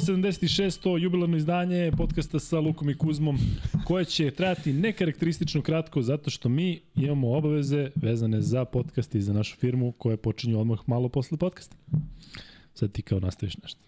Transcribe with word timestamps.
176. 0.00 0.98
jubilarno 0.98 1.36
izdanje 1.36 1.92
podcasta 1.96 2.38
sa 2.38 2.60
Lukom 2.60 2.90
i 2.90 2.98
Kuzmom, 2.98 3.38
koje 3.84 4.04
će 4.04 4.30
trajati 4.30 4.72
nekarakteristično 4.72 5.62
kratko, 5.62 6.02
zato 6.02 6.30
što 6.30 6.48
mi 6.48 6.80
imamo 6.94 7.36
obaveze 7.36 7.90
vezane 7.94 8.40
za 8.40 8.64
podcast 8.64 9.14
i 9.14 9.20
za 9.20 9.32
našu 9.32 9.56
firmu, 9.56 9.92
koje 9.92 10.16
počinju 10.16 10.60
odmah 10.60 10.78
malo 10.86 11.08
posle 11.08 11.38
podcasta. 11.38 11.76
Sad 12.74 12.92
ti 12.92 13.02
kao 13.02 13.20
nastaviš 13.20 13.56
nešto. 13.56 13.80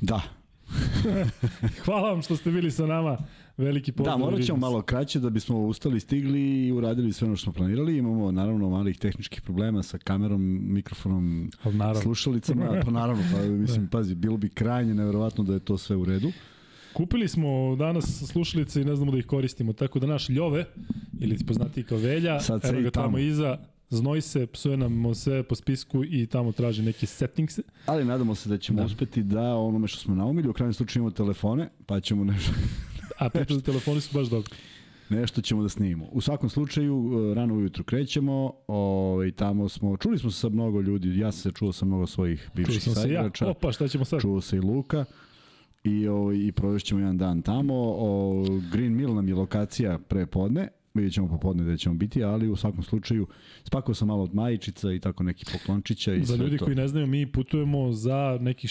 Da. 0.00 0.39
Hvala 1.84 2.10
vam 2.10 2.22
što 2.22 2.36
ste 2.36 2.50
bili 2.50 2.70
sa 2.70 2.86
nama. 2.86 3.18
Veliki 3.56 3.92
pozdrav. 3.92 4.18
Da, 4.18 4.24
morat 4.24 4.42
ćemo 4.42 4.58
malo 4.58 4.82
kraće 4.82 5.20
da 5.20 5.30
bismo 5.30 5.58
ustali, 5.58 6.00
stigli 6.00 6.66
i 6.66 6.72
uradili 6.72 7.12
sve 7.12 7.26
ono 7.26 7.36
što 7.36 7.44
smo 7.44 7.52
planirali. 7.52 7.96
Imamo 7.96 8.32
naravno 8.32 8.70
malih 8.70 8.98
tehničkih 8.98 9.42
problema 9.42 9.82
sa 9.82 9.98
kamerom, 9.98 10.60
mikrofonom, 10.62 11.50
naravno. 11.64 12.00
slušalicama. 12.02 12.80
Pa 12.84 12.90
naravno, 12.90 13.22
pa 13.32 13.42
mislim, 13.42 13.88
pazi, 13.88 14.14
bilo 14.14 14.36
bi 14.36 14.48
krajnje 14.48 14.94
neverovatno 14.94 15.44
da 15.44 15.54
je 15.54 15.60
to 15.60 15.78
sve 15.78 15.96
u 15.96 16.04
redu. 16.04 16.32
Kupili 16.92 17.28
smo 17.28 17.76
danas 17.76 18.22
slušalice 18.32 18.82
i 18.82 18.84
ne 18.84 18.96
znamo 18.96 19.12
da 19.12 19.18
ih 19.18 19.26
koristimo, 19.26 19.72
tako 19.72 19.98
da 19.98 20.06
naš 20.06 20.28
Ljove, 20.28 20.64
ili 21.20 21.36
ti 21.36 21.46
poznati 21.46 21.82
kao 21.82 21.98
Velja, 21.98 22.40
Sad 22.40 22.64
evo 22.64 22.82
ga 22.82 22.90
tamo, 22.90 23.06
tamo 23.06 23.18
iza, 23.18 23.58
znoji 23.90 24.20
se, 24.20 24.46
psuje 24.46 24.76
nam 24.76 25.14
sve 25.14 25.42
po 25.42 25.54
spisku 25.54 26.04
i 26.04 26.26
tamo 26.26 26.52
traži 26.52 26.82
neke 26.82 27.06
settingse. 27.06 27.62
Ali 27.86 28.04
nadamo 28.04 28.34
se 28.34 28.48
da 28.48 28.58
ćemo 28.58 28.78
da. 28.78 28.84
uspeti 28.84 29.22
da 29.22 29.54
onome 29.54 29.88
što 29.88 29.98
smo 29.98 30.14
naumili, 30.14 30.48
u 30.48 30.52
krajnjem 30.52 30.74
slučaju 30.74 31.00
imamo 31.00 31.16
telefone, 31.16 31.68
pa 31.86 32.00
ćemo 32.00 32.24
nešto... 32.24 32.52
A 33.18 33.28
za 33.48 33.60
telefoni 33.70 34.00
su 34.00 34.18
baš 34.18 34.28
dobro. 34.28 34.56
Nešto 35.08 35.42
ćemo 35.42 35.62
da 35.62 35.68
snimimo. 35.68 36.06
U 36.12 36.20
svakom 36.20 36.48
slučaju, 36.50 37.10
e, 37.30 37.34
rano 37.34 37.54
ujutru 37.54 37.84
krećemo, 37.84 38.52
ovaj, 38.66 39.32
tamo 39.32 39.68
smo, 39.68 39.96
čuli 39.96 40.18
smo 40.18 40.30
se 40.30 40.40
sa 40.40 40.48
mnogo 40.48 40.80
ljudi, 40.80 41.18
ja 41.18 41.32
sam 41.32 41.40
se 41.40 41.58
čuo 41.58 41.72
sa 41.72 41.84
mnogo 41.84 42.06
svojih 42.06 42.50
bivših 42.54 42.82
saigrača. 42.82 43.44
Ja. 43.44 43.50
Opa, 43.50 43.72
šta 43.72 43.88
ćemo 43.88 44.04
sad? 44.04 44.20
Čuo 44.20 44.40
se 44.40 44.56
i 44.56 44.60
Luka 44.60 45.04
i, 45.84 46.08
ovaj, 46.08 46.36
i 46.36 46.52
provešćemo 46.52 47.00
jedan 47.00 47.18
dan 47.18 47.42
tamo. 47.42 47.74
O, 47.76 48.44
Green 48.72 48.96
Mill 48.96 49.14
nam 49.14 49.28
je 49.28 49.34
lokacija 49.34 49.98
pre 49.98 50.26
podne, 50.26 50.68
vidjet 50.94 51.14
ćemo 51.14 51.28
popodne 51.28 51.64
da 51.64 51.76
ćemo 51.76 51.94
biti, 51.94 52.24
ali 52.24 52.48
u 52.48 52.56
svakom 52.56 52.82
slučaju 52.82 53.26
spakao 53.64 53.94
sam 53.94 54.08
malo 54.08 54.22
od 54.22 54.34
majičica 54.34 54.92
i 54.92 55.00
tako 55.00 55.22
neki 55.22 55.44
poklončića 55.52 56.14
i 56.14 56.24
za 56.24 56.36
sve 56.36 56.44
ljudi 56.44 56.58
to. 56.58 56.64
koji 56.64 56.76
ne 56.76 56.88
znaju, 56.88 57.06
mi 57.06 57.32
putujemo 57.32 57.92
za 57.92 58.38
nekih 58.40 58.70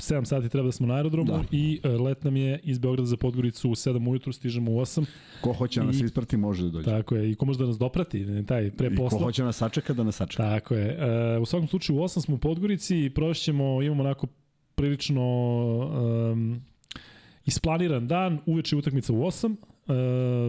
7 0.00 0.24
sati 0.24 0.48
treba 0.48 0.66
da 0.66 0.72
smo 0.72 0.86
na 0.86 0.94
aerodromu 0.94 1.32
da. 1.32 1.42
i 1.50 1.80
uh, 1.84 2.00
let 2.00 2.24
nam 2.24 2.36
je 2.36 2.60
iz 2.62 2.78
Beograda 2.78 3.06
za 3.06 3.16
Podgoricu 3.16 3.70
u 3.70 3.74
7 3.74 4.10
ujutru, 4.10 4.32
stižemo 4.32 4.70
u 4.70 4.74
8. 4.74 5.04
Ko 5.40 5.52
hoće 5.52 5.80
da 5.80 5.86
nas 5.86 6.00
isprati 6.00 6.36
može 6.36 6.62
da 6.62 6.70
dođe. 6.70 6.84
Tako 6.84 7.16
je, 7.16 7.30
i 7.30 7.34
ko 7.34 7.44
može 7.44 7.58
da 7.58 7.66
nas 7.66 7.78
doprati, 7.78 8.46
taj 8.46 8.70
pre 8.70 8.90
posla. 8.90 9.18
I 9.18 9.20
ko 9.20 9.24
hoće 9.24 9.42
da 9.42 9.46
nas 9.46 9.56
sačeka 9.56 9.92
da 9.92 10.04
nas 10.04 10.16
sačeka. 10.16 10.42
Tako 10.42 10.74
je. 10.74 10.98
Uh, 11.36 11.42
u 11.42 11.46
svakom 11.46 11.68
slučaju 11.68 11.98
u 11.98 12.02
8 12.02 12.20
smo 12.20 12.34
u 12.34 12.38
Podgorici 12.38 13.04
i 13.04 13.10
provešćemo, 13.10 13.82
imamo 13.82 14.02
onako 14.02 14.26
prilično 14.74 15.24
um, 16.32 16.60
isplaniran 17.44 18.08
dan, 18.08 18.38
uveče 18.46 18.76
utakmica 18.76 19.12
u 19.12 19.16
8, 19.16 19.50
uh, 19.50 19.69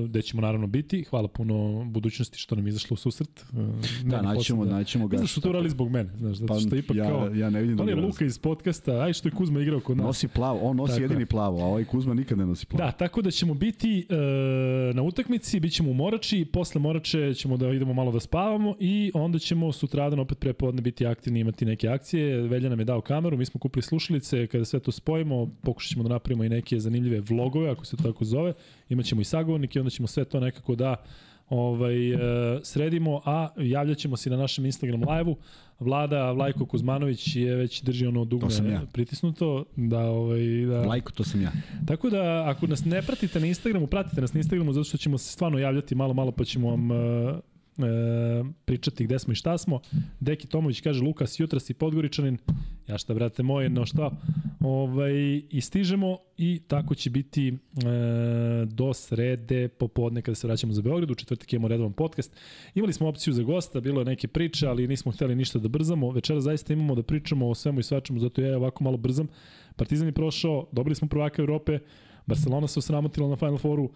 gde 0.05 0.21
ćemo 0.21 0.41
naravno 0.41 0.67
biti. 0.67 1.03
Hvala 1.03 1.27
puno 1.27 1.85
budućnosti 1.85 2.37
što 2.37 2.55
nam 2.55 2.67
izašlo 2.67 2.93
u 2.93 2.97
susret. 2.97 3.45
Uh, 3.53 3.57
da, 4.03 4.21
naćemo, 4.21 4.65
da, 4.65 4.71
naćemo 4.71 5.07
ga. 5.07 5.13
Mislim 5.13 5.27
što 5.27 5.41
to 5.41 5.49
urali 5.49 5.69
zbog 5.69 5.89
mene, 5.89 6.09
znaš, 6.17 6.37
zato 6.37 6.59
što 6.59 6.69
pa, 6.69 6.75
ipak 6.75 6.97
ja, 6.97 7.07
kao... 7.07 7.29
Ja 7.35 7.49
ne 7.49 7.61
vidim 7.61 7.79
on 7.79 7.89
je 7.89 7.95
Luka 7.95 8.25
iz 8.25 8.37
podcasta, 8.37 8.91
aj 8.91 9.13
što 9.13 9.27
je 9.27 9.31
Kuzma 9.31 9.61
igrao 9.61 9.79
kod 9.79 9.97
nas. 9.97 10.05
Nosi 10.05 10.27
plavo, 10.27 10.59
on 10.59 10.77
nosi 10.77 10.93
tako 10.93 11.03
jedini 11.03 11.25
plavo, 11.25 11.61
a 11.61 11.65
ovaj 11.65 11.85
Kuzma 11.85 12.13
nikad 12.13 12.37
ne 12.37 12.45
nosi 12.45 12.65
plavo. 12.65 12.85
Da, 12.85 12.91
tako 12.91 13.21
da 13.21 13.31
ćemo 13.31 13.53
biti 13.53 14.05
uh, 14.09 14.95
na 14.95 15.01
utakmici, 15.01 15.59
bit 15.59 15.73
ćemo 15.73 15.91
u 15.91 15.93
Morači, 15.93 16.45
posle 16.45 16.81
Morače 16.81 17.33
ćemo 17.33 17.57
da 17.57 17.69
idemo 17.69 17.93
malo 17.93 18.11
da 18.11 18.19
spavamo 18.19 18.75
i 18.79 19.11
onda 19.13 19.39
ćemo 19.39 19.71
sutradan 19.71 20.19
opet 20.19 20.39
prepodne 20.39 20.81
biti 20.81 21.05
aktivni, 21.05 21.39
imati 21.39 21.65
neke 21.65 21.87
akcije. 21.87 22.41
Velja 22.41 22.69
nam 22.69 22.79
je 22.79 22.85
dao 22.85 23.01
kameru, 23.01 23.37
mi 23.37 23.45
smo 23.45 23.59
kupili 23.59 23.83
slušalice, 23.83 24.47
kada 24.47 24.65
sve 24.65 24.79
to 24.79 24.91
spojimo, 24.91 25.49
pokušat 25.61 25.89
ćemo 25.89 26.03
da 26.03 26.09
napravimo 26.09 26.43
i 26.43 26.49
neke 26.49 26.79
zanimljive 26.79 27.19
vlogove, 27.19 27.69
ako 27.69 27.85
se 27.85 27.97
to 27.97 28.03
tako 28.03 28.25
zove. 28.25 28.53
Imaćemo 28.89 29.21
i 29.21 29.23
sagovornike, 29.31 29.79
onda 29.79 29.89
ćemo 29.89 30.07
sve 30.07 30.25
to 30.25 30.39
nekako 30.39 30.75
da 30.75 30.95
ovaj, 31.49 32.11
e, 32.13 32.17
sredimo, 32.63 33.21
a 33.25 33.49
javljaćemo 33.57 34.17
se 34.17 34.29
na 34.29 34.37
našem 34.37 34.65
Instagram 34.65 35.01
live-u. 35.09 35.35
Vlada 35.79 36.31
Vlajko 36.31 36.65
Kuzmanović 36.65 37.35
je 37.35 37.55
već 37.55 37.81
drži 37.81 38.05
ono 38.05 38.25
dugme 38.25 38.71
ja. 38.71 38.81
pritisnuto. 38.91 39.65
Da, 39.75 39.99
ovaj, 39.99 40.41
da... 40.69 40.81
Vlajko, 40.81 41.11
to 41.11 41.23
sam 41.23 41.41
ja. 41.41 41.51
Tako 41.87 42.09
da, 42.09 42.43
ako 42.47 42.67
nas 42.67 42.85
ne 42.85 43.01
pratite 43.01 43.39
na 43.39 43.45
Instagramu, 43.45 43.87
pratite 43.87 44.21
nas 44.21 44.33
na 44.33 44.37
Instagramu, 44.37 44.73
zato 44.73 44.83
što 44.83 44.97
ćemo 44.97 45.17
se 45.17 45.31
stvarno 45.31 45.59
javljati 45.59 45.95
malo, 45.95 46.13
malo, 46.13 46.31
pa 46.31 46.43
ćemo 46.43 46.69
vam 46.69 46.91
e, 46.91 46.95
e, 47.77 47.83
pričati 48.65 49.03
gde 49.03 49.19
smo 49.19 49.33
i 49.33 49.35
šta 49.35 49.57
smo. 49.57 49.79
Deki 50.19 50.47
Tomović 50.47 50.81
kaže, 50.81 51.03
Lukas, 51.03 51.39
jutra 51.39 51.59
si 51.59 51.73
Podgoričanin. 51.73 52.37
Ja 52.87 52.97
šta, 52.97 53.13
brate 53.13 53.43
moje, 53.43 53.69
no 53.69 53.85
šta. 53.85 54.11
Ovaj, 54.59 55.41
I 55.49 55.61
stižemo 55.61 56.17
i 56.37 56.61
tako 56.67 56.95
će 56.95 57.09
biti 57.09 57.47
e, 57.47 57.55
do 58.65 58.93
srede 58.93 59.67
popodne 59.67 60.21
kada 60.21 60.35
se 60.35 60.47
vraćamo 60.47 60.73
za 60.73 60.81
Beograd. 60.81 61.11
U 61.11 61.15
četvrtak 61.15 61.53
imamo 61.53 61.67
redovan 61.67 61.93
podcast. 61.93 62.35
Imali 62.75 62.93
smo 62.93 63.07
opciju 63.07 63.33
za 63.33 63.43
gosta, 63.43 63.79
bilo 63.79 64.01
je 64.01 64.05
neke 64.05 64.27
priče, 64.27 64.67
ali 64.67 64.87
nismo 64.87 65.11
hteli 65.11 65.35
ništa 65.35 65.59
da 65.59 65.67
brzamo. 65.67 66.11
Večera 66.11 66.41
zaista 66.41 66.73
imamo 66.73 66.95
da 66.95 67.03
pričamo 67.03 67.49
o 67.49 67.55
svemu 67.55 67.79
i 67.79 67.83
svačemu, 67.83 68.19
zato 68.19 68.41
ja 68.41 68.57
ovako 68.57 68.83
malo 68.83 68.97
brzam. 68.97 69.27
Partizan 69.75 70.07
je 70.07 70.11
prošao, 70.11 70.67
dobili 70.71 70.95
smo 70.95 71.07
prvaka 71.07 71.41
Evrope, 71.41 71.79
Barcelona 72.25 72.67
se 72.67 72.79
osramotila 72.79 73.29
na 73.29 73.35
Final 73.35 73.57
Fouru, 73.57 73.89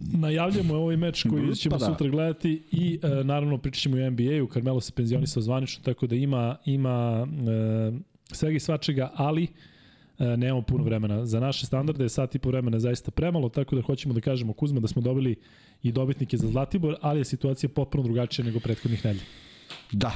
najavljamo 0.00 0.74
ovaj 0.74 0.96
meč 0.96 1.26
koji 1.30 1.54
ćemo 1.54 1.78
pa 1.78 1.78
da. 1.78 1.86
sutra 1.86 2.08
gledati 2.08 2.62
i 2.70 2.98
e, 3.02 3.24
naravno 3.24 3.58
pričat 3.58 3.82
ćemo 3.82 3.96
i 3.96 4.02
o 4.02 4.10
NBA-u, 4.10 4.48
Carmelo 4.52 4.80
se 4.80 4.92
penzionisao 4.92 5.42
zvanično, 5.42 5.84
tako 5.84 6.06
da 6.06 6.14
ima, 6.16 6.56
ima 6.64 7.26
e, 7.30 7.98
svega 8.32 8.56
i 8.56 8.60
svačega, 8.60 9.10
ali 9.14 9.46
e, 10.18 10.36
nemamo 10.36 10.62
puno 10.62 10.84
vremena. 10.84 11.26
Za 11.26 11.40
naše 11.40 11.66
standarde 11.66 12.04
je 12.04 12.08
sat 12.08 12.34
i 12.34 12.38
po 12.38 12.48
vremena 12.48 12.78
zaista 12.78 13.10
premalo, 13.10 13.48
tako 13.48 13.76
da 13.76 13.82
hoćemo 13.82 14.14
da 14.14 14.20
kažemo 14.20 14.52
Kuzma 14.52 14.80
da 14.80 14.88
smo 14.88 15.02
dobili 15.02 15.36
i 15.82 15.92
dobitnike 15.92 16.36
za 16.36 16.48
Zlatibor, 16.48 16.96
ali 17.00 17.20
je 17.20 17.24
situacija 17.24 17.70
potpuno 17.70 18.04
drugačija 18.04 18.44
nego 18.44 18.60
prethodnih 18.60 19.04
nedelja. 19.04 19.24
Da, 19.92 20.12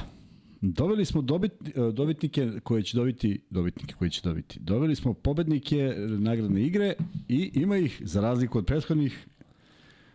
Doveli 0.65 1.05
smo 1.05 1.23
dobit, 1.23 1.53
e, 1.53 1.93
dobitnike 1.93 2.51
koje 2.63 2.83
će 2.83 2.97
dobiti, 2.97 3.41
dobitnike 3.51 3.95
koji 3.95 4.11
će 4.11 4.21
dobiti. 4.25 4.61
Doveli 4.61 4.97
smo 4.97 5.15
pobednike 5.15 5.95
nagradne 6.19 6.63
igre 6.63 6.95
i 7.29 7.51
ima 7.55 7.77
ih, 7.77 8.03
za 8.05 8.21
razliku 8.21 8.59
od 8.59 8.67
prethodnih, 8.67 9.29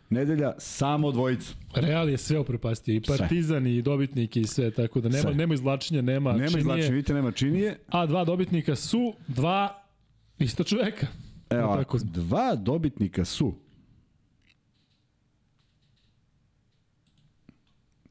nedelja 0.09 0.53
samo 0.57 1.11
dvojica. 1.11 1.53
Real 1.75 2.09
je 2.09 2.17
sve 2.17 2.39
upropastio, 2.39 2.95
i 2.95 3.01
Partizan 3.01 3.63
sve. 3.63 3.75
i 3.75 3.81
dobitniki 3.81 4.41
i 4.41 4.47
sve, 4.47 4.71
tako 4.71 5.01
da 5.01 5.09
nema, 5.09 5.21
sve. 5.21 5.33
nema 5.35 5.53
izlačenja, 5.53 6.01
nema, 6.01 6.33
nema 6.33 6.47
činije. 6.49 6.63
Nema 6.65 6.89
vidite, 6.89 7.13
nema 7.13 7.31
činije. 7.31 7.79
A 7.87 8.05
dva 8.05 8.25
dobitnika 8.25 8.75
su 8.75 9.13
dva 9.27 9.83
isto 10.39 10.63
čoveka. 10.63 11.07
Evo, 11.49 11.75
tako. 11.75 11.97
dva 12.03 12.55
dobitnika 12.55 13.25
su 13.25 13.53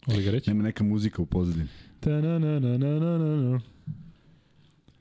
Oli 0.07 0.23
ga 0.23 0.31
reći? 0.31 0.51
Nema 0.51 0.63
neka 0.63 0.85
muzika 0.85 1.23
u 1.23 1.27
pozadini. 1.27 1.69
Ta 2.01 2.11
na 2.11 2.39
na 2.39 2.59
na 2.61 2.79
na 2.79 2.99
na 2.99 3.19
na. 3.19 3.61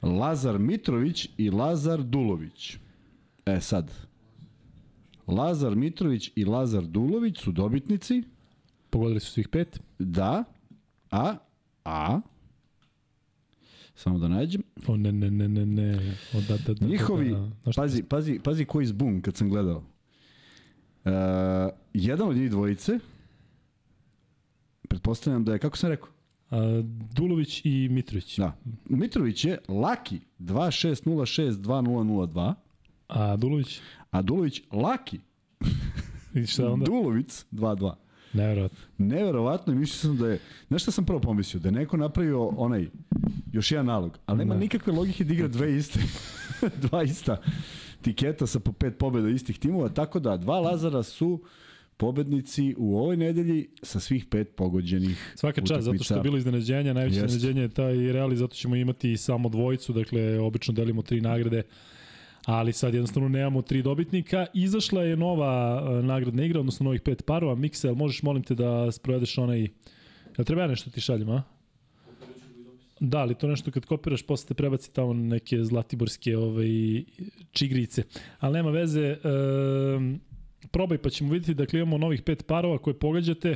Lazar 0.01 0.59
Mitrović 0.59 1.30
i 1.38 1.50
Lazar 1.50 2.03
Dulović. 2.03 2.77
E 3.45 3.62
sad, 3.62 3.91
Lazar 5.27 5.75
Mitrović 5.75 6.31
i 6.36 6.45
Lazar 6.45 6.83
Dulović 6.83 7.39
su 7.39 7.51
dobitnici. 7.51 8.24
Pogodili 8.89 9.19
su 9.19 9.31
svih 9.31 9.48
pet. 9.48 9.80
Da. 10.00 10.44
A, 11.12 11.36
a, 11.83 12.19
samo 13.95 14.19
da 14.19 14.27
nađem. 14.27 14.63
O 14.88 14.98
ne, 14.98 15.12
ne, 15.12 15.31
ne, 15.31 15.48
ne, 15.48 15.66
ne. 15.66 16.16
O, 16.33 16.42
da, 16.48 16.57
da, 16.57 16.74
da, 16.74 16.88
Njihovi, 16.88 17.30
da, 17.30 17.51
da. 17.66 17.72
pazi, 17.75 18.04
pazi, 18.04 18.39
pazi 18.44 18.66
koji 18.66 18.86
zbun 18.86 19.22
kad 19.22 19.36
sam 19.36 19.50
gledao. 19.50 19.77
Uh, 19.77 19.83
jedan 21.94 22.30
od 22.30 22.36
njih 22.36 22.51
dvojice, 22.51 23.00
pretpostavljam 24.88 25.45
da 25.45 25.54
je, 25.54 25.60
kako 25.60 25.77
sam 25.77 25.89
rekao? 25.89 26.10
A, 26.50 26.81
Dulović 27.16 27.62
i 27.66 27.88
Mitrović. 27.92 28.38
Da. 28.38 28.57
Mitrović 28.86 29.45
je 29.45 29.57
Laki 29.68 30.19
2606-2002. 30.39 32.54
A 33.07 33.36
Dulović? 33.36 33.80
A 34.12 34.22
Dulović 34.22 34.62
Laki. 34.72 35.19
I 36.34 36.46
šta 36.46 36.72
onda? 36.72 36.86
Dulovic 36.86 37.46
2-2. 37.52 37.94
Neverovatno. 38.34 38.78
Neverovatno 38.98 39.74
i 39.74 39.75
mislio 39.75 39.98
sam 39.98 40.18
da 40.18 40.28
je, 40.28 40.40
znaš 40.68 40.81
šta 40.81 40.92
sam 40.92 41.06
prvo 41.06 41.19
pomislio? 41.19 41.60
Da 41.60 41.68
je 41.68 41.72
neko 41.72 41.98
napravio 41.98 42.48
onaj, 42.48 42.88
još 43.52 43.72
jedan 43.72 43.86
nalog, 43.86 44.19
ali 44.25 44.38
nema 44.38 44.54
ne. 44.54 44.60
nikakve 44.60 44.94
logike 44.94 45.24
da 45.24 45.34
igra 45.34 45.48
dve 45.48 45.75
iste, 45.78 46.00
dva 46.90 47.04
ista 47.04 47.42
tiketa 48.02 48.48
sa 48.48 48.60
po 48.60 48.72
pet 48.72 48.98
pobjeda 48.98 49.30
istih 49.30 49.60
timova, 49.60 49.90
tako 49.90 50.19
da 50.19 50.38
dva 50.38 50.60
Lazara 50.60 51.04
su 51.04 51.44
pobednici 51.98 52.75
u 52.78 52.98
ovoj 52.98 53.18
nedelji 53.18 53.68
sa 53.84 54.00
svih 54.00 54.25
pet 54.25 54.56
pogođenih 54.56 55.34
Svaka 55.36 55.62
čast, 55.62 55.86
zato 55.86 56.04
što 56.04 56.16
je 56.16 56.22
bilo 56.22 56.38
iznenađenja, 56.38 56.94
najveće 56.94 57.19
Jest. 57.19 57.36
iznenađenje 57.36 57.62
je 57.62 57.69
taj 57.69 57.96
Real 57.96 58.34
i 58.34 58.38
zato 58.38 58.56
ćemo 58.56 58.75
imati 58.75 59.18
samo 59.18 59.50
dvojicu, 59.50 59.94
dakle 59.94 60.40
obično 60.40 60.74
delimo 60.74 61.01
tri 61.01 61.22
nagrade 61.22 61.63
ali 62.45 62.74
sad 62.74 62.94
jednostavno 62.94 63.30
nemamo 63.30 63.62
tri 63.62 63.81
dobitnika. 63.81 64.45
Izašla 64.53 65.03
je 65.03 65.18
nova 65.18 65.81
uh, 65.81 66.06
nagradna 66.06 66.44
igra, 66.44 66.59
odnosno 66.59 66.83
novih 66.83 67.01
pet 67.01 67.25
parova. 67.25 67.56
Mixel, 67.56 67.95
možeš 67.95 68.24
molim 68.24 68.44
te 68.44 68.56
da 68.56 68.92
sprovedeš 68.92 69.38
onaj... 69.38 69.68
Ja 70.38 70.44
treba 70.44 70.62
ja 70.62 70.68
nešto 70.68 70.89
ti 70.89 71.01
šaljem, 71.01 71.30
a? 71.30 71.44
Da, 73.00 73.18
ali 73.18 73.36
to 73.36 73.47
nešto 73.47 73.71
kad 73.71 73.86
kopiraš, 73.86 74.24
posle 74.24 74.47
te 74.47 74.53
prebaci 74.53 74.94
tamo 74.94 75.13
neke 75.13 75.63
zlatiborske 75.63 76.38
ovaj, 76.38 76.68
čigrice. 77.51 78.03
Ali 78.39 78.53
nema 78.53 78.69
veze, 78.69 79.01
e, 79.01 79.18
probaj 80.71 80.98
pa 80.98 81.09
ćemo 81.09 81.33
vidjeti, 81.33 81.53
dakle 81.53 81.80
imamo 81.80 81.98
novih 81.98 82.21
pet 82.21 82.48
parova 82.48 82.77
koje 82.77 83.00
pogađate. 83.00 83.56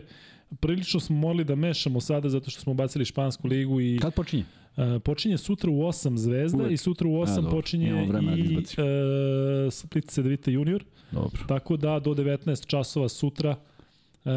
Prilično 0.60 1.00
smo 1.00 1.16
morali 1.16 1.44
da 1.44 1.56
mešamo 1.56 2.02
sada 2.02 2.30
zato 2.30 2.50
što 2.52 2.62
smo 2.62 2.74
bacili 2.74 3.06
špansku 3.06 3.48
ligu 3.48 3.82
i... 3.82 4.00
Kad 4.02 4.14
počinje? 4.14 4.46
Uh, 4.78 5.02
počinje 5.02 5.38
sutra 5.38 5.72
u 5.72 5.74
8 5.74 6.18
Zvezda 6.18 6.58
Uvek. 6.58 6.72
i 6.72 6.78
sutra 6.78 7.08
u 7.08 7.12
8 7.12 7.36
dobro. 7.36 7.52
počinje 7.52 8.08
da 8.12 8.20
i 8.20 8.58
uh, 8.58 8.64
Split 9.72 10.10
Cedevita 10.10 10.52
junior. 10.52 10.84
Dobro. 11.12 11.42
Tako 11.48 11.78
da 11.78 12.00
do 12.00 12.14
19 12.14 12.66
časova 12.66 13.10
sutra 13.10 13.50
uh, 13.50 14.32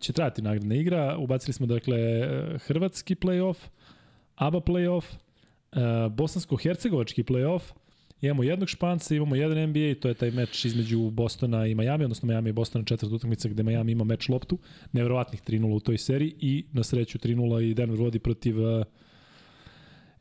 će 0.00 0.12
trajati 0.12 0.42
nagradna 0.42 0.74
igra. 0.74 1.16
Ubacili 1.18 1.52
smo 1.52 1.66
dakle 1.66 1.98
hrvatski 2.58 3.14
play-off, 3.14 3.56
ABA 4.34 4.60
play-off, 4.60 5.04
uh, 5.04 5.78
bosansko-hercegovački 6.12 7.24
play-off, 7.24 7.62
Imamo 8.24 8.42
jednog 8.42 8.68
Španca, 8.68 9.14
imamo 9.14 9.36
jedan 9.36 9.68
NBA, 9.68 9.94
to 10.00 10.08
je 10.08 10.14
taj 10.14 10.30
meč 10.30 10.64
između 10.64 11.10
Bostona 11.10 11.66
i 11.66 11.74
Miami, 11.74 12.04
odnosno 12.04 12.26
Miami 12.26 12.50
i 12.50 12.52
Bostona 12.52 12.84
četvrta 12.84 13.14
utakmica 13.14 13.48
gde 13.48 13.62
Miami 13.62 13.92
ima 13.92 14.04
meč 14.04 14.28
loptu, 14.28 14.58
nevjerovatnih 14.92 15.42
3-0 15.42 15.76
u 15.76 15.80
toj 15.80 15.98
seriji 15.98 16.34
i 16.40 16.64
na 16.72 16.82
sreću 16.82 17.18
3-0 17.18 17.70
i 17.70 17.74
Denver 17.74 18.00
vodi 18.00 18.18
protiv 18.18 18.60
uh, 18.60 18.84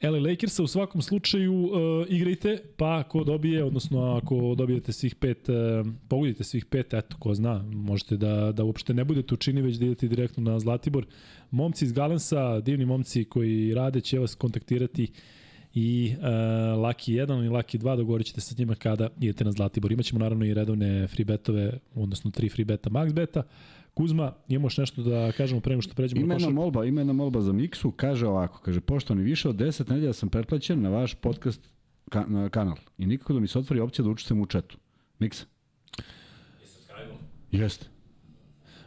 LA 0.02 0.20
Lakersa. 0.20 0.64
U 0.64 0.68
svakom 0.68 1.02
slučaju 1.02 1.54
uh, 1.54 1.72
igrajte, 2.10 2.58
pa 2.78 3.00
ako 3.00 3.24
dobije, 3.24 3.64
odnosno 3.64 4.16
ako 4.16 4.56
dobijete 4.56 4.92
svih 4.92 5.16
pet, 5.16 5.50
uh, 5.50 5.56
pogodite 6.08 6.44
svih 6.44 6.66
pet, 6.66 6.94
eto, 6.94 7.18
ko 7.20 7.34
zna, 7.34 7.64
možete 7.74 8.18
da, 8.18 8.52
da 8.52 8.64
uopšte 8.64 8.94
ne 8.94 9.04
budete 9.04 9.34
u 9.34 9.38
čini, 9.38 9.62
već 9.62 9.76
da 9.76 9.86
idete 9.86 10.08
direktno 10.08 10.44
na 10.44 10.60
Zlatibor. 10.60 11.06
Momci 11.52 11.86
iz 11.86 11.92
Galensa, 11.92 12.60
divni 12.60 12.86
momci 12.86 13.26
koji 13.26 13.74
rade, 13.74 14.02
će 14.02 14.20
vas 14.20 14.36
kontaktirati 14.36 15.08
i 15.74 16.16
uh, 16.18 16.82
Laki 16.82 17.14
1 17.14 17.46
i 17.46 17.50
Laki 17.50 17.78
2 17.78 17.98
dogovorit 17.98 18.28
ćete 18.28 18.42
sa 18.42 18.56
njima 18.58 18.76
kada 18.76 19.10
idete 19.20 19.44
na 19.44 19.52
Zlatibor. 19.52 19.92
Imaćemo 19.92 20.20
naravno 20.20 20.46
i 20.46 20.54
redovne 20.54 21.08
free 21.08 21.26
betove, 21.26 21.80
odnosno 21.96 22.32
tri 22.32 22.50
free 22.50 22.66
beta, 22.66 22.90
max 22.90 23.14
beta. 23.14 23.44
Kuzma, 23.94 24.34
imamo 24.48 24.66
još 24.66 24.78
nešto 24.78 25.04
da 25.04 25.32
kažemo 25.32 25.62
pre 25.62 25.70
nego 25.72 25.82
što 25.82 25.94
pređemo 25.94 26.22
Ima 26.22 26.28
na 26.28 26.36
košarku? 26.36 26.54
molba, 26.54 26.86
ima 26.86 27.02
jedna 27.02 27.14
molba 27.14 27.42
za 27.42 27.54
Miksu, 27.54 27.92
kaže 27.92 28.28
ovako, 28.28 28.62
kaže, 28.62 28.82
poštovani, 28.82 29.24
više 29.24 29.50
od 29.50 29.56
10 29.56 29.90
nedelja 29.90 30.14
sam 30.14 30.30
pretplaćen 30.30 30.82
na 30.82 30.90
vaš 30.90 31.14
podcast 31.14 31.62
ka, 32.10 32.26
na 32.28 32.50
kanal 32.50 32.76
i 32.98 33.06
nikako 33.06 33.34
da 33.34 33.40
mi 33.40 33.48
se 33.48 33.60
otvori 33.60 33.80
opcija 33.80 34.04
da 34.04 34.10
učestvujem 34.12 34.42
u 34.42 34.46
četu. 34.46 34.78
Miksa? 35.20 35.46
Jeste. 37.52 37.86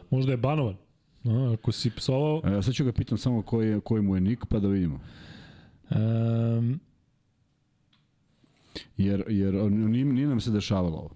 Možda 0.09 0.31
je 0.31 0.37
banovan. 0.37 0.75
A, 1.23 1.53
ako 1.53 1.71
si 1.71 1.89
psovao... 1.89 2.41
E, 2.45 2.61
sad 2.61 2.73
ću 2.73 2.85
ga 2.85 2.91
pitam 2.91 3.17
samo 3.17 3.41
koji, 3.41 3.81
koji 3.81 4.01
mu 4.01 4.15
je 4.15 4.21
nik, 4.21 4.45
pa 4.49 4.59
da 4.59 4.67
vidimo. 4.67 4.99
Um, 5.89 6.79
Jer, 8.97 9.23
jer 9.27 9.53
nije, 9.71 10.05
nije 10.05 10.27
nam 10.27 10.41
se 10.41 10.51
dešavalo 10.51 10.97
ovo. 10.97 11.15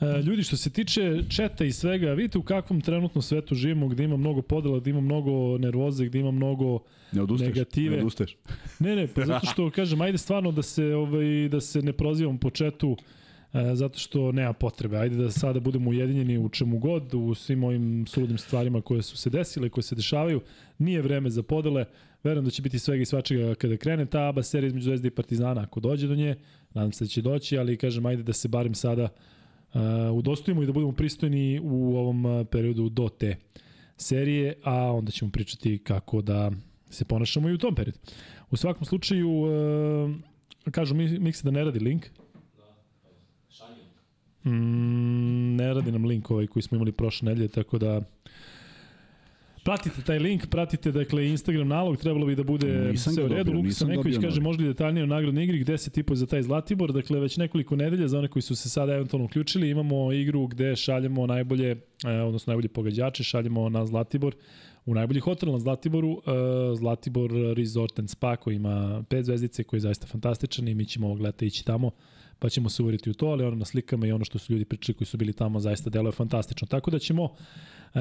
E, 0.00 0.22
ljudi, 0.22 0.42
što 0.42 0.56
se 0.56 0.70
tiče 0.70 1.22
četa 1.28 1.64
i 1.64 1.72
svega, 1.72 2.12
vidite 2.12 2.38
u 2.38 2.42
kakvom 2.42 2.80
trenutno 2.80 3.22
svetu 3.22 3.54
živimo, 3.54 3.88
gde 3.88 4.04
ima 4.04 4.16
mnogo 4.16 4.42
podela, 4.42 4.80
gde 4.80 4.90
ima 4.90 5.00
mnogo 5.00 5.58
nervoze, 5.58 6.06
gde 6.06 6.18
ima 6.18 6.30
mnogo... 6.30 6.78
Ne 7.12 7.22
odustaješ? 7.22 7.54
Negative. 7.54 7.96
Ne 7.96 8.02
odustaješ? 8.02 8.36
Ne, 8.78 8.96
ne, 8.96 9.06
pa 9.06 9.24
zato 9.24 9.46
što, 9.46 9.70
kažem, 9.70 10.00
ajde 10.00 10.18
stvarno 10.18 10.52
da 10.52 10.62
se, 10.62 10.94
ovaj, 10.94 11.48
da 11.48 11.60
se 11.60 11.82
ne 11.82 11.92
prozivamo 11.92 12.38
po 12.38 12.50
četu, 12.50 12.96
e, 13.52 13.74
zato 13.74 13.98
što 13.98 14.32
nema 14.32 14.52
potrebe. 14.52 14.96
Ajde 14.96 15.16
da 15.16 15.30
sada 15.30 15.60
budemo 15.60 15.90
ujedinjeni 15.90 16.38
u 16.38 16.48
čemu 16.48 16.78
god, 16.78 17.14
u 17.14 17.34
svim 17.34 17.64
ovim 17.64 18.06
suludim 18.06 18.38
stvarima 18.38 18.80
koje 18.80 19.02
su 19.02 19.16
se 19.16 19.30
desile, 19.30 19.68
koje 19.68 19.82
se 19.82 19.94
dešavaju. 19.94 20.40
Nije 20.78 21.02
vreme 21.02 21.30
za 21.30 21.42
podele. 21.42 21.84
Verujem 22.24 22.44
da 22.44 22.50
će 22.50 22.62
biti 22.62 22.78
svega 22.78 23.02
i 23.02 23.06
svačega 23.06 23.54
kada 23.54 23.76
krene 23.76 24.06
ta 24.06 24.28
ABA 24.28 24.42
serija 24.42 24.68
između 24.68 24.84
Zvezde 24.84 25.08
i 25.08 25.10
Partizana, 25.10 25.60
ako 25.60 25.80
dođe 25.80 26.06
do 26.06 26.14
nje. 26.14 26.36
Nadam 26.74 26.92
se 26.92 27.04
da 27.04 27.08
će 27.08 27.22
doći, 27.22 27.58
ali 27.58 27.76
kažem, 27.76 28.06
ajde 28.06 28.22
da 28.22 28.32
se 28.32 28.48
barem 28.48 28.74
sada 28.74 29.08
uh, 29.74 29.80
udostojimo 30.12 30.62
i 30.62 30.66
da 30.66 30.72
budemo 30.72 30.92
pristojni 30.92 31.60
u 31.62 31.96
ovom 31.96 32.24
uh, 32.24 32.46
periodu 32.46 32.88
do 32.88 33.08
te 33.08 33.36
serije, 33.96 34.54
a 34.62 34.92
onda 34.92 35.10
ćemo 35.10 35.30
pričati 35.30 35.78
kako 35.78 36.22
da 36.22 36.50
se 36.90 37.04
ponašamo 37.04 37.48
i 37.48 37.54
u 37.54 37.58
tom 37.58 37.74
periodu. 37.74 37.98
U 38.50 38.56
svakom 38.56 38.84
slučaju, 38.84 39.30
uh, 39.30 40.10
kažu 40.70 40.94
mi, 40.94 41.18
Mikse 41.18 41.44
da 41.44 41.50
ne 41.50 41.64
radi 41.64 41.78
link. 41.78 42.06
Mm, 44.44 45.56
ne 45.56 45.74
radi 45.74 45.92
nam 45.92 46.04
link 46.04 46.30
ovaj 46.30 46.46
koji 46.46 46.62
smo 46.62 46.76
imali 46.76 46.92
prošle 46.92 47.28
nedelje, 47.28 47.48
tako 47.48 47.78
da 47.78 48.00
Pratite 49.64 50.02
taj 50.02 50.18
link, 50.18 50.46
pratite 50.46 50.92
dakle 50.92 51.28
Instagram 51.28 51.68
nalog, 51.68 51.96
trebalo 51.96 52.26
bi 52.26 52.34
da 52.36 52.42
bude 52.42 52.66
Nisam 52.66 53.12
sve 53.12 53.24
u 53.24 53.28
redu. 53.28 53.44
dobio, 53.44 53.54
Lukas 53.54 53.68
nisam 53.68 53.88
Neković 53.88 54.14
kaže 54.14 54.26
nalog. 54.26 54.42
možda 54.42 54.62
li 54.62 54.68
detaljnije 54.68 55.04
o 55.04 55.06
nagradnoj 55.06 55.44
igri, 55.44 55.58
gde 55.58 55.78
se 55.78 55.90
tipuje 55.90 56.16
za 56.16 56.26
taj 56.26 56.42
Zlatibor, 56.42 56.92
dakle 56.92 57.20
već 57.20 57.36
nekoliko 57.36 57.76
nedelja 57.76 58.08
za 58.08 58.18
one 58.18 58.28
koji 58.28 58.42
su 58.42 58.56
se 58.56 58.70
sada 58.70 58.94
eventualno 58.94 59.24
uključili, 59.24 59.70
imamo 59.70 60.12
igru 60.12 60.46
gde 60.46 60.76
šaljemo 60.76 61.26
najbolje, 61.26 61.70
eh, 61.70 62.08
odnosno 62.26 62.50
najbolje 62.50 62.68
pogađače, 62.68 63.24
šaljemo 63.24 63.68
na 63.68 63.86
Zlatibor 63.86 64.34
u 64.86 64.94
najbolji 64.94 65.20
hotel 65.20 65.52
na 65.52 65.58
Zlatiboru, 65.58 66.22
eh, 66.26 66.76
Zlatibor 66.76 67.30
Resort 67.56 67.98
and 67.98 68.10
Spa 68.10 68.36
koji 68.36 68.56
ima 68.56 69.04
pet 69.08 69.24
zvezdice, 69.24 69.64
koji 69.64 69.78
je 69.78 69.82
zaista 69.82 70.06
fantastičan 70.06 70.68
i 70.68 70.74
mi 70.74 70.84
ćemo 70.86 71.06
ovog 71.06 71.20
leta 71.20 71.44
ići 71.44 71.64
tamo 71.64 71.90
pa 72.42 72.48
ćemo 72.48 72.68
se 72.68 72.82
uveriti 72.82 73.10
u 73.10 73.14
to, 73.14 73.26
ali 73.26 73.44
ono 73.44 73.56
na 73.56 73.64
slikama 73.64 74.06
i 74.06 74.12
ono 74.12 74.24
što 74.24 74.38
su 74.38 74.52
ljudi 74.52 74.64
pričali 74.64 74.96
koji 74.96 75.06
su 75.06 75.16
bili 75.16 75.32
tamo 75.32 75.60
zaista 75.60 75.90
deluje 75.90 76.12
fantastično. 76.12 76.66
Tako 76.66 76.90
da 76.90 76.98
ćemo 76.98 77.28
E, 77.94 78.00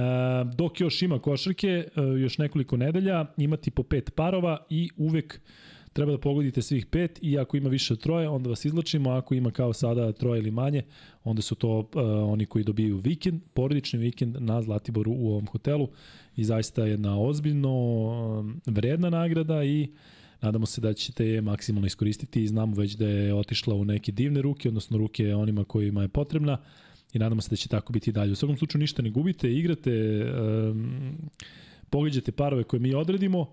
dok 0.56 0.82
još 0.82 1.02
ima 1.02 1.20
košarke, 1.20 1.68
e, 1.68 2.02
još 2.22 2.38
nekoliko 2.38 2.78
nedelja, 2.78 3.26
imati 3.38 3.72
po 3.72 3.84
pet 3.84 4.16
parova 4.16 4.66
i 4.70 4.90
uvek 4.98 5.42
treba 5.94 6.12
da 6.12 6.18
pogodite 6.18 6.62
svih 6.62 6.86
pet 6.86 7.20
i 7.22 7.40
ako 7.40 7.58
ima 7.58 7.70
više 7.70 7.94
od 7.94 8.00
troje, 8.00 8.30
onda 8.30 8.50
vas 8.50 8.66
izlačimo, 8.66 9.10
ako 9.10 9.34
ima 9.34 9.52
kao 9.52 9.74
sada 9.74 10.12
troje 10.12 10.40
ili 10.40 10.52
manje, 10.52 10.84
onda 11.24 11.42
su 11.42 11.56
to 11.56 11.80
uh, 11.80 11.88
oni 12.32 12.46
koji 12.46 12.64
dobiju 12.64 12.98
vikend, 12.98 13.42
porodični 13.54 14.00
vikend 14.00 14.38
na 14.40 14.62
Zlatiboru 14.62 15.12
u 15.12 15.30
ovom 15.30 15.48
hotelu 15.48 15.90
i 16.36 16.44
zaista 16.44 16.86
jedna 16.86 17.22
ozbiljno 17.22 17.72
um, 17.72 18.62
vredna 18.66 19.10
nagrada 19.10 19.64
i 19.64 19.90
nadamo 20.42 20.66
se 20.66 20.82
da 20.82 20.94
ćete 20.94 21.26
je 21.26 21.42
maksimalno 21.42 21.88
iskoristiti 21.88 22.44
i 22.44 22.48
znamo 22.48 22.76
već 22.76 22.94
da 22.94 23.08
je 23.08 23.34
otišla 23.34 23.76
u 23.76 23.86
neke 23.86 24.12
divne 24.12 24.42
ruke, 24.42 24.68
odnosno 24.68 24.98
ruke 24.98 25.36
onima 25.36 25.64
kojima 25.64 26.02
je 26.02 26.08
potrebna 26.08 26.58
i 27.14 27.20
nadamo 27.20 27.42
se 27.42 27.50
da 27.50 27.56
će 27.56 27.70
tako 27.70 27.94
biti 27.94 28.10
i 28.10 28.14
dalje. 28.14 28.32
U 28.32 28.36
svakom 28.36 28.58
slučaju 28.58 28.80
ništa 28.80 29.02
ne 29.02 29.10
gubite, 29.10 29.54
igrate, 29.54 30.26
um, 30.72 31.14
pogađate 31.90 32.32
parove 32.32 32.64
koje 32.64 32.80
mi 32.80 32.94
odredimo 32.94 33.50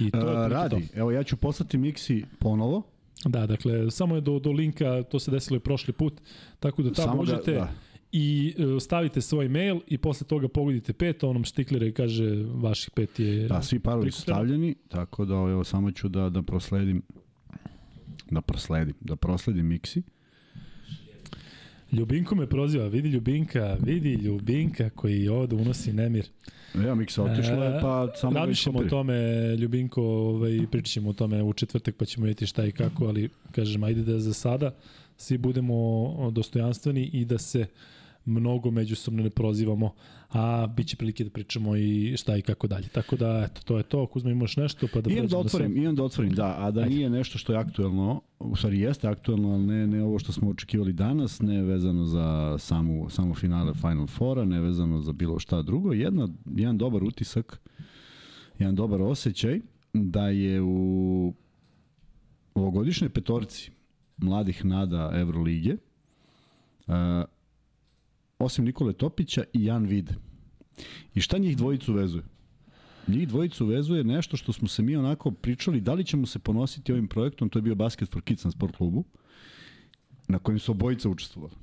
i 0.00 0.10
to 0.10 0.18
je 0.18 0.24
otprilike 0.24 0.54
radi. 0.54 0.88
to. 0.88 0.98
Evo 1.00 1.10
ja 1.10 1.22
ću 1.22 1.36
poslati 1.36 1.78
Miksi 1.78 2.24
ponovo. 2.38 2.82
Da, 3.24 3.46
dakle, 3.46 3.90
samo 3.90 4.14
je 4.14 4.20
do, 4.20 4.38
do 4.38 4.52
linka, 4.52 5.02
to 5.02 5.18
se 5.18 5.30
desilo 5.30 5.56
i 5.56 5.60
prošli 5.60 5.92
put, 5.92 6.14
tako 6.60 6.82
da 6.82 6.92
tamo 6.92 7.12
ga- 7.12 7.16
možete 7.16 7.52
da. 7.52 7.72
I 8.12 8.54
uh, 8.58 8.82
stavite 8.82 9.20
svoj 9.20 9.48
mail 9.48 9.80
i 9.86 9.98
posle 9.98 10.26
toga 10.26 10.48
pogodite 10.48 10.92
pet, 10.92 11.24
onom 11.24 11.44
štiklere 11.44 11.92
kaže 11.92 12.44
vaših 12.54 12.90
pet 12.90 13.18
je... 13.18 13.48
Da, 13.48 13.62
svi 13.62 13.78
parovi 13.78 14.10
su 14.10 14.20
stavljeni, 14.20 14.74
tako 14.88 15.24
da 15.24 15.34
evo 15.34 15.64
samo 15.64 15.90
ću 15.90 16.08
da 16.08 16.30
da 16.30 16.42
prosledim 16.42 17.02
da 18.30 18.40
prosledim, 18.40 18.94
da 19.00 19.16
prosledim 19.16 19.66
Miksi. 19.66 20.02
Ljubinko 21.92 22.34
me 22.34 22.46
proziva, 22.46 22.86
vidi 22.86 23.08
Ljubinka, 23.08 23.76
vidi 23.82 24.12
Ljubinka 24.14 24.90
koji 24.90 25.28
ovde 25.28 25.56
unosi 25.56 25.92
nemir. 25.92 26.26
Evo 26.74 26.94
Miksa 26.94 27.22
otišla 27.22 27.64
je, 27.64 27.80
pa 27.80 28.12
samo 28.16 28.32
ga 28.32 28.38
Razmišljamo 28.38 28.78
o 28.78 28.84
tome, 28.84 29.16
Ljubinko, 29.56 30.02
ovaj, 30.02 30.66
pričat 30.70 31.04
o 31.06 31.12
tome 31.12 31.42
u 31.42 31.52
četvrtak 31.52 31.96
pa 31.96 32.04
ćemo 32.04 32.26
vidjeti 32.26 32.46
šta 32.46 32.66
i 32.66 32.72
kako, 32.72 33.06
ali 33.06 33.28
kažem, 33.52 33.84
ajde 33.84 34.02
da 34.02 34.20
za 34.20 34.32
sada 34.32 34.74
svi 35.16 35.38
budemo 35.38 36.30
dostojanstveni 36.30 37.10
i 37.12 37.24
da 37.24 37.38
se 37.38 37.66
mnogo 38.26 38.70
međusobno 38.70 39.22
ne 39.22 39.30
prozivamo, 39.30 39.94
a 40.28 40.66
bit 40.66 40.86
će 40.86 40.96
prilike 40.96 41.24
da 41.24 41.30
pričamo 41.30 41.76
i 41.76 42.14
šta 42.16 42.36
i 42.36 42.42
kako 42.42 42.66
dalje. 42.66 42.88
Tako 42.88 43.16
da, 43.16 43.48
eto, 43.50 43.60
to 43.64 43.76
je 43.76 43.82
to. 43.82 44.06
Kuzma, 44.06 44.30
imaš 44.30 44.56
nešto? 44.56 44.88
Pa 44.92 45.00
da 45.00 45.10
Imam 45.10 45.16
da 45.16 45.20
pređemo 45.22 45.48
sve. 45.48 45.58
otvorim, 45.58 45.76
imam 45.76 45.94
da 45.96 46.02
otvorim, 46.04 46.32
da, 46.32 46.54
a 46.58 46.70
da 46.70 46.80
Ajde. 46.80 46.94
nije 46.94 47.10
nešto 47.10 47.38
što 47.38 47.52
je 47.52 47.58
aktuelno, 47.58 48.20
u 48.38 48.56
stvari 48.56 48.80
jeste 48.80 49.08
aktuelno, 49.08 49.52
ali 49.52 49.66
ne, 49.66 49.86
ne 49.86 50.02
ovo 50.02 50.18
što 50.18 50.32
smo 50.32 50.50
očekivali 50.50 50.92
danas, 50.92 51.40
ne 51.40 51.62
vezano 51.62 52.04
za 52.04 52.58
samu, 52.58 53.10
samo 53.10 53.34
finale 53.34 53.74
Final 53.74 54.06
Fora, 54.06 54.44
ne 54.44 54.60
vezano 54.60 55.00
za 55.00 55.12
bilo 55.12 55.38
šta 55.38 55.62
drugo. 55.62 55.92
Jedna, 55.92 56.28
jedan 56.56 56.78
dobar 56.78 57.04
utisak, 57.04 57.60
jedan 58.58 58.74
dobar 58.74 59.02
osjećaj 59.02 59.60
da 59.92 60.28
je 60.28 60.62
u 60.62 61.32
ovogodišnjoj 62.54 63.08
petorci 63.10 63.70
mladih 64.16 64.64
nada 64.64 65.10
Evrolige, 65.14 65.76
uh, 66.86 66.94
osim 68.38 68.64
Nikole 68.64 68.92
Topića 68.92 69.44
i 69.52 69.64
Jan 69.64 69.86
Vide. 69.86 70.14
I 71.14 71.20
šta 71.20 71.38
njih 71.38 71.56
dvojicu 71.56 71.92
vezuje? 71.92 72.24
Njih 73.08 73.28
dvojicu 73.28 73.66
vezuje 73.66 74.04
nešto 74.04 74.36
što 74.36 74.52
smo 74.52 74.68
se 74.68 74.82
mi 74.82 74.96
onako 74.96 75.30
pričali, 75.30 75.80
da 75.80 75.94
li 75.94 76.04
ćemo 76.04 76.26
se 76.26 76.38
ponositi 76.38 76.92
ovim 76.92 77.08
projektom, 77.08 77.48
to 77.48 77.58
je 77.58 77.62
bio 77.62 77.74
Basket 77.74 78.08
for 78.08 78.22
Kids 78.22 78.44
na 78.44 78.50
sport 78.50 78.76
klubu, 78.76 79.04
na 80.28 80.38
kojem 80.38 80.58
su 80.58 80.72
obojica 80.72 81.08
učestvovali. 81.08 81.54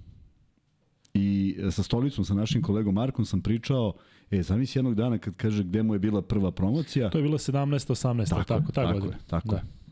I 1.13 1.57
sa 1.71 1.83
stolicom, 1.83 2.25
sa 2.25 2.33
našim 2.33 2.61
kolegom 2.61 2.95
Markom 2.95 3.25
sam 3.25 3.41
pričao, 3.41 3.93
e, 4.31 4.43
zamisli 4.43 4.79
jednog 4.79 4.95
dana 4.95 5.17
kad 5.17 5.35
kaže 5.35 5.63
gde 5.63 5.83
mu 5.83 5.95
je 5.95 5.99
bila 5.99 6.21
prva 6.21 6.51
promocija. 6.51 7.09
To 7.09 7.17
je 7.17 7.21
bilo 7.21 7.37
17. 7.37 7.67
18. 7.91 8.29
Tako, 8.29 8.43
tako, 8.43 8.71
tako, 8.71 8.93
tako, 8.93 9.07
je, 9.07 9.17
tako 9.27 9.47
da. 9.47 9.55
je. 9.55 9.82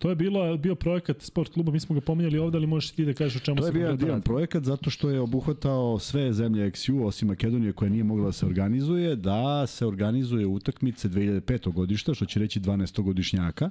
To 0.00 0.08
je 0.08 0.14
bilo 0.14 0.56
bio 0.56 0.74
projekat 0.74 1.22
sport 1.22 1.52
kluba, 1.52 1.72
mi 1.72 1.80
smo 1.80 1.94
ga 1.94 2.00
pominjali 2.00 2.38
ovde, 2.38 2.58
ali 2.58 2.66
možeš 2.66 2.90
ti 2.90 3.04
da 3.04 3.12
kažeš 3.12 3.36
o 3.36 3.44
čemu 3.44 3.56
se 3.56 3.60
To 3.60 3.66
je 3.66 3.72
bio 3.72 3.96
divan 3.96 4.22
projekat 4.22 4.64
zato 4.64 4.90
što 4.90 5.10
je 5.10 5.20
obuhvatao 5.20 5.98
sve 5.98 6.32
zemlje 6.32 6.70
XU 6.70 7.04
osim 7.04 7.28
Makedonije 7.28 7.72
koja 7.72 7.88
nije 7.88 8.04
mogla 8.04 8.26
da 8.26 8.32
se 8.32 8.46
organizuje, 8.46 9.16
da 9.16 9.66
se 9.66 9.86
organizuje 9.86 10.46
utakmice 10.46 11.08
2005. 11.08 11.72
godišta, 11.72 12.14
što 12.14 12.26
će 12.26 12.40
reći 12.40 12.60
12. 12.60 13.02
godišnjaka. 13.02 13.70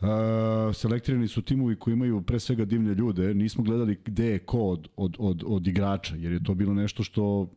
Uh, 0.00 0.08
selektirani 0.74 1.28
su 1.28 1.42
timovi 1.42 1.76
koji 1.76 1.92
imaju 1.94 2.22
pre 2.22 2.40
svega 2.40 2.64
divne 2.64 2.94
ljude, 2.94 3.34
nismo 3.34 3.64
gledali 3.64 3.98
gde 4.04 4.26
je 4.26 4.38
ko 4.38 4.58
od, 4.58 4.88
od, 4.96 5.16
od, 5.18 5.42
od 5.46 5.66
igrača, 5.66 6.16
jer 6.16 6.32
je 6.32 6.44
to 6.44 6.54
bilo 6.54 6.74
nešto 6.74 7.02
što, 7.02 7.50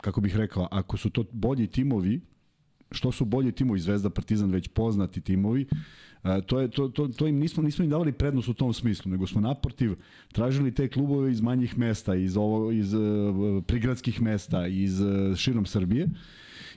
kako 0.00 0.20
bih 0.20 0.36
rekao, 0.36 0.68
ako 0.70 0.96
su 0.96 1.10
to 1.10 1.24
bolji 1.32 1.66
timovi, 1.66 2.20
što 2.90 3.12
su 3.12 3.24
bolji 3.24 3.52
timovi, 3.52 3.80
Zvezda, 3.80 4.10
Partizan, 4.10 4.50
već 4.50 4.68
poznati 4.68 5.20
timovi, 5.20 5.66
E, 6.24 6.40
to, 6.46 6.60
je, 6.60 6.68
to, 6.68 6.88
to, 6.88 7.08
to 7.08 7.26
im 7.26 7.38
nismo, 7.38 7.62
nismo 7.62 7.84
im 7.84 7.90
davali 7.90 8.12
prednost 8.12 8.48
u 8.48 8.54
tom 8.54 8.72
smislu, 8.72 9.10
nego 9.10 9.26
smo 9.26 9.40
naprotiv 9.40 9.94
tražili 10.32 10.74
te 10.74 10.88
klubove 10.88 11.32
iz 11.32 11.40
manjih 11.40 11.78
mesta, 11.78 12.14
iz, 12.14 12.36
ovo, 12.36 12.72
iz 12.72 12.94
uh, 12.94 13.02
prigradskih 13.66 14.22
mesta, 14.22 14.66
iz 14.66 15.00
uh, 15.00 15.36
širom 15.36 15.66
Srbije. 15.66 16.08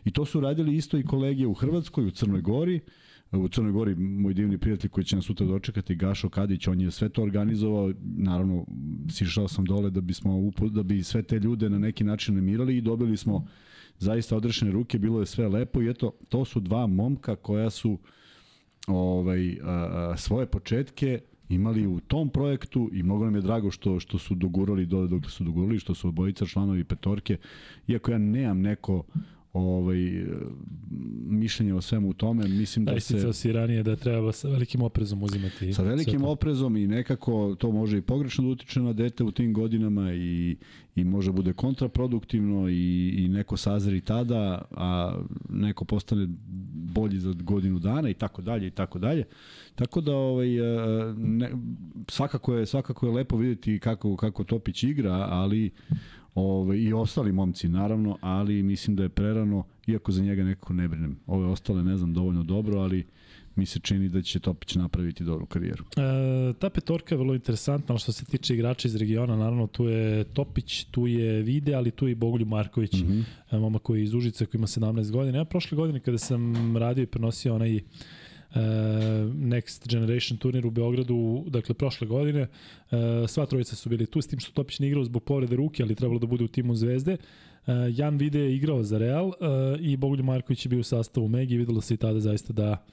I 0.06 0.12
to 0.12 0.26
su 0.26 0.40
radili 0.40 0.76
isto 0.76 0.98
i 0.98 1.04
kolege 1.04 1.48
u 1.48 1.54
Hrvatskoj, 1.54 2.06
u 2.06 2.12
Crnoj 2.12 2.42
Gori, 2.42 2.80
u 3.32 3.48
Crnoj 3.48 3.72
Gori 3.72 3.96
moj 3.96 4.34
divni 4.34 4.58
prijatelj 4.58 4.90
koji 4.90 5.04
će 5.04 5.16
nas 5.16 5.26
sutra 5.26 5.48
dočekati 5.48 5.96
Gašo 5.96 6.30
Kadić, 6.30 6.68
on 6.68 6.82
je 6.82 6.92
sve 6.92 7.10
to 7.10 7.24
organizovao, 7.24 7.94
naravno 8.18 8.66
sišao 9.10 9.48
sam 9.48 9.66
dole 9.66 9.90
da 9.90 10.02
bismo 10.02 10.52
da 10.72 10.84
bi 10.84 11.04
sve 11.04 11.24
te 11.24 11.40
ljude 11.40 11.70
na 11.70 11.80
neki 11.80 12.04
način 12.04 12.36
namirali 12.36 12.78
i 12.78 12.82
dobili 12.82 13.18
smo 13.18 13.48
zaista 14.00 14.36
odrešene 14.36 14.72
ruke, 14.72 15.00
bilo 15.00 15.20
je 15.20 15.26
sve 15.26 15.48
lepo 15.48 15.82
i 15.82 15.90
eto 15.90 16.12
to 16.30 16.46
su 16.46 16.60
dva 16.60 16.88
momka 16.88 17.36
koja 17.36 17.70
su 17.70 17.98
ovaj, 18.88 19.58
a, 19.64 19.72
a, 19.72 20.18
svoje 20.18 20.46
početke 20.46 21.22
imali 21.50 21.88
u 21.88 22.00
tom 22.00 22.30
projektu 22.30 22.90
i 22.94 23.04
mnogo 23.04 23.26
nam 23.26 23.36
je 23.36 23.42
drago 23.42 23.72
što 23.72 24.00
što 24.00 24.18
su 24.18 24.36
dogurali 24.36 24.86
do 24.86 25.08
dok 25.08 25.32
su 25.32 25.44
dogurali 25.44 25.80
što 25.80 25.94
su 25.94 26.08
obojica 26.08 26.46
članovi 26.46 26.84
petorke 26.84 27.38
iako 27.88 28.12
ja 28.12 28.18
nemam 28.18 28.62
neko 28.62 29.04
ovaj 29.58 30.26
mišljenje 31.30 31.74
o 31.74 31.82
svemu 31.82 32.14
tome 32.14 32.48
mislim 32.48 32.86
da, 32.86 32.94
da 32.94 33.00
se 33.00 33.34
si 33.34 33.52
ranije 33.52 33.84
da 33.84 33.96
treba 33.96 34.32
sa 34.32 34.50
velikim 34.50 34.82
oprezom 34.82 35.24
uzimati 35.24 35.74
sa 35.74 35.84
velikim 35.84 36.24
oprezom 36.24 36.78
i 36.78 36.88
nekako 36.88 37.56
to 37.60 37.72
može 37.72 37.98
i 37.98 38.02
pogrešno 38.02 38.44
da 38.44 38.50
utiče 38.50 38.80
na 38.80 38.94
dete 38.94 39.24
u 39.24 39.32
tim 39.32 39.54
godinama 39.54 40.14
i 40.14 40.58
i 40.96 41.04
može 41.04 41.32
bude 41.32 41.54
kontraproduktivno 41.54 42.70
i 42.70 43.10
i 43.18 43.28
neko 43.28 43.58
sazri 43.58 44.02
tada 44.02 44.62
a 44.72 45.20
neko 45.50 45.86
postane 45.86 46.28
bolji 46.74 47.20
za 47.20 47.34
godinu 47.34 47.80
dana 47.80 48.10
i 48.10 48.14
tako 48.14 48.42
dalje 48.42 48.68
i 48.68 48.72
tako 48.72 49.00
dalje. 49.00 49.24
Tako 49.76 50.02
da 50.02 50.16
ovaj 50.16 50.48
ne, 51.18 51.52
svakako 52.08 52.56
je 52.56 52.66
svakako 52.66 53.06
je 53.06 53.12
lepo 53.12 53.38
videti 53.38 53.80
kako 53.80 54.16
kako 54.16 54.44
Topić 54.44 54.84
igra 54.84 55.28
ali 55.30 55.72
Ove, 56.40 56.82
I 56.82 56.94
ostali 56.94 57.32
momci, 57.32 57.70
naravno, 57.70 58.18
ali 58.22 58.64
mislim 58.64 58.96
da 58.96 59.04
je 59.04 59.10
prerano, 59.10 59.64
iako 59.88 60.12
za 60.12 60.24
njega 60.24 60.44
nekako 60.44 60.74
ne 60.74 60.88
brinem. 60.88 61.20
Ove 61.28 61.46
ostale 61.46 61.84
ne 61.84 61.98
znam 61.98 62.14
dovoljno 62.14 62.44
dobro, 62.44 62.80
ali 62.80 63.06
mi 63.56 63.66
se 63.66 63.80
čini 63.80 64.10
da 64.10 64.22
će 64.22 64.40
Topić 64.40 64.76
napraviti 64.76 65.24
dobru 65.24 65.46
karijeru. 65.46 65.84
E, 65.84 66.54
ta 66.60 66.70
petorka 66.70 67.16
je 67.16 67.20
vrlo 67.20 67.34
interesantna, 67.34 67.94
ali 67.94 68.00
što 68.00 68.12
se 68.12 68.26
tiče 68.26 68.54
igrača 68.54 68.88
iz 68.88 68.96
regiona, 68.96 69.36
naravno 69.36 69.68
tu 69.68 69.86
je 69.86 70.24
Topić, 70.24 70.84
tu 70.84 71.08
je 71.08 71.42
Vide, 71.42 71.74
ali 71.74 71.92
tu 71.92 72.08
je 72.08 72.12
i 72.12 72.16
Bogoljub 72.16 72.48
Marković, 72.48 72.94
mm 72.94 73.26
-hmm. 73.52 73.60
momak 73.60 73.82
koji 73.82 74.00
je 74.00 74.04
iz 74.04 74.14
Užice, 74.14 74.46
koji 74.46 74.60
ima 74.60 74.68
17 74.68 75.12
godina. 75.12 75.38
Ja 75.38 75.46
prošle 75.46 75.76
godine 75.76 76.00
kada 76.00 76.18
sam 76.18 76.78
radio 76.78 77.02
i 77.02 77.08
prenosio 77.08 77.56
onaj 77.56 77.80
Next 79.34 79.88
Generation 79.90 80.38
turnir 80.38 80.66
u 80.66 80.72
Beogradu, 80.72 81.44
dakle 81.48 81.76
prošle 81.76 82.08
godine. 82.08 82.42
Uh, 82.42 82.98
sva 83.28 83.46
trojica 83.46 83.76
su 83.76 83.90
bili 83.90 84.06
tu, 84.06 84.22
s 84.22 84.28
tim 84.28 84.40
što 84.40 84.52
Topić 84.52 84.80
ne 84.80 84.88
igrao 84.88 85.04
zbog 85.04 85.24
povrede 85.24 85.56
ruke, 85.56 85.84
ali 85.84 85.96
trebalo 85.96 86.20
da 86.20 86.28
bude 86.28 86.44
u 86.44 86.48
timu 86.48 86.76
Zvezde. 86.76 87.18
Uh, 87.68 87.74
Jan 87.96 88.18
Vide 88.18 88.40
je 88.40 88.56
igrao 88.56 88.84
za 88.84 88.98
Real 88.98 89.32
i 89.80 89.98
Bogoljub 89.98 90.26
Marković 90.26 90.66
je 90.66 90.70
bio 90.70 90.80
u 90.80 90.84
sastavu 90.84 91.28
Megi 91.28 91.58
videlo 91.58 91.82
se 91.82 91.94
i 91.94 91.98
tada 91.98 92.20
zaista 92.20 92.54
da 92.54 92.86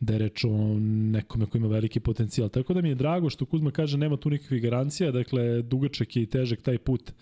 da 0.00 0.12
je 0.12 0.18
reč 0.18 0.44
o 0.44 0.78
nekome 0.80 1.46
ko 1.46 1.58
ima 1.58 1.68
veliki 1.68 2.00
potencijal. 2.00 2.48
Tako 2.48 2.74
da 2.74 2.80
mi 2.80 2.88
je 2.88 2.94
drago 2.94 3.30
što 3.30 3.46
Kuzma 3.46 3.70
kaže 3.70 3.98
nema 3.98 4.16
tu 4.16 4.30
nikakvih 4.30 4.62
garancija, 4.62 5.10
dakle 5.10 5.62
dugačak 5.62 6.16
je 6.16 6.22
i 6.22 6.26
težak 6.26 6.62
taj 6.62 6.78
put 6.78 7.12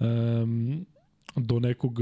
um, 0.00 0.86
do 1.36 1.60
nekog 1.60 2.00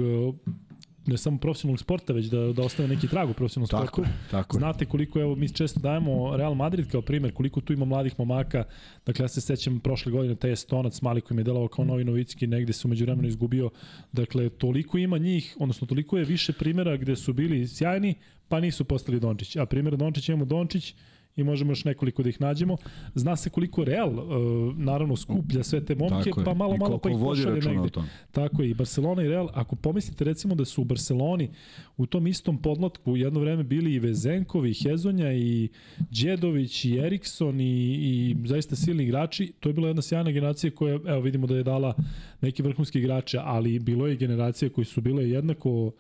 ne 1.07 1.17
samo 1.17 1.39
profesionalnog 1.39 1.81
sporta, 1.81 2.13
već 2.13 2.27
da, 2.27 2.53
da 2.53 2.63
ostane 2.63 2.89
neki 2.89 3.09
trag 3.09 3.31
u 3.31 3.33
profesionalnom 3.33 3.69
tako 3.69 3.87
sportu. 3.87 4.11
Tako 4.31 4.59
Znate 4.59 4.85
koliko, 4.85 5.21
evo, 5.21 5.35
mi 5.37 5.49
često 5.49 5.81
dajemo 5.81 6.37
Real 6.37 6.55
Madrid 6.55 6.91
kao 6.91 7.03
primer, 7.03 7.33
koliko 7.33 7.61
tu 7.61 7.73
ima 7.73 7.85
mladih 7.85 8.15
momaka. 8.19 8.65
Dakle, 9.07 9.25
ja 9.25 9.29
se 9.29 9.41
sećam 9.41 9.81
prošle 9.81 10.13
godine 10.13 10.35
taj 10.35 10.53
Estonac 10.53 11.01
mali 11.01 11.21
koji 11.21 11.37
mi 11.37 11.41
je 11.41 11.45
delovao 11.45 11.69
kao 11.69 11.85
novi 11.85 12.05
Novicki, 12.05 12.47
negde 12.47 12.73
se 12.73 12.87
umeđu 12.89 13.05
vremenu 13.05 13.29
izgubio. 13.29 13.71
Dakle, 14.13 14.49
toliko 14.49 14.99
ima 14.99 15.19
njih, 15.19 15.57
odnosno 15.61 15.87
toliko 15.87 16.19
je 16.19 16.25
više 16.25 16.53
primera 16.53 16.97
gde 16.97 17.17
su 17.17 17.33
bili 17.33 17.69
sjajni, 17.69 18.15
pa 18.49 18.61
nisu 18.61 18.85
postali 18.85 19.21
Dončić. 19.21 19.57
A 19.57 19.67
primjer 19.67 19.97
Dončić 19.97 20.29
imamo 20.29 20.45
Dončić, 20.45 20.95
i 21.37 21.45
možemo 21.45 21.71
još 21.71 21.85
nekoliko 21.85 22.23
da 22.23 22.29
ih 22.29 22.41
nađemo. 22.41 22.77
Zna 23.15 23.37
se 23.37 23.51
koliko 23.51 23.85
Real 23.85 24.09
uh, 24.09 24.77
naravno 24.77 25.17
skuplja 25.17 25.63
sve 25.63 25.85
te 25.85 25.95
momke, 25.95 26.31
pa 26.45 26.55
malo 26.55 26.77
malo 26.77 26.99
pa 26.99 27.11
ih 27.11 27.17
pošalje 27.21 27.61
negde. 27.61 27.89
Tako 28.33 28.63
je, 28.63 28.71
i 28.71 28.75
Barcelona 28.75 29.23
i 29.23 29.29
Real, 29.29 29.49
ako 29.55 29.77
pomislite 29.77 30.25
recimo 30.25 30.55
da 30.55 30.65
su 30.65 30.83
u 30.83 30.85
Barceloni 30.85 31.51
u 31.97 32.07
tom 32.07 32.27
istom 32.27 32.59
podlotku 32.59 33.17
jedno 33.17 33.41
vreme 33.41 33.63
bili 33.63 33.95
i 33.95 33.99
Vezenkovi, 33.99 34.71
i 34.71 34.75
Hezonja, 34.75 35.33
i 35.33 35.69
Đedović, 36.11 36.85
i 36.85 36.99
Erikson, 36.99 37.61
i, 37.61 37.95
i 37.95 38.37
zaista 38.45 38.77
silni 38.77 39.05
igrači, 39.05 39.53
to 39.61 39.69
je 39.69 39.73
bila 39.73 39.89
jedna 39.89 40.03
sjajna 40.03 40.31
generacija 40.31 40.71
koja, 40.71 40.95
evo 41.07 41.21
vidimo 41.21 41.47
da 41.47 41.57
je 41.57 41.63
dala 41.63 41.95
neki 42.41 42.63
vrhunski 42.63 42.99
igrače, 42.99 43.39
ali 43.43 43.79
bilo 43.79 44.07
je 44.07 44.17
generacije 44.17 44.69
koji 44.69 44.85
su 44.85 45.01
bile 45.01 45.31
jednako 45.31 45.93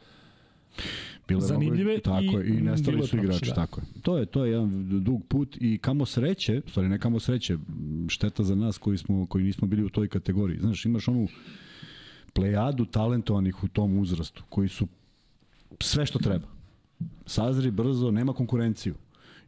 bile 1.28 1.40
zanimljive 1.40 1.98
tako 1.98 2.40
i, 2.40 2.48
i 2.48 2.60
nestali 2.60 3.06
su 3.06 3.16
igrači, 3.16 3.46
da. 3.46 3.54
tako 3.54 3.80
je. 3.80 3.86
To 4.02 4.18
je 4.18 4.26
to 4.26 4.44
je 4.44 4.52
jedan 4.52 4.88
dug 5.04 5.24
put 5.28 5.56
i 5.60 5.78
kamo 5.78 6.06
sreće, 6.06 6.62
stvari 6.66 6.88
ne 6.88 6.98
kamo 6.98 7.20
sreće, 7.20 7.58
šteta 8.08 8.42
za 8.42 8.54
nas 8.54 8.78
koji 8.78 8.98
smo 8.98 9.26
koji 9.26 9.44
nismo 9.44 9.68
bili 9.68 9.84
u 9.84 9.88
toj 9.88 10.08
kategoriji. 10.08 10.58
Znaš, 10.60 10.84
imaš 10.84 11.08
onu 11.08 11.28
plejadu 12.32 12.84
talentovanih 12.84 13.64
u 13.64 13.68
tom 13.68 13.98
uzrastu 13.98 14.42
koji 14.48 14.68
su 14.68 14.88
sve 15.80 16.06
što 16.06 16.18
treba. 16.18 16.46
Sazri 17.26 17.70
brzo, 17.70 18.10
nema 18.10 18.32
konkurenciju. 18.32 18.94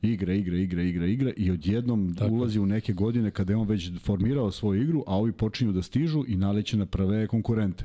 Igra, 0.02 0.34
igra, 0.34 0.56
igra, 0.56 0.82
igra, 0.82 1.06
igra 1.06 1.32
i 1.36 1.50
odjednom 1.50 2.14
Tako. 2.14 2.34
ulazi 2.34 2.58
u 2.58 2.66
neke 2.66 2.92
godine 2.92 3.30
kada 3.30 3.52
je 3.52 3.56
on 3.56 3.68
već 3.68 3.90
formirao 4.00 4.50
svoju 4.50 4.82
igru, 4.82 5.04
a 5.06 5.16
ovi 5.16 5.32
počinju 5.32 5.72
da 5.72 5.82
stižu 5.82 6.24
i 6.28 6.36
naleće 6.36 6.76
na 6.76 6.86
prve 6.86 7.26
konkurente. 7.26 7.84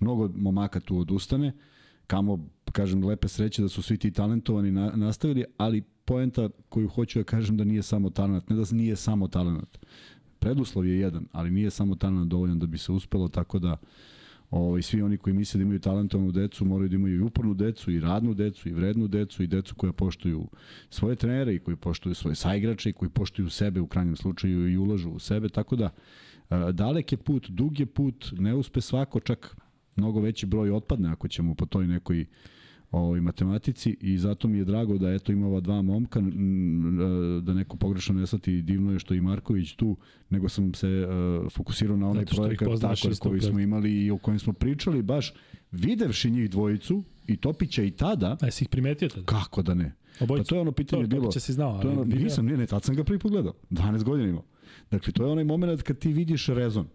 Mnogo 0.00 0.30
momaka 0.36 0.80
tu 0.80 0.98
odustane, 0.98 1.52
kamo 2.06 2.48
kažem, 2.76 3.04
lepe 3.04 3.28
sreće 3.28 3.62
da 3.62 3.68
su 3.68 3.82
svi 3.82 3.96
ti 3.98 4.10
talentovani 4.10 4.72
na, 4.72 4.90
nastavili, 4.96 5.44
ali 5.56 5.82
poenta 6.04 6.48
koju 6.68 6.88
hoću 6.88 7.18
da 7.18 7.24
kažem 7.24 7.56
da 7.56 7.64
nije 7.64 7.82
samo 7.82 8.10
talent, 8.10 8.50
ne 8.50 8.56
da 8.56 8.64
nije 8.70 8.96
samo 8.96 9.28
talent. 9.28 9.78
Preduslov 10.38 10.86
je 10.86 10.98
jedan, 10.98 11.26
ali 11.32 11.50
nije 11.50 11.70
samo 11.70 11.94
talent 11.94 12.30
dovoljan 12.30 12.58
da 12.58 12.66
bi 12.66 12.78
se 12.78 12.92
uspelo, 12.92 13.28
tako 13.28 13.58
da 13.58 13.76
ovaj, 14.50 14.82
svi 14.82 15.02
oni 15.02 15.16
koji 15.16 15.34
misle 15.34 15.58
da 15.58 15.62
imaju 15.62 15.80
talentovanu 15.80 16.32
decu 16.32 16.64
moraju 16.64 16.88
da 16.88 16.94
imaju 16.94 17.16
i 17.16 17.20
upornu 17.20 17.54
decu, 17.54 17.90
i 17.90 18.00
radnu 18.00 18.34
decu, 18.34 18.68
i 18.68 18.72
vrednu 18.72 19.08
decu, 19.08 19.42
i 19.42 19.46
decu 19.46 19.74
koja 19.74 19.92
poštuju 19.92 20.48
svoje 20.90 21.16
trenere, 21.16 21.54
i 21.54 21.58
koji 21.58 21.76
poštuju 21.76 22.14
svoje 22.14 22.34
saigrače, 22.34 22.90
i 22.90 22.92
koji 22.92 23.10
poštuju 23.10 23.50
sebe 23.50 23.80
u 23.80 23.86
krajnjem 23.86 24.16
slučaju 24.16 24.68
i 24.72 24.76
ulažu 24.76 25.10
u 25.10 25.18
sebe, 25.18 25.48
tako 25.48 25.76
da 25.76 25.90
dalek 26.72 27.12
je 27.12 27.18
put, 27.18 27.50
dug 27.50 27.80
je 27.80 27.86
put, 27.86 28.32
ne 28.38 28.54
uspe 28.54 28.80
svako, 28.80 29.20
čak 29.20 29.56
mnogo 29.96 30.20
veći 30.20 30.46
broj 30.46 30.70
otpadne 30.70 31.10
ako 31.10 31.28
ćemo 31.28 31.54
po 31.54 31.66
toj 31.66 31.86
nekoj 31.86 32.26
ovoj 32.90 33.20
matematici 33.20 33.96
i 34.00 34.18
zato 34.18 34.48
mi 34.48 34.58
je 34.58 34.64
drago 34.64 34.98
da 34.98 35.12
eto 35.12 35.32
ima 35.32 35.46
ova 35.46 35.60
dva 35.60 35.82
momka 35.82 36.20
da 37.42 37.54
neko 37.54 37.76
pogrešno 37.76 38.14
ne 38.14 38.26
shvati 38.26 38.62
divno 38.62 38.92
je 38.92 38.98
što 38.98 39.14
i 39.14 39.20
Marković 39.20 39.72
tu 39.72 39.96
nego 40.30 40.48
sam 40.48 40.74
se 40.74 40.88
uh, 40.88 41.52
fokusirao 41.52 41.96
na 41.96 42.08
onaj 42.08 42.24
projekat 42.24 42.68
tako 42.80 43.08
koji 43.20 43.40
smo 43.40 43.60
imali 43.60 44.04
i 44.04 44.10
o 44.10 44.18
kojem 44.18 44.38
smo 44.38 44.52
pričali 44.52 45.02
baš 45.02 45.32
videvši 45.72 46.30
njih 46.30 46.50
dvojicu 46.50 47.02
i 47.26 47.36
Topića 47.36 47.82
i 47.82 47.90
tada 47.90 48.36
a 48.40 48.46
jesi 48.46 48.64
ih 48.64 48.68
primetio 48.68 49.08
tada 49.08 49.26
kako 49.26 49.62
da 49.62 49.74
ne 49.74 49.92
Obojicu. 50.20 50.44
Pa 50.44 50.48
to 50.48 50.54
je 50.54 50.60
ono 50.60 50.72
pitanje 50.72 51.02
to, 51.02 51.08
bilo. 51.08 51.32
si 51.32 51.52
znao, 51.52 51.70
ali 51.70 51.82
to 51.82 51.88
je 51.88 51.92
ono, 51.92 52.04
nisam, 52.04 52.46
nije, 52.46 52.58
ne, 52.58 52.66
tad 52.66 52.84
sam 52.84 52.94
ga 52.94 53.04
prvi 53.04 53.18
put 53.18 53.32
gledao. 53.32 53.52
12 53.70 54.04
godina 54.04 54.28
imao. 54.28 54.44
Dakle, 54.90 55.12
to 55.12 55.24
je 55.24 55.32
onaj 55.32 55.44
moment 55.44 55.82
kad 55.82 55.98
ti 55.98 56.12
vidiš 56.12 56.46
rezon. 56.46 56.86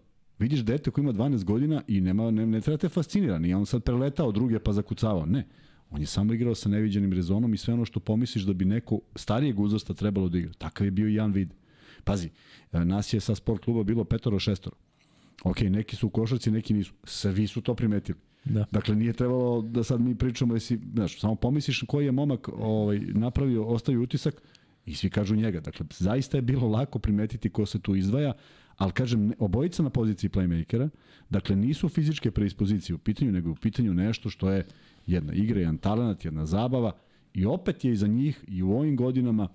Vidiš 0.42 0.60
dete 0.60 0.90
koji 0.90 1.02
ima 1.02 1.12
12 1.12 1.44
godina 1.44 1.82
i 1.88 2.00
nema, 2.00 2.30
ne, 2.30 2.46
ne 2.46 2.60
treba 2.60 2.76
te 2.76 2.88
fascinira. 2.88 3.38
Nije 3.38 3.56
on 3.56 3.66
sad 3.66 3.82
preletao 3.82 4.32
druge 4.32 4.58
pa 4.58 4.72
zakucavao. 4.72 5.26
Ne. 5.26 5.46
On 5.90 6.00
je 6.00 6.06
samo 6.06 6.34
igrao 6.34 6.54
sa 6.54 6.68
neviđenim 6.68 7.12
rezonom 7.12 7.54
i 7.54 7.56
sve 7.56 7.74
ono 7.74 7.84
što 7.84 8.00
pomisliš 8.00 8.44
da 8.44 8.52
bi 8.52 8.64
neko 8.64 9.00
starijeg 9.16 9.60
uzrasta 9.60 9.94
trebalo 9.94 10.28
da 10.28 10.38
igra. 10.38 10.52
Takav 10.58 10.86
je 10.86 10.90
bio 10.90 11.08
i 11.08 11.14
Jan 11.14 11.32
Vid. 11.32 11.54
Pazi, 12.04 12.30
e, 12.72 12.84
nas 12.84 13.12
je 13.12 13.20
sa 13.20 13.34
sport 13.34 13.64
kluba 13.64 13.82
bilo 13.82 14.04
petoro 14.04 14.38
šestoro. 14.38 14.76
Ok, 15.44 15.60
neki 15.60 15.96
su 15.96 16.06
u 16.06 16.10
košarci, 16.10 16.50
neki 16.50 16.74
nisu. 16.74 16.92
Svi 17.04 17.46
su 17.46 17.60
to 17.60 17.74
primetili. 17.74 18.18
Da. 18.44 18.64
Dakle, 18.70 18.96
nije 18.96 19.12
trebalo 19.12 19.62
da 19.62 19.84
sad 19.84 20.00
mi 20.00 20.14
pričamo, 20.14 20.54
jesi, 20.54 20.78
znaš, 20.94 21.20
samo 21.20 21.34
pomisliš 21.34 21.84
koji 21.88 22.04
je 22.04 22.12
momak 22.12 22.48
ovaj, 22.48 22.98
napravio, 22.98 23.64
ostavio 23.64 24.02
utisak 24.02 24.42
i 24.86 24.94
svi 24.94 25.10
kažu 25.10 25.36
njega. 25.36 25.60
Dakle, 25.60 25.86
zaista 25.98 26.36
je 26.36 26.42
bilo 26.42 26.68
lako 26.68 26.98
primetiti 26.98 27.50
ko 27.50 27.66
se 27.66 27.78
tu 27.78 27.94
izdvaja, 27.96 28.32
ali 28.76 28.92
kažem, 28.92 29.32
obojica 29.38 29.82
na 29.82 29.90
poziciji 29.90 30.30
playmakera, 30.30 30.88
dakle, 31.30 31.56
nisu 31.56 31.88
fizičke 31.88 32.30
preispozicije 32.30 32.94
u 32.94 32.98
pitanju, 32.98 33.32
nego 33.32 33.50
u 33.50 33.54
pitanju 33.54 33.94
nešto 33.94 34.30
što 34.30 34.50
je 34.50 34.66
jedna 35.06 35.32
igra, 35.32 35.60
jedan 35.60 35.78
talent, 35.78 36.24
jedna 36.24 36.46
zabava 36.46 36.92
i 37.34 37.46
opet 37.46 37.84
je 37.84 37.92
iza 37.92 38.06
njih 38.06 38.44
i 38.48 38.62
u 38.62 38.72
ovim 38.72 38.96
godinama 38.96 39.48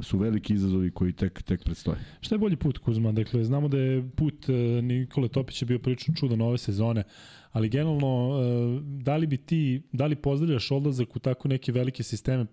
su 0.00 0.18
veliki 0.18 0.54
izazovi 0.54 0.90
koji 0.90 1.12
tek, 1.12 1.42
tek 1.42 1.64
predstoje. 1.64 1.96
Šta 2.20 2.34
je 2.34 2.38
bolji 2.38 2.56
put 2.56 2.78
Kuzma? 2.78 3.12
Dakle, 3.12 3.44
znamo 3.44 3.68
da 3.68 3.78
je 3.78 4.10
put 4.16 4.48
e, 4.48 4.52
Nikole 4.82 5.28
Topića 5.28 5.66
bio 5.66 5.78
prilično 5.78 6.14
čudan 6.14 6.40
ove 6.40 6.58
sezone, 6.58 7.02
ali 7.54 7.68
generalno, 7.68 8.40
e, 8.40 8.80
da 8.82 9.16
li 9.16 9.26
bi 9.26 9.36
ti, 9.36 9.82
da 9.92 10.06
li 10.06 10.16
pozdravljaš 10.16 10.70
odlazak 10.70 11.16
u 11.16 11.18
tako 11.18 11.48
neke 11.48 11.72
velike 11.72 12.02
sisteme 12.02 12.44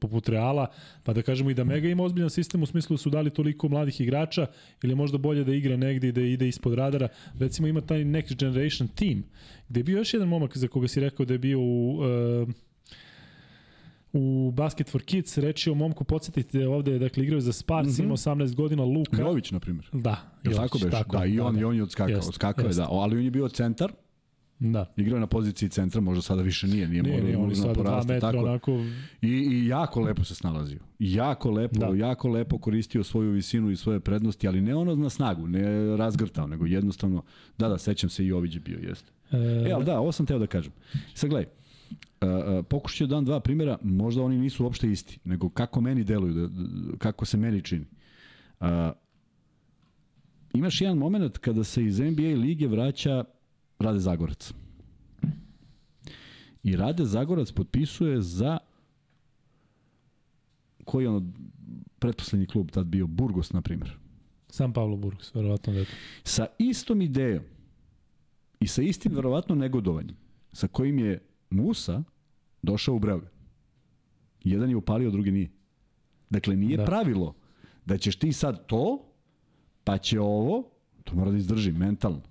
poput 0.00 0.28
Reala, 0.28 0.66
pa 1.02 1.12
da 1.12 1.22
kažemo 1.22 1.50
i 1.50 1.54
da 1.54 1.64
Mega 1.64 1.88
ima 1.88 2.02
ozbiljan 2.02 2.30
sistem 2.30 2.62
u 2.62 2.66
smislu 2.66 2.94
da 2.94 2.98
su 2.98 3.10
dali 3.10 3.30
toliko 3.30 3.68
mladih 3.68 4.00
igrača 4.00 4.46
ili 4.82 4.94
možda 4.94 5.18
bolje 5.18 5.44
da 5.44 5.54
igra 5.54 5.76
negde 5.76 6.08
i 6.08 6.12
da 6.12 6.20
ide 6.20 6.48
ispod 6.48 6.74
radara. 6.74 7.08
Recimo 7.38 7.68
ima 7.68 7.80
taj 7.80 8.04
Next 8.04 8.38
Generation 8.38 8.88
Team, 8.88 9.22
gde 9.68 9.80
je 9.80 9.84
bio 9.84 9.98
još 9.98 10.14
jedan 10.14 10.28
momak 10.28 10.56
za 10.56 10.68
koga 10.68 10.88
si 10.88 11.00
rekao 11.00 11.26
da 11.26 11.34
je 11.34 11.38
bio 11.38 11.60
u 11.60 11.98
uh, 11.98 12.48
u 14.14 14.50
Basket 14.50 14.88
for 14.90 15.02
Kids, 15.02 15.38
reči 15.38 15.70
o 15.70 15.74
momku, 15.74 16.04
podsjetite 16.04 16.68
ovde, 16.68 16.98
dakle, 16.98 17.22
igrao 17.22 17.40
za 17.40 17.52
Spars, 17.52 17.88
mm 17.88 17.90
-hmm. 17.90 18.04
ima 18.04 18.14
18 18.14 18.54
godina, 18.54 18.84
Luka. 18.84 19.22
Jović, 19.22 19.50
na 19.50 19.60
primjer. 19.60 19.88
Da, 19.92 20.16
Jović, 20.44 20.56
tako 20.56 20.78
beš? 20.78 20.90
Tako, 20.90 21.16
da, 21.18 21.24
i 21.24 21.40
on, 21.40 21.54
da, 21.54 21.58
da. 21.58 21.60
i 21.60 21.64
on 21.64 21.76
je 21.76 21.82
odskakao, 21.82 22.16
jest, 22.16 22.28
odskakao 22.28 22.66
jest. 22.66 22.78
je, 22.78 22.82
da, 22.82 22.88
ali 22.90 23.16
on 23.16 23.24
je 23.24 23.30
bio 23.30 23.48
centar, 23.48 23.92
Da. 24.58 24.92
Igrao 24.96 25.16
je 25.16 25.20
na 25.20 25.26
poziciji 25.26 25.68
centra, 25.68 26.00
možda 26.00 26.22
sada 26.22 26.42
više 26.42 26.66
nije, 26.66 26.88
nije, 26.88 27.02
nije, 27.02 27.22
nije 27.22 27.36
on 27.36 27.54
sada 27.54 27.72
porasti, 27.72 28.12
metra, 28.12 28.32
tako. 28.32 28.44
Onako... 28.44 28.72
I, 29.22 29.28
I 29.28 29.66
jako 29.66 30.00
lepo 30.00 30.24
se 30.24 30.34
snalazio. 30.34 30.78
Jako 30.98 31.50
lepo, 31.50 31.78
da. 31.78 32.06
jako 32.06 32.28
lepo 32.28 32.58
koristio 32.58 33.04
svoju 33.04 33.30
visinu 33.30 33.70
i 33.70 33.76
svoje 33.76 34.00
prednosti, 34.00 34.48
ali 34.48 34.60
ne 34.60 34.74
ono 34.74 34.94
na 34.94 35.10
snagu, 35.10 35.46
ne 35.46 35.96
razgrtao, 35.96 36.46
nego 36.46 36.66
jednostavno, 36.66 37.22
da, 37.58 37.68
da, 37.68 37.78
sećam 37.78 38.10
se 38.10 38.24
i 38.24 38.26
Jović 38.26 38.54
je 38.54 38.60
bio, 38.60 38.78
jeste. 38.78 39.10
E, 39.32 39.68
e 39.68 39.72
ali 39.72 39.84
da, 39.84 40.00
ovo 40.00 40.12
sam 40.12 40.26
teo 40.26 40.38
da 40.38 40.46
kažem. 40.46 40.72
Sad 41.14 41.30
gledaj, 41.30 41.52
pokušat 42.68 42.96
ću 42.96 43.06
dan 43.06 43.24
dva 43.24 43.40
primjera, 43.40 43.78
možda 43.82 44.22
oni 44.22 44.38
nisu 44.38 44.64
uopšte 44.64 44.90
isti, 44.90 45.18
nego 45.24 45.48
kako 45.48 45.80
meni 45.80 46.04
deluju, 46.04 46.32
da, 46.32 46.46
da, 46.46 46.96
kako 46.98 47.24
se 47.24 47.36
meni 47.36 47.62
čini. 47.62 47.86
Uh, 48.60 48.66
imaš 50.54 50.80
jedan 50.80 50.98
moment 50.98 51.38
kada 51.38 51.64
se 51.64 51.84
iz 51.84 51.98
NBA 51.98 52.22
lige 52.22 52.66
vraća 52.68 53.24
Rade 53.78 53.98
Zagorac. 53.98 54.52
I 56.62 56.76
Rade 56.76 57.04
Zagorac 57.04 57.52
potpisuje 57.52 58.20
za 58.22 58.58
koji 60.84 61.04
je 61.04 61.08
ono 61.08 61.32
pretposlednji 61.98 62.46
klub 62.46 62.70
tad 62.70 62.86
bio, 62.86 63.06
Burgos, 63.06 63.52
na 63.52 63.60
primjer. 63.60 63.96
Sam 64.48 64.72
Pavlo 64.72 64.96
Burgos, 64.96 65.34
verovatno 65.34 65.72
da 65.72 65.78
je 65.78 65.84
to. 65.84 65.90
Sa 66.24 66.46
istom 66.58 67.02
idejom 67.02 67.42
i 68.60 68.66
sa 68.66 68.82
istim 68.82 69.12
verovatno 69.14 69.54
negodovanjem, 69.54 70.16
sa 70.52 70.68
kojim 70.68 70.98
je 70.98 71.20
Musa 71.54 72.02
došao 72.62 72.94
u 72.94 72.98
Beograd. 72.98 73.32
Jedan 74.44 74.70
je 74.70 74.76
upalio, 74.76 75.10
drugi 75.10 75.30
nije. 75.30 75.50
Dakle, 76.30 76.56
nije 76.56 76.76
da. 76.76 76.84
pravilo 76.84 77.34
da 77.86 77.98
ćeš 77.98 78.16
ti 78.16 78.32
sad 78.32 78.66
to, 78.66 79.04
pa 79.84 79.98
će 79.98 80.20
ovo, 80.20 80.70
to 81.04 81.14
mora 81.14 81.30
da 81.30 81.36
izdrži 81.36 81.72
mentalno, 81.72 82.22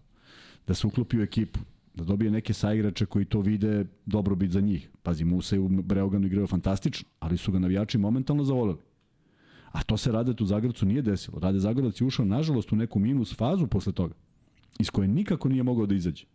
da 0.68 0.74
se 0.74 0.88
uklopi 0.88 1.20
u 1.20 1.24
ekipu, 1.24 1.60
da 1.94 2.04
dobije 2.04 2.32
neke 2.32 2.54
saigrače 2.54 3.06
koji 3.06 3.26
to 3.26 3.42
vide 3.42 3.86
dobrobit 4.06 4.52
za 4.52 4.62
njih. 4.62 4.90
Pazi, 5.04 5.26
Musa 5.26 5.56
je 5.56 5.60
u 5.60 5.68
Breoganu 5.68 6.28
igrao 6.28 6.48
fantastično, 6.48 7.10
ali 7.20 7.38
su 7.38 7.52
ga 7.52 7.60
navijači 7.60 7.98
momentalno 7.98 8.44
zavoleli. 8.44 8.80
A 9.72 9.84
to 9.84 9.98
se 9.98 10.12
Rade 10.12 10.36
tu 10.36 10.46
Zagorcu 10.46 10.86
nije 10.86 11.02
desilo. 11.02 11.40
Rade 11.40 11.60
Zagorac 11.60 12.02
je 12.02 12.08
ušao, 12.08 12.26
nažalost, 12.26 12.72
u 12.72 12.76
neku 12.76 13.00
minus 13.00 13.36
fazu 13.36 13.68
posle 13.68 13.94
toga, 13.94 14.14
iz 14.80 14.90
koje 14.90 15.08
nikako 15.08 15.50
nije 15.50 15.64
mogao 15.64 15.86
da 15.86 15.96
izađe. 15.96 16.26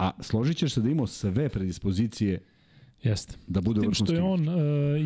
A 0.00 0.10
složit 0.20 0.56
ćeš 0.56 0.74
se 0.74 0.80
da 0.80 0.90
imao 0.90 1.06
sve 1.06 1.48
predispozicije 1.48 2.40
Jeste. 3.02 3.34
Da 3.46 3.60
bude 3.60 3.80
Tim 3.80 3.94
što 3.94 4.12
je 4.12 4.22
on 4.22 4.48
uh, 4.48 4.56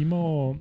imao 0.01 0.51
uh, 0.51 0.57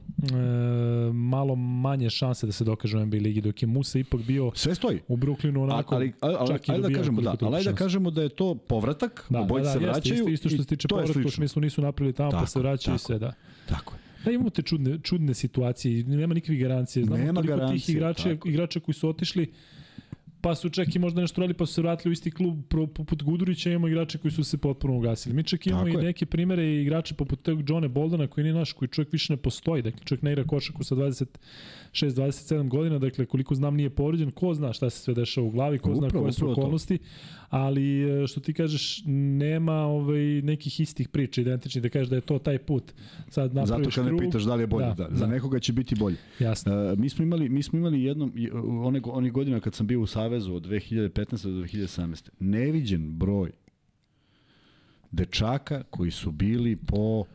malo 1.15 1.55
manje 1.55 2.09
šanse 2.09 2.45
da 2.45 2.51
se 2.51 2.63
dokaže 2.63 2.97
u 2.97 3.05
NBA 3.05 3.17
ligi, 3.17 3.41
dok 3.41 3.61
je 3.61 3.67
Musa 3.67 3.99
ipak 3.99 4.21
bio 4.21 4.51
Sve 4.55 4.75
stoji. 4.75 4.99
u 5.07 5.17
Brooklynu 5.17 5.63
onako, 5.63 5.95
ali, 5.95 6.13
ali, 6.19 6.35
ali, 6.39 6.47
čak 6.47 6.69
i 6.69 6.81
da 6.81 6.93
kažemo, 6.93 7.21
da, 7.21 7.35
ali 7.41 7.63
da 7.63 7.73
kažemo 7.73 8.11
da 8.11 8.21
je 8.21 8.29
to 8.29 8.55
povratak, 8.55 9.25
da, 9.29 9.39
obojice 9.39 9.67
da, 9.67 9.73
da, 9.73 9.79
se 9.79 9.85
vraćaju 9.85 10.15
jeste, 10.15 10.31
isto, 10.33 10.47
isto 10.47 10.49
što 10.49 10.63
se 10.63 10.67
tiče 10.67 10.87
povratka, 10.87 11.21
u 11.25 11.31
smislu 11.31 11.61
nisu 11.61 11.81
napravili 11.81 12.13
tamo 12.13 12.31
tako, 12.31 12.43
pa 12.43 12.47
se 12.47 12.59
vraćaju 12.59 12.97
tako, 12.97 13.03
i 13.03 13.05
sve, 13.05 13.19
da. 13.19 13.33
Tako 13.69 13.93
je. 13.93 13.99
Da, 14.25 14.31
imamo 14.31 14.49
te 14.49 14.61
čudne, 14.61 14.99
čudne 15.03 15.33
situacije, 15.33 16.03
nema 16.03 16.33
nikakvih 16.33 16.59
garancije. 16.59 17.05
Znamo 17.05 17.23
nema 17.23 17.41
toliko 17.41 17.57
garancije, 17.57 17.85
tih 17.85 17.95
igrača, 17.95 18.29
tako. 18.29 18.49
igrača 18.49 18.79
koji 18.79 18.95
su 18.95 19.09
otišli, 19.09 19.51
pa 20.43 20.56
su 20.56 20.69
čak 20.69 20.95
i 20.95 20.99
možda 20.99 21.21
nešto 21.21 21.41
radili, 21.41 21.58
pa 21.58 21.65
su 21.65 21.73
se 21.73 21.82
vratili 21.82 22.12
u 22.12 22.13
isti 22.13 22.32
klub 22.32 22.63
poput 22.93 23.23
Gudurića, 23.23 23.69
imamo 23.69 23.88
igrače 23.88 24.17
koji 24.17 24.32
su 24.32 24.43
se 24.43 24.58
potpuno 24.58 24.97
ugasili. 24.97 25.36
Mi 25.36 25.43
čak 25.43 25.67
imamo 25.67 25.86
Tako 25.86 25.99
i 25.99 26.03
neke 26.03 26.25
primere 26.25 26.63
i 26.65 26.82
igrače 26.82 27.15
poput 27.15 27.41
tog 27.41 27.69
Johna 27.69 27.88
Boldana 27.88 28.27
koji 28.27 28.43
nije 28.43 28.53
naš, 28.53 28.73
koji 28.73 28.89
čovjek 28.89 29.13
više 29.13 29.34
ne 29.34 29.38
postoji, 29.38 29.82
dakle 29.82 29.99
čovjek 30.06 30.21
ne 30.21 30.32
igra 30.32 30.43
košaku 30.43 30.84
sa 30.84 30.95
26-27 31.93 32.69
godina, 32.69 32.99
dakle 32.99 33.25
koliko 33.25 33.56
znam 33.56 33.75
nije 33.75 33.89
povređen, 33.89 34.32
ko 34.32 34.53
zna 34.53 34.73
šta 34.73 34.89
se 34.89 34.99
sve 34.99 35.13
dešava 35.13 35.47
u 35.47 35.49
glavi, 35.49 35.77
ko 35.77 35.95
zna 35.95 36.08
upravo, 36.08 36.23
koje 36.23 36.34
su 36.34 36.51
okolnosti, 36.51 36.97
ali 37.49 38.23
e, 38.23 38.27
što 38.27 38.39
ti 38.39 38.53
kažeš, 38.53 39.03
nema 39.06 39.73
ovaj, 39.73 40.41
nekih 40.41 40.79
istih 40.79 41.10
priča 41.10 41.41
identičnih 41.41 41.84
da 41.84 41.89
kažeš 41.89 42.10
da 42.10 42.15
je 42.15 42.21
to 42.21 42.39
taj 42.39 42.58
put. 42.58 42.93
Sad 43.29 43.51
Zato 43.65 43.89
kad 43.95 44.06
ne 44.06 44.17
pitaš 44.17 44.43
da 44.43 44.56
li 44.56 44.63
je 44.63 44.67
bolje, 44.67 44.86
da, 44.86 44.93
da, 44.93 45.08
da. 45.08 45.15
za 45.15 45.27
nekoga 45.27 45.60
će 45.60 45.73
biti 45.73 45.95
bolje. 45.95 46.17
Jasno. 46.39 46.91
Uh, 46.91 46.99
mi 46.99 47.10
smo 47.10 47.23
imali, 47.23 47.49
mi 47.49 47.63
smo 47.63 47.79
imali 47.79 48.03
jednom, 48.03 48.34
one, 48.84 49.01
one 49.06 49.29
godina 49.29 49.60
kad 49.60 49.75
sam 49.75 49.88
bio 49.88 50.01
u 50.01 50.08
Savezu 50.08 50.56
od 50.56 50.67
2015. 50.67 51.43
do 51.43 51.67
2017. 51.67 52.29
Neviđen 52.39 53.12
broj 53.17 53.51
dečaka 55.12 55.84
koji 55.89 56.12
su 56.12 56.32
bili 56.32 56.75
po 56.75 57.25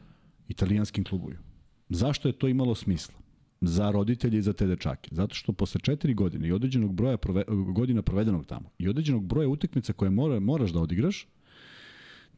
italijanskim 0.48 1.04
klubovima. 1.04 1.42
Zašto 1.88 2.28
je 2.28 2.32
to 2.32 2.48
imalo 2.48 2.74
smisla? 2.74 3.17
Za 3.60 3.90
roditelje 3.90 4.38
i 4.38 4.42
za 4.42 4.52
te 4.52 4.66
dečake. 4.66 5.10
Zato 5.12 5.34
što 5.34 5.52
posle 5.52 5.80
četiri 5.80 6.14
godine 6.14 6.48
i 6.48 6.52
određenog 6.52 6.92
broja 6.92 7.16
prove, 7.16 7.44
godina 7.74 8.02
provedenog 8.02 8.46
tamo 8.46 8.70
i 8.78 8.88
određenog 8.88 9.26
broja 9.26 9.48
utakmica 9.48 9.92
koje 9.92 10.10
mora, 10.10 10.40
moraš 10.40 10.70
da 10.70 10.80
odigraš, 10.80 11.26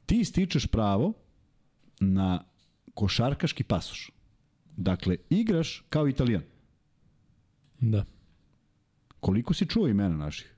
ti 0.06 0.24
stičeš 0.24 0.66
pravo 0.66 1.12
na 2.00 2.44
košarkaški 2.94 3.64
pasoš. 3.64 4.10
Dakle, 4.76 5.16
igraš 5.30 5.84
kao 5.88 6.08
italijan. 6.08 6.42
Da. 7.80 8.04
Koliko 9.20 9.54
si 9.54 9.66
čuo 9.66 9.88
imena 9.88 10.16
naših 10.16 10.56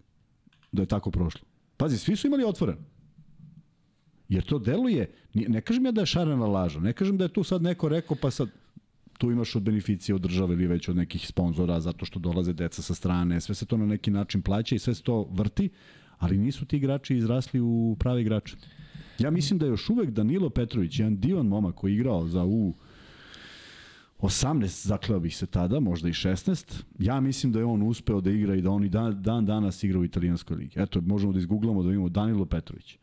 da 0.72 0.82
je 0.82 0.86
tako 0.86 1.10
prošlo? 1.10 1.46
Pazi, 1.76 1.98
svi 1.98 2.16
su 2.16 2.26
imali 2.26 2.44
otvoren. 2.44 2.76
Jer 4.28 4.44
to 4.44 4.58
deluje, 4.58 5.14
ne 5.34 5.60
kažem 5.60 5.86
ja 5.86 5.92
da 5.92 6.00
je 6.00 6.06
šarena 6.06 6.46
laža, 6.46 6.80
ne 6.80 6.92
kažem 6.92 7.18
da 7.18 7.24
je 7.24 7.32
tu 7.32 7.44
sad 7.44 7.62
neko 7.62 7.88
rekao 7.88 8.16
pa 8.20 8.30
sad, 8.30 8.48
tu 9.22 9.30
imaš 9.30 9.56
od 9.56 9.62
beneficije 9.62 10.14
od 10.14 10.20
države 10.20 10.54
ili 10.54 10.66
već 10.66 10.88
od 10.88 10.96
nekih 10.96 11.26
sponzora 11.26 11.80
zato 11.80 12.04
što 12.04 12.18
dolaze 12.18 12.52
deca 12.52 12.82
sa 12.82 12.94
strane, 12.94 13.40
sve 13.40 13.54
se 13.54 13.66
to 13.66 13.76
na 13.76 13.86
neki 13.86 14.10
način 14.10 14.42
plaća 14.42 14.74
i 14.74 14.78
sve 14.78 14.94
se 14.94 15.02
to 15.02 15.28
vrti, 15.30 15.68
ali 16.18 16.38
nisu 16.38 16.64
ti 16.64 16.76
igrači 16.76 17.16
izrasli 17.16 17.60
u 17.60 17.96
pravi 17.98 18.22
igrače. 18.22 18.56
Ja 19.18 19.30
mislim 19.30 19.58
da 19.58 19.66
je 19.66 19.70
još 19.70 19.90
uvek 19.90 20.10
Danilo 20.10 20.50
Petrović, 20.50 20.98
jedan 20.98 21.20
divan 21.20 21.46
momak 21.46 21.74
koji 21.74 21.92
je 21.92 21.94
igrao 21.94 22.26
za 22.26 22.44
U 22.44 22.74
18, 24.22 24.86
zakleo 24.86 25.20
bih 25.20 25.36
se 25.36 25.46
tada, 25.46 25.80
možda 25.80 26.08
i 26.08 26.12
16. 26.12 26.82
Ja 26.98 27.20
mislim 27.20 27.52
da 27.52 27.58
je 27.58 27.64
on 27.64 27.82
uspeo 27.82 28.20
da 28.20 28.30
igra 28.30 28.54
i 28.54 28.62
da 28.62 28.70
on 28.70 28.84
i 28.84 28.88
dan, 28.88 29.22
dan 29.22 29.46
danas 29.46 29.84
igra 29.84 29.98
u 29.98 30.04
italijanskoj 30.04 30.56
ligi. 30.56 30.80
Eto, 30.80 31.00
možemo 31.00 31.32
da 31.32 31.38
izgooglamo 31.38 31.82
da 31.82 31.88
vidimo 31.88 32.08
Danilo 32.08 32.44
Petrović. 32.44 32.98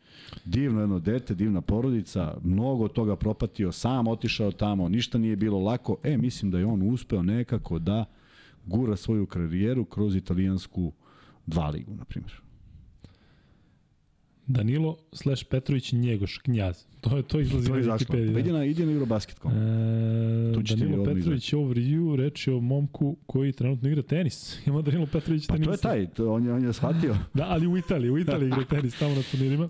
Divno 0.46 0.80
jedno 0.82 1.00
dete, 1.00 1.36
divna 1.36 1.62
porodica, 1.62 2.38
mnogo 2.44 2.88
toga 2.88 3.16
propatio, 3.16 3.72
sam 3.72 4.08
otišao 4.08 4.52
tamo, 4.52 4.90
ništa 4.90 5.18
nije 5.18 5.36
bilo 5.36 5.60
lako. 5.60 5.98
E, 6.04 6.18
mislim 6.18 6.52
da 6.52 6.60
je 6.60 6.66
on 6.66 6.94
uspeo 6.94 7.24
nekako 7.24 7.80
da 7.80 8.06
gura 8.66 8.96
svoju 8.96 9.26
karijeru 9.26 9.86
kroz 9.86 10.16
italijansku 10.16 10.92
dva 11.46 11.70
ligu, 11.70 11.96
na 11.96 12.06
primjer. 12.06 12.42
Danilo 14.50 14.98
slash 15.14 15.46
Petrović 15.50 15.92
Njegoš, 15.94 16.38
knjaz. 16.38 16.84
To 17.02 17.18
je 17.18 17.24
to 17.24 17.40
izlazi 17.40 17.68
to 17.68 17.76
je 17.76 17.84
na 17.84 17.94
Wikipedia. 17.94 18.34
Pa 18.34 18.40
ide 18.40 18.54
na, 18.54 18.66
ide 18.66 18.86
na 18.86 18.92
Eurobasket.com. 18.92 19.52
E, 19.52 20.76
Danilo 20.76 21.04
Petrović 21.04 21.54
over 21.54 21.78
you 21.78 22.16
reči 22.16 22.52
o 22.52 22.60
momku 22.60 23.18
koji 23.26 23.52
trenutno 23.52 23.90
igra 23.90 24.02
tenis. 24.02 24.58
Ima 24.68 24.82
Danilo 24.82 25.06
Petrović 25.06 25.48
tenis. 25.48 25.60
Pa 25.60 25.66
to 25.66 25.72
je 25.72 25.78
taj, 25.78 26.08
to 26.14 26.34
on 26.34 26.46
je, 26.46 26.54
on 26.54 26.64
je 26.64 26.74
shvatio. 26.74 27.16
da, 27.34 27.46
ali 27.50 27.68
u 27.68 27.78
Italiji, 27.78 28.12
u 28.12 28.18
Italiji 28.18 28.48
igra 28.48 28.66
tenis 28.76 29.00
tamo 29.00 29.16
na 29.16 29.22
turnirima. 29.32 29.70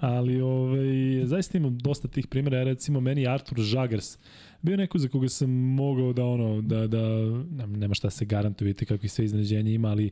Ali 0.00 0.40
ovaj, 0.40 0.86
zaista 1.24 1.58
imam 1.58 1.78
dosta 1.78 2.08
tih 2.08 2.26
primjera. 2.26 2.64
Recimo, 2.64 3.00
meni 3.00 3.26
Artur 3.26 3.58
Žagers 3.58 4.18
bio 4.62 4.76
neko 4.76 4.98
za 4.98 5.08
koga 5.08 5.28
sam 5.28 5.50
mogao 5.50 6.12
da 6.12 6.24
ono, 6.24 6.60
da, 6.62 6.86
da 6.86 6.98
nema 7.66 7.94
šta 7.94 8.10
se 8.10 8.24
garantuje, 8.24 8.66
vidite 8.66 8.84
kakvi 8.84 9.08
sve 9.08 9.24
iznenađenja 9.24 9.70
ima, 9.70 9.88
ali 9.88 10.10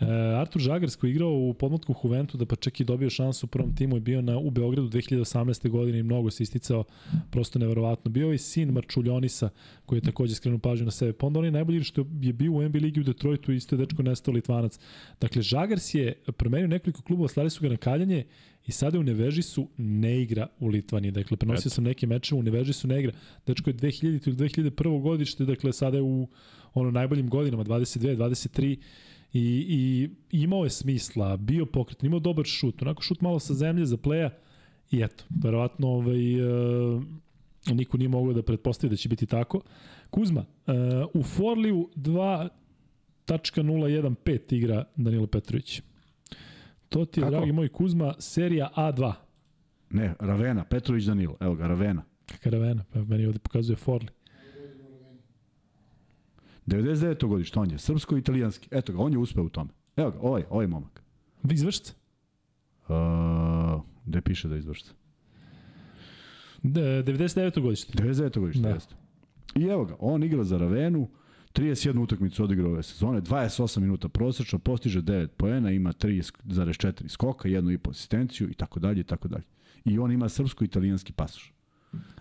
uh, 0.00 0.08
Artur 0.40 0.62
Žagars 0.62 0.96
koji 0.96 1.10
je 1.10 1.12
igrao 1.12 1.30
u 1.30 1.54
podmotku 1.54 1.94
Juventu 2.04 2.38
da 2.38 2.46
pa 2.46 2.56
čak 2.56 2.80
i 2.80 2.84
dobio 2.84 3.10
šansu 3.10 3.46
u 3.46 3.48
prvom 3.48 3.76
timu 3.76 3.96
je 3.96 4.00
bio 4.00 4.22
na, 4.22 4.38
u 4.38 4.50
Beogradu 4.50 4.88
2018. 4.88 5.68
godine 5.68 5.98
i 5.98 6.02
mnogo 6.02 6.30
se 6.30 6.42
isticao, 6.42 6.84
prosto 7.30 7.58
neverovatno. 7.58 8.10
Bio 8.10 8.32
je 8.32 8.38
sin 8.38 8.72
Marčuljonisa 8.72 9.48
koji 9.86 9.96
je 9.96 10.02
takođe 10.02 10.34
skrenuo 10.34 10.58
pažnju 10.58 10.84
na 10.84 10.90
sebe. 10.90 11.12
Pa 11.12 11.26
onda 11.26 11.38
on 11.38 11.44
je 11.44 11.50
najbolji 11.50 11.82
što 11.82 12.06
je 12.20 12.32
bio 12.32 12.52
u 12.52 12.62
NBA 12.62 12.78
ligi 12.78 13.00
u 13.00 13.04
Detroitu, 13.04 13.52
isto 13.52 13.76
je 13.76 13.78
dečko 13.78 14.02
nestao 14.02 14.34
Litvanac. 14.34 14.78
Dakle, 15.20 15.42
Žagars 15.42 15.94
je 15.94 16.12
promenio 16.36 16.68
nekoliko 16.68 17.02
klubova, 17.02 17.28
slali 17.28 17.50
su 17.50 17.62
ga 17.62 17.68
na 17.68 17.76
kaljanje 17.76 18.24
I 18.68 18.72
sada 18.72 18.98
u 18.98 19.02
Nevežisu 19.02 19.68
ne 19.76 20.22
igra 20.22 20.46
u 20.60 20.68
Litvaniji. 20.68 21.10
Dakle, 21.10 21.36
prenosio 21.36 21.70
sam 21.70 21.84
neke 21.84 22.06
mečeve, 22.06 22.38
u 22.38 22.42
Nevežisu 22.42 22.88
ne 22.88 22.98
igra. 23.00 23.12
Dečko 23.46 23.70
je 23.70 23.74
2000 23.74 24.28
ili 24.28 24.36
2001. 24.36 25.02
godište, 25.02 25.44
dakle, 25.44 25.72
sada 25.72 25.96
je 25.96 26.02
u 26.02 26.28
ono 26.74 26.90
najboljim 26.90 27.28
godinama, 27.28 27.64
22, 27.64 28.16
23 28.16 28.76
i, 29.32 29.66
i 29.68 30.08
imao 30.42 30.64
je 30.64 30.70
smisla, 30.70 31.36
bio 31.36 31.66
pokret, 31.66 32.04
imao 32.04 32.20
dobar 32.20 32.44
šut, 32.44 32.82
onako 32.82 33.02
šut 33.02 33.20
malo 33.20 33.38
sa 33.38 33.54
zemlje 33.54 33.86
za 33.86 33.96
pleja 33.96 34.30
i 34.90 35.02
eto, 35.02 35.24
verovatno 35.42 35.88
ovaj, 35.88 36.42
uh, 36.42 37.02
niko 37.66 37.96
nije 37.96 38.08
mogao 38.08 38.32
da 38.32 38.42
pretpostavi 38.42 38.90
da 38.90 38.96
će 38.96 39.08
biti 39.08 39.26
tako. 39.26 39.60
Kuzma, 40.10 40.40
uh, 40.40 40.46
u 41.14 41.22
Forliju 41.22 41.88
2.015 41.96 44.54
igra 44.54 44.84
Danilo 44.96 45.26
Petrović. 45.26 45.82
To 46.88 47.04
ti 47.04 47.20
je, 47.20 47.22
Kako? 47.22 47.30
dragi 47.30 47.52
moj 47.52 47.68
Kuzma, 47.68 48.14
serija 48.18 48.70
A2. 48.76 49.12
Ne, 49.90 50.14
Ravena, 50.20 50.64
Petrović 50.64 51.04
Danilo. 51.04 51.36
Evo 51.40 51.54
ga, 51.54 51.66
Ravena. 51.66 52.02
Kaka 52.26 52.50
Ravena? 52.50 52.84
Pa 52.92 53.04
meni 53.04 53.26
ovde 53.26 53.38
pokazuje 53.38 53.76
Forli. 53.76 54.08
99. 56.68 57.26
godište, 57.26 57.60
on 57.60 57.70
je 57.70 57.78
srpsko-italijanski. 57.78 58.68
Eto 58.70 58.92
ga, 58.92 58.98
on 58.98 59.12
je 59.12 59.18
uspeo 59.18 59.44
u 59.44 59.48
tome. 59.48 59.70
Evo 59.96 60.10
ga, 60.10 60.18
ovaj, 60.20 60.44
ovaj 60.50 60.66
momak. 60.66 61.02
Izvršca? 61.50 61.92
Uh, 62.88 63.82
gde 64.06 64.20
piše 64.20 64.48
da 64.48 64.56
izvršca? 64.56 64.92
99. 66.62 67.60
godište. 67.60 67.92
99. 67.92 68.38
godište, 68.38 68.62
da. 68.62 68.68
jeste. 68.68 68.94
I 69.54 69.64
evo 69.64 69.84
ga, 69.84 69.96
on 69.98 70.22
igra 70.22 70.44
za 70.44 70.58
Ravenu, 70.58 71.08
31 71.54 72.02
utakmicu 72.02 72.44
odigrao 72.44 72.70
ove 72.70 72.82
sezone, 72.82 73.20
28 73.20 73.80
minuta 73.80 74.08
prosečno, 74.08 74.58
postiže 74.58 75.02
9 75.02 75.26
poena, 75.26 75.70
ima 75.70 75.92
3,4 75.92 77.08
skoka, 77.08 77.48
jednu 77.48 77.70
i 77.70 77.78
po 77.78 77.90
asistenciju 77.90 78.50
i 78.50 78.54
tako 78.54 78.80
dalje 78.80 79.00
i 79.00 79.04
tako 79.04 79.28
dalje. 79.28 79.44
I 79.84 79.98
on 79.98 80.12
ima 80.12 80.28
srpsko-italijanski 80.28 81.12
pasoš. 81.12 81.52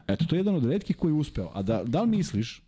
Eto, 0.07 0.25
to 0.25 0.35
je 0.35 0.39
jedan 0.39 0.55
od 0.55 0.65
redkih 0.65 0.95
koji 0.95 1.11
je 1.11 1.15
uspeo. 1.15 1.51
A 1.53 1.61
da, 1.61 1.83
da 1.83 2.01
li 2.01 2.09
misliš 2.09 2.61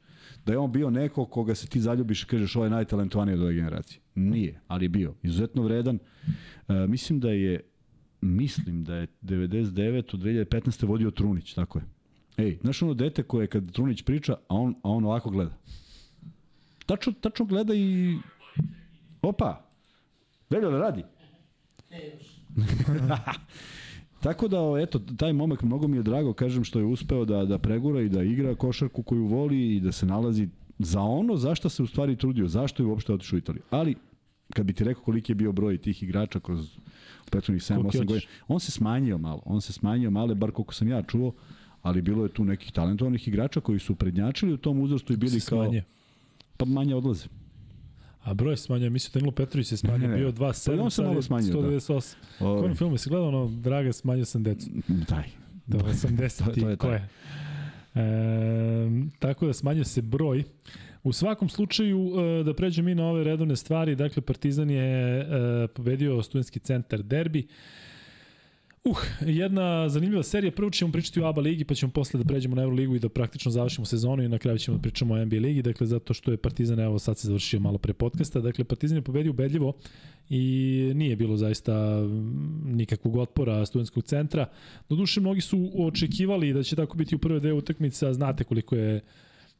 da 0.45 0.53
je 0.53 0.57
on 0.57 0.71
bio 0.71 0.89
neko 0.89 1.25
koga 1.25 1.55
se 1.55 1.67
ti 1.67 1.81
zaljubiš 1.81 2.23
i 2.23 2.25
kažeš 2.25 2.55
ovo 2.55 2.65
je 2.65 2.69
najtalentovaniji 2.69 3.35
od 3.35 3.41
ove 3.41 3.53
generacije? 3.53 4.01
Nije, 4.15 4.59
ali 4.67 4.85
je 4.85 4.89
bio. 4.89 5.13
Izuzetno 5.23 5.61
vredan. 5.61 5.99
E, 6.67 6.73
mislim 6.87 7.19
da 7.19 7.29
je 7.29 7.61
mislim 8.21 8.83
da 8.83 8.95
je 8.95 9.07
99. 9.21 10.13
od 10.13 10.19
2015. 10.19 10.87
vodio 10.87 11.11
Trunić, 11.11 11.53
tako 11.53 11.79
je. 11.79 11.85
Ej, 12.37 12.57
znaš 12.61 12.81
ono 12.81 12.93
dete 12.93 13.23
koje 13.23 13.47
kad 13.47 13.71
Trunić 13.71 14.01
priča, 14.01 14.33
a 14.33 14.55
on, 14.55 14.75
a 14.83 14.89
on 14.89 15.05
ovako 15.05 15.29
gleda 15.29 15.57
tačno, 16.89 17.13
tačno 17.21 17.45
gleda 17.45 17.73
i... 17.75 18.17
Opa! 19.21 19.65
Veljo 20.49 20.71
da 20.71 20.79
radi? 20.79 21.03
Ne 21.91 22.01
još. 22.07 22.23
Tako 24.19 24.47
da, 24.47 24.57
eto, 24.81 24.99
taj 25.17 25.33
momak 25.33 25.61
mnogo 25.63 25.87
mi 25.87 25.97
je 25.97 26.03
drago, 26.03 26.33
kažem, 26.33 26.63
što 26.63 26.79
je 26.79 26.85
uspeo 26.85 27.25
da, 27.25 27.45
da 27.45 27.57
pregura 27.57 28.01
i 28.01 28.09
da 28.09 28.23
igra 28.23 28.55
košarku 28.55 29.03
koju 29.03 29.25
voli 29.25 29.75
i 29.75 29.79
da 29.79 29.91
se 29.91 30.05
nalazi 30.05 30.47
za 30.79 31.01
ono 31.01 31.37
zašto 31.37 31.69
se 31.69 31.83
u 31.83 31.87
stvari 31.87 32.15
trudio, 32.15 32.47
zašto 32.47 32.83
je 32.83 32.87
uopšte 32.87 33.13
otišao 33.13 33.37
u 33.37 33.39
Italiju. 33.39 33.63
Ali, 33.69 33.95
kad 34.53 34.65
bi 34.65 34.73
ti 34.73 34.83
rekao 34.83 35.03
koliki 35.03 35.31
je 35.31 35.35
bio 35.35 35.51
broj 35.51 35.77
tih 35.77 36.03
igrača 36.03 36.39
kroz 36.39 36.77
prethodnih 37.31 37.63
7-8 37.63 38.05
godina, 38.05 38.21
on 38.47 38.59
se 38.59 38.71
smanjio 38.71 39.17
malo, 39.17 39.41
on 39.45 39.61
se 39.61 39.73
smanjio 39.73 40.11
malo, 40.11 40.35
bar 40.35 40.51
koliko 40.51 40.73
sam 40.73 40.87
ja 40.87 41.03
čuo, 41.03 41.33
ali 41.81 42.01
bilo 42.01 42.23
je 42.23 42.29
tu 42.29 42.45
nekih 42.45 42.71
talentovanih 42.71 43.27
igrača 43.27 43.61
koji 43.61 43.79
su 43.79 43.95
prednjačili 43.95 44.53
u 44.53 44.57
tom 44.57 44.79
uzrastu 44.79 45.13
i 45.13 45.17
bili 45.17 45.41
kao... 45.41 45.73
Pa 46.57 46.65
manje 46.65 46.95
odlaze. 46.95 47.27
A 48.21 48.33
broj 48.33 48.57
se 48.57 48.63
smanjio, 48.63 48.89
mislim 48.89 49.11
Danilo 49.13 49.31
Petrović 49.31 49.67
se 49.67 49.77
smanjio, 49.77 50.07
ne, 50.07 50.07
ne. 50.07 50.17
bio 50.17 50.31
2.7, 50.31 50.77
pa 50.77 50.83
on 50.83 50.91
se 50.91 51.01
malo 51.03 51.21
smanjio, 51.21 51.53
198. 51.53 52.15
Da. 52.39 52.45
Kojim 52.61 52.75
filmu 52.75 52.97
si 52.97 53.09
gledao 53.09 53.27
ono, 53.27 53.47
Draga, 53.47 53.93
smanjio 53.93 54.25
sam 54.25 54.43
decu? 54.43 54.69
Daj. 54.87 55.23
Do 55.67 55.77
80 55.77 56.45
to, 56.45 56.61
to 56.61 56.69
je, 56.69 56.77
ko 56.77 56.87
je? 56.87 57.09
E, 57.95 58.01
tako 59.19 59.47
da 59.47 59.53
smanjio 59.53 59.83
se 59.83 60.01
broj. 60.01 60.43
U 61.03 61.13
svakom 61.13 61.49
slučaju, 61.49 62.11
e, 62.19 62.43
da 62.43 62.53
pređem 62.53 62.85
mi 62.85 62.95
na 62.95 63.05
ove 63.05 63.23
redovne 63.23 63.55
stvari, 63.55 63.95
dakle 63.95 64.21
Partizan 64.21 64.69
je 64.69 65.19
e, 65.19 65.67
pobedio 65.67 66.23
studentski 66.23 66.59
centar 66.59 67.03
derbi. 67.03 67.47
Uh, 68.89 68.97
jedna 69.21 69.89
zanimljiva 69.89 70.23
serija. 70.23 70.51
Prvo 70.51 70.69
ćemo 70.69 70.91
pričati 70.91 71.21
o 71.21 71.25
ABA 71.25 71.41
ligi, 71.41 71.63
pa 71.63 71.73
ćemo 71.73 71.91
posle 71.91 72.17
da 72.17 72.25
pređemo 72.25 72.55
na 72.55 72.61
Euroligu 72.61 72.95
i 72.95 72.99
da 72.99 73.09
praktično 73.09 73.51
završimo 73.51 73.85
sezonu 73.85 74.23
i 74.23 74.27
na 74.27 74.37
kraju 74.37 74.57
ćemo 74.57 74.77
da 74.77 74.81
pričamo 74.81 75.13
o 75.13 75.25
NBA 75.25 75.35
ligi, 75.35 75.61
dakle 75.61 75.87
zato 75.87 76.13
što 76.13 76.31
je 76.31 76.37
Partizan, 76.37 76.79
evo 76.79 76.99
sad 76.99 77.17
se 77.17 77.27
završio 77.27 77.59
malo 77.59 77.77
pre 77.77 77.93
podcasta, 77.93 78.39
dakle 78.39 78.63
Partizan 78.63 78.97
je 78.97 79.01
pobedio 79.01 79.29
ubedljivo 79.29 79.73
i 80.29 80.91
nije 80.95 81.15
bilo 81.15 81.37
zaista 81.37 82.01
nikakvog 82.65 83.15
otpora 83.15 83.65
studentskog 83.65 84.03
centra. 84.03 84.45
Doduše, 84.89 85.19
mnogi 85.19 85.41
su 85.41 85.71
očekivali 85.77 86.53
da 86.53 86.63
će 86.63 86.75
tako 86.75 86.97
biti 86.97 87.15
u 87.15 87.19
prve 87.19 87.39
dve 87.39 87.53
utakmice, 87.53 88.13
znate 88.13 88.43
koliko 88.43 88.75
je 88.75 88.95
uh, 88.95 89.01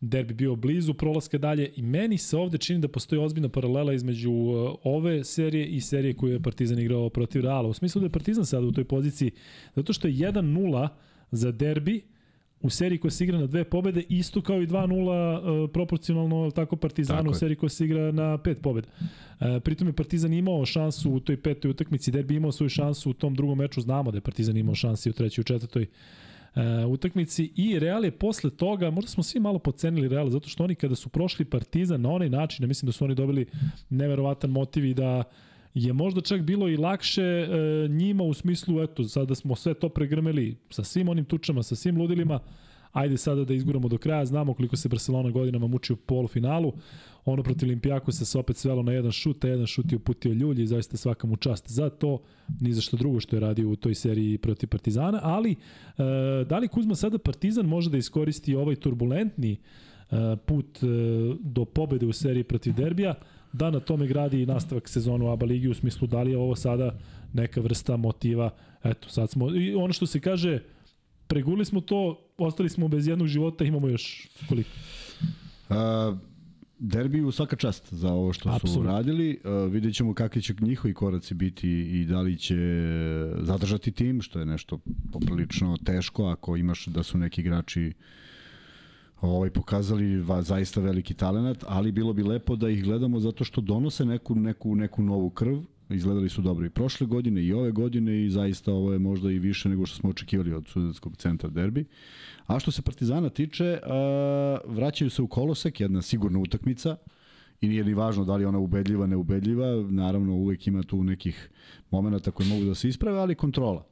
derbi 0.01 0.33
bio 0.33 0.55
blizu 0.55 0.93
prolaska 0.93 1.37
dalje 1.37 1.71
i 1.75 1.81
meni 1.81 2.17
se 2.17 2.37
ovde 2.37 2.57
čini 2.57 2.79
da 2.79 2.87
postoji 2.87 3.21
ozbiljna 3.21 3.49
paralela 3.49 3.93
između 3.93 4.31
uh, 4.31 4.75
ove 4.83 5.23
serije 5.23 5.67
i 5.67 5.81
serije 5.81 6.13
koju 6.13 6.33
je 6.33 6.39
Partizan 6.39 6.79
igrao 6.79 7.09
protiv 7.09 7.41
Reala. 7.41 7.69
U 7.69 7.73
smislu 7.73 7.99
da 7.99 8.05
je 8.05 8.11
Partizan 8.11 8.45
sada 8.45 8.67
u 8.67 8.71
toj 8.71 8.83
poziciji 8.83 9.31
zato 9.75 9.93
što 9.93 10.07
je 10.07 10.13
1-0 10.13 10.87
za 11.31 11.51
derbi 11.51 12.01
u 12.61 12.69
seriji 12.69 12.99
koja 12.99 13.11
se 13.11 13.23
igra 13.23 13.37
na 13.37 13.47
dve 13.47 13.63
pobede, 13.63 14.03
isto 14.09 14.41
kao 14.41 14.61
i 14.61 14.67
2-0 14.67 15.63
uh, 15.63 15.69
proporcionalno 15.71 16.51
tako 16.51 16.75
Partizanu 16.75 17.19
tako 17.19 17.31
u 17.31 17.33
seriji 17.33 17.55
koja 17.55 17.69
se 17.69 17.85
igra 17.85 18.11
na 18.11 18.37
pet 18.37 18.57
pobeda. 18.61 18.87
Uh, 18.97 19.47
pritom 19.63 19.87
je 19.87 19.93
Partizan 19.93 20.33
imao 20.33 20.65
šansu 20.65 21.11
u 21.11 21.19
toj 21.19 21.37
petoj 21.41 21.71
utakmici, 21.71 22.11
Derbi 22.11 22.35
imao 22.35 22.51
svoju 22.51 22.69
šansu 22.69 23.09
u 23.09 23.13
tom 23.13 23.35
drugom 23.35 23.57
meču, 23.57 23.81
znamo 23.81 24.11
da 24.11 24.17
je 24.17 24.21
Partizan 24.21 24.57
imao 24.57 24.75
šanse 24.75 25.09
u 25.09 25.13
trećoj 25.13 25.41
i 25.41 25.45
četvrtoj 25.45 25.85
uh, 26.59 26.91
utakmici 26.91 27.51
i 27.55 27.79
Real 27.79 28.05
je 28.05 28.11
posle 28.11 28.49
toga, 28.49 28.89
možda 28.89 29.09
smo 29.09 29.23
svi 29.23 29.39
malo 29.39 29.59
pocenili 29.59 30.07
Real, 30.07 30.29
zato 30.29 30.49
što 30.49 30.63
oni 30.63 30.75
kada 30.75 30.95
su 30.95 31.09
prošli 31.09 31.45
Partizan 31.45 32.01
na 32.01 32.09
onaj 32.09 32.29
način, 32.29 32.63
ja 32.63 32.67
mislim 32.67 32.87
da 32.87 32.91
su 32.91 33.05
oni 33.05 33.15
dobili 33.15 33.45
neverovatan 33.89 34.49
motiv 34.49 34.85
i 34.85 34.93
da 34.93 35.23
je 35.73 35.93
možda 35.93 36.21
čak 36.21 36.41
bilo 36.41 36.69
i 36.69 36.77
lakše 36.77 37.23
e, 37.23 37.47
njima 37.89 38.23
u 38.23 38.33
smislu, 38.33 38.83
eto, 38.83 39.03
sada 39.03 39.35
smo 39.35 39.55
sve 39.55 39.73
to 39.73 39.89
pregrmeli 39.89 40.57
sa 40.69 40.83
svim 40.83 41.09
onim 41.09 41.25
tučama, 41.25 41.63
sa 41.63 41.75
svim 41.75 41.97
ludilima, 41.97 42.39
ajde 42.91 43.17
sada 43.17 43.43
da 43.43 43.53
izguramo 43.53 43.87
do 43.87 43.97
kraja, 43.97 44.25
znamo 44.25 44.53
koliko 44.53 44.75
se 44.75 44.89
Barcelona 44.89 45.29
godinama 45.29 45.67
muči 45.67 45.93
u 45.93 45.95
polufinalu, 45.95 46.73
ono 47.25 47.43
protiv 47.43 47.67
Olimpijakosa 47.67 48.25
se 48.25 48.39
opet 48.39 48.57
svelo 48.57 48.83
na 48.83 48.91
jedan 48.91 49.11
šut, 49.11 49.45
a 49.45 49.47
jedan 49.47 49.65
šut 49.65 49.91
je 49.91 49.95
uputio 49.95 50.33
Ljulji 50.33 50.63
i 50.63 50.67
zaista 50.67 50.97
svaka 50.97 51.27
mu 51.27 51.35
čast 51.35 51.71
za 51.71 51.89
to, 51.89 52.21
ni 52.59 52.73
za 52.73 52.81
što 52.81 52.97
drugo 52.97 53.19
što 53.19 53.35
je 53.35 53.39
radio 53.39 53.69
u 53.69 53.75
toj 53.75 53.95
seriji 53.95 54.37
protiv 54.37 54.67
Partizana, 54.67 55.19
ali 55.23 55.51
e, 55.51 55.55
da 56.49 56.57
li 56.57 56.67
Kuzma 56.67 56.95
sada 56.95 57.17
Partizan 57.17 57.65
može 57.65 57.89
da 57.89 57.97
iskoristi 57.97 58.55
ovaj 58.55 58.75
turbulentni 58.75 59.51
e, 59.51 60.35
put 60.45 60.83
e, 60.83 60.87
do 61.39 61.65
pobede 61.65 62.05
u 62.05 62.13
seriji 62.13 62.43
protiv 62.43 62.73
Derbija, 62.73 63.13
da 63.53 63.69
na 63.69 63.79
tome 63.79 64.07
gradi 64.07 64.41
i 64.41 64.45
nastavak 64.45 64.89
sezonu 64.89 65.31
ABA 65.31 65.45
ligi 65.45 65.67
u 65.67 65.73
smislu 65.73 66.07
da 66.07 66.21
li 66.23 66.31
je 66.31 66.37
ovo 66.37 66.55
sada 66.55 66.97
neka 67.33 67.61
vrsta 67.61 67.97
motiva, 67.97 68.49
eto 68.83 69.09
sad 69.09 69.29
smo, 69.29 69.55
i 69.55 69.75
ono 69.75 69.93
što 69.93 70.05
se 70.05 70.19
kaže, 70.19 70.59
preguli 71.29 71.65
smo 71.65 71.81
to, 71.81 72.19
ostali 72.37 72.69
smo 72.69 72.87
bez 72.87 73.07
jednog 73.07 73.27
života, 73.27 73.63
imamo 73.63 73.87
još 73.87 74.27
koliko? 74.49 74.69
Uh, 75.69 75.75
Derbiju 76.79 77.31
svaka 77.31 77.55
čast 77.55 77.93
za 77.93 78.13
ovo 78.13 78.33
što 78.33 78.49
Absolut. 78.49 78.75
su 78.75 78.83
radili. 78.83 79.39
Uh, 79.43 79.71
vidjet 79.71 79.95
ćemo 79.95 80.13
kakvi 80.13 80.41
će 80.41 80.53
njihovi 80.59 80.93
koraci 80.93 81.33
biti 81.33 81.69
i 81.69 82.05
da 82.05 82.21
li 82.21 82.37
će 82.37 82.55
zadržati 83.41 83.91
tim, 83.91 84.21
što 84.21 84.39
je 84.39 84.45
nešto 84.45 84.79
poprilično 85.11 85.77
teško 85.85 86.25
ako 86.25 86.57
imaš 86.57 86.85
da 86.85 87.03
su 87.03 87.17
neki 87.17 87.41
igrači 87.41 87.93
ovaj, 89.21 89.49
pokazali 89.49 90.21
va, 90.21 90.41
zaista 90.41 90.81
veliki 90.81 91.13
talenat, 91.13 91.63
ali 91.67 91.91
bilo 91.91 92.13
bi 92.13 92.23
lepo 92.23 92.55
da 92.55 92.69
ih 92.69 92.83
gledamo 92.83 93.19
zato 93.19 93.43
što 93.43 93.61
donose 93.61 94.05
neku, 94.05 94.35
neku, 94.35 94.75
neku 94.75 95.03
novu 95.03 95.29
krv. 95.29 95.57
Izgledali 95.89 96.29
su 96.29 96.41
dobro 96.41 96.65
i 96.65 96.69
prošle 96.69 97.07
godine 97.07 97.43
i 97.43 97.53
ove 97.53 97.71
godine 97.71 98.25
i 98.25 98.29
zaista 98.29 98.73
ovo 98.73 98.93
je 98.93 98.99
možda 98.99 99.31
i 99.31 99.39
više 99.39 99.69
nego 99.69 99.85
što 99.85 99.97
smo 99.97 100.09
očekivali 100.09 100.53
od 100.53 100.67
Sudanskog 100.67 101.17
centra 101.17 101.49
derbi. 101.49 101.85
A 102.45 102.59
što 102.59 102.71
se 102.71 102.81
Partizana 102.81 103.29
tiče, 103.29 103.79
uh, 103.83 104.75
vraćaju 104.75 105.09
se 105.09 105.21
u 105.21 105.27
kolosek, 105.27 105.79
jedna 105.79 106.01
sigurna 106.01 106.39
utakmica 106.39 106.97
i 107.61 107.67
nije 107.67 107.83
ni 107.83 107.93
važno 107.93 108.25
da 108.25 108.35
li 108.35 108.45
ona 108.45 108.59
ubedljiva, 108.59 109.07
neubedljiva, 109.07 109.65
naravno 109.89 110.33
uvek 110.33 110.67
ima 110.67 110.83
tu 110.83 111.03
nekih 111.03 111.49
momenta 111.91 112.31
koji 112.31 112.49
mogu 112.49 112.65
da 112.65 112.75
se 112.75 112.89
isprave, 112.89 113.19
ali 113.19 113.35
kontrola. 113.35 113.85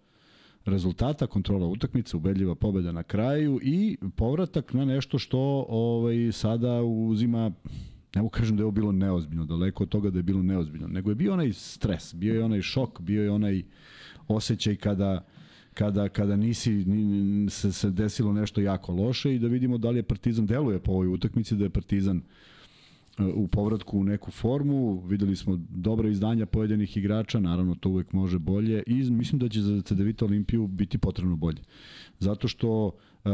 rezultata, 0.66 1.28
kontrola 1.28 1.68
utakmice, 1.68 2.18
ubedljiva 2.18 2.56
pobeda 2.56 2.92
na 2.92 3.04
kraju 3.04 3.60
i 3.64 3.98
povratak 4.16 4.74
na 4.74 4.86
nešto 4.86 5.20
što 5.20 5.66
ovaj 5.70 6.32
sada 6.32 6.84
uzima 6.84 7.52
ne 8.16 8.22
mogu 8.22 8.30
kažem 8.30 8.58
da 8.58 8.62
je 8.62 8.66
ovo 8.66 8.72
bilo 8.72 8.92
neozbiljno, 8.92 9.46
daleko 9.46 9.84
od 9.84 9.90
toga 9.90 10.10
da 10.10 10.20
je 10.20 10.24
bilo 10.24 10.44
neozbiljno, 10.44 10.88
nego 10.88 11.12
je 11.12 11.16
bio 11.16 11.34
onaj 11.34 11.54
stres, 11.54 12.16
bio 12.16 12.34
je 12.34 12.44
onaj 12.44 12.62
šok, 12.62 13.02
bio 13.02 13.24
je 13.24 13.32
onaj 13.32 13.64
osjećaj 14.28 14.76
kada 14.76 15.26
kada, 15.74 16.10
kada 16.10 16.36
nisi, 16.36 16.72
ni, 16.72 17.50
se, 17.50 17.72
se 17.72 17.90
desilo 17.92 18.34
nešto 18.34 18.62
jako 18.62 18.94
loše 18.94 19.36
i 19.36 19.40
da 19.40 19.48
vidimo 19.48 19.78
da 19.78 19.90
li 19.90 20.00
je 20.00 20.04
Partizan 20.04 20.46
deluje 20.46 20.80
po 20.80 20.92
ovoj 20.92 21.08
utakmici, 21.08 21.56
da 21.56 21.64
je 21.64 21.70
Partizan 21.70 22.18
uh, 22.18 22.24
u 23.36 23.48
povratku 23.48 24.00
u 24.00 24.04
neku 24.04 24.32
formu, 24.32 25.02
videli 25.08 25.36
smo 25.36 25.60
dobre 25.70 26.12
izdanja 26.12 26.46
pojedinih 26.46 26.98
igrača, 26.98 27.40
naravno 27.40 27.76
to 27.76 27.90
uvek 27.90 28.14
može 28.14 28.40
bolje 28.40 28.84
i 28.88 28.94
mislim 28.94 29.40
da 29.40 29.50
će 29.50 29.62
za 29.62 29.82
CDVita 29.82 30.26
Olimpiju 30.26 30.68
biti 30.68 30.98
potrebno 30.98 31.36
bolje. 31.36 31.62
Zato 32.20 32.48
što 32.48 32.86
uh, 32.86 33.32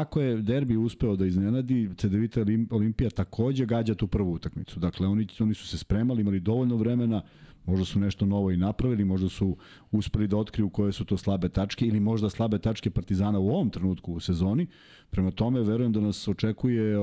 ako 0.00 0.20
je 0.20 0.42
derbi 0.42 0.76
uspeo 0.76 1.16
da 1.16 1.26
iznenadi, 1.26 1.90
CDVita 1.96 2.40
Olimpija 2.70 3.10
takođe 3.10 3.66
gađa 3.66 3.94
tu 3.94 4.06
prvu 4.06 4.32
utakmicu. 4.32 4.80
Dakle, 4.80 5.06
oni, 5.06 5.26
oni 5.40 5.54
su 5.54 5.68
se 5.68 5.78
spremali, 5.78 6.20
imali 6.20 6.40
dovoljno 6.40 6.76
vremena, 6.76 7.22
Možda 7.66 7.84
su 7.84 8.00
nešto 8.00 8.26
novo 8.26 8.50
i 8.50 8.56
napravili, 8.56 9.04
možda 9.04 9.28
su 9.28 9.56
uspeli 9.90 10.28
da 10.28 10.36
otkriju 10.36 10.70
koje 10.70 10.92
su 10.92 11.04
to 11.04 11.16
slabe 11.16 11.48
tačke 11.48 11.86
ili 11.86 12.00
možda 12.00 12.30
slabe 12.30 12.58
tačke 12.58 12.90
Partizana 12.90 13.38
u 13.38 13.48
ovom 13.48 13.70
trenutku 13.70 14.12
u 14.12 14.20
sezoni. 14.20 14.66
Prema 15.10 15.30
tome, 15.30 15.60
verujem 15.60 15.92
da 15.92 16.00
nas 16.00 16.28
očekuje 16.28 16.96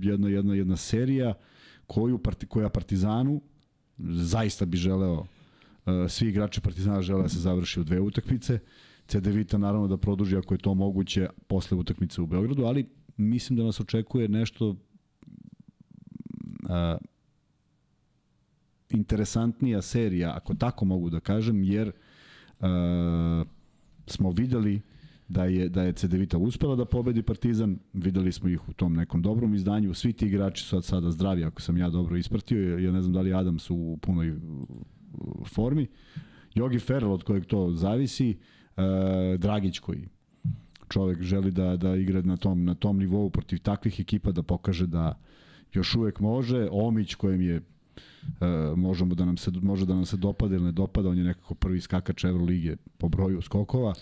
jedna, 0.00 0.28
jedna, 0.28 0.54
jedna 0.54 0.76
serija 0.76 1.34
koju, 1.86 2.20
koja 2.48 2.68
Partizanu 2.68 3.40
zaista 3.98 4.64
bi 4.64 4.76
želeo, 4.76 5.26
e, 5.86 6.08
svi 6.08 6.28
igrači 6.28 6.60
Partizana 6.60 7.02
žele 7.02 7.22
da 7.22 7.28
se 7.28 7.38
završi 7.38 7.80
u 7.80 7.84
dve 7.84 8.00
utakmice. 8.00 8.58
CD 9.06 9.26
Vita 9.26 9.58
naravno 9.58 9.88
da 9.88 9.96
produži 9.96 10.36
ako 10.36 10.54
je 10.54 10.58
to 10.58 10.74
moguće 10.74 11.28
posle 11.46 11.76
utakmice 11.76 12.22
u 12.22 12.26
Beogradu, 12.26 12.64
ali 12.64 12.88
mislim 13.16 13.56
da 13.56 13.64
nas 13.64 13.80
očekuje 13.80 14.28
nešto 14.28 14.76
a, 16.68 16.96
interesantnija 18.90 19.82
serija, 19.82 20.32
ako 20.36 20.54
tako 20.54 20.84
mogu 20.84 21.10
da 21.10 21.20
kažem, 21.20 21.64
jer 21.64 21.88
uh, 21.88 22.66
smo 24.06 24.30
videli 24.30 24.80
da 25.28 25.44
je 25.44 25.68
da 25.68 25.82
je 25.82 25.92
CDVita 25.92 26.38
uspela 26.38 26.76
da 26.76 26.84
pobedi 26.84 27.22
Partizan, 27.22 27.78
videli 27.92 28.32
smo 28.32 28.48
ih 28.48 28.68
u 28.68 28.72
tom 28.72 28.94
nekom 28.94 29.22
dobrom 29.22 29.54
izdanju, 29.54 29.94
svi 29.94 30.12
ti 30.12 30.26
igrači 30.26 30.62
su 30.62 30.68
sad 30.68 30.84
sada 30.84 31.10
zdravi, 31.10 31.44
ako 31.44 31.62
sam 31.62 31.76
ja 31.76 31.90
dobro 31.90 32.16
ispratio, 32.16 32.78
ja 32.78 32.92
ne 32.92 33.02
znam 33.02 33.12
da 33.12 33.20
li 33.20 33.34
Adam 33.34 33.58
su 33.58 33.76
u 33.76 33.96
punoj 33.96 34.34
formi. 35.46 35.86
Jogi 36.54 36.78
Ferrell 36.78 37.12
od 37.12 37.22
kojeg 37.22 37.46
to 37.46 37.72
zavisi, 37.72 38.36
Dragić 39.38 39.78
koji 39.78 40.08
čovek 40.88 41.22
želi 41.22 41.50
da 41.50 41.76
da 41.76 41.96
igra 41.96 42.22
na 42.22 42.36
tom 42.36 42.64
na 42.64 42.74
tom 42.74 42.98
nivou 42.98 43.30
protiv 43.30 43.58
takvih 43.58 44.00
ekipa 44.00 44.32
da 44.32 44.42
pokaže 44.42 44.86
da 44.86 45.18
još 45.72 45.94
uvek 45.94 46.20
može, 46.20 46.68
Omić 46.70 47.14
kojem 47.14 47.40
je 47.40 47.56
e, 47.56 47.62
možemo 48.76 49.14
da 49.14 49.24
nam 49.24 49.36
se, 49.36 49.50
može 49.62 49.86
da 49.86 49.94
nam 49.94 50.06
se 50.06 50.16
dopada 50.16 50.54
ili 50.54 50.64
ne 50.64 50.72
dopada, 50.72 51.08
on 51.08 51.18
je 51.18 51.24
nekako 51.24 51.54
prvi 51.54 51.80
skakač 51.80 52.24
Evrolige 52.24 52.76
po 52.98 53.08
broju 53.08 53.42
skokova. 53.42 53.94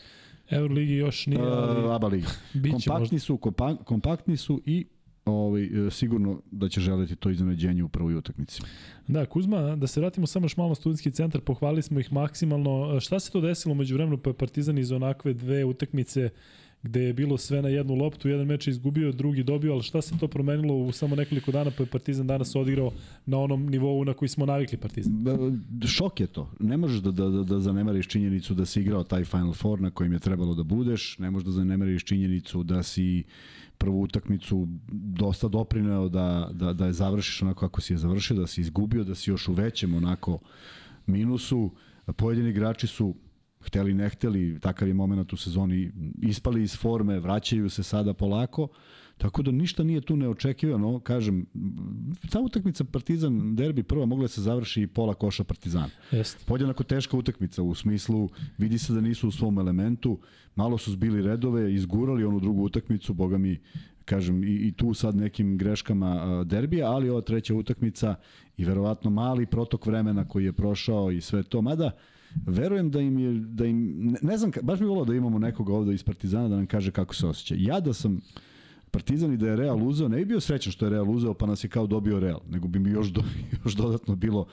Euroligi 0.51 0.95
još 0.95 1.27
nije, 1.27 1.43
ali... 1.43 1.85
Uh, 1.85 1.95
Aba 1.95 2.09
Liga. 2.09 2.29
kompaktni 2.53 2.99
možda. 3.01 3.19
su, 3.19 3.37
kompa, 3.37 3.77
kompaktni 3.77 4.37
su 4.37 4.61
i 4.67 4.87
ovaj, 5.25 5.87
e, 5.87 5.91
sigurno 5.91 6.41
da 6.51 6.69
će 6.69 6.81
želeti 6.81 7.17
to 7.17 7.31
iznenađenje 7.31 7.83
u 7.83 7.89
prvoj 7.89 8.15
utakmici. 8.15 8.63
Da, 9.09 9.27
Kuzma, 9.27 9.77
da 9.77 9.87
se 9.87 10.01
vratimo 10.01 10.27
samo 10.27 10.45
još 10.45 10.57
malo 10.57 10.75
studentski 10.75 11.11
centar, 11.11 11.41
pohvalili 11.41 11.83
smo 11.83 12.01
ih 12.01 12.13
maksimalno. 12.13 13.01
Šta 13.01 13.21
se 13.21 13.31
to 13.31 13.41
desilo 13.41 13.75
među 13.75 13.95
vremenu 13.95 14.19
pa 14.19 14.33
Partizan 14.33 14.79
iz 14.79 14.93
onakve 14.93 15.35
dve 15.35 15.65
utakmice 15.65 16.31
gde 16.83 17.01
je 17.01 17.13
bilo 17.13 17.39
sve 17.39 17.63
na 17.63 17.69
jednu 17.69 17.95
loptu, 17.95 18.29
jedan 18.29 18.47
meč 18.47 18.67
je 18.67 18.71
izgubio, 18.71 19.13
drugi 19.13 19.43
dobio, 19.43 19.73
ali 19.73 19.83
šta 19.83 20.03
se 20.03 20.19
to 20.19 20.29
promenilo 20.29 20.75
u 20.75 20.93
samo 20.93 21.17
nekoliko 21.17 21.53
dana 21.53 21.71
pa 21.77 21.83
je 21.83 21.87
Partizan 21.87 22.27
danas 22.27 22.57
odigrao 22.57 22.91
na 23.27 23.39
onom 23.39 23.67
nivou 23.67 24.05
na 24.05 24.15
koji 24.15 24.29
smo 24.29 24.47
navikli 24.47 24.79
Partizan? 24.79 25.25
Šok 25.87 26.21
je 26.21 26.27
to. 26.27 26.51
Ne 26.61 26.77
možeš 26.77 27.01
da, 27.01 27.11
da, 27.11 27.29
da, 27.29 27.43
da 27.43 27.61
zanemariš 27.61 28.09
činjenicu 28.09 28.55
da 28.55 28.67
si 28.67 28.81
igrao 28.81 29.05
taj 29.05 29.25
Final 29.25 29.53
Four 29.53 29.81
na 29.81 29.91
kojim 29.91 30.13
je 30.13 30.19
trebalo 30.19 30.55
da 30.55 30.63
budeš, 30.63 31.19
ne 31.19 31.31
možeš 31.31 31.47
da 31.47 31.53
zanemariš 31.53 32.05
činjenicu 32.05 32.63
da 32.63 32.83
si 32.83 33.25
prvu 33.83 34.03
utakmicu 34.03 34.69
dosta 34.93 35.49
doprineo 35.49 36.09
da, 36.09 36.51
da, 36.53 36.73
da 36.73 36.87
je 36.87 36.93
završiš 36.93 37.43
onako 37.43 37.61
kako 37.61 37.81
si 37.81 37.93
je 37.93 37.97
završio, 37.97 38.37
da 38.37 38.47
si 38.47 38.61
izgubio, 38.61 39.05
da 39.05 39.15
si 39.15 39.31
još 39.31 39.49
u 39.49 39.53
većem 39.53 39.95
onako 39.95 40.39
minusu. 41.07 41.71
Pojedini 42.17 42.51
igrači 42.51 42.87
su 42.87 43.15
hteli 43.61 43.95
ne 43.95 44.09
hteli, 44.09 44.61
takav 44.61 44.89
je 44.89 44.95
moment 44.95 45.33
u 45.33 45.37
sezoni, 45.37 45.93
ispali 46.23 46.63
iz 46.63 46.77
forme, 46.77 47.21
vraćaju 47.21 47.71
se 47.71 47.83
sada 47.83 48.15
polako, 48.15 48.69
tako 49.23 49.43
da 49.43 49.51
ništa 49.51 49.85
nije 49.85 50.01
tu 50.01 50.17
neočekivano, 50.17 51.01
kažem, 51.01 51.47
ta 52.31 52.41
utakmica 52.41 52.85
Partizan 52.85 53.55
derbi 53.57 53.83
prva 53.83 54.07
mogla 54.07 54.29
se 54.29 54.41
završi 54.41 54.83
i 54.83 54.87
pola 54.87 55.15
koša 55.15 55.45
Partizana. 55.45 55.89
Jeste. 56.11 56.45
Podjednako 56.47 56.83
teška 56.85 57.17
utakmica 57.17 57.63
u 57.63 57.75
smislu, 57.75 58.29
vidi 58.59 58.79
se 58.79 58.93
da 58.93 59.01
nisu 59.01 59.29
u 59.29 59.31
svom 59.31 59.59
elementu, 59.59 60.19
malo 60.57 60.79
su 60.79 60.93
zbili 60.93 61.23
redove, 61.23 61.75
izgurali 61.75 62.25
onu 62.25 62.41
drugu 62.41 62.63
utakmicu, 62.63 63.15
boga 63.15 63.39
mi, 63.39 63.61
kažem, 64.05 64.45
i, 64.45 64.47
i 64.47 64.73
tu 64.73 64.95
sad 64.95 65.17
nekim 65.17 65.59
greškama 65.59 66.45
derbija, 66.45 66.91
ali 66.91 67.11
ova 67.11 67.21
treća 67.21 67.55
utakmica 67.55 68.15
i 68.57 68.65
verovatno 68.65 69.11
mali 69.11 69.47
protok 69.47 69.87
vremena 69.87 70.29
koji 70.29 70.45
je 70.45 70.53
prošao 70.53 71.11
i 71.11 71.21
sve 71.21 71.43
to, 71.43 71.63
mada 71.63 71.91
verujem 72.47 72.91
da 72.91 73.01
im 73.01 73.19
je, 73.19 73.33
da 73.35 73.67
im, 73.67 73.99
ne, 73.99 74.19
ne 74.23 74.39
znam, 74.39 74.51
baš 74.63 74.79
bi 74.79 74.85
volao 74.85 75.05
da 75.05 75.15
imamo 75.15 75.39
nekoga 75.39 75.75
ovde 75.75 75.95
iz 75.95 76.03
Partizana 76.03 76.49
da 76.49 76.57
nam 76.57 76.67
kaže 76.67 76.91
kako 76.91 77.15
se 77.15 77.27
osjeća. 77.27 77.55
Ja 77.59 77.81
da 77.81 77.93
sam 77.93 78.21
Partizan 78.93 79.33
i 79.33 79.37
da 79.37 79.49
je 79.49 79.57
Real 79.57 79.89
uzeo, 79.89 80.09
ne 80.09 80.17
bi 80.17 80.25
bio 80.25 80.41
srećan 80.41 80.73
što 80.73 80.87
je 80.87 80.91
Real 80.91 81.11
uzeo 81.11 81.35
pa 81.35 81.47
nas 81.47 81.65
je 81.65 81.69
kao 81.69 81.87
dobio 81.87 82.21
Real, 82.21 82.41
nego 82.51 82.69
bi 82.69 82.79
mi 82.79 82.91
još, 82.91 83.09
do, 83.09 83.23
još 83.65 83.75
dodatno 83.75 84.17
bilo 84.17 84.47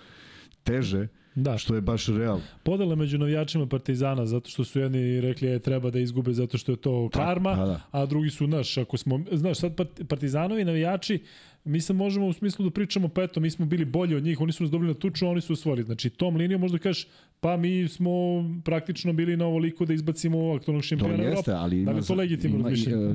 teže 0.63 1.07
Da. 1.35 1.57
Što 1.57 1.75
je 1.75 1.81
baš 1.81 2.07
real. 2.07 2.39
Podele 2.63 2.95
među 2.95 3.17
navijačima 3.17 3.67
Partizana, 3.67 4.25
zato 4.25 4.49
što 4.49 4.63
su 4.63 4.79
jedni 4.79 5.21
rekli 5.21 5.47
je 5.47 5.59
treba 5.59 5.89
da 5.89 5.99
izgube 5.99 6.33
zato 6.33 6.57
što 6.57 6.71
je 6.71 6.75
to 6.75 7.09
karma, 7.13 7.55
da, 7.55 7.65
da. 7.65 7.81
a 7.91 8.05
drugi 8.05 8.29
su, 8.29 8.47
naš, 8.47 8.77
ako 8.77 8.97
smo, 8.97 9.19
znaš, 9.31 9.57
sad 9.57 9.75
Partizanovi 10.07 10.65
navijači 10.65 11.23
mi 11.63 11.81
se 11.81 11.93
možemo 11.93 12.27
u 12.27 12.33
smislu 12.33 12.65
da 12.65 12.71
pričamo, 12.71 13.07
pa 13.07 13.23
eto, 13.23 13.39
mi 13.39 13.49
smo 13.49 13.65
bili 13.65 13.85
bolji 13.85 14.15
od 14.15 14.23
njih, 14.23 14.41
oni 14.41 14.51
su 14.51 14.63
nas 14.63 14.71
dobili 14.71 14.93
na 14.93 14.99
tuču, 14.99 15.27
oni 15.27 15.41
su 15.41 15.53
osvojili. 15.53 15.83
Znači, 15.83 16.09
tom 16.09 16.35
linijom 16.35 16.61
možda 16.61 16.77
kažeš, 16.77 17.07
pa 17.39 17.57
mi 17.57 17.87
smo 17.87 18.11
praktično 18.65 19.13
bili 19.13 19.37
na 19.37 19.45
ovoliko 19.45 19.85
da 19.85 19.93
izbacimo 19.93 20.53
aktualnog 20.53 20.83
šampiona 20.83 21.17
To 21.17 21.23
jeste, 21.23 21.51
ali 21.51 21.85
da 21.85 21.91
li 21.91 22.01
to 22.01 22.15
legitimno 22.15 22.63
razmišljanje? 22.63 23.05
E, 23.05 23.13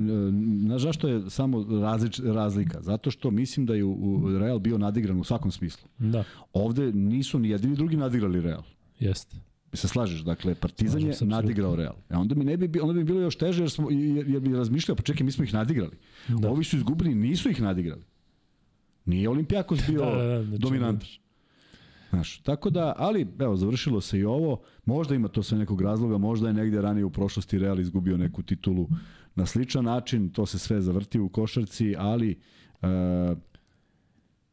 na 0.69 0.79
zašto 0.79 1.09
je 1.09 1.31
samo 1.31 1.81
različ, 1.81 2.21
razlika? 2.25 2.81
Zato 2.83 3.11
što 3.11 3.31
mislim 3.31 3.67
da 3.67 3.75
je 3.75 3.85
u 3.85 4.39
Real 4.39 4.59
bio 4.59 4.79
nadigran 4.79 5.21
u 5.21 5.25
svakom 5.25 5.51
smislu. 5.51 5.89
Da. 5.99 6.25
Ovde 6.53 6.93
nisu 6.93 7.39
ni 7.39 7.49
jedini 7.49 7.77
drugi 7.77 7.97
nadigrali 7.97 8.41
Real. 8.41 8.63
Jeste. 8.99 9.37
Se 9.73 9.89
slažeš, 9.89 10.21
dakle 10.21 10.55
Partizan 10.55 11.03
je 11.03 11.15
nadigrao 11.21 11.77
Real. 11.77 11.95
E 12.11 12.17
onda 12.17 12.35
mi 12.35 12.45
ne 12.45 12.57
bi 12.57 12.81
onda 12.81 12.95
bi 12.95 13.05
bilo 13.05 13.21
još 13.21 13.37
teže 13.37 13.63
jer 13.63 13.71
smo 13.71 13.91
jer, 13.91 14.29
jer 14.29 14.41
bi 14.41 14.57
razmišljao, 14.57 14.97
pa 14.97 15.03
čekaj, 15.03 15.25
mi 15.25 15.33
smo 15.33 15.45
ih 15.45 15.55
nadigrali. 15.55 15.97
Da. 16.29 16.51
Ovi 16.51 16.65
su 16.65 16.77
izgubili, 16.77 17.15
nisu 17.15 17.51
ih 17.51 17.63
nadigrali. 17.63 18.03
Nije 19.05 19.29
Olimpijakos 19.29 19.79
bio 19.89 20.05
da, 20.05 20.11
da, 20.11 20.25
da, 20.25 20.45
znači, 20.45 20.63
dominant. 20.63 21.05
Znaš, 22.11 22.39
tako 22.39 22.71
da, 22.71 22.95
ali, 22.97 23.27
evo, 23.39 23.57
završilo 23.57 24.01
se 24.01 24.19
i 24.19 24.25
ovo. 24.25 24.61
Možda 24.85 25.15
ima 25.15 25.29
to 25.29 25.43
sve 25.43 25.59
nekog 25.59 25.81
razloga, 25.81 26.19
možda 26.19 26.49
je 26.49 26.55
negde 26.55 26.81
ranije 26.81 27.05
u 27.05 27.11
prošlosti 27.11 27.59
Real 27.59 27.81
izgubio 27.81 28.17
neku 28.17 28.43
titulu 28.43 28.89
na 29.35 29.47
sličan 29.47 29.85
način, 29.85 30.31
to 30.31 30.47
se 30.47 30.59
sve 30.59 30.81
zavrti 30.81 31.21
u 31.21 31.29
košarci, 31.29 31.95
ali 31.99 32.31
e, 32.83 32.87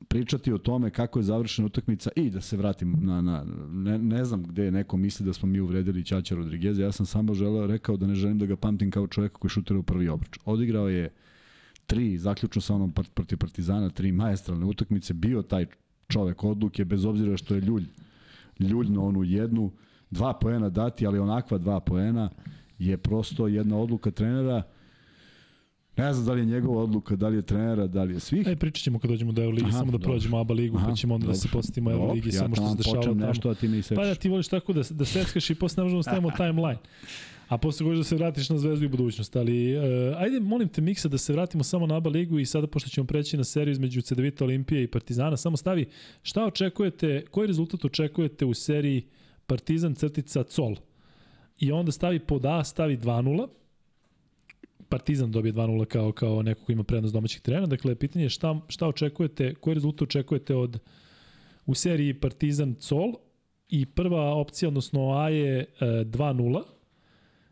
pričati 0.07 0.53
o 0.53 0.57
tome 0.57 0.89
kako 0.89 1.19
je 1.19 1.23
završena 1.23 1.65
utakmica 1.65 2.09
i 2.15 2.29
da 2.29 2.41
se 2.41 2.57
vratim 2.57 2.97
na, 3.01 3.21
na 3.21 3.45
ne, 3.71 3.97
ne 3.97 4.25
znam 4.25 4.43
gde 4.43 4.71
neko 4.71 4.97
misli 4.97 5.25
da 5.25 5.33
smo 5.33 5.49
mi 5.49 5.59
uvredili 5.59 6.05
Ćaća 6.05 6.35
Rodrigueza, 6.35 6.83
ja 6.83 6.91
sam 6.91 7.05
samo 7.05 7.33
želeo, 7.33 7.67
rekao 7.67 7.97
da 7.97 8.07
ne 8.07 8.15
želim 8.15 8.39
da 8.39 8.45
ga 8.45 8.55
pamtim 8.55 8.91
kao 8.91 9.07
čoveka 9.07 9.39
koji 9.39 9.49
šutira 9.49 9.79
u 9.79 9.83
prvi 9.83 10.09
obruč. 10.09 10.39
Odigrao 10.45 10.89
je 10.89 11.09
tri, 11.91 12.17
zaključno 12.17 12.61
sa 12.61 12.75
onom 12.75 12.91
protiv 13.13 13.37
Partizana, 13.37 13.89
tri 13.89 14.11
majestralne 14.11 14.65
utakmice, 14.65 15.13
bio 15.13 15.41
taj 15.41 15.65
čovek 16.07 16.43
odluke, 16.43 16.85
bez 16.85 17.05
obzira 17.05 17.37
što 17.37 17.55
je 17.55 17.61
ljulj, 17.61 17.85
ljulj 18.59 18.89
na 18.89 19.01
onu 19.01 19.23
jednu, 19.23 19.71
dva 20.11 20.33
poena 20.33 20.69
dati, 20.69 21.07
ali 21.07 21.19
onakva 21.19 21.57
dva 21.57 21.79
poena 21.79 22.29
je 22.79 22.97
prosto 22.97 23.47
jedna 23.47 23.77
odluka 23.77 24.11
trenera, 24.11 24.63
Ne 25.97 26.13
znam 26.13 26.25
da 26.25 26.33
li 26.33 26.41
je 26.41 26.45
njegova 26.45 26.83
odluka, 26.83 27.15
da 27.15 27.27
li 27.27 27.35
je 27.35 27.41
trenera, 27.41 27.87
da 27.87 28.03
li 28.03 28.13
je 28.13 28.19
svih. 28.19 28.47
Aj 28.47 28.55
pričat 28.55 28.83
ćemo 28.83 28.99
kad 28.99 29.09
dođemo 29.09 29.31
do 29.31 29.43
Euroligi, 29.43 29.71
samo 29.71 29.85
da 29.85 29.91
dobro. 29.91 30.09
prođemo 30.09 30.39
ABA 30.39 30.53
ligu, 30.53 30.77
Aha, 30.77 30.87
pa 30.87 30.95
ćemo 30.95 31.15
onda 31.15 31.25
dobro. 31.25 31.33
da 31.33 31.39
se 31.39 31.47
posetimo 31.51 31.91
Euroligi, 31.91 32.29
ja 32.29 32.33
samo 32.33 32.55
što 32.55 32.69
se 32.69 32.77
dešava 32.77 33.03
tamo. 33.03 33.25
Nešto, 33.27 33.49
a 33.49 33.53
ti 33.53 33.67
mi 33.67 33.81
Pa 33.95 34.05
da 34.05 34.15
ti 34.15 34.29
voliš 34.29 34.47
tako 34.47 34.73
da, 34.73 34.81
da 34.89 35.05
seckaš 35.05 35.49
i 35.49 35.55
posle 35.55 35.81
ne 35.81 35.83
možemo 35.83 36.03
stavimo 36.03 36.31
timeline. 36.37 36.79
A 37.51 37.57
posle 37.57 37.83
gođe 37.83 37.97
da 37.97 38.03
se 38.03 38.15
vratiš 38.15 38.49
na 38.49 38.57
zvezdu 38.57 38.85
i 38.85 38.89
budućnost. 38.89 39.35
Ali, 39.35 39.77
uh, 39.77 39.83
ajde, 40.17 40.39
molim 40.39 40.69
te, 40.69 40.81
Miksa, 40.81 41.09
da 41.09 41.17
se 41.17 41.33
vratimo 41.33 41.63
samo 41.63 41.87
na 41.87 41.97
ABA 41.97 42.09
ligu 42.09 42.39
i 42.39 42.45
sada, 42.45 42.67
pošto 42.67 42.89
ćemo 42.89 43.07
preći 43.07 43.37
na 43.37 43.43
seriju 43.43 43.71
između 43.71 44.01
CDVita 44.01 44.43
Olimpije 44.43 44.83
i 44.83 44.87
Partizana, 44.87 45.37
samo 45.37 45.57
stavi 45.57 45.89
šta 46.23 46.45
očekujete, 46.45 47.25
koji 47.31 47.47
rezultat 47.47 47.85
očekujete 47.85 48.45
u 48.45 48.53
seriji 48.53 49.03
Partizan 49.47 49.95
crtica 49.95 50.43
Col? 50.43 50.75
i 51.61 51.71
onda 51.71 51.91
stavi 51.91 52.19
pod 52.19 52.45
A, 52.45 52.63
stavi 52.63 52.97
2-0. 52.97 53.47
Partizan 54.89 55.31
dobije 55.31 55.53
2-0 55.53 55.85
kao, 55.85 56.11
kao 56.11 56.41
neko 56.41 56.65
ko 56.65 56.71
ima 56.71 56.83
prednost 56.83 57.13
domaćih 57.13 57.41
terena. 57.41 57.67
Dakle, 57.67 57.95
pitanje 57.95 58.25
je 58.25 58.29
šta, 58.29 58.59
šta 58.67 58.87
očekujete, 58.87 59.53
koji 59.55 59.73
rezultat 59.73 60.01
očekujete 60.01 60.55
od 60.55 60.79
u 61.65 61.75
seriji 61.75 62.13
Partizan 62.13 62.73
Col 62.73 63.13
i 63.69 63.85
prva 63.85 64.33
opcija, 64.33 64.69
odnosno 64.69 65.13
A 65.13 65.29
je 65.29 65.59
e, 65.59 65.65
2-0, 65.85 66.63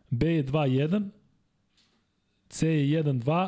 B 0.10 0.28
je 0.28 0.44
2-1, 0.46 1.10
C 2.50 2.68
je 2.68 3.04
1-2 3.04 3.48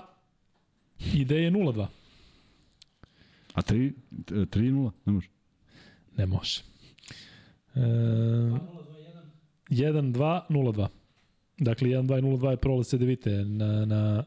i 1.13 1.25
D 1.25 1.35
je 1.35 1.51
0-2. 1.51 1.87
A 3.53 3.61
3 3.61 3.93
3-0, 4.27 4.91
ne 5.05 5.13
može. 5.13 5.29
Ne 6.17 6.25
može. 6.25 6.61
E, 7.75 7.79
1-2-0-2. 9.69 10.87
Dakle, 11.57 11.87
1-2 11.89 12.19
i 12.19 12.21
0-2 12.21 12.49
je 12.49 12.57
prolaz 12.57 12.87
Cedevite 12.87 13.29
na, 13.29 13.85
na, 13.85 14.23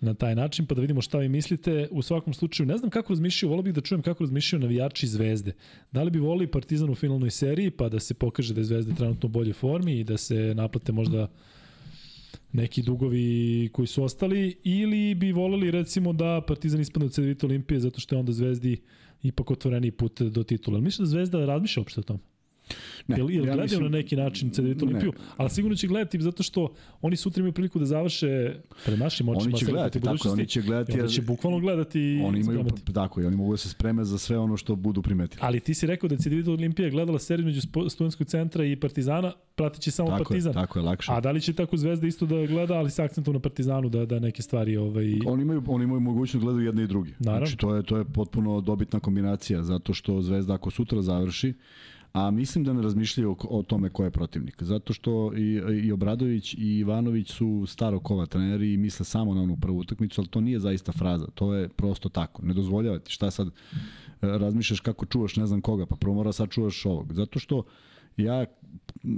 na 0.00 0.14
taj 0.14 0.34
način, 0.34 0.66
pa 0.66 0.74
da 0.74 0.80
vidimo 0.80 1.00
šta 1.00 1.18
vi 1.18 1.28
mislite. 1.28 1.88
U 1.90 2.02
svakom 2.02 2.34
slučaju, 2.34 2.66
ne 2.66 2.76
znam 2.76 2.90
kako 2.90 3.12
razmišljaju, 3.12 3.50
volio 3.50 3.62
bih 3.62 3.74
da 3.74 3.80
čujem 3.80 4.02
kako 4.02 4.22
razmišljaju 4.22 4.60
navijači 4.60 5.06
Zvezde. 5.06 5.52
Da 5.92 6.02
li 6.02 6.10
bi 6.10 6.18
volili 6.18 6.46
Partizan 6.46 6.90
u 6.90 6.94
finalnoj 6.94 7.30
seriji, 7.30 7.70
pa 7.70 7.88
da 7.88 8.00
se 8.00 8.14
pokaže 8.14 8.54
da 8.54 8.60
je 8.60 8.64
Zvezda 8.64 8.94
trenutno 8.94 9.26
u 9.26 9.30
boljoj 9.30 9.52
formi 9.52 9.98
i 9.98 10.04
da 10.04 10.16
se 10.16 10.54
naplate 10.54 10.92
možda 10.92 11.28
neki 12.52 12.82
dugovi 12.82 13.68
koji 13.72 13.86
su 13.86 14.04
ostali, 14.04 14.56
ili 14.64 15.14
bi 15.14 15.32
voleli 15.32 15.70
recimo 15.70 16.12
da 16.12 16.40
Partizan 16.46 16.80
ispadne 16.80 17.06
od 17.06 17.12
Cedevita 17.12 17.46
Olimpije 17.46 17.80
zato 17.80 18.00
što 18.00 18.14
je 18.14 18.20
onda 18.20 18.32
Zvezdi 18.32 18.76
ipak 19.22 19.50
otvoreni 19.50 19.90
put 19.90 20.22
do 20.22 20.42
titula. 20.42 20.80
Mislim 20.80 21.04
da 21.04 21.10
Zvezda 21.10 21.44
razmišlja 21.44 21.80
uopšte 21.80 22.00
o 22.00 22.02
tom. 22.02 22.20
Ne, 23.06 23.16
Jel, 23.16 23.30
jel 23.30 23.38
ja 23.38 23.44
gledaju 23.44 23.62
mislim- 23.62 23.82
na 23.82 23.88
neki 23.88 24.16
način 24.16 24.50
Ne. 24.58 24.74
Olimpiju, 24.82 25.12
ali 25.36 25.50
sigurno 25.50 25.76
će 25.76 25.86
gledati 25.86 26.20
zato 26.20 26.42
što 26.42 26.72
oni 27.02 27.16
sutra 27.16 27.40
imaju 27.40 27.52
priliku 27.52 27.78
da 27.78 27.86
završe 27.86 28.54
pred 28.84 28.98
našim 28.98 29.28
očima. 29.28 29.44
Oni 29.44 29.58
će 29.58 29.66
gledati, 29.66 30.00
tako 30.00 30.28
oni 30.28 30.46
će 30.46 30.62
gledati, 30.62 30.92
I 30.92 31.00
Oni 31.00 31.10
će 31.10 31.22
bukvalno 31.22 31.58
gledati 31.60 32.00
i 32.00 32.20
Oni 32.20 32.40
imaju, 32.40 32.58
spremati. 32.60 32.92
tako 32.92 33.20
je, 33.20 33.26
oni 33.26 33.36
mogu 33.36 33.52
da 33.52 33.56
se 33.56 33.68
spreme 33.68 34.04
za 34.04 34.18
sve 34.18 34.38
ono 34.38 34.56
što 34.56 34.76
budu 34.76 35.02
primetili. 35.02 35.40
Ali 35.42 35.60
ti 35.60 35.74
si 35.74 35.86
rekao 35.86 36.08
da 36.08 36.14
je 36.14 36.18
CDVita 36.18 36.50
Olimpija 36.50 36.90
gledala 36.90 37.18
seriju 37.18 37.46
među 37.46 37.60
studentskog 37.88 38.26
centra 38.26 38.64
i 38.64 38.76
Partizana, 38.76 39.32
pratići 39.54 39.90
samo 39.90 40.08
Tako 40.08 40.24
Partizan. 40.24 40.50
je, 40.50 40.54
tako 40.54 40.78
je, 40.78 40.82
lakše. 40.82 41.12
A 41.12 41.20
da 41.20 41.30
li 41.30 41.40
će 41.40 41.52
tako 41.52 41.76
Zvezda 41.76 42.06
isto 42.06 42.26
da 42.26 42.46
gleda, 42.46 42.74
ali 42.74 42.90
sa 42.90 43.04
akcentom 43.04 43.34
na 43.34 43.40
Partizanu, 43.40 43.88
da, 43.88 44.06
da 44.06 44.18
neke 44.18 44.42
stvari 44.42 44.76
ovaj, 44.76 45.04
Oni 45.26 45.42
imaju, 45.42 45.62
oni 45.66 45.84
imaju 45.84 46.00
mogućnost 46.00 46.34
da 46.34 46.44
gledaju 46.44 46.66
jedne 46.66 46.82
i 46.82 46.86
druge. 46.86 47.10
Naravno. 47.18 47.46
Znači, 47.46 47.58
to 47.58 47.76
je, 47.76 47.82
to 47.82 47.96
je 47.96 48.04
potpuno 48.04 48.60
dobitna 48.60 49.00
kombinacija, 49.00 49.62
zato 49.62 49.94
što 49.94 50.22
Zvezda 50.22 50.54
ako 50.54 50.70
sutra 50.70 51.02
završi, 51.02 51.54
a 52.12 52.30
mislim 52.30 52.64
da 52.64 52.72
ne 52.72 52.82
razmišljaju 52.82 53.36
o, 53.50 53.62
tome 53.62 53.90
ko 53.90 54.04
je 54.04 54.10
protivnik. 54.10 54.62
Zato 54.62 54.92
što 54.92 55.32
i, 55.36 55.60
i 55.84 55.92
Obradović 55.92 56.54
i 56.54 56.78
Ivanović 56.78 57.30
su 57.30 57.64
staro 57.66 58.00
kova 58.00 58.26
treneri 58.26 58.72
i 58.72 58.76
misle 58.76 59.04
samo 59.04 59.34
na 59.34 59.42
onu 59.42 59.56
prvu 59.56 59.78
utakmicu, 59.78 60.20
ali 60.20 60.28
to 60.28 60.40
nije 60.40 60.60
zaista 60.60 60.92
fraza. 60.92 61.26
To 61.34 61.54
je 61.54 61.68
prosto 61.68 62.08
tako. 62.08 62.42
Ne 62.42 62.54
dozvoljavati. 62.54 63.12
Šta 63.12 63.30
sad 63.30 63.48
e, 63.48 63.52
razmišljaš 64.20 64.80
kako 64.80 65.06
čuvaš 65.06 65.36
ne 65.36 65.46
znam 65.46 65.60
koga, 65.60 65.86
pa 65.86 65.96
prvo 65.96 66.14
mora 66.14 66.32
sad 66.32 66.48
čuvaš 66.48 66.86
ovog. 66.86 67.14
Zato 67.14 67.38
što 67.38 67.64
ja 68.16 68.46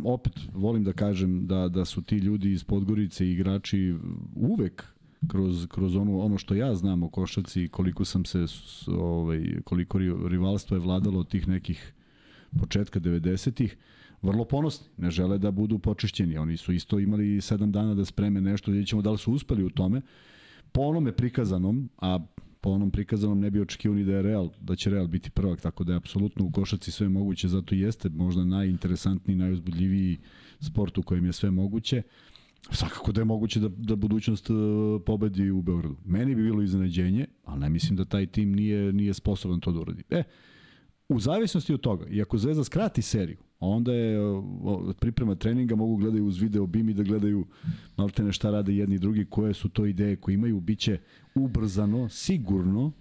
opet 0.05 0.33
volim 0.53 0.85
da 0.85 0.92
kažem 0.92 1.46
da, 1.46 1.68
da 1.68 1.85
su 1.85 2.03
ti 2.03 2.16
ljudi 2.16 2.53
iz 2.53 2.64
Podgorice 2.64 3.31
igrači 3.31 3.94
uvek 4.35 4.85
kroz, 5.29 5.66
kroz 5.66 5.96
ono, 5.96 6.18
ono 6.18 6.38
što 6.38 6.55
ja 6.55 6.74
znam 6.74 7.03
o 7.03 7.09
košarci 7.09 7.68
koliko 7.68 8.05
sam 8.05 8.24
se 8.24 8.44
ovaj, 8.88 9.44
koliko 9.64 9.98
ri- 9.98 10.29
rivalstvo 10.29 10.76
je 10.76 10.81
vladalo 10.81 11.20
od 11.20 11.29
tih 11.29 11.48
nekih 11.48 11.92
početka 12.58 13.00
90-ih 13.00 13.76
vrlo 14.22 14.44
ponosni, 14.44 14.86
ne 14.96 15.10
žele 15.10 15.38
da 15.38 15.50
budu 15.50 15.78
počišćeni. 15.78 16.38
Oni 16.38 16.56
su 16.56 16.72
isto 16.72 16.98
imali 16.98 17.24
7 17.24 17.70
dana 17.70 17.94
da 17.94 18.04
spreme 18.04 18.40
nešto, 18.40 18.70
vidjet 18.70 18.88
ćemo 18.88 19.02
da 19.02 19.10
li 19.10 19.18
su 19.18 19.32
uspeli 19.32 19.64
u 19.64 19.70
tome. 19.70 20.02
Po 20.72 20.80
onome 20.80 21.12
prikazanom, 21.12 21.88
a 21.98 22.18
po 22.60 22.70
onom 22.70 22.90
prikazanom 22.90 23.40
ne 23.40 23.50
bi 23.50 23.60
očekivao 23.60 23.96
ni 23.96 24.04
da 24.04 24.12
je 24.12 24.22
Real, 24.22 24.50
da 24.60 24.76
će 24.76 24.90
Real 24.90 25.06
biti 25.06 25.30
prvak, 25.30 25.60
tako 25.60 25.84
da 25.84 25.92
je 25.92 25.96
apsolutno 25.96 26.44
u 26.44 26.50
košarci 26.50 26.90
sve 26.90 27.08
moguće, 27.08 27.48
zato 27.48 27.74
jeste 27.74 28.08
možda 28.08 28.44
najinteresantniji, 28.44 29.36
najuzbudljiviji 29.36 30.18
sport 30.60 30.98
u 30.98 31.02
kojem 31.02 31.26
je 31.26 31.32
sve 31.32 31.50
moguće. 31.50 32.02
Svakako 32.70 33.12
da 33.12 33.20
je 33.20 33.24
moguće 33.24 33.60
da, 33.60 33.68
da 33.68 33.96
budućnost 33.96 34.50
e, 34.50 34.52
pobedi 35.06 35.50
u 35.50 35.62
Beogradu. 35.62 35.96
Meni 36.04 36.34
bi 36.34 36.42
bilo 36.42 36.62
iznenađenje, 36.62 37.26
ali 37.44 37.60
ne 37.60 37.68
mislim 37.70 37.96
da 37.96 38.04
taj 38.04 38.26
tim 38.26 38.52
nije, 38.52 38.92
nije 38.92 39.14
sposoban 39.14 39.60
to 39.60 39.72
da 39.72 39.80
uradi. 39.80 40.02
E, 40.10 40.22
u 41.11 41.20
zavisnosti 41.20 41.75
od 41.75 41.81
toga, 41.81 42.07
i 42.11 42.23
ako 42.23 42.38
Zvezda 42.38 42.64
skrati 42.64 43.03
seriju, 43.03 43.37
onda 43.61 43.92
je 43.92 44.20
o, 44.20 44.38
o, 44.62 44.92
priprema 45.01 45.35
treninga, 45.35 45.75
mogu 45.75 45.96
gledaju 45.96 46.27
uz 46.27 46.38
video 46.38 46.66
BIM 46.66 46.88
i 46.88 46.94
da 46.94 47.03
gledaju 47.03 47.46
maltene 47.96 48.33
šta 48.33 48.51
rade 48.51 48.77
jedni 48.77 48.94
i 48.94 48.99
drugi, 48.99 49.25
koje 49.25 49.55
su 49.55 49.68
to 49.68 49.87
ideje 49.87 50.16
koje 50.16 50.35
imaju, 50.35 50.61
bit 50.61 50.79
će 50.79 50.99
ubrzano, 51.35 52.09
sigurno, 52.09 52.92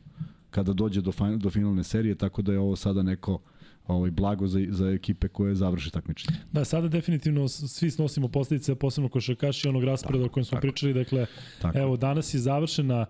kada 0.49 0.73
dođe 0.73 1.01
do, 1.01 1.11
fin, 1.11 1.39
do 1.39 1.49
finalne 1.49 1.83
serije, 1.83 2.15
tako 2.15 2.41
da 2.41 2.51
je 2.51 2.59
ovo 2.59 2.75
sada 2.75 3.03
neko 3.03 3.39
ovaj, 3.87 4.11
blago 4.11 4.47
za, 4.47 4.59
za 4.69 4.89
ekipe 4.89 5.27
koje 5.27 5.55
završe 5.55 5.89
takmičenje. 5.89 6.37
Da, 6.51 6.65
sada 6.65 6.87
definitivno 6.87 7.47
svi 7.47 7.91
snosimo 7.91 8.27
posledice, 8.27 8.75
posebno 8.75 9.09
košarkaši 9.09 9.67
onog 9.67 9.83
raspreda 9.83 10.25
o 10.25 10.29
kojem 10.29 10.45
smo 10.45 10.55
tako. 10.55 10.61
pričali. 10.61 10.93
Dakle, 10.93 11.25
Tako. 11.61 11.77
evo, 11.77 11.97
danas 11.97 12.33
je 12.33 12.39
završena 12.39 13.05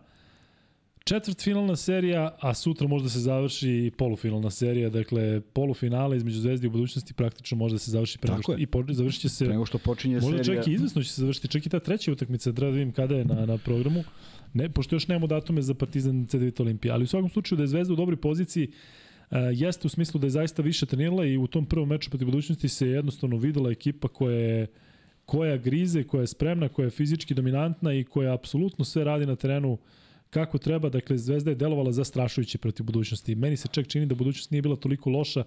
četvrtfinalna 1.03 1.75
serija, 1.75 2.35
a 2.39 2.53
sutra 2.53 2.87
možda 2.87 3.09
se 3.09 3.19
završi 3.19 3.69
i 3.69 3.91
polufinalna 3.91 4.49
serija. 4.49 4.89
Dakle, 4.89 5.41
polufinale 5.41 6.17
između 6.17 6.39
Zvezde 6.39 6.67
i 6.67 6.69
budućnosti 6.69 7.13
praktično 7.13 7.57
može 7.57 7.75
da 7.75 7.79
se 7.79 7.91
završi 7.91 8.17
pre 8.17 8.31
nego 8.31 8.41
što, 8.43 8.55
i 8.57 8.65
po, 8.65 8.83
završit 8.89 9.21
će 9.21 9.29
se 9.29 9.45
Pre 9.45 9.53
nego 9.53 9.65
što 9.65 9.77
počinje 9.77 10.15
Možda 10.15 10.43
serija... 10.43 10.61
čak 10.61 10.67
i 10.67 10.73
izvesno 10.73 11.03
će 11.03 11.09
se 11.09 11.21
završiti, 11.21 11.47
čak 11.47 11.65
i 11.65 11.69
ta 11.69 11.79
treća 11.79 12.11
utakmica, 12.11 12.53
treba 12.53 12.71
da 12.71 12.77
vidim 12.77 12.91
kada 12.91 13.15
je 13.15 13.25
na, 13.25 13.45
na 13.45 13.57
programu. 13.57 14.03
Ne, 14.53 14.69
pošto 14.69 14.95
još 14.95 15.07
nemamo 15.07 15.27
datume 15.27 15.61
za 15.61 15.73
Partizan 15.73 16.27
C9 16.27 16.61
Olimpija, 16.61 16.93
ali 16.93 17.03
u 17.03 17.07
svakom 17.07 17.29
slučaju 17.29 17.57
da 17.57 17.63
je 17.63 17.67
Zvezda 17.67 17.93
u 17.93 17.97
dobroj 17.97 18.17
poziciji, 18.17 18.67
uh, 18.67 19.37
jeste 19.53 19.87
u 19.87 19.89
smislu 19.89 20.19
da 20.19 20.27
je 20.27 20.31
zaista 20.31 20.61
više 20.61 20.85
trenirala 20.85 21.25
i 21.25 21.37
u 21.37 21.47
tom 21.47 21.65
prvom 21.65 21.89
meču 21.89 22.09
protiv 22.09 22.25
budućnosti 22.25 22.67
se 22.69 22.87
jednostavno 22.87 23.37
videla 23.37 23.71
ekipa 23.71 24.07
koja 24.07 24.35
je 24.35 24.67
koja 25.25 25.57
grize, 25.57 26.03
koja 26.03 26.21
je 26.21 26.27
spremna, 26.27 26.69
koja 26.69 26.85
je 26.85 26.89
fizički 26.89 27.33
dominantna 27.33 27.93
i 27.93 28.03
koja 28.03 28.33
apsolutno 28.33 28.85
sve 28.85 29.03
radi 29.03 29.25
na 29.25 29.35
terenu 29.35 29.77
kako 30.29 30.57
treba. 30.57 30.89
Dakle, 30.89 31.17
Zvezda 31.17 31.51
je 31.51 31.55
delovala 31.55 31.91
zastrašujuće 31.91 32.57
protiv 32.57 32.85
budućnosti. 32.85 33.35
Meni 33.35 33.57
se 33.57 33.67
čak 33.67 33.87
čini 33.87 34.05
da 34.05 34.15
budućnost 34.15 34.51
nije 34.51 34.61
bila 34.61 34.75
toliko 34.75 35.09
loša 35.09 35.43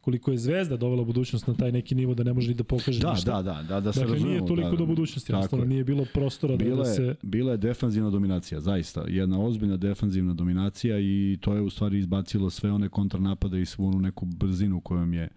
koliko 0.00 0.30
je 0.30 0.38
Zvezda 0.38 0.76
dovela 0.76 1.04
budućnost 1.04 1.46
na 1.46 1.54
taj 1.54 1.72
neki 1.72 1.94
nivo 1.94 2.14
da 2.14 2.24
ne 2.24 2.32
može 2.32 2.48
ni 2.48 2.54
da 2.54 2.64
pokaže 2.64 3.00
Da, 3.00 3.12
ništa. 3.12 3.42
da, 3.42 3.52
da, 3.52 3.62
da, 3.62 3.80
da 3.80 3.92
se 3.92 4.00
Dakle, 4.00 4.14
razumemo. 4.14 4.36
nije 4.36 4.46
toliko 4.46 4.70
da, 4.70 4.76
do 4.76 4.86
budućnosti, 4.86 5.32
jednostavno 5.32 5.64
je. 5.64 5.68
nije 5.68 5.84
bilo 5.84 6.06
prostora 6.14 6.56
da, 6.56 6.64
Bila 6.64 6.82
da 6.82 6.88
je, 6.90 6.94
se... 6.96 7.14
bila 7.22 7.50
je 7.52 7.58
defanzivna 7.58 8.10
dominacija, 8.10 8.60
zaista. 8.60 9.04
Jedna 9.08 9.40
ozbiljna 9.40 9.76
defanzivna 9.76 10.34
dominacija 10.34 10.98
i 11.00 11.38
to 11.40 11.54
je 11.54 11.60
u 11.60 11.70
stvari 11.70 11.98
izbacilo 11.98 12.50
sve 12.50 12.72
one 12.72 12.88
kontranapade 12.88 13.60
i 13.62 13.66
svu 13.66 13.86
onu 13.86 14.00
neku 14.00 14.26
brzinu 14.26 14.80
kojom 14.80 15.14
je 15.14 15.28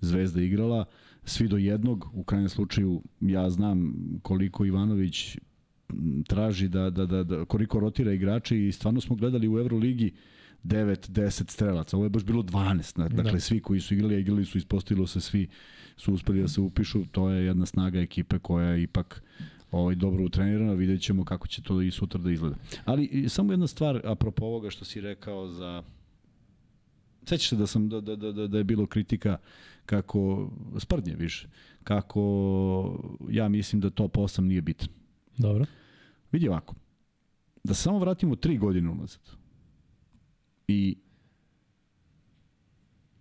Zvezda 0.00 0.40
igrala. 0.42 0.84
Svi 1.24 1.48
do 1.48 1.56
jednog, 1.56 2.10
u 2.14 2.24
krajnjem 2.24 2.48
slučaju 2.48 3.02
ja 3.20 3.50
znam 3.50 3.94
koliko 4.22 4.64
Ivanović 4.64 5.36
traži 6.26 6.68
da, 6.68 6.90
da, 6.90 7.06
da, 7.06 7.24
da 7.24 7.44
koliko 7.44 7.80
rotira 7.80 8.12
igrače 8.12 8.66
i 8.68 8.72
stvarno 8.72 9.00
smo 9.00 9.16
gledali 9.16 9.48
u 9.48 9.58
Euroligi 9.58 10.12
9, 10.64 11.10
10 11.10 11.50
strelaca. 11.50 11.96
Ovo 11.96 12.06
je 12.06 12.10
baš 12.10 12.24
bilo 12.24 12.42
12. 12.42 12.98
na- 12.98 13.08
Dakle, 13.08 13.32
Da. 13.32 13.40
svi 13.40 13.60
koji 13.60 13.80
su 13.80 13.94
igrali, 13.94 14.20
igrali 14.20 14.44
su, 14.44 14.58
ispostavilo 14.58 15.06
se 15.06 15.20
svi 15.20 15.48
su 15.96 16.14
uspeli 16.14 16.40
da 16.40 16.48
se 16.48 16.60
upišu. 16.60 17.04
To 17.06 17.28
je 17.30 17.44
jedna 17.44 17.66
snaga 17.66 18.00
ekipe 18.00 18.38
koja 18.38 18.66
je 18.66 18.82
ipak 18.82 19.22
ovaj, 19.70 19.94
dobro 19.94 20.24
utrenirana, 20.24 20.72
vidjet 20.72 21.00
ćemo 21.00 21.24
kako 21.24 21.48
će 21.48 21.62
to 21.62 21.82
i 21.82 21.90
sutra 21.90 22.20
da 22.20 22.30
izgleda. 22.30 22.56
Ali 22.84 23.24
samo 23.28 23.52
jedna 23.52 23.66
stvar, 23.66 24.00
apropo 24.04 24.44
ovoga 24.44 24.70
što 24.70 24.84
si 24.84 25.00
rekao 25.00 25.48
za... 25.48 25.82
Sećaš 27.24 27.48
se 27.48 27.56
da, 27.56 27.66
sam, 27.66 27.88
da, 27.88 28.00
da, 28.00 28.16
da, 28.16 28.46
da 28.46 28.58
je 28.58 28.64
bilo 28.64 28.86
kritika 28.86 29.36
kako, 29.86 30.50
sprdnje 30.78 31.14
više, 31.14 31.48
kako 31.84 32.22
ja 33.30 33.48
mislim 33.48 33.80
da 33.80 33.90
top 33.90 34.16
8 34.16 34.40
nije 34.40 34.60
bitan. 34.62 34.88
Dobro. 35.38 35.64
Vidi 36.32 36.48
ovako, 36.48 36.74
da 37.64 37.74
samo 37.74 37.98
vratimo 37.98 38.36
tri 38.36 38.58
godine 38.58 38.90
unazad 38.90 39.20
i 40.68 40.96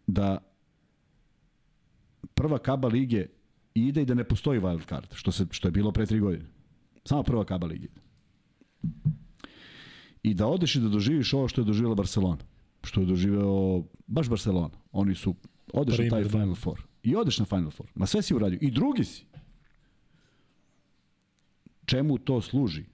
da 0.07 0.37
prva 2.33 2.57
kaba 2.59 2.87
lige 2.87 3.25
ide 3.73 4.01
i 4.01 4.05
da 4.05 4.13
ne 4.13 4.23
postoji 4.23 4.59
wild 4.59 4.89
card, 4.89 5.13
što, 5.13 5.31
se, 5.31 5.45
što 5.51 5.67
je 5.67 5.71
bilo 5.71 5.91
pre 5.91 6.05
tri 6.05 6.19
godine. 6.19 6.45
Samo 7.05 7.23
prva 7.23 7.45
kaba 7.45 7.67
lige. 7.67 7.87
I 10.23 10.33
da 10.33 10.47
odeš 10.47 10.75
i 10.75 10.79
da 10.79 10.89
doživiš 10.89 11.33
ovo 11.33 11.47
što 11.47 11.61
je 11.61 11.65
doživjela 11.65 11.95
Barcelona. 11.95 12.43
Što 12.83 13.01
je 13.01 13.05
doživeo 13.05 13.83
baš 14.07 14.29
Barcelona. 14.29 14.77
Oni 14.91 15.15
su, 15.15 15.35
odeš 15.73 15.97
na 15.97 16.09
taj 16.09 16.09
Primer, 16.09 16.23
da. 16.23 16.31
Final 16.31 16.55
Four. 16.55 16.81
I 17.03 17.15
odeš 17.15 17.39
na 17.39 17.45
Final 17.45 17.71
Four. 17.71 17.89
Ma 17.95 18.05
sve 18.05 18.21
si 18.21 18.35
uradio. 18.35 18.59
I 18.61 18.71
drugi 18.71 19.03
si. 19.03 19.25
Čemu 21.85 22.17
to 22.17 22.41
služi? 22.41 22.85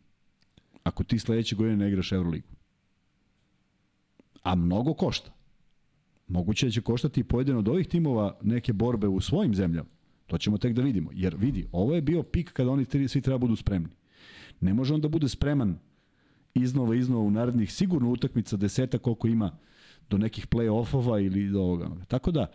Ako 0.86 1.04
ti 1.04 1.20
sledeće 1.20 1.56
godine 1.56 1.78
ne 1.78 1.88
igraš 1.88 2.12
Euroligu. 2.12 2.48
A 4.44 4.56
mnogo 4.56 4.94
košta. 4.94 5.32
Moguće 6.28 6.66
da 6.66 6.72
će 6.72 6.82
koštati 6.82 7.20
i 7.20 7.24
pojedino 7.24 7.60
od 7.60 7.68
ovih 7.68 7.88
timova 7.88 8.38
neke 8.42 8.74
borbe 8.74 9.08
u 9.08 9.22
svojim 9.22 9.56
zemljama. 9.56 9.90
To 10.28 10.38
ćemo 10.38 10.58
tek 10.58 10.74
da 10.74 10.82
vidimo. 10.82 11.10
Jer 11.14 11.36
vidi, 11.36 11.68
ovo 11.72 11.96
je 11.96 12.02
bio 12.02 12.24
pik 12.24 12.54
kada 12.54 12.72
oni 12.72 12.86
tri, 12.86 13.08
svi 13.08 13.22
treba 13.22 13.38
budu 13.38 13.56
spremni. 13.56 13.90
Ne 14.62 14.74
može 14.74 14.94
on 14.94 15.02
da 15.02 15.08
bude 15.08 15.30
spreman 15.30 15.78
iznova, 16.54 16.96
iznova 16.96 17.24
u 17.24 17.32
narednih 17.32 17.74
sigurno 17.74 18.10
utakmica 18.10 18.58
deseta 18.58 18.98
koliko 18.98 19.28
ima 19.28 19.58
do 20.10 20.18
nekih 20.18 20.48
play-offova 20.48 21.26
ili 21.26 21.50
do 21.50 21.62
ovoga. 21.62 21.90
Tako 22.08 22.32
da, 22.32 22.52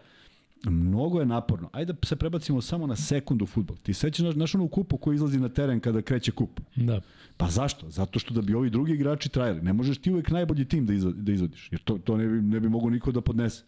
mnogo 0.64 1.20
je 1.20 1.26
naporno. 1.26 1.70
Ajde 1.72 1.92
da 1.92 2.06
se 2.06 2.16
prebacimo 2.16 2.61
samo 2.61 2.86
na 2.86 2.96
sekundu 2.96 3.46
futbol. 3.46 3.76
Ti 3.76 3.94
sećaš 3.94 4.24
naš, 4.24 4.34
naš 4.34 4.54
onu 4.54 4.68
kupu 4.68 4.96
koji 4.96 5.14
izlazi 5.14 5.40
na 5.40 5.48
teren 5.48 5.80
kada 5.80 6.02
kreće 6.02 6.32
kup? 6.32 6.61
Da. 6.76 7.00
Pa 7.36 7.46
zašto? 7.46 7.90
Zato 7.90 8.18
što 8.18 8.34
da 8.34 8.42
bi 8.42 8.54
ovi 8.54 8.70
drugi 8.70 8.92
igrači 8.92 9.28
trajali. 9.28 9.62
Ne 9.62 9.72
možeš 9.72 9.98
ti 9.98 10.12
uvek 10.12 10.30
najbolji 10.30 10.64
tim 10.64 10.86
da, 10.86 10.92
izvodiš, 10.92 11.22
da 11.22 11.32
izvodiš, 11.32 11.68
jer 11.72 11.80
to, 11.80 11.98
to 11.98 12.16
ne 12.16 12.28
bi, 12.28 12.42
ne 12.42 12.61
bi 12.61 12.68
mogo 12.68 12.90
niko 12.90 13.12
da 13.12 13.20
podnese. 13.20 13.64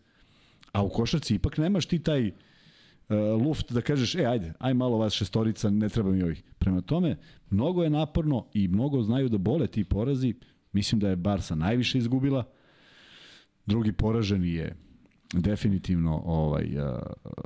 A 0.73 0.83
u 0.83 0.89
košarci 0.89 1.35
ipak 1.35 1.59
nemaš 1.59 1.87
ti 1.87 1.99
taj 1.99 2.29
uh, 2.29 2.35
luft 3.47 3.73
da 3.73 3.81
kažeš, 3.81 4.15
e, 4.15 4.25
ajde, 4.25 4.53
aj 4.59 4.75
malo 4.75 4.99
vas 4.99 5.13
šestorica, 5.13 5.71
ne 5.71 5.89
treba 5.89 6.11
mi 6.11 6.23
ovih. 6.23 6.43
Prema 6.59 6.81
tome, 6.81 7.17
mnogo 7.51 7.83
je 7.83 7.91
naporno 7.91 8.47
i 8.55 8.69
mnogo 8.69 9.03
znaju 9.03 9.29
da 9.29 9.39
bole 9.39 9.67
ti 9.67 9.85
porazi. 9.85 10.35
Mislim 10.73 11.01
da 11.01 11.09
je 11.09 11.17
Barsa 11.17 11.55
najviše 11.55 11.99
izgubila. 11.99 12.45
Drugi 13.67 13.93
poraženi 13.93 14.53
je 14.53 14.77
definitivno 15.33 16.23
ovaj 16.25 16.65
uh, 16.65 16.99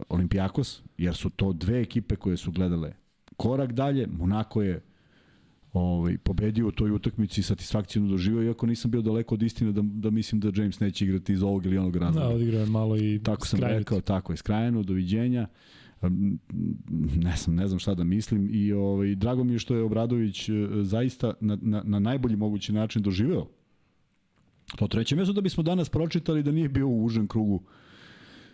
Olimpijakos, 0.09 0.83
jer 0.99 1.15
su 1.15 1.31
to 1.31 1.53
dve 1.53 1.81
ekipe 1.81 2.17
koje 2.17 2.37
su 2.37 2.53
gledale 2.53 2.93
korak 3.37 3.73
dalje. 3.73 4.07
Monako 4.07 4.63
je 4.63 4.81
ovaj, 5.73 6.19
pobedio 6.19 6.69
u 6.69 6.71
toj 6.71 6.91
utakmici 6.91 7.41
i 7.41 7.45
satisfakcijno 7.45 8.09
doživio, 8.09 8.43
iako 8.43 8.67
nisam 8.67 8.91
bio 8.91 9.03
daleko 9.03 9.35
od 9.35 9.43
istine 9.43 9.73
da, 9.73 9.83
da 9.85 10.11
mislim 10.11 10.41
da 10.41 10.51
James 10.55 10.81
neće 10.81 11.05
igrati 11.05 11.33
iz 11.33 11.43
ovog 11.43 11.67
ili 11.67 11.79
onog 11.79 11.97
razloga. 11.97 12.29
Da, 12.29 12.35
odigrao 12.35 12.61
je 12.61 12.67
malo 12.67 12.97
i 12.97 13.21
Tako 13.23 13.47
sam 13.47 13.57
skrajnuti. 13.57 13.79
rekao, 13.79 14.01
tako 14.01 14.33
je, 14.33 14.37
skrajeno, 14.37 14.83
doviđenja. 14.83 15.47
Ne 17.17 17.37
znam, 17.37 17.57
ne 17.57 17.67
znam 17.67 17.79
šta 17.79 17.95
da 17.95 18.05
mislim 18.05 18.49
i 18.53 18.73
ovaj, 18.73 19.15
drago 19.15 19.45
mi 19.45 19.53
je 19.53 19.59
što 19.59 19.75
je 19.75 19.83
Obradović 19.83 20.49
e, 20.49 20.53
zaista 20.83 21.35
na, 21.41 21.59
na, 21.63 21.83
na 21.85 21.99
najbolji 21.99 22.37
mogući 22.37 22.73
način 22.73 23.03
doživeo 23.03 23.47
to 24.77 24.89
treće 24.89 25.17
mesto 25.17 25.33
da 25.33 25.41
bismo 25.41 25.63
danas 25.63 25.89
pročitali 25.89 26.43
da 26.43 26.53
nije 26.53 26.69
bio 26.69 26.89
u 26.89 27.05
užem 27.05 27.29
krugu 27.29 27.63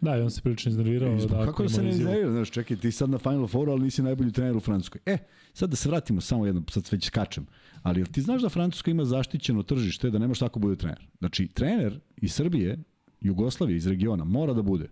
Da, 0.02 0.16
i 0.16 0.20
on 0.20 0.30
se 0.30 0.40
prilično 0.42 0.70
iznervirao. 0.70 1.16
Da, 1.16 1.44
kako 1.44 1.62
da 1.62 1.68
se 1.68 1.82
ne 1.82 1.90
iznervira, 1.90 2.30
znaš, 2.30 2.50
čekaj, 2.50 2.76
ti 2.76 2.90
sad 2.92 3.10
na 3.10 3.18
Final 3.18 3.46
Four, 3.46 3.70
ali 3.70 3.82
nisi 3.82 4.02
najbolji 4.02 4.32
trener 4.32 4.56
u 4.56 4.60
Francuskoj. 4.60 5.00
E, 5.06 5.18
sad 5.52 5.70
da 5.70 5.76
se 5.76 5.88
vratimo 5.88 6.20
samo 6.20 6.46
jedno, 6.46 6.62
sad 6.70 6.88
već 6.90 7.06
skačem, 7.06 7.46
ali 7.82 8.00
jel 8.00 8.06
ti 8.06 8.22
znaš 8.22 8.42
da 8.42 8.48
Francuska 8.48 8.90
ima 8.90 9.04
zaštićeno 9.04 9.62
tržište, 9.62 10.10
da 10.10 10.18
ne 10.18 10.28
može 10.28 10.40
tako 10.40 10.58
bude 10.58 10.76
trener? 10.76 11.06
Znači, 11.18 11.48
trener 11.48 12.00
iz 12.16 12.34
Srbije, 12.34 12.78
Jugoslavije, 13.20 13.76
iz 13.76 13.86
regiona, 13.86 14.24
mora 14.24 14.52
da 14.52 14.62
bude 14.62 14.88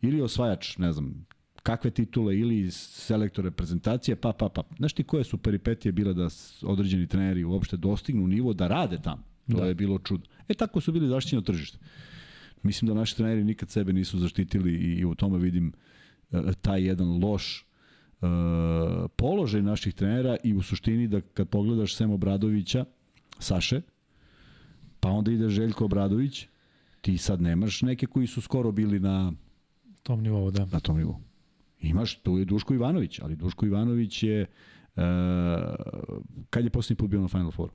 ili 0.00 0.20
osvajač, 0.20 0.78
ne 0.78 0.92
znam, 0.92 1.26
kakve 1.62 1.90
titule 1.90 2.38
ili 2.38 2.70
selektor 2.70 3.44
reprezentacije, 3.44 4.16
pa, 4.16 4.32
pa, 4.32 4.48
pa. 4.48 4.62
Znaš 4.76 4.92
ti 4.92 5.04
koje 5.04 5.24
su 5.24 5.38
peripetije 5.38 5.92
bile 5.92 6.14
da 6.14 6.28
određeni 6.62 7.06
treneri 7.06 7.44
uopšte 7.44 7.76
dostignu 7.76 8.26
nivo 8.26 8.52
da 8.52 8.68
rade 8.68 8.98
tamo? 9.02 9.22
To 9.50 9.56
da. 9.56 9.66
je 9.66 9.74
bilo 9.74 9.98
čudo. 9.98 10.26
E, 10.48 10.54
tako 10.54 10.80
su 10.80 10.92
bili 10.92 11.08
zaštićeno 11.08 11.42
tržište. 11.42 11.78
Mislim 12.62 12.88
da 12.88 12.94
naši 12.94 13.16
treneri 13.16 13.44
nikad 13.44 13.70
sebe 13.70 13.92
nisu 13.92 14.18
zaštitili 14.18 14.72
i, 14.72 14.94
i 14.94 15.04
u 15.04 15.14
tome 15.14 15.38
vidim 15.38 15.72
uh, 16.30 16.40
taj 16.60 16.86
jedan 16.86 17.24
loš 17.24 17.66
uh, 18.20 18.28
položaj 19.16 19.62
naših 19.62 19.94
trenera 19.94 20.36
i 20.44 20.54
u 20.54 20.62
suštini 20.62 21.08
da 21.08 21.20
kad 21.20 21.48
pogledaš 21.48 21.96
Sem 21.96 22.10
Obradovića, 22.10 22.84
Saše, 23.38 23.80
pa 25.00 25.08
onda 25.08 25.32
ide 25.32 25.48
Željko 25.48 25.84
Obradović, 25.84 26.46
ti 27.00 27.18
sad 27.18 27.40
nemaš 27.40 27.82
neke 27.82 28.06
koji 28.06 28.26
su 28.26 28.40
skoro 28.40 28.72
bili 28.72 29.00
na 29.00 29.32
tom 30.02 30.22
nivou, 30.22 30.50
da. 30.50 30.66
Na 30.72 30.80
tom 30.80 30.96
nivou. 30.96 31.20
Imaš, 31.80 32.14
tu 32.22 32.38
je 32.38 32.44
Duško 32.44 32.74
Ivanović, 32.74 33.20
ali 33.22 33.36
Duško 33.36 33.66
Ivanović 33.66 34.22
je 34.22 34.46
uh, 34.96 35.02
kad 36.50 36.64
je 36.64 36.70
posljednji 36.70 36.96
put 36.98 37.10
bio 37.10 37.20
na 37.20 37.28
Final 37.28 37.50
Fouru? 37.50 37.72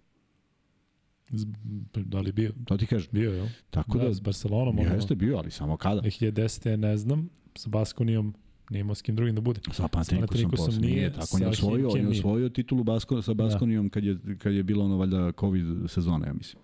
Da 1.96 2.20
li 2.20 2.32
bio? 2.32 2.52
To 2.66 2.78
ti 2.78 2.86
kažeš. 2.86 3.10
Bio, 3.12 3.32
jel? 3.32 3.48
Tako 3.70 3.98
da, 3.98 4.04
da 4.04 4.14
s 4.14 4.20
Barcelonom. 4.20 4.78
Jeste 4.78 5.16
bio, 5.16 5.38
ali 5.38 5.52
samo 5.52 5.78
kada? 5.78 6.02
2010. 6.02 6.76
ne 6.76 6.98
znam, 6.98 7.30
sa 7.56 7.70
Baskonijom 7.70 8.34
nije 8.70 8.82
imao 8.82 8.96
s 8.96 9.02
kim 9.02 9.16
drugim 9.16 9.36
da 9.36 9.42
bude. 9.42 9.60
Sa 9.72 9.88
Panathinaikosom 9.88 10.52
posle 10.52 10.80
nije, 10.80 10.96
nije 10.96 11.14
tako 11.14 11.28
on 11.36 11.42
je 11.42 11.48
osvojio, 11.48 11.90
on 11.90 12.00
je 12.00 12.08
osvojio 12.08 12.50
titulu 12.50 12.84
Basko, 12.84 13.22
sa 13.22 13.34
Baskonijom 13.34 13.88
da. 13.88 13.92
kad 13.92 14.04
je, 14.04 14.18
kad 14.38 14.54
je 14.54 14.64
bilo 14.64 14.86
ono 14.86 14.98
valjda 14.98 15.32
COVID 15.40 15.66
sezona, 15.88 16.28
ja 16.28 16.34
mislim. 16.34 16.64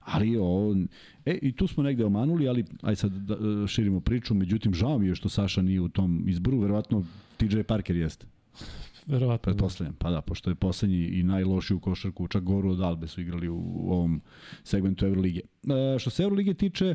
Ali 0.00 0.36
on, 0.40 0.88
e, 1.26 1.38
i 1.42 1.52
tu 1.52 1.66
smo 1.66 1.82
negde 1.82 2.04
omanuli, 2.04 2.48
ali 2.48 2.64
aj 2.82 2.96
sad 2.96 3.12
da, 3.12 3.66
širimo 3.66 4.00
priču, 4.00 4.34
međutim 4.34 4.74
žao 4.74 4.98
mi 4.98 5.06
je 5.06 5.14
što 5.14 5.28
Saša 5.28 5.62
nije 5.62 5.80
u 5.80 5.88
tom 5.88 6.28
izboru, 6.28 6.58
verovatno 6.58 7.04
TJ 7.36 7.62
Parker 7.62 7.96
jeste. 7.96 8.26
Verovatno. 9.10 9.52
Pretpostavljam, 9.52 9.94
pa 9.98 10.10
da, 10.10 10.20
pošto 10.20 10.50
je 10.50 10.54
poslednji 10.54 11.06
i 11.06 11.22
najlošiji 11.22 11.76
u 11.76 11.80
košarku, 11.80 12.28
čak 12.28 12.42
goru 12.42 12.70
od 12.70 12.80
Albe 12.80 13.06
su 13.06 13.20
igrali 13.20 13.48
u, 13.48 13.56
u 13.56 13.92
ovom 13.92 14.20
segmentu 14.64 15.06
Evrolige. 15.06 15.40
E, 15.40 15.98
što 15.98 16.10
se 16.10 16.22
Evrolige 16.22 16.54
tiče, 16.54 16.94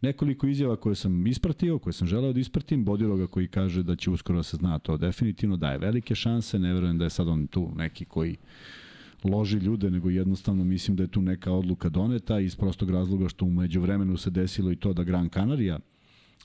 nekoliko 0.00 0.46
izjava 0.46 0.76
koje 0.76 0.94
sam 0.94 1.26
ispratio, 1.26 1.78
koje 1.78 1.92
sam 1.92 2.06
želeo 2.06 2.32
da 2.32 2.40
ispratim, 2.40 2.84
Bodiroga 2.84 3.26
koji 3.26 3.48
kaže 3.48 3.82
da 3.82 3.96
će 3.96 4.10
uskoro 4.10 4.38
da 4.38 4.42
se 4.42 4.56
zna 4.56 4.78
to 4.78 4.96
definitivno, 4.96 5.56
daje 5.56 5.78
velike 5.78 6.14
šanse, 6.14 6.58
ne 6.58 6.74
verujem 6.74 6.98
da 6.98 7.04
je 7.04 7.10
sad 7.10 7.28
on 7.28 7.46
tu 7.46 7.70
neki 7.76 8.04
koji 8.04 8.36
loži 9.24 9.58
ljude, 9.58 9.90
nego 9.90 10.10
jednostavno 10.10 10.64
mislim 10.64 10.96
da 10.96 11.02
je 11.02 11.08
tu 11.08 11.22
neka 11.22 11.52
odluka 11.52 11.88
doneta 11.88 12.40
iz 12.40 12.56
prostog 12.56 12.90
razloga 12.90 13.28
što 13.28 13.44
umeđu 13.44 13.80
vremenu 13.80 14.16
se 14.16 14.30
desilo 14.30 14.72
i 14.72 14.76
to 14.76 14.92
da 14.92 15.04
Gran 15.04 15.28
Canaria 15.28 15.78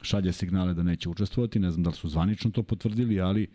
šalje 0.01 0.31
signale 0.31 0.73
da 0.73 0.83
neće 0.83 1.09
učestvovati, 1.09 1.59
ne 1.59 1.71
znam 1.71 1.83
da 1.83 1.89
li 1.89 1.95
su 1.95 2.09
zvanično 2.09 2.51
to 2.51 2.63
potvrdili, 2.63 3.21
ali 3.21 3.43
uh, 3.43 3.49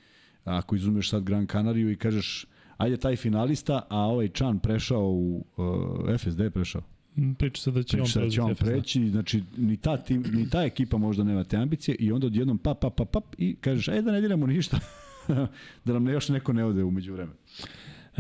ako 0.45 0.77
izumeš 0.77 1.11
sad 1.11 1.23
Gran 1.23 1.47
Canariju 1.47 1.91
i 1.91 1.97
kažeš 1.97 2.47
ajde 2.77 2.97
taj 2.97 3.17
finalista, 3.17 3.83
a 3.89 3.99
ovaj 3.99 4.29
Čan 4.29 4.59
prešao 4.59 5.05
u 5.05 5.45
uh, 5.57 6.19
FSD 6.19 6.41
je 6.41 6.51
prešao. 6.51 6.83
Mm, 7.17 7.33
priča 7.33 7.63
se 7.63 7.71
da 7.71 7.83
će 7.83 7.97
Priča 7.97 8.21
on, 8.21 8.25
da 8.25 8.31
će 8.31 8.43
on 8.43 8.55
preći, 8.55 9.09
znači 9.11 9.43
ni 9.57 9.77
ta, 9.77 9.97
tim, 9.97 10.25
ni 10.33 10.51
ta 10.51 10.63
ekipa 10.63 10.99
možda 10.99 11.25
nema 11.25 11.45
te 11.45 11.57
ambicije 11.57 11.95
i 11.95 12.13
onda 12.13 12.27
odjednom 12.27 12.59
pap, 12.59 12.81
pap, 12.81 12.97
pap, 12.97 13.11
pap 13.11 13.25
i 13.39 13.57
kažeš 13.61 13.89
ajde 13.89 14.03
da 14.03 14.13
ne 14.13 14.21
diramo 14.21 14.47
ništa, 14.47 14.79
da 15.85 15.93
nam 15.93 16.09
još 16.09 16.29
neko 16.29 16.53
ne 16.53 16.65
ode 16.65 16.85
umeđu 16.85 17.13
vremena. 17.13 17.37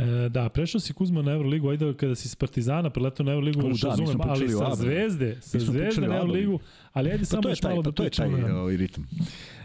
E, 0.00 0.28
da, 0.28 0.48
prešao 0.48 0.80
si 0.80 0.92
Kuzma 0.92 1.22
na 1.22 1.32
Euroligu, 1.32 1.68
ajde 1.68 1.94
kada 1.94 2.14
si 2.14 2.28
s 2.28 2.34
Partizana 2.34 2.90
preletao 2.90 3.26
na 3.26 3.32
Euroligu, 3.32 3.68
još 3.68 3.80
da, 3.80 3.88
razumem, 3.88 4.18
ali 4.20 4.48
sa 4.48 4.74
Zvezde, 4.74 5.36
sa 5.40 5.58
Zvezde 5.58 6.08
na 6.08 6.16
Euroligu, 6.16 6.58
ali 6.92 7.10
ajde 7.10 7.18
pa 7.18 7.24
samo 7.24 7.48
još 7.48 7.62
malo 7.62 7.82
da 7.82 7.92
pričamo. 7.92 8.30
To 8.30 8.36
je 8.36 8.42
taj 8.42 8.52
ovaj 8.52 8.76
ritam. 8.76 9.08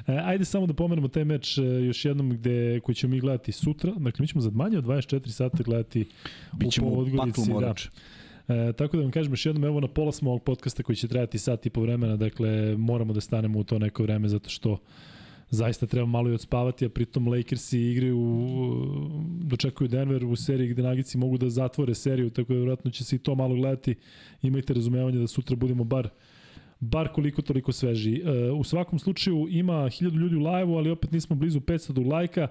E, 0.08 0.20
ajde 0.24 0.46
samo 0.46 0.68
da 0.68 0.74
pomenemo 0.74 1.08
taj 1.08 1.26
meč 1.26 1.58
e, 1.58 1.62
još 1.62 2.06
jednom 2.06 2.30
gde, 2.30 2.80
koji 2.80 2.96
ćemo 2.96 3.12
mi 3.12 3.20
gledati 3.20 3.52
sutra. 3.52 3.92
Dakle, 3.92 4.24
mi 4.24 4.28
ćemo 4.28 4.42
za 4.42 4.50
manje 4.50 4.78
od 4.78 4.84
24 4.84 5.30
sata 5.30 5.64
gledati 5.64 6.06
Bićemo 6.54 6.88
u 6.88 6.96
Podgorici. 6.96 7.52
Da. 7.60 7.74
E, 8.48 8.74
tako 8.74 8.98
da 8.98 9.04
vam 9.04 9.12
kažem 9.12 9.34
još 9.34 9.46
jednom, 9.46 9.64
evo 9.64 9.80
na 9.80 9.88
pola 9.88 10.12
smo 10.12 10.30
ovog 10.30 10.44
podcasta 10.44 10.84
koji 10.84 10.96
će 10.96 11.08
trajati 11.08 11.40
sat 11.40 11.66
i 11.66 11.70
po 11.70 11.82
vremena, 11.82 12.18
dakle 12.18 12.78
moramo 12.78 13.14
da 13.14 13.22
stanemo 13.22 13.60
u 13.60 13.64
to 13.64 13.80
neko 13.80 14.04
vreme 14.04 14.28
zato 14.30 14.50
što 14.50 14.78
zaista 15.50 15.88
treba 15.88 16.06
malo 16.08 16.30
i 16.30 16.34
odspavati, 16.34 16.86
a 16.86 16.89
pritom 16.89 17.28
Lakersi 17.28 17.80
igraju, 17.80 18.20
dočekuju 19.41 19.88
Denver 19.88 20.26
u 20.26 20.36
seriji 20.36 20.70
gde 20.70 20.84
Nagici 20.84 21.18
mogu 21.18 21.38
da 21.38 21.50
zatvore 21.50 21.96
seriju, 21.96 22.30
tako 22.30 22.54
da 22.54 22.60
vjerojatno 22.60 22.91
će 22.91 23.04
se 23.04 23.16
i 23.16 23.20
to 23.20 23.36
malo 23.36 23.56
gledati. 23.56 23.96
Imajte 24.41 24.74
razumevanje 24.74 25.20
da 25.20 25.28
sutra 25.28 25.56
budemo 25.56 25.84
bar 25.84 26.10
bar 26.80 27.08
koliko 27.08 27.41
toliko 27.41 27.72
sveži. 27.72 28.22
E, 28.26 28.52
u 28.52 28.64
svakom 28.64 29.00
slučaju 29.00 29.48
ima 29.50 29.74
1000 29.74 30.16
ljudi 30.16 30.36
u 30.36 30.39
live-u, 30.39 30.78
ali 30.78 30.89
opet 30.89 31.12
nismo 31.12 31.36
blizu 31.36 31.60
500 31.60 32.12
lajka. 32.12 32.48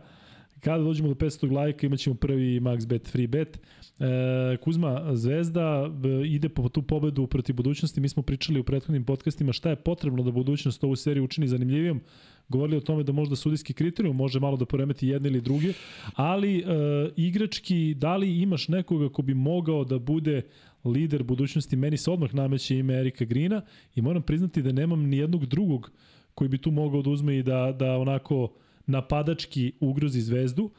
Kada 0.61 0.85
dođemo 0.85 1.09
do 1.09 1.15
500 1.15 1.53
lajka 1.53 1.87
imaćemo 1.87 2.17
prvi 2.17 2.61
max 2.61 2.87
bet 2.87 3.09
free 3.09 3.27
bet. 3.27 3.61
E, 3.99 4.57
Kuzma, 4.57 5.17
Zvezda 5.17 5.91
e, 6.05 6.27
ide 6.27 6.49
po 6.49 6.69
tu 6.69 6.83
pobedu 6.83 7.27
protiv 7.27 7.57
budućnosti. 7.57 8.01
Mi 8.01 8.09
smo 8.09 8.23
pričali 8.23 8.61
u 8.61 8.65
prethodnim 8.65 9.05
podcastima 9.05 9.53
šta 9.53 9.71
je 9.71 9.77
potrebno 9.77 10.23
da 10.23 10.31
budućnost 10.31 10.85
ovu 10.85 10.97
seriju 10.97 11.25
učini 11.25 11.49
zanimljivijom 11.49 12.01
govorili 12.49 12.77
o 12.77 12.81
tome 12.81 13.03
da 13.03 13.13
možda 13.13 13.37
sudijski 13.37 13.73
kriterijum 13.73 14.17
može 14.17 14.41
malo 14.41 14.57
da 14.57 14.65
poremeti 14.65 15.09
jedne 15.09 15.29
ili 15.29 15.41
druge, 15.41 15.73
ali 16.15 16.59
e, 16.59 16.65
igrački, 17.17 17.95
da 17.95 18.17
li 18.17 18.41
imaš 18.43 18.69
nekoga 18.69 19.09
ko 19.09 19.23
bi 19.23 19.35
mogao 19.35 19.85
da 19.85 19.99
bude 19.99 20.43
lider 20.85 21.23
budućnosti, 21.23 21.77
meni 21.77 21.97
se 21.97 22.11
odmah 22.11 22.35
nameće 22.35 22.79
ime 22.79 22.95
Erika 22.95 23.25
Grina 23.25 23.63
i 23.95 24.03
moram 24.03 24.23
priznati 24.23 24.63
da 24.63 24.73
nemam 24.73 25.03
ni 25.03 25.17
jednog 25.17 25.47
drugog 25.47 25.91
koji 26.35 26.49
bi 26.49 26.59
tu 26.59 26.71
mogao 26.71 27.03
da 27.03 27.11
uzme 27.11 27.39
i 27.39 27.43
da, 27.43 27.77
da 27.79 27.97
onako 27.97 28.53
napadački 28.87 29.73
ugrozi 29.81 30.21
zvezdu. 30.21 30.71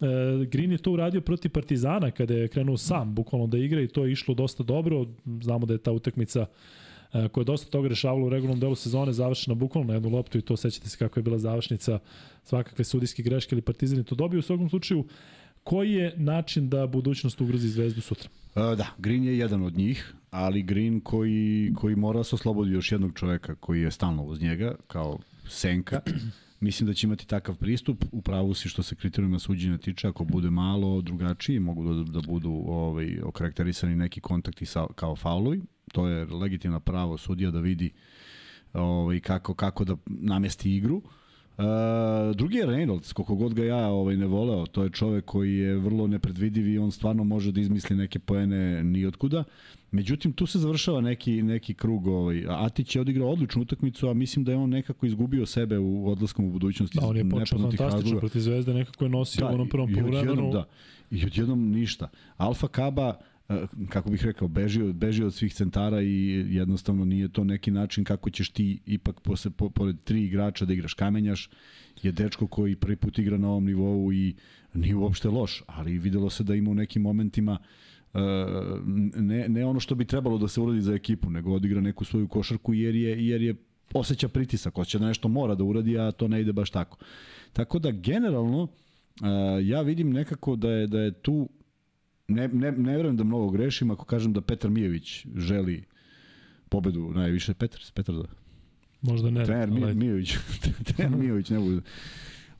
E, 0.00 0.06
Green 0.46 0.72
je 0.72 0.78
to 0.78 0.92
uradio 0.92 1.20
protiv 1.20 1.50
Partizana 1.50 2.10
kada 2.10 2.34
je 2.34 2.48
krenuo 2.48 2.76
sam 2.76 3.14
bukvalno 3.14 3.46
da 3.46 3.58
igra 3.58 3.80
i 3.80 3.88
to 3.88 4.04
je 4.04 4.12
išlo 4.12 4.34
dosta 4.34 4.62
dobro. 4.62 5.06
Znamo 5.42 5.66
da 5.66 5.74
je 5.74 5.78
ta 5.78 5.92
utakmica 5.92 6.46
koja 7.32 7.42
je 7.42 7.44
dosta 7.44 7.70
toga 7.70 7.88
rešavala 7.88 8.26
u 8.26 8.28
regularnom 8.28 8.60
delu 8.60 8.74
sezone 8.74 9.12
završena 9.12 9.54
bukvalno 9.54 9.88
na 9.88 9.94
jednu 9.94 10.08
loptu 10.08 10.38
i 10.38 10.42
to 10.42 10.56
sećate 10.56 10.88
se 10.88 10.98
kako 10.98 11.20
je 11.20 11.24
bila 11.24 11.38
završnica 11.38 11.98
svakakve 12.44 12.84
sudijske 12.84 13.22
greške 13.22 13.54
ili 13.54 13.62
Partizan 13.62 13.98
je 13.98 14.04
to 14.04 14.14
dobio. 14.14 14.38
U 14.38 14.42
svakom 14.42 14.68
slučaju, 14.68 15.04
koji 15.64 15.92
je 15.92 16.14
način 16.16 16.68
da 16.68 16.86
budućnost 16.86 17.40
ugrozi 17.40 17.68
zvezdu 17.68 18.00
sutra? 18.00 18.28
Uh, 18.54 18.78
da, 18.78 18.86
Green 18.98 19.24
je 19.24 19.38
jedan 19.38 19.62
od 19.62 19.76
njih, 19.76 20.14
ali 20.30 20.62
Green 20.62 21.00
koji, 21.00 21.72
koji 21.76 21.96
mora 21.96 22.24
se 22.24 22.34
oslobodi 22.34 22.70
još 22.70 22.92
jednog 22.92 23.12
čoveka 23.14 23.54
koji 23.54 23.80
je 23.80 23.90
stalno 23.90 24.24
uz 24.24 24.40
njega, 24.40 24.74
kao 24.86 25.18
senka. 25.48 26.00
Mislim 26.64 26.86
da 26.86 26.94
će 26.94 27.06
imati 27.06 27.26
takav 27.26 27.56
pristup, 27.56 28.04
u 28.12 28.22
pravu 28.22 28.54
si 28.54 28.68
što 28.68 28.82
se 28.82 28.94
kriterijuma 28.94 29.38
suđenja 29.38 29.78
tiče, 29.78 30.08
ako 30.08 30.24
bude 30.24 30.50
malo 30.50 31.00
drugačiji, 31.02 31.60
mogu 31.60 31.94
da, 31.94 32.12
da 32.12 32.20
budu 32.26 32.50
ovaj, 32.66 33.20
okarakterisani 33.22 33.96
neki 33.96 34.20
kontakti 34.20 34.66
sa, 34.66 34.86
kao 34.94 35.16
faulovi, 35.16 35.62
to 35.92 36.08
je 36.08 36.24
legitimno 36.24 36.80
pravo 36.80 37.18
sudija 37.18 37.50
da 37.50 37.60
vidi 37.60 37.90
ovaj, 38.72 39.20
kako, 39.20 39.54
kako 39.54 39.84
da 39.84 39.96
namesti 40.06 40.76
igru. 40.76 40.96
Uh, 40.96 41.10
drugi 42.34 42.56
je 42.56 42.66
Reynolds, 42.66 43.12
koliko 43.12 43.34
god 43.34 43.54
ga 43.54 43.64
ja 43.64 43.86
ovaj, 43.86 44.16
ne 44.16 44.26
voleo, 44.26 44.66
to 44.66 44.82
je 44.82 44.90
čovek 44.90 45.24
koji 45.24 45.56
je 45.56 45.76
vrlo 45.76 46.06
nepredvidiv 46.06 46.68
i 46.68 46.78
on 46.78 46.92
stvarno 46.92 47.24
može 47.24 47.52
da 47.52 47.60
izmisli 47.60 47.96
neke 47.96 48.18
poene 48.18 48.84
ni 48.84 49.06
otkuda. 49.06 49.44
Međutim, 49.90 50.32
tu 50.32 50.46
se 50.46 50.58
završava 50.58 51.00
neki, 51.00 51.42
neki 51.42 51.74
krug. 51.74 52.06
Ovaj. 52.06 52.44
Atić 52.48 52.96
je 52.96 53.00
odigrao 53.00 53.28
odličnu 53.28 53.62
utakmicu, 53.62 54.08
a 54.08 54.14
mislim 54.14 54.44
da 54.44 54.52
je 54.52 54.58
on 54.58 54.70
nekako 54.70 55.06
izgubio 55.06 55.46
sebe 55.46 55.78
u 55.78 56.10
odlaskom 56.10 56.44
u 56.44 56.50
budućnosti. 56.50 56.98
Da, 57.00 57.06
on 57.06 57.16
je 57.16 57.30
počeo 57.30 57.58
fantastično 57.58 58.18
protiv 58.18 58.40
Zvezde, 58.40 58.74
nekako 58.74 59.04
je 59.04 59.08
nosio 59.08 59.46
da, 59.46 59.52
u 59.52 59.54
onom 59.54 59.68
prvom 59.68 59.94
poluvremenu. 59.94 60.52
Da, 60.52 60.64
i 61.10 61.26
odjednom 61.26 61.70
ništa. 61.70 62.08
Alfa 62.36 62.68
Kaba, 62.68 63.14
kako 63.88 64.10
bih 64.10 64.24
rekao, 64.24 64.48
beži 64.48 64.82
od, 64.82 64.94
beži 64.94 65.24
od 65.24 65.34
svih 65.34 65.54
centara 65.54 66.02
i 66.02 66.46
jednostavno 66.48 67.04
nije 67.04 67.28
to 67.28 67.44
neki 67.44 67.70
način 67.70 68.04
kako 68.04 68.30
ćeš 68.30 68.50
ti 68.50 68.80
ipak 68.86 69.20
posle, 69.20 69.50
po, 69.50 69.70
pored 69.70 69.96
tri 70.04 70.24
igrača 70.24 70.64
da 70.64 70.72
igraš 70.72 70.94
kamenjaš, 70.94 71.50
je 72.02 72.12
dečko 72.12 72.46
koji 72.46 72.76
prvi 72.76 72.96
put 72.96 73.18
igra 73.18 73.38
na 73.38 73.48
ovom 73.48 73.64
nivou 73.64 74.12
i 74.12 74.34
nije 74.74 74.96
uopšte 74.96 75.28
loš, 75.28 75.62
ali 75.66 75.98
videlo 75.98 76.30
se 76.30 76.44
da 76.44 76.54
ima 76.54 76.70
u 76.70 76.74
nekim 76.74 77.02
momentima 77.02 77.58
uh, 78.14 78.20
ne, 79.16 79.48
ne 79.48 79.66
ono 79.66 79.80
što 79.80 79.94
bi 79.94 80.04
trebalo 80.04 80.38
da 80.38 80.48
se 80.48 80.60
uradi 80.60 80.80
za 80.80 80.94
ekipu, 80.94 81.30
nego 81.30 81.52
odigra 81.52 81.80
neku 81.80 82.04
svoju 82.04 82.28
košarku 82.28 82.74
jer 82.74 82.94
je, 82.94 83.26
jer 83.26 83.42
je 83.42 83.54
osjeća 83.94 84.28
pritisak, 84.28 84.78
osjeća 84.78 84.98
da 84.98 85.06
nešto 85.06 85.28
mora 85.28 85.54
da 85.54 85.64
uradi, 85.64 85.98
a 85.98 86.12
to 86.12 86.28
ne 86.28 86.40
ide 86.40 86.52
baš 86.52 86.70
tako. 86.70 86.98
Tako 87.52 87.78
da 87.78 87.90
generalno 87.90 88.68
ja 89.62 89.82
vidim 89.82 90.12
nekako 90.12 90.56
da 90.56 90.70
je, 90.70 90.86
da 90.86 91.00
je 91.00 91.12
tu 91.12 91.48
ne, 92.28 92.48
ne, 92.48 92.72
ne 92.72 92.96
verujem 92.96 93.16
da 93.16 93.24
mnogo 93.24 93.50
grešim 93.50 93.90
ako 93.90 94.04
kažem 94.04 94.32
da 94.32 94.40
Petar 94.40 94.70
Mijević 94.70 95.26
želi 95.36 95.84
pobedu 96.68 97.10
najviše. 97.14 97.54
Petar, 97.54 97.80
Petar 97.94 98.14
da. 98.14 98.24
Možda 99.02 99.30
ne. 99.30 99.44
Trener 99.44 99.84
ali... 99.84 99.94
Mijović. 99.94 100.36
trener 100.96 101.18
Mijović 101.18 101.50
ne 101.50 101.58
bude. 101.58 101.80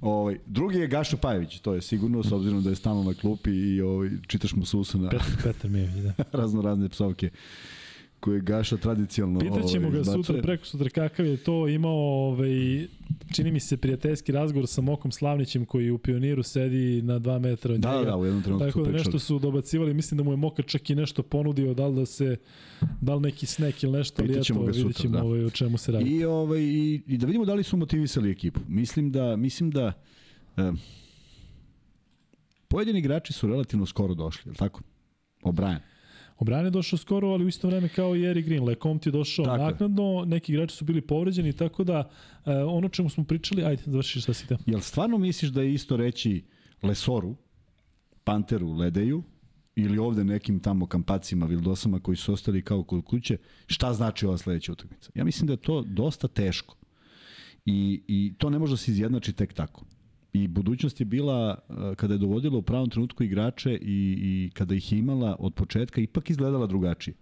Ovaj, 0.01 0.39
drugi 0.47 0.79
je 0.79 0.87
Gašo 0.87 1.17
Pajević, 1.17 1.61
to 1.61 1.75
je 1.75 1.83
sigurno, 1.83 2.23
s 2.23 2.33
obzirom 2.33 2.62
da 2.62 2.71
je 2.71 2.77
stalno 2.77 3.03
na 3.03 3.15
klupi 3.15 3.51
i 3.51 3.81
ovaj, 3.81 4.11
čitaš 4.27 4.55
mu 4.55 4.65
susa 4.65 4.99
na 4.99 5.11
Petar, 5.11 5.27
Petar 5.43 5.71
Mijević, 5.71 5.95
da. 5.95 6.12
razno 6.39 6.62
razne 6.62 6.89
psovke 6.89 7.31
koje 8.25 8.41
Gaša 8.41 8.77
tradicionalno 8.77 9.41
Pitaćemo 9.41 9.89
ovaj, 9.89 9.99
ga 9.99 10.05
sutra, 10.05 10.43
preko 10.43 10.66
sutra 10.66 10.91
kakav 10.91 11.27
je 11.27 11.37
to 11.37 11.68
imao, 11.68 11.93
ovaj, 11.93 12.87
čini 13.35 13.53
mi 13.53 13.61
se 13.61 13.77
prijateljski 13.77 14.33
razgovor 14.33 14.66
sa 14.66 14.81
Mokom 14.81 15.12
Slavnićem 15.12 15.64
koji 15.64 15.91
u 15.91 15.99
pioniru 15.99 16.43
sedi 16.43 17.03
na 17.03 17.20
2 17.20 17.39
metra 17.39 17.75
od 17.75 17.81
da, 17.81 17.99
njega. 17.99 18.11
Da, 18.11 18.16
u 18.16 18.25
jednom 18.25 18.43
trenutku 18.43 18.66
Tako 18.66 18.83
da 18.83 18.91
nešto 18.91 19.18
su 19.18 19.39
dobacivali, 19.39 19.95
mislim 19.95 20.18
da 20.18 20.25
mu 20.25 20.33
je 20.33 20.37
Moka 20.37 20.62
čak 20.62 20.91
i 20.91 20.95
nešto 20.95 21.22
ponudio, 21.22 21.75
da 21.75 21.87
li 21.87 21.95
da 21.95 22.07
se, 22.07 22.37
da 23.01 23.14
li 23.14 23.20
neki 23.20 23.47
snack 23.47 23.83
ili 23.83 23.93
nešto, 23.93 24.22
ali 24.22 24.33
eto, 24.33 24.62
vidjet 24.64 24.97
ćemo 24.97 25.18
da. 25.18 25.25
ovaj, 25.25 25.45
o 25.45 25.51
čemu 25.51 25.79
se 25.79 25.93
radi. 25.93 26.11
I, 26.11 26.25
ovaj, 26.25 26.61
i, 26.61 27.03
I 27.07 27.18
da 27.18 27.27
vidimo 27.27 27.45
da 27.45 27.55
li 27.55 27.62
su 27.62 27.77
motivisali 27.77 28.31
ekipu. 28.31 28.61
Mislim 28.68 29.12
da, 29.12 29.37
mislim 29.37 29.70
da 29.70 29.93
um, 30.57 30.79
pojedini 32.68 32.99
igrači 32.99 33.33
su 33.33 33.47
relativno 33.49 33.87
skoro 33.87 34.14
došli, 34.14 34.49
je 34.49 34.51
li 34.51 34.57
tako? 34.57 34.81
O'Brien. 35.43 35.93
Obrane 36.39 36.64
je 36.64 36.70
došao 36.70 36.99
skoro, 36.99 37.28
ali 37.28 37.45
u 37.45 37.49
isto 37.49 37.68
vreme 37.68 37.89
kao 37.89 38.16
i 38.16 38.24
Eric 38.24 38.47
Green. 38.47 38.64
Lecomte 38.64 39.09
je 39.09 39.12
došao 39.12 39.45
tako 39.45 39.62
naknadno, 39.62 40.24
neki 40.26 40.53
igrači 40.53 40.76
su 40.76 40.85
bili 40.85 41.01
povređeni, 41.01 41.53
tako 41.53 41.85
da 41.85 41.99
uh, 41.99 42.53
ono 42.66 42.89
čemu 42.89 43.11
smo 43.11 43.24
pričali, 43.24 43.64
ajde, 43.64 43.82
završi 43.87 44.20
šta 44.20 44.35
si 44.35 44.47
te. 44.47 44.57
Jel 44.66 44.80
stvarno 44.80 45.18
misliš 45.18 45.51
da 45.51 45.62
je 45.62 45.74
isto 45.74 45.97
reći 45.97 46.45
Lesoru, 46.82 47.37
Panteru, 48.24 48.72
Ledeju, 48.72 49.22
ili 49.76 49.99
ovde 49.99 50.24
nekim 50.24 50.61
tamo 50.61 50.87
kampacima, 50.87 51.47
Vildosama 51.47 52.01
koji 52.01 52.16
su 52.16 52.32
ostali 52.32 52.62
kao 52.62 52.82
kod 52.82 53.05
kuće, 53.05 53.37
šta 53.66 53.93
znači 53.93 54.26
ova 54.26 54.39
sledeća 54.39 54.72
utakmica? 54.72 55.11
Ja 55.14 55.24
mislim 55.24 55.47
da 55.47 55.53
je 55.53 55.57
to 55.57 55.82
dosta 55.82 56.28
teško. 56.28 56.76
I, 57.66 58.03
I 58.07 58.35
to 58.39 58.51
ne 58.51 58.59
može 58.59 58.72
da 58.72 58.76
se 58.76 58.91
izjednači 58.91 59.32
tek 59.32 59.53
tako. 59.53 59.85
I 60.35 60.49
budućnost 60.49 61.01
je 61.01 61.05
bila, 61.05 61.59
eh, 61.68 61.95
kada 61.95 62.14
je 62.14 62.18
dovodila 62.18 62.59
u 62.59 62.62
pravom 62.62 62.91
trenutku 62.91 63.22
igrače 63.22 63.74
i, 63.74 64.18
i 64.22 64.51
kada 64.55 64.74
ih 64.74 64.93
je 64.93 64.99
imala 64.99 65.37
od 65.39 65.55
početka, 65.55 66.01
ipak 66.01 66.30
izgledala 66.30 66.66
drugačije. 66.66 67.14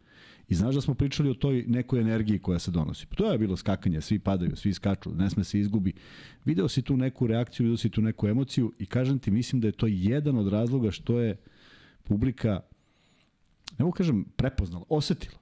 I 0.48 0.54
znaš 0.54 0.74
da 0.74 0.80
smo 0.80 0.94
pričali 0.94 1.30
o 1.30 1.34
toj 1.34 1.64
nekoj 1.68 2.00
energiji 2.00 2.38
koja 2.38 2.58
se 2.58 2.70
donosi. 2.70 3.06
To 3.06 3.32
je 3.32 3.38
bilo 3.38 3.56
skakanje, 3.56 4.00
svi 4.00 4.18
padaju, 4.18 4.56
svi 4.56 4.74
skaču, 4.74 5.14
ne 5.14 5.30
sme 5.30 5.44
se 5.44 5.60
izgubi. 5.60 5.92
Video 6.44 6.68
si 6.68 6.82
tu 6.82 6.96
neku 6.96 7.26
reakciju, 7.26 7.64
video 7.64 7.76
si 7.76 7.90
tu 7.90 8.02
neku 8.02 8.28
emociju 8.28 8.72
i 8.78 8.86
kažem 8.86 9.18
ti, 9.18 9.30
mislim 9.30 9.60
da 9.60 9.68
je 9.68 9.72
to 9.72 9.86
jedan 9.86 10.38
od 10.38 10.48
razloga 10.48 10.90
što 10.90 11.20
je 11.20 11.36
publika, 12.02 12.60
mogu 13.78 13.92
kažem 13.92 14.24
prepoznala, 14.36 14.84
osetila. 14.88 15.38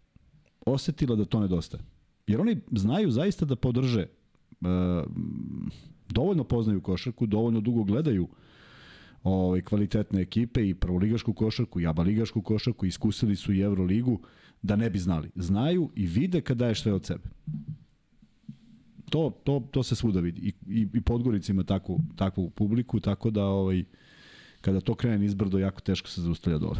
Osetila 0.66 1.16
da 1.16 1.24
to 1.24 1.40
nedostaje. 1.40 1.82
Jer 2.26 2.40
oni 2.40 2.60
znaju 2.72 3.10
zaista 3.10 3.44
da 3.44 3.56
podrže 3.56 4.06
uh, 4.60 4.68
dovoljno 6.10 6.44
poznaju 6.44 6.80
košarku, 6.80 7.26
dovoljno 7.26 7.60
dugo 7.60 7.84
gledaju 7.84 8.28
ovaj, 9.22 9.60
kvalitetne 9.60 10.20
ekipe 10.20 10.68
i 10.68 10.74
prvoligašku 10.74 11.32
košarku 11.32 11.80
i 11.80 11.86
abaligašku 11.86 12.42
košarku, 12.42 12.86
iskusili 12.86 13.36
su 13.36 13.52
i 13.52 13.60
Euroligu, 13.60 14.20
da 14.62 14.76
ne 14.76 14.90
bi 14.90 14.98
znali. 14.98 15.30
Znaju 15.34 15.90
i 15.96 16.06
vide 16.06 16.40
kad 16.40 16.56
daješ 16.56 16.82
sve 16.82 16.92
od 16.92 17.06
sebe. 17.06 17.28
To, 19.10 19.30
to, 19.44 19.68
to 19.70 19.82
se 19.82 19.96
svuda 19.96 20.20
vidi. 20.20 20.40
I, 20.40 20.52
i, 20.80 20.86
i 20.94 21.00
Podgorica 21.00 21.52
ima 21.52 21.62
takvu, 21.62 22.00
takvu 22.16 22.50
publiku, 22.50 23.00
tako 23.00 23.30
da 23.30 23.44
ovaj, 23.44 23.84
kada 24.60 24.80
to 24.80 24.94
krene 24.94 25.24
izbrdo, 25.24 25.58
jako 25.58 25.80
teško 25.80 26.08
se 26.08 26.20
zaustavlja 26.20 26.58
dole. 26.58 26.76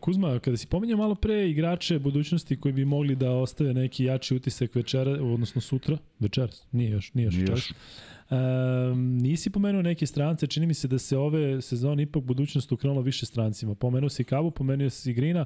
Kuzma, 0.00 0.38
kada 0.38 0.56
si 0.56 0.66
pominjao 0.66 0.98
malo 0.98 1.14
pre 1.14 1.50
igrače 1.50 1.98
budućnosti 1.98 2.56
koji 2.60 2.72
bi 2.72 2.84
mogli 2.84 3.16
da 3.16 3.30
ostave 3.30 3.74
neki 3.74 4.04
jači 4.04 4.36
utisak 4.36 4.74
večera, 4.74 5.10
odnosno 5.10 5.60
sutra, 5.60 5.98
večeras, 6.18 6.66
nije 6.72 6.90
još, 6.90 7.14
nije 7.14 7.24
još 7.24 7.34
nije. 7.34 7.46
Još. 7.50 7.72
Um, 8.30 9.16
nisi 9.16 9.50
pomenuo 9.50 9.82
neke 9.82 10.06
strance, 10.06 10.46
čini 10.46 10.66
mi 10.66 10.74
se 10.74 10.88
da 10.88 10.98
se 10.98 11.18
ove 11.18 11.62
sezone 11.62 12.02
ipak 12.02 12.22
budućnost 12.22 12.72
ukrenula 12.72 13.02
više 13.02 13.26
strancima. 13.26 13.74
Pomenuo 13.74 14.08
si 14.08 14.24
Kabu, 14.24 14.50
pomenuo 14.50 14.90
si 14.90 15.12
Grina, 15.12 15.44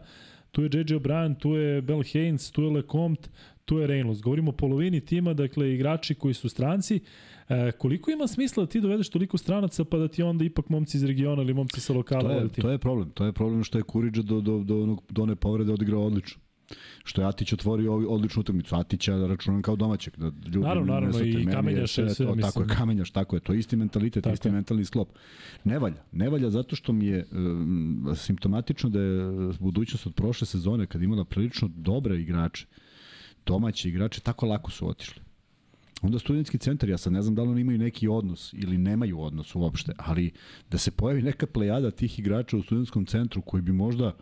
tu 0.50 0.62
je 0.62 0.70
JJ 0.72 0.94
O'Brien, 0.94 1.38
tu 1.38 1.54
je 1.54 1.82
Bell 1.82 2.02
Haynes, 2.02 2.52
tu 2.52 2.62
je 2.62 2.70
Lecomte, 2.70 3.28
tu 3.64 3.78
je 3.78 3.88
Reynolds. 3.88 4.22
Govorimo 4.22 4.50
o 4.50 4.52
polovini 4.52 5.00
tima, 5.00 5.34
dakle 5.34 5.74
igrači 5.74 6.14
koji 6.14 6.34
su 6.34 6.48
stranci. 6.48 7.00
E, 7.48 7.72
koliko 7.72 8.10
ima 8.10 8.26
smisla 8.26 8.64
da 8.64 8.70
ti 8.70 8.80
dovedeš 8.80 9.08
toliko 9.08 9.38
stranaca 9.38 9.84
pa 9.84 9.98
da 9.98 10.08
ti 10.08 10.22
onda 10.22 10.44
ipak 10.44 10.68
momci 10.68 10.96
iz 10.96 11.04
regiona 11.04 11.42
ili 11.42 11.54
momci 11.54 11.80
sa 11.80 11.92
lokala 11.92 12.22
to 12.22 12.30
je, 12.30 12.48
to 12.48 12.70
je 12.70 12.78
problem. 12.78 13.10
To 13.10 13.24
je 13.24 13.32
problem 13.32 13.64
što 13.64 13.78
je 13.78 13.82
Kuriđa 13.82 14.22
do, 14.22 14.40
do, 14.40 14.58
do, 14.58 14.96
do 15.10 15.22
one 15.22 15.36
povrede 15.36 15.72
odigrao 15.72 16.06
odlično 16.06 16.43
što 17.04 17.22
je 17.22 17.28
Atić 17.28 17.52
otvorio 17.52 17.94
odličnu 17.94 18.40
utakmicu. 18.40 18.76
Atića 18.76 19.16
računam 19.16 19.62
kao 19.62 19.76
domaćeg, 19.76 20.16
da 20.16 20.26
ljudi 20.26 20.58
naravno, 20.58 20.92
naravno, 20.92 21.18
ne 21.18 21.30
i 21.30 21.46
Kamenjaš 21.46 21.92
sve, 21.92 22.14
sve, 22.14 22.26
to, 22.26 22.36
Tako 22.40 22.60
je, 22.60 22.68
Kamenjaš, 22.68 23.10
tako 23.10 23.36
je, 23.36 23.40
to 23.40 23.52
je 23.52 23.58
isti 23.58 23.76
mentalitet, 23.76 24.24
tako 24.24 24.34
isti 24.34 24.48
je. 24.48 24.52
mentalni 24.52 24.84
sklop. 24.84 25.08
Ne 25.64 25.78
valja, 25.78 26.02
ne 26.12 26.28
valja 26.28 26.50
zato 26.50 26.76
što 26.76 26.92
mi 26.92 27.06
je 27.06 27.26
um, 27.32 28.12
simptomatično 28.16 28.90
da 28.90 29.00
je 29.00 29.52
budućnost 29.60 30.06
od 30.06 30.14
prošle 30.14 30.46
sezone, 30.46 30.86
kad 30.86 31.02
imala 31.02 31.24
prilično 31.24 31.70
dobre 31.76 32.20
igrače, 32.20 32.66
domaći 33.46 33.88
igrače, 33.88 34.20
tako 34.20 34.46
lako 34.46 34.70
su 34.70 34.88
otišli. 34.88 35.22
Onda 36.02 36.18
studentski 36.18 36.58
centar, 36.58 36.88
ja 36.88 36.98
sad 36.98 37.12
ne 37.12 37.22
znam 37.22 37.34
da 37.34 37.42
li 37.42 37.48
oni 37.48 37.60
imaju 37.60 37.78
neki 37.78 38.08
odnos 38.08 38.52
ili 38.52 38.78
nemaju 38.78 39.20
odnos 39.20 39.54
uopšte, 39.54 39.92
ali 39.96 40.32
da 40.70 40.78
se 40.78 40.90
pojavi 40.90 41.22
neka 41.22 41.46
plejada 41.46 41.90
tih 41.90 42.18
igrača 42.18 42.56
u 42.56 42.62
studentskom 42.62 43.06
centru 43.06 43.42
koji 43.42 43.62
bi 43.62 43.72
možda 43.72 44.12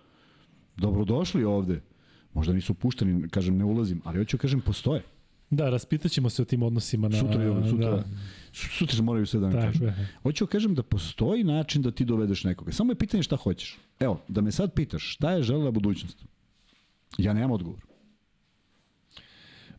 dobrodošli 0.76 1.44
ovde, 1.44 1.80
Možda 2.34 2.52
nisu 2.52 2.74
pušteni, 2.74 3.28
kažem, 3.28 3.56
ne 3.56 3.64
ulazim, 3.64 4.00
ali 4.04 4.18
hoću 4.18 4.38
kažem, 4.38 4.60
postoje. 4.60 5.02
Da, 5.50 5.70
raspitaćemo 5.70 6.30
se 6.30 6.42
o 6.42 6.44
tim 6.44 6.62
odnosima 6.62 7.08
na... 7.08 7.18
Sutra, 7.18 7.68
sutra, 7.70 7.90
da. 7.90 8.04
sutra 8.52 9.02
moraju 9.02 9.26
sve 9.26 9.40
da 9.40 9.48
nam 9.48 9.62
kažem. 9.62 9.94
Hoću 10.22 10.46
kažem 10.46 10.74
da 10.74 10.82
postoji 10.82 11.44
način 11.44 11.82
da 11.82 11.90
ti 11.90 12.04
dovedeš 12.04 12.44
nekoga. 12.44 12.72
Samo 12.72 12.92
je 12.92 12.96
pitanje 12.96 13.22
šta 13.22 13.36
hoćeš. 13.36 13.78
Evo, 14.00 14.20
da 14.28 14.40
me 14.40 14.52
sad 14.52 14.74
pitaš 14.74 15.14
šta 15.14 15.32
je 15.32 15.42
želela 15.42 15.70
budućnost? 15.70 16.24
Ja 17.18 17.32
nemam 17.32 17.50
odgovor. 17.50 17.80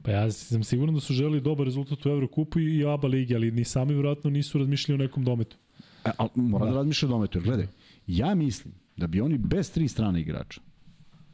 Pa 0.02 0.12
ja 0.12 0.32
sam 0.32 0.64
siguran 0.64 0.96
da 0.96 1.02
su 1.02 1.14
želeli 1.14 1.42
dobar 1.42 1.66
rezultat 1.66 2.06
u 2.06 2.10
Evrokupu 2.10 2.60
i 2.60 2.86
ABA 2.86 3.08
ligi, 3.08 3.36
ali 3.36 3.52
ni 3.52 3.64
sami 3.64 3.94
vjerojatno 3.94 4.30
nisu 4.30 4.58
razmišljali 4.58 5.02
o 5.02 5.06
nekom 5.06 5.24
dometu. 5.24 5.58
E, 6.06 6.10
ali 6.18 6.30
mora 6.36 6.66
da, 6.66 6.72
da 6.72 6.78
razmišlja 6.78 7.08
o 7.08 7.12
dometu, 7.12 7.38
jer 7.38 7.44
gledaj, 7.44 7.68
ja 8.08 8.36
mislim 8.36 8.74
da 8.98 9.08
bi 9.08 9.22
oni 9.22 9.38
bez 9.38 9.72
tri 9.72 9.88
strane 9.88 10.22
igrača 10.22 10.62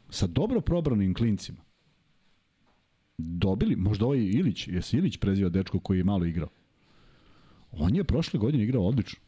sa 0.10 0.28
dobro 0.28 0.62
probranim 0.62 1.14
klincima 1.14 1.70
dobili, 3.20 3.76
možda 3.76 4.06
ovaj 4.06 4.20
Ilić, 4.20 4.68
jesi 4.68 4.98
Ilić 4.98 5.18
prezio 5.18 5.50
dečko 5.50 5.80
koji 5.80 5.98
je 5.98 6.04
malo 6.04 6.26
igrao. 6.26 6.50
On 7.72 7.96
je 7.96 8.04
prošle 8.04 8.40
godine 8.40 8.64
igrao 8.64 8.88
odlično. 8.88 9.20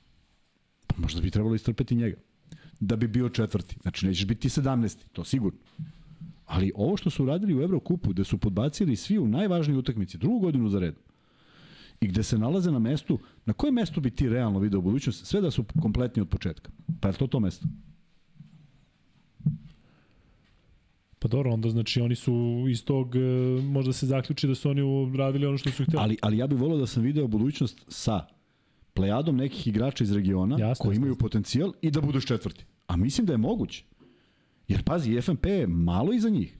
Pa 0.87 0.95
možda 0.97 1.21
bi 1.21 1.31
trebalo 1.31 1.55
istrpeti 1.55 1.95
njega. 1.95 2.17
Da 2.79 2.95
bi 2.95 3.07
bio 3.07 3.29
četvrti. 3.29 3.75
Znači 3.81 4.07
nećeš 4.07 4.25
biti 4.25 4.49
17. 4.49 4.97
To 5.11 5.23
sigurno. 5.23 5.59
Ali 6.45 6.71
ovo 6.75 6.97
što 6.97 7.09
su 7.09 7.25
radili 7.25 7.55
u 7.55 7.61
Evrokupu, 7.61 8.13
da 8.13 8.23
su 8.23 8.37
podbacili 8.37 8.95
svi 8.95 9.19
u 9.19 9.27
najvažnijoj 9.27 9.79
utakmici, 9.79 10.17
drugu 10.17 10.39
godinu 10.39 10.69
za 10.69 10.79
red, 10.79 10.95
i 12.01 12.07
gde 12.07 12.23
se 12.23 12.37
nalaze 12.37 12.71
na 12.71 12.79
mestu, 12.79 13.19
na 13.45 13.53
kojem 13.53 13.75
mestu 13.75 14.01
bi 14.01 14.11
ti 14.11 14.29
realno 14.29 14.59
video 14.59 14.81
budućnost, 14.81 15.25
sve 15.25 15.41
da 15.41 15.51
su 15.51 15.65
kompletni 15.81 16.21
od 16.21 16.29
početka. 16.29 16.71
Pa 16.99 17.07
je 17.07 17.13
to 17.13 17.27
to 17.27 17.39
mesto? 17.39 17.67
Pa 21.21 21.27
dobro, 21.27 21.51
onda 21.51 21.69
znači 21.69 22.01
oni 22.01 22.15
su 22.15 22.65
iz 22.69 22.85
tog, 22.85 23.15
e, 23.15 23.19
možda 23.61 23.93
se 23.93 24.05
zaključi 24.05 24.47
da 24.47 24.55
su 24.55 24.69
oni 24.69 24.81
uradili 24.81 25.45
ono 25.45 25.57
što 25.57 25.71
su 25.71 25.83
hteli. 25.83 26.03
Ali, 26.03 26.17
ali 26.21 26.37
ja 26.37 26.47
bih 26.47 26.59
volio 26.59 26.77
da 26.77 26.87
sam 26.87 27.03
video 27.03 27.27
budućnost 27.27 27.85
sa 27.87 28.25
plejadom 28.93 29.37
nekih 29.37 29.67
igrača 29.67 30.03
iz 30.03 30.11
regiona 30.11 30.55
Jasne, 30.59 30.83
koji 30.83 30.93
jasne, 30.93 30.97
imaju 30.97 31.15
potencijal 31.15 31.73
i 31.81 31.91
da 31.91 32.01
budu 32.01 32.21
četvrti. 32.21 32.65
A 32.87 32.95
mislim 32.95 33.27
da 33.27 33.33
je 33.33 33.37
moguće. 33.37 33.83
Jer 34.67 34.83
pazi, 34.83 35.21
FNP 35.21 35.45
je 35.45 35.67
malo 35.67 36.13
iza 36.13 36.29
njih. 36.29 36.57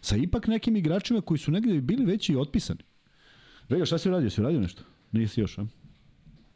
Sa 0.00 0.16
ipak 0.16 0.46
nekim 0.46 0.76
igračima 0.76 1.20
koji 1.20 1.38
su 1.38 1.50
negde 1.50 1.80
bili 1.80 2.04
već 2.04 2.28
i 2.28 2.36
otpisani. 2.36 2.80
Vega, 3.68 3.84
šta 3.84 3.98
si 3.98 4.08
uradio? 4.08 4.30
Si 4.30 4.40
uradio 4.40 4.60
nešto? 4.60 4.82
Nisi 5.12 5.40
još, 5.40 5.58
a? 5.58 5.66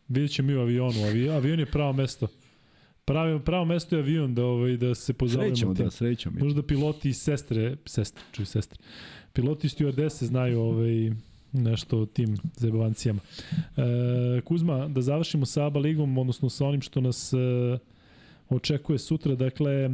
Vidjet 0.09 0.33
ćemo 0.33 0.47
mi 0.47 0.55
u 0.55 0.61
avionu. 0.61 1.03
Avi, 1.05 1.31
avion 1.31 1.61
je 1.61 1.67
pravo 1.67 1.93
mesto. 1.93 2.29
Pravi, 3.07 3.41
pravo 3.41 3.65
mesto 3.65 3.97
je 3.97 4.03
avion 4.03 4.35
da, 4.35 4.45
ovaj, 4.45 4.77
da 4.77 4.95
se 4.95 5.13
pozabavimo 5.13 5.57
Srećemo, 5.57 5.75
tim. 5.75 5.85
da, 5.85 5.91
srećemo. 5.91 6.39
Možda 6.41 6.63
piloti 6.63 7.09
i 7.09 7.13
sestre, 7.13 7.77
sestre, 7.85 8.23
čuj 8.33 8.47
sestre, 8.47 8.79
piloti 9.33 9.69
stewardese 9.69 10.25
znaju 10.25 10.61
ovaj, 10.61 11.11
nešto 11.53 11.99
o 11.99 12.07
tim 12.07 12.37
zajebavancijama. 12.57 13.21
E, 13.77 14.41
Kuzma, 14.41 14.89
da 14.89 15.03
završimo 15.03 15.47
sa 15.47 15.67
ABA 15.67 15.81
ligom, 15.81 16.19
odnosno 16.19 16.51
sa 16.51 16.67
onim 16.67 16.83
što 16.83 17.01
nas 17.01 17.33
e, 17.33 17.37
očekuje 18.49 18.99
sutra, 18.99 19.35
dakle, 19.35 19.73
e, 19.73 19.89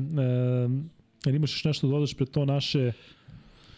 imaš 1.31 1.53
još 1.53 1.65
nešto 1.65 1.87
da 1.87 1.91
dodaš 1.91 2.15
pre 2.15 2.27
to 2.27 2.45
naše 2.45 2.93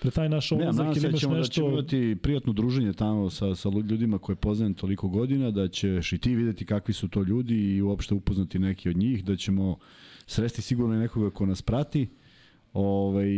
pre 0.04 0.10
taj 0.10 0.28
naš 0.28 0.50
Ne, 0.50 0.64
nadam 0.64 0.94
se 0.94 1.00
ili 1.00 1.00
da 1.00 1.08
imaš 1.08 1.20
ćemo, 1.20 1.34
da 1.34 1.44
ćemo 1.44 1.68
nešto... 1.68 1.68
imati 1.68 2.16
prijatno 2.22 2.52
druženje 2.52 2.92
tamo 2.92 3.30
sa, 3.30 3.54
sa 3.54 3.68
ljudima 3.68 4.18
koje 4.18 4.36
poznajem 4.36 4.74
toliko 4.74 5.08
godina, 5.08 5.50
da 5.50 5.68
ćeš 5.68 6.12
i 6.12 6.18
ti 6.18 6.34
videti 6.34 6.66
kakvi 6.66 6.94
su 6.94 7.08
to 7.08 7.22
ljudi 7.22 7.74
i 7.74 7.82
uopšte 7.82 8.14
upoznati 8.14 8.58
neki 8.58 8.88
od 8.88 8.96
njih, 8.96 9.24
da 9.24 9.36
ćemo 9.36 9.76
sresti 10.26 10.62
sigurno 10.62 10.94
i 10.94 10.98
nekoga 10.98 11.30
ko 11.30 11.46
nas 11.46 11.62
prati. 11.62 12.08
Ovaj, 12.72 13.30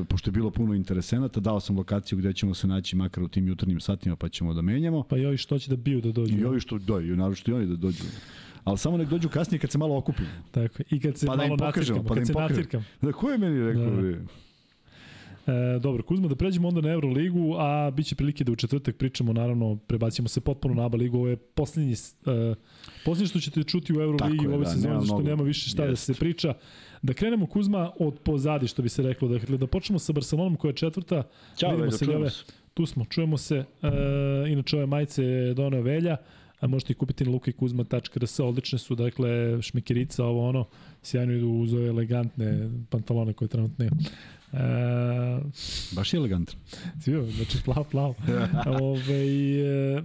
e, 0.00 0.04
pošto 0.04 0.30
je 0.30 0.32
bilo 0.32 0.50
puno 0.50 0.74
interesenata, 0.74 1.40
dao 1.40 1.60
sam 1.60 1.76
lokaciju 1.76 2.18
gde 2.18 2.32
ćemo 2.32 2.54
se 2.54 2.66
naći 2.66 2.96
makar 2.96 3.24
u 3.24 3.28
tim 3.28 3.48
jutarnjim 3.48 3.80
satima 3.80 4.16
pa 4.16 4.28
ćemo 4.28 4.54
da 4.54 4.62
menjamo. 4.62 5.02
Pa 5.02 5.18
i 5.18 5.26
ovi 5.26 5.36
što 5.36 5.58
će 5.58 5.70
da 5.70 5.76
biju 5.76 6.00
da 6.00 6.12
dođu. 6.12 6.38
I 6.38 6.44
ovi 6.44 6.60
što, 6.60 6.78
da, 6.78 7.00
i 7.00 7.06
naravno 7.06 7.36
i 7.46 7.52
oni 7.52 7.66
da 7.66 7.76
dođu. 7.76 8.04
Ali 8.64 8.78
samo 8.78 8.96
nek 8.96 9.08
dođu 9.08 9.28
kasnije 9.28 9.58
kad 9.58 9.70
se 9.70 9.78
malo 9.78 9.96
okupimo. 9.96 10.28
Tako. 10.50 10.82
I 10.90 11.00
kad 11.00 11.18
se 11.18 11.26
Pa 11.26 11.36
da 11.36 11.44
im 11.44 11.48
malo 11.48 11.58
pokažemo, 11.58 11.98
nacirkam, 11.98 12.08
pa 12.08 12.14
da 12.14 12.20
kad 12.20 12.22
im 12.22 12.26
se 12.26 12.32
pokažemo. 12.32 12.84
Da, 13.02 13.12
ko 13.12 13.30
je 13.30 13.38
meni 13.38 13.64
rekao? 13.64 14.02
Da. 14.02 14.18
Da. 15.46 15.52
E, 15.52 15.78
dobro, 15.78 16.02
Kuzma, 16.02 16.28
da 16.28 16.34
pređemo 16.34 16.68
onda 16.68 16.80
na 16.80 16.88
Euroligu, 16.88 17.54
a 17.58 17.90
bit 17.90 18.06
će 18.06 18.14
prilike 18.14 18.44
da 18.44 18.52
u 18.52 18.56
četvrtak 18.56 18.96
pričamo, 18.96 19.32
naravno, 19.32 19.76
prebacimo 19.76 20.28
se 20.28 20.40
potpuno 20.40 20.74
na 20.74 20.86
ABA 20.86 20.96
ligu, 20.96 21.16
ovo 21.18 21.28
je 21.28 21.36
poslednji, 21.36 21.92
e, 21.92 22.54
poslednje 23.04 23.28
što 23.28 23.40
ćete 23.40 23.62
čuti 23.62 23.92
u 23.92 24.00
Euroligi 24.00 24.46
ovoj 24.46 24.64
da, 24.64 24.70
sezoni, 24.70 24.88
nema 24.88 25.00
zašto 25.00 25.14
mnogo. 25.14 25.28
nema 25.28 25.42
više 25.42 25.70
šta 25.70 25.84
da 25.84 25.90
Jest. 25.90 26.04
se 26.04 26.14
priča. 26.14 26.54
Da 27.02 27.14
krenemo 27.14 27.46
Kuzma 27.46 27.90
od 27.98 28.18
pozadi, 28.18 28.68
što 28.68 28.82
bi 28.82 28.88
se 28.88 29.02
reklo, 29.02 29.28
dakle, 29.28 29.58
da 29.58 29.66
počnemo 29.66 29.98
sa 29.98 30.12
Barcelonom 30.12 30.56
koja 30.56 30.70
je 30.70 30.76
četvrta, 30.76 31.22
Ćao, 31.56 31.70
vidimo 31.70 31.90
Veljo, 32.00 32.30
se 32.30 32.36
se. 32.36 32.52
Tu 32.74 32.86
smo, 32.86 33.04
čujemo 33.04 33.38
se. 33.38 33.64
E, 33.82 33.88
inače, 34.48 34.76
ove 34.76 34.86
majice 34.86 35.24
je 35.24 35.54
doneo 35.54 35.82
Velja, 35.82 36.16
a 36.60 36.66
možete 36.66 36.92
ih 36.92 36.96
kupiti 36.96 37.24
na 37.24 37.30
lukajkuzma.rs, 37.30 38.40
odlične 38.40 38.78
su, 38.78 38.94
dakle, 38.94 39.62
šmekerica, 39.62 40.24
ovo 40.24 40.48
ono, 40.48 40.64
sjajno 41.02 41.32
idu 41.32 41.48
uz 41.48 41.74
ove 41.74 41.86
elegantne 41.86 42.70
pantalone 42.90 43.32
koje 43.32 43.48
trenutno 43.48 43.84
imam. 43.84 43.98
E, 44.52 45.40
Baš 45.92 46.12
je 46.12 46.18
elegantan. 46.18 46.56
Svi, 47.02 47.32
znači 47.36 47.58
plav, 47.64 47.84
plav. 47.90 48.14
Ove, 48.82 49.26
e, 49.96 50.02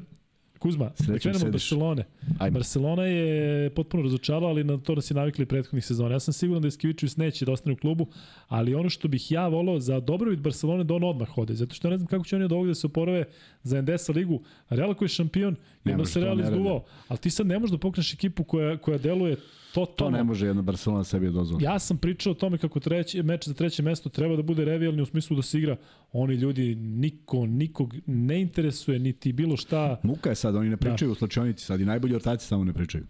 Kuzma, 0.59 0.85
da 0.85 1.03
Srećom 1.03 1.31
krenemo 1.31 1.45
od. 1.45 1.51
Barcelone. 1.51 2.03
Ajme. 2.39 2.53
Barcelona 2.53 3.03
je 3.03 3.69
potpuno 3.69 4.03
razočarala, 4.03 4.47
ali 4.49 4.63
na 4.63 4.77
to 4.77 4.95
nas 4.95 5.11
je 5.11 5.15
navikli 5.15 5.45
prethodnih 5.45 5.85
sezona. 5.85 6.15
Ja 6.15 6.19
sam 6.19 6.33
siguran 6.33 6.61
da 6.61 6.67
Iskivičius 6.67 7.17
neće 7.17 7.45
da 7.45 7.51
ostane 7.51 7.73
u 7.73 7.77
klubu, 7.77 8.07
ali 8.47 8.75
ono 8.75 8.89
što 8.89 9.07
bih 9.07 9.31
ja 9.31 9.47
volao 9.47 9.79
za 9.79 9.99
dobrobit 9.99 10.39
Barcelone 10.39 10.83
da 10.83 10.93
on 10.93 11.03
odmah 11.03 11.37
ode, 11.37 11.53
zato 11.53 11.75
što 11.75 11.89
ne 11.89 11.97
znam 11.97 12.07
kako 12.07 12.25
će 12.25 12.35
oni 12.35 12.45
od 12.45 12.51
ovoga 12.51 12.67
da 12.67 12.75
se 12.75 12.87
oporave 12.87 13.23
za 13.63 13.77
Endesa 13.77 14.11
ligu. 14.11 14.41
Real 14.69 14.93
koji 14.93 15.05
je 15.05 15.09
šampion, 15.09 15.55
Ne 15.91 15.97
može, 15.97 16.11
se 16.11 16.19
to 16.19 16.25
Real 16.25 16.39
izduvao, 16.39 16.83
ali 17.07 17.19
ti 17.19 17.29
sad 17.29 17.47
ne 17.47 17.59
možeš 17.59 17.71
da 17.71 17.77
pokreneš 17.77 18.13
ekipu 18.13 18.43
koja, 18.43 18.77
koja 18.77 18.97
deluje 18.97 19.35
To 19.73 19.85
totalno 19.85 20.17
ne 20.17 20.23
može 20.23 20.47
jedna 20.47 20.61
Barcelona 20.61 21.03
sebi 21.03 21.29
dozvoliti. 21.31 21.65
Ja 21.65 21.79
sam 21.79 21.97
pričao 21.97 22.31
o 22.31 22.35
tome 22.35 22.57
kako 22.57 22.79
treći, 22.79 23.23
meč 23.23 23.47
za 23.47 23.53
treće 23.53 23.83
mesto 23.83 24.09
treba 24.09 24.35
da 24.35 24.41
bude 24.41 24.65
revijalni 24.65 25.01
u 25.01 25.05
smislu 25.05 25.35
da 25.35 25.41
se 25.41 25.57
igra. 25.57 25.75
Oni 26.11 26.33
ljudi, 26.35 26.75
niko, 26.75 27.45
nikog 27.45 27.93
ne 28.05 28.41
interesuje, 28.41 28.99
niti 28.99 29.33
bilo 29.33 29.57
šta. 29.57 29.99
Muka 30.03 30.29
je 30.29 30.35
sad, 30.35 30.55
oni 30.55 30.69
ne 30.69 30.75
Da. 30.75 30.79
pričaju 30.79 31.11
u 31.11 31.15
slačionici, 31.15 31.65
sad 31.65 31.81
i 31.81 31.85
najbolji 31.85 32.15
ortaci 32.15 32.47
samo 32.47 32.63
ne 32.63 32.73
pričaju. 32.73 33.03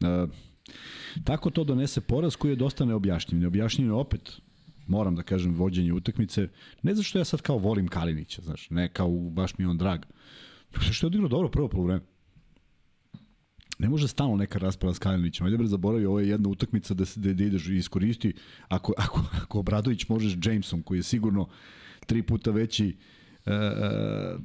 E, 0.00 0.26
tako 1.24 1.50
to 1.50 1.64
donese 1.64 2.00
poraz 2.00 2.36
koji 2.36 2.52
je 2.52 2.56
dosta 2.56 2.84
neobjašnjiv. 2.84 3.40
Neobjašnjiv 3.40 3.86
je 3.86 3.92
opet, 3.92 4.32
moram 4.86 5.14
da 5.14 5.22
kažem, 5.22 5.54
vođenje 5.54 5.92
utakmice. 5.92 6.48
Ne 6.82 6.94
zato 6.94 7.02
što 7.02 7.18
ja 7.18 7.24
sad 7.24 7.42
kao 7.42 7.58
volim 7.58 7.88
Kalinića, 7.88 8.42
znaš, 8.42 8.70
ne 8.70 8.88
kao 8.92 9.10
baš 9.10 9.58
mi 9.58 9.64
on 9.64 9.78
drag. 9.78 10.00
Što 10.90 11.06
je 11.06 11.08
odigrao 11.08 11.28
dobro 11.28 11.48
prvo 11.48 11.68
polovreme. 11.68 12.00
Ne 13.78 13.88
može 13.88 14.08
stalno 14.08 14.36
neka 14.36 14.58
rasprava 14.58 14.94
s 14.94 14.98
Kalinićem. 14.98 15.46
Ajde 15.46 15.56
bre, 15.58 15.66
zaboravi, 15.66 16.06
ovo 16.06 16.20
je 16.20 16.28
jedna 16.28 16.48
utakmica 16.48 16.94
da, 16.94 17.04
se, 17.04 17.20
da, 17.20 17.32
da 17.32 17.44
ideš 17.44 17.68
i 17.68 17.76
iskoristi. 17.76 18.34
Ako, 18.68 18.92
ako, 18.98 19.24
ako 19.42 19.58
Obradović 19.58 20.08
možeš 20.08 20.36
Jamesom, 20.44 20.82
koji 20.82 20.98
je 20.98 21.02
sigurno 21.02 21.48
tri 22.06 22.22
puta 22.22 22.50
veći 22.50 22.96
e, 23.46 23.52
e, 23.52 24.36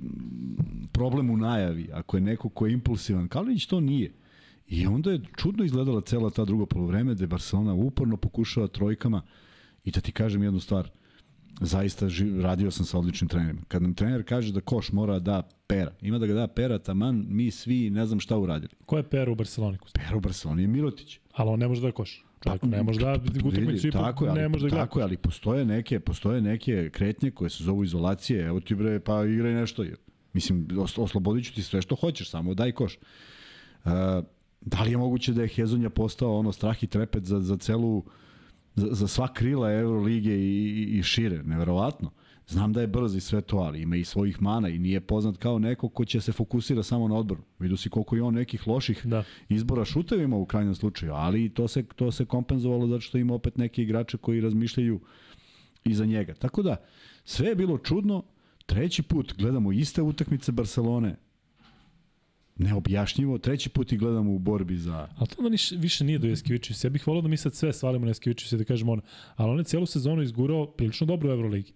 problem 0.91 1.29
u 1.29 1.37
najavi, 1.37 1.89
ako 1.93 2.17
je 2.17 2.21
neko 2.21 2.49
ko 2.49 2.65
je 2.65 2.73
impulsivan, 2.73 3.27
Kalinić 3.27 3.65
to 3.65 3.79
nije. 3.79 4.13
I 4.67 4.87
onda 4.87 5.11
je 5.11 5.21
čudno 5.37 5.63
izgledala 5.63 6.01
cela 6.01 6.29
ta 6.29 6.45
druga 6.45 6.65
polovreme 6.65 7.15
gde 7.15 7.27
Barcelona 7.27 7.73
uporno 7.73 8.17
pokušava 8.17 8.67
trojkama 8.67 9.21
i 9.83 9.91
da 9.91 10.01
ti 10.01 10.11
kažem 10.11 10.43
jednu 10.43 10.59
stvar, 10.59 10.89
zaista 11.61 12.09
živ, 12.09 12.41
radio 12.41 12.71
sam 12.71 12.85
sa 12.85 12.97
odličnim 12.97 13.27
trenerima. 13.27 13.61
Kad 13.67 13.81
nam 13.81 13.93
trener 13.93 14.23
kaže 14.25 14.53
da 14.53 14.61
koš 14.61 14.91
mora 14.91 15.19
da 15.19 15.41
pera, 15.67 15.91
ima 16.01 16.17
da 16.17 16.27
ga 16.27 16.33
da 16.33 16.47
pera, 16.47 16.79
taman 16.79 17.25
mi 17.29 17.51
svi 17.51 17.89
ne 17.89 18.05
znam 18.05 18.19
šta 18.19 18.37
uradili. 18.37 18.71
Ko 18.85 18.97
je 18.97 19.03
Pera 19.03 19.31
u 19.31 19.35
Barceloni? 19.35 19.77
Pera 19.93 20.17
u 20.17 20.19
Barceloni 20.19 20.61
je 20.61 20.67
Mirotić. 20.67 21.19
Ali 21.31 21.49
on 21.49 21.59
ne 21.59 21.67
može 21.67 21.81
da 21.81 21.91
koš. 21.91 22.25
Čovjek 22.43 22.63
ne 22.63 22.83
može 22.83 22.99
da 22.99 23.13
utakmicu 23.13 23.71
Vidi, 23.71 23.87
ipak 23.87 24.01
tako 24.01 24.25
ne 24.25 24.49
može 24.49 24.63
da 24.63 24.69
gleda. 24.69 24.85
Tako 24.85 24.99
je, 24.99 25.03
ali 25.03 25.17
postoje 25.17 25.65
neke, 25.65 25.99
postoje 25.99 26.41
neke 26.41 26.89
kretnje 26.89 27.31
koje 27.31 27.49
se 27.49 27.63
zovu 27.63 27.83
izolacije. 27.83 28.45
Evo 28.45 28.59
ti 28.59 28.75
bre, 28.75 28.99
pa 28.99 29.25
igraj 29.25 29.53
nešto. 29.53 29.85
Mislim, 30.33 30.67
os, 30.79 30.97
oslobodit 30.97 31.45
ću 31.45 31.53
ti 31.53 31.63
sve 31.63 31.81
što 31.81 31.95
hoćeš, 31.95 32.29
samo 32.29 32.53
daj 32.53 32.71
koš. 32.71 32.97
Uh, 33.85 33.91
da 34.61 34.83
li 34.83 34.91
je 34.91 34.97
moguće 34.97 35.33
da 35.33 35.41
je 35.41 35.47
Hezonja 35.47 35.89
postao 35.89 36.37
ono 36.37 36.51
strah 36.51 36.83
i 36.83 36.87
trepet 36.87 37.23
za, 37.23 37.39
za 37.39 37.57
celu 37.57 38.03
za, 38.75 38.87
za 38.91 39.07
sva 39.07 39.33
krila 39.33 39.71
Eurolige 39.71 40.35
i, 40.35 40.83
i, 40.83 40.99
i 40.99 41.03
šire, 41.03 41.43
neverovatno. 41.43 42.11
Znam 42.47 42.73
da 42.73 42.81
je 42.81 42.87
brz 42.87 43.15
i 43.15 43.21
sve 43.21 43.41
to, 43.41 43.57
ali 43.57 43.81
ima 43.81 43.95
i 43.95 44.03
svojih 44.03 44.41
mana 44.41 44.69
i 44.69 44.79
nije 44.79 45.01
poznat 45.01 45.37
kao 45.37 45.59
neko 45.59 45.89
ko 45.89 46.05
će 46.05 46.21
se 46.21 46.31
fokusira 46.31 46.83
samo 46.83 47.07
na 47.07 47.15
odbor. 47.15 47.37
Vidu 47.59 47.77
si 47.77 47.89
koliko 47.89 48.15
je 48.15 48.23
on 48.23 48.33
nekih 48.33 48.67
loših 48.67 49.05
Da. 49.05 49.23
izbora 49.49 49.85
šutevima 49.85 50.35
u 50.35 50.45
krajnjem 50.45 50.75
slučaju, 50.75 51.13
ali 51.13 51.49
to 51.49 51.67
se, 51.67 51.83
to 51.95 52.11
se 52.11 52.25
kompenzovalo 52.25 52.87
zato 52.87 53.01
što 53.01 53.17
ima 53.17 53.33
opet 53.33 53.57
neke 53.57 53.81
igrače 53.81 54.17
koji 54.17 54.41
razmišljaju 54.41 54.99
iza 55.83 56.05
njega. 56.05 56.33
Tako 56.33 56.61
da, 56.61 56.75
sve 57.23 57.47
je 57.47 57.55
bilo 57.55 57.77
čudno. 57.77 58.23
Treći 58.65 59.03
put 59.03 59.33
gledamo 59.37 59.71
iste 59.71 60.01
utakmice 60.01 60.51
Barcelone, 60.51 61.15
neobjašnjivo. 62.55 63.37
Treći 63.37 63.69
put 63.69 63.91
i 63.91 63.97
gledamo 63.97 64.31
u 64.31 64.39
borbi 64.39 64.77
za... 64.77 65.07
Ali 65.17 65.27
to 65.27 65.35
onda 65.37 65.57
više 65.77 66.03
nije 66.03 66.19
do 66.19 66.27
Jeskivičiusa. 66.27 66.87
Ja 66.87 66.91
bih 66.91 67.07
volao 67.07 67.21
da 67.21 67.27
mi 67.27 67.37
sad 67.37 67.55
sve 67.55 67.73
svalimo 67.73 68.05
na 68.05 68.09
Jeskivičiusa 68.09 68.55
i 68.55 68.59
da 68.59 68.65
kažemo 68.65 68.91
ono. 68.91 69.01
Ali 69.35 69.51
on 69.51 69.57
je 69.57 69.63
celu 69.63 69.85
sezonu 69.85 70.21
izgurao 70.21 70.67
prilično 70.67 71.07
dobro 71.07 71.29
u 71.29 71.33
Euroligi. 71.33 71.71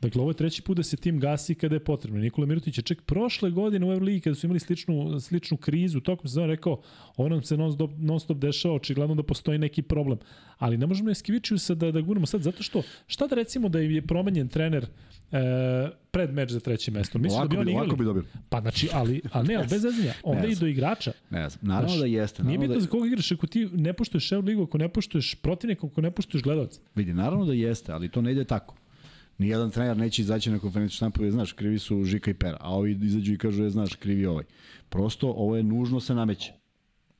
Dakle, 0.00 0.20
ovo 0.20 0.30
je 0.30 0.34
treći 0.34 0.62
put 0.62 0.76
da 0.76 0.82
se 0.82 0.96
tim 0.96 1.20
gasi 1.20 1.54
kada 1.54 1.74
je 1.74 1.84
potrebno. 1.84 2.20
Nikola 2.20 2.46
Mirotić 2.46 2.78
je 2.78 2.82
čak 2.82 3.02
prošle 3.02 3.50
godine 3.50 3.86
u 3.86 3.92
Euroligi 3.92 4.20
kada 4.20 4.34
su 4.34 4.46
imali 4.46 4.60
sličnu, 4.60 5.20
sličnu 5.20 5.56
krizu, 5.56 6.00
tokom 6.00 6.28
sezona 6.28 6.46
rekao, 6.46 6.80
ovo 7.16 7.28
nam 7.28 7.42
se 7.42 7.56
non 7.56 7.72
stop, 7.72 7.90
non 7.98 8.20
stop 8.20 8.38
dešava, 8.38 8.74
očigledno 8.74 9.14
da 9.14 9.22
postoji 9.22 9.58
neki 9.58 9.82
problem. 9.82 10.18
Ali 10.58 10.76
ne 10.76 10.86
možemo 10.86 11.10
Jeskivičiusa 11.10 11.74
da, 11.74 11.92
da 11.92 12.00
guramo 12.00 12.26
sad, 12.26 12.42
zato 12.42 12.62
što, 12.62 12.82
šta 13.06 13.26
da 13.26 13.34
recimo 13.34 13.68
da 13.68 13.78
je 13.78 14.02
promenjen 14.02 14.48
trener 14.48 14.84
e, 14.84 15.38
pred 16.10 16.32
meč 16.32 16.50
za 16.50 16.60
treće 16.60 16.90
mesto? 16.90 17.18
Misliš 17.18 17.32
da 17.32 17.38
Ovako 17.38 17.48
bi 17.48 17.56
bi, 17.56 17.60
oni 17.60 17.72
igrali? 17.72 17.96
bi 17.96 18.04
dobili. 18.04 18.26
Pa 18.48 18.60
znači, 18.60 18.88
ali, 18.92 19.20
ali 19.32 19.48
ne, 19.48 19.54
ali 19.54 19.66
bez 19.70 19.82
zezanja. 19.82 20.14
Onda 20.22 20.46
i 20.46 20.54
do 20.54 20.66
igrača. 20.66 21.12
Ne 21.30 21.48
znam. 21.50 21.68
Naravno 21.68 21.88
Znaš, 21.88 22.00
da 22.00 22.06
jeste. 22.06 22.42
Nije 22.42 22.58
bitno 22.58 22.74
da, 22.74 22.80
za 22.80 22.88
koga 22.88 23.06
igraš, 23.06 23.32
ako 23.32 23.46
ti 23.46 23.68
ne 23.72 23.92
poštuješ 23.92 24.32
Euroligu, 24.32 24.62
ako 24.62 24.78
ne 24.78 24.88
poštuješ 24.88 25.34
protivnika, 25.34 25.86
ako 25.86 26.00
ne 26.00 26.10
poštuješ 26.10 26.42
gledalca. 26.42 26.80
vidi, 26.94 27.14
naravno 27.14 27.44
da 27.44 27.52
jeste, 27.52 27.92
ali 27.92 28.08
to 28.08 28.22
ne 28.22 28.32
ide 28.32 28.44
tako. 28.44 28.74
Nijedan 29.40 29.70
trener 29.70 29.96
neće 29.96 30.22
izaći 30.22 30.50
na 30.50 30.58
konferenciju 30.58 30.96
štampu 30.96 31.24
i 31.24 31.30
znaš, 31.30 31.52
krivi 31.52 31.78
su 31.78 32.04
Žika 32.04 32.30
i 32.30 32.34
Pera, 32.34 32.56
a 32.60 32.74
ovi 32.76 32.98
izađu 33.02 33.32
i 33.32 33.38
kažu, 33.38 33.64
je, 33.64 33.70
znaš, 33.70 33.94
krivi 33.94 34.22
je 34.22 34.28
ovaj. 34.28 34.44
Prosto, 34.88 35.28
ovo 35.28 35.56
je 35.56 35.62
nužno 35.62 36.00
se 36.00 36.14
nameće. 36.14 36.52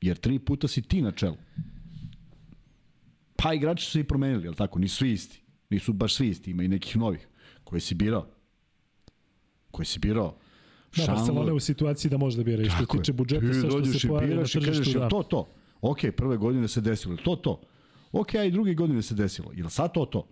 Jer 0.01 0.17
tri 0.17 0.39
puta 0.39 0.67
si 0.67 0.81
ti 0.81 1.01
na 1.01 1.11
čelu. 1.11 1.35
Pa 3.35 3.53
igrači 3.53 3.85
su 3.85 3.91
se 3.91 3.99
i 3.99 4.03
promenili, 4.03 4.43
jel 4.43 4.53
tako? 4.53 4.79
Nisu 4.79 4.95
svi 4.95 5.11
isti. 5.11 5.41
Nisu 5.69 5.93
baš 5.93 6.15
svi 6.15 6.27
isti, 6.27 6.51
ima 6.51 6.63
i 6.63 6.67
nekih 6.67 6.97
novih 6.97 7.27
koje 7.63 7.79
si 7.79 7.95
birao. 7.95 8.27
Koje 9.71 9.85
si 9.85 9.99
birao. 9.99 10.37
Da, 10.97 11.05
Barcelona 11.07 11.47
je 11.47 11.53
u 11.53 11.59
situaciji 11.59 12.11
da 12.11 12.17
može 12.17 12.37
da 12.37 12.43
bira 12.43 12.63
i 12.63 12.69
što 12.69 12.85
tiče 12.85 13.13
budžeta, 13.13 13.53
sve 13.53 13.69
što 13.69 13.85
se 13.85 14.07
pojavi 14.07 14.35
na 14.35 14.43
tržištu. 14.43 14.99
Da. 14.99 15.09
To, 15.09 15.23
to. 15.23 15.47
Ok, 15.81 15.99
prve 16.17 16.37
godine 16.37 16.67
se 16.67 16.81
desilo, 16.81 17.17
to, 17.17 17.35
to. 17.35 17.61
Ok, 18.11 18.35
a 18.35 18.43
i 18.43 18.51
druge 18.51 18.73
godine 18.73 19.01
se 19.01 19.15
desilo. 19.15 19.51
Jel 19.55 19.69
sad 19.69 19.93
to, 19.93 20.05
to? 20.05 20.27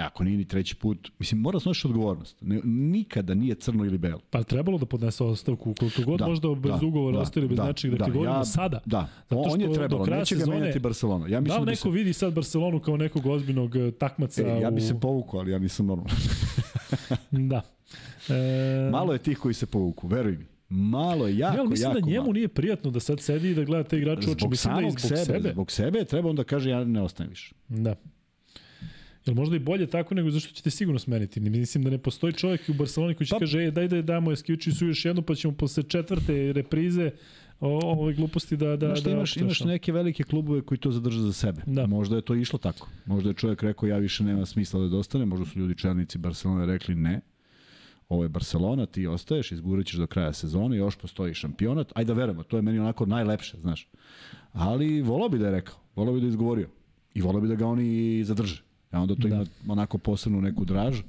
E, 0.00 0.02
ako 0.02 0.24
nije 0.24 0.36
ni 0.36 0.44
treći 0.44 0.76
put, 0.76 1.10
mislim, 1.18 1.40
mora 1.40 1.60
snosiš 1.60 1.84
odgovornost. 1.84 2.36
Ne, 2.40 2.60
nikada 2.64 3.34
nije 3.34 3.54
crno 3.54 3.84
ili 3.84 3.98
belo. 3.98 4.20
Pa 4.30 4.42
trebalo 4.42 4.78
da 4.78 4.86
podnese 4.86 5.24
ostavku, 5.24 5.74
koliko 5.74 6.02
god 6.02 6.18
da, 6.18 6.26
možda 6.26 6.48
bez 6.54 6.80
da, 6.80 6.86
ugovora 6.86 7.16
da, 7.16 7.22
ostali 7.22 7.48
bez 7.48 7.56
da, 7.56 7.64
nečeg, 7.64 7.90
dakle, 7.90 8.06
da, 8.06 8.12
govorimo 8.12 8.36
ja, 8.36 8.44
sada. 8.44 8.80
Da, 8.84 9.08
zato 9.30 9.42
što 9.44 9.54
on 9.54 9.60
je 9.60 9.72
trebalo, 9.72 10.06
neće 10.06 10.36
ga 10.36 10.46
menjati 10.46 10.78
Barcelona. 10.78 11.28
Ja 11.28 11.40
mislim 11.40 11.58
da 11.58 11.64
li 11.64 11.70
neko 11.70 11.88
se... 11.88 11.90
vidi 11.90 12.12
sad 12.12 12.32
Barcelonu 12.32 12.80
kao 12.80 12.96
nekog 12.96 13.26
ozbiljnog 13.26 13.76
eh, 13.76 13.90
takmaca? 13.90 14.42
E, 14.42 14.60
ja 14.60 14.70
bi 14.70 14.80
se 14.80 15.00
povukao, 15.00 15.40
ali 15.40 15.50
ja 15.50 15.58
nisam 15.58 15.86
normalan. 15.86 16.16
da. 17.50 17.62
E... 18.28 18.90
Malo 18.90 19.12
je 19.12 19.18
tih 19.18 19.38
koji 19.38 19.54
se 19.54 19.66
povuku, 19.66 20.08
veruj 20.08 20.36
mi. 20.36 20.46
Malo 20.68 21.26
je, 21.26 21.38
jako, 21.38 21.56
ja, 21.56 21.64
mislim 21.64 21.90
jako 21.90 22.00
da 22.00 22.06
njemu 22.06 22.22
malo. 22.22 22.32
nije 22.32 22.48
prijatno 22.48 22.90
da 22.90 23.00
sad 23.00 23.20
sedi 23.20 23.50
i 23.50 23.54
da 23.54 23.64
gleda 23.64 23.88
te 23.88 23.98
igrače 23.98 24.28
u 24.28 24.32
oči. 24.32 24.48
Mislim 24.48 24.74
da 24.74 24.80
i 24.80 24.90
zbog 24.90 25.00
sebe, 25.00 25.16
sebe. 25.16 25.50
Zbog 25.52 25.70
sebe 25.70 26.04
treba 26.04 26.30
onda 26.30 26.44
kaže 26.44 26.70
ja 26.70 26.84
ne 26.84 27.02
ostajem 27.02 27.30
više. 27.30 27.54
Da. 27.68 27.94
Jel 29.26 29.34
možda 29.34 29.56
i 29.56 29.58
bolje 29.58 29.86
tako 29.86 30.14
nego 30.14 30.30
zašto 30.30 30.54
ćete 30.54 30.70
sigurno 30.70 30.98
smeniti? 30.98 31.40
Mislim 31.40 31.84
da 31.84 31.90
ne 31.90 31.98
postoji 31.98 32.32
čovjek 32.32 32.60
u 32.68 32.72
Barceloni 32.72 33.14
koji 33.14 33.26
će 33.26 33.30
pa, 33.34 33.38
kaže 33.38 33.64
e, 33.64 33.70
daj 33.70 33.88
da 33.88 34.02
damo 34.02 34.32
Eskiviću 34.32 34.72
su 34.72 34.86
još 34.86 35.04
jednu 35.04 35.22
pa 35.22 35.34
ćemo 35.34 35.54
posle 35.54 35.82
četvrte 35.82 36.52
reprize 36.52 37.10
o, 37.60 38.00
ove 38.00 38.14
gluposti 38.14 38.56
da 38.56 38.76
da 38.76 38.86
Znaš, 38.86 39.02
da 39.02 39.10
imaš 39.10 39.36
imaš 39.36 39.60
neke 39.60 39.92
velike 39.92 40.22
klubove 40.22 40.62
koji 40.62 40.78
to 40.78 40.90
zadrže 40.90 41.20
za 41.20 41.32
sebe. 41.32 41.62
Da. 41.66 41.86
Možda 41.86 42.16
je 42.16 42.22
to 42.22 42.34
išlo 42.34 42.58
tako. 42.58 42.88
Možda 43.06 43.30
je 43.30 43.34
čovjek 43.34 43.62
rekao 43.62 43.86
ja 43.86 43.98
više 43.98 44.24
nema 44.24 44.46
smisla 44.46 44.80
da 44.80 44.88
dostane, 44.88 45.24
možda 45.24 45.46
su 45.46 45.58
ljudi 45.58 45.74
čelnici 45.74 46.18
Barcelone 46.18 46.66
rekli 46.66 46.94
ne. 46.94 47.20
Ovo 48.08 48.22
je 48.22 48.28
Barcelona, 48.28 48.86
ti 48.86 49.06
ostaješ, 49.06 49.52
izgurećeš 49.52 49.96
do 49.96 50.06
kraja 50.06 50.32
sezone, 50.32 50.76
još 50.76 50.96
postoji 50.96 51.34
šampionat. 51.34 51.92
Ajde 51.94 52.14
da 52.14 52.20
verujemo, 52.20 52.42
to 52.42 52.56
je 52.56 52.62
meni 52.62 52.78
onako 52.78 53.06
najlepše, 53.06 53.56
znaš. 53.60 53.88
Ali 54.52 55.02
volao 55.02 55.28
bi 55.28 55.38
da 55.38 55.44
je 55.44 55.52
rekao, 55.52 55.74
volao 55.96 56.14
bi 56.14 56.20
da 56.20 56.26
je 56.26 56.30
izgovorio. 56.30 56.68
I 57.14 57.22
volao 57.22 57.40
bi 57.40 57.48
da 57.48 57.54
ga 57.54 57.66
oni 57.66 58.24
zadrže. 58.24 58.69
Ja 58.92 59.00
onda 59.00 59.14
to 59.14 59.28
da. 59.28 59.34
ima 59.34 59.46
onako 59.68 59.98
posebnu 59.98 60.40
neku 60.40 60.64
draž, 60.64 61.00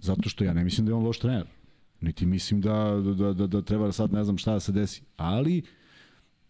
zato 0.00 0.28
što 0.28 0.44
ja 0.44 0.52
ne 0.52 0.64
mislim 0.64 0.86
da 0.86 0.90
je 0.90 0.96
on 0.96 1.04
loš 1.04 1.18
trener. 1.18 1.46
Niti 2.00 2.26
mislim 2.26 2.60
da, 2.60 3.02
da, 3.18 3.32
da, 3.32 3.46
da 3.46 3.62
treba 3.62 3.92
sad 3.92 4.12
ne 4.12 4.24
znam 4.24 4.38
šta 4.38 4.52
da 4.52 4.60
se 4.60 4.72
desi. 4.72 5.02
Ali 5.16 5.62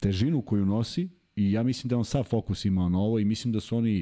težinu 0.00 0.42
koju 0.42 0.66
nosi 0.66 1.08
i 1.36 1.52
ja 1.52 1.62
mislim 1.62 1.88
da 1.88 1.98
on 1.98 2.04
sav 2.04 2.24
fokus 2.24 2.64
imao 2.64 2.88
na 2.88 2.98
ovo 2.98 3.18
i 3.18 3.24
mislim 3.24 3.52
da 3.52 3.60
su 3.60 3.76
oni 3.76 3.92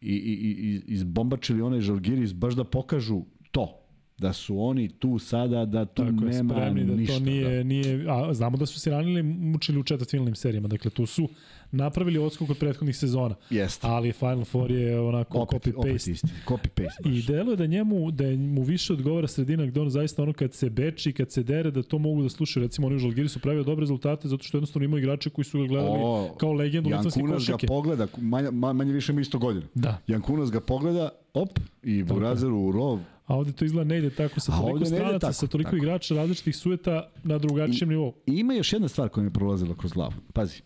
i, 0.00 0.14
i, 0.14 0.32
i, 0.32 0.82
izbombačili 0.86 1.62
onaj 1.62 1.80
Žalgiris 1.80 2.34
baš 2.34 2.54
da 2.54 2.64
pokažu 2.64 3.22
to 3.50 3.80
da 4.20 4.32
su 4.32 4.60
oni 4.60 4.88
tu 4.88 5.18
sada, 5.18 5.64
da 5.64 5.84
tu 5.84 6.04
Tako 6.04 6.24
nema 6.24 6.54
spremni, 6.54 6.84
da 6.84 6.94
ništa. 6.94 7.14
To 7.14 7.24
nije, 7.24 7.56
da. 7.56 7.62
nije, 7.62 8.06
a 8.08 8.34
znamo 8.34 8.56
da 8.56 8.66
su 8.66 8.80
se 8.80 8.90
ranili 8.90 9.22
mučili 9.22 9.78
u 9.78 9.82
četvrtfinalnim 9.82 10.34
serijama, 10.34 10.68
dakle 10.68 10.90
tu 10.90 11.06
su 11.06 11.28
napravili 11.72 12.18
odskok 12.18 12.50
od 12.50 12.58
prethodnih 12.58 12.96
sezona. 12.96 13.34
Jeste. 13.50 13.86
Ali 13.86 14.12
Final 14.12 14.44
Four 14.44 14.70
je 14.70 15.00
onako 15.00 15.38
opet, 15.38 15.62
copy 15.62 15.74
paste. 15.74 15.90
Opet 15.90 16.06
isti. 16.06 16.28
Copy 16.46 16.68
paste. 16.68 17.02
Baš. 17.04 17.14
I 17.14 17.22
deluje 17.22 17.56
da 17.56 17.66
njemu 17.66 18.10
da 18.10 18.24
mu 18.36 18.62
više 18.62 18.92
odgovara 18.92 19.28
sredina 19.28 19.66
gde 19.66 19.80
on 19.80 19.90
zaista 19.90 20.22
ono 20.22 20.32
kad 20.32 20.54
se 20.54 20.70
beči, 20.70 21.12
kad 21.12 21.32
se 21.32 21.42
dere 21.42 21.70
da 21.70 21.82
to 21.82 21.98
mogu 21.98 22.22
da 22.22 22.28
slušaju. 22.28 22.64
Recimo 22.64 22.86
oni 22.86 22.96
u 22.96 22.98
Žalgirisu 22.98 23.40
pravio 23.40 23.62
dobre 23.62 23.80
rezultate 23.82 24.28
zato 24.28 24.42
što 24.44 24.56
jednostavno 24.56 24.84
imaju 24.84 25.02
igrače 25.02 25.30
koji 25.30 25.44
su 25.44 25.58
ga 25.58 25.66
gledali 25.66 25.98
o, 26.02 26.34
kao 26.38 26.52
legendu 26.52 26.88
litvanske 26.90 27.20
košake. 27.20 27.66
ga 27.66 27.72
pogleda, 27.72 28.06
manje, 28.18 28.50
manje 28.50 28.92
više 28.92 29.12
ima 29.12 29.20
isto 29.20 29.38
godine. 29.38 29.66
Da. 29.74 29.98
Jankunas 30.06 30.50
ga 30.50 30.60
pogleda, 30.60 31.08
op, 31.34 31.58
i 31.82 32.02
Burazer 32.02 32.50
u 32.52 32.72
rov, 32.72 32.98
A 33.30 33.34
ovde 33.34 33.52
to 33.52 33.64
izgleda 33.64 33.88
ne 33.88 33.98
ide 33.98 34.10
tako 34.10 34.40
sa 34.40 34.52
toliko 34.52 34.84
stranaca, 34.84 35.18
tako, 35.18 35.32
sa 35.32 35.46
toliko 35.46 35.70
tako. 35.70 35.76
igrača 35.76 36.14
različitih 36.14 36.56
sueta 36.56 37.10
na 37.22 37.38
drugačijem 37.38 37.90
I, 37.90 37.94
nivou. 37.94 38.14
I 38.26 38.32
ima 38.32 38.54
još 38.54 38.72
jedna 38.72 38.88
stvar 38.88 39.08
koja 39.08 39.22
mi 39.22 39.28
je 39.28 39.32
prolazila 39.32 39.74
kroz 39.74 39.92
glavu. 39.92 40.12
Pazi, 40.32 40.62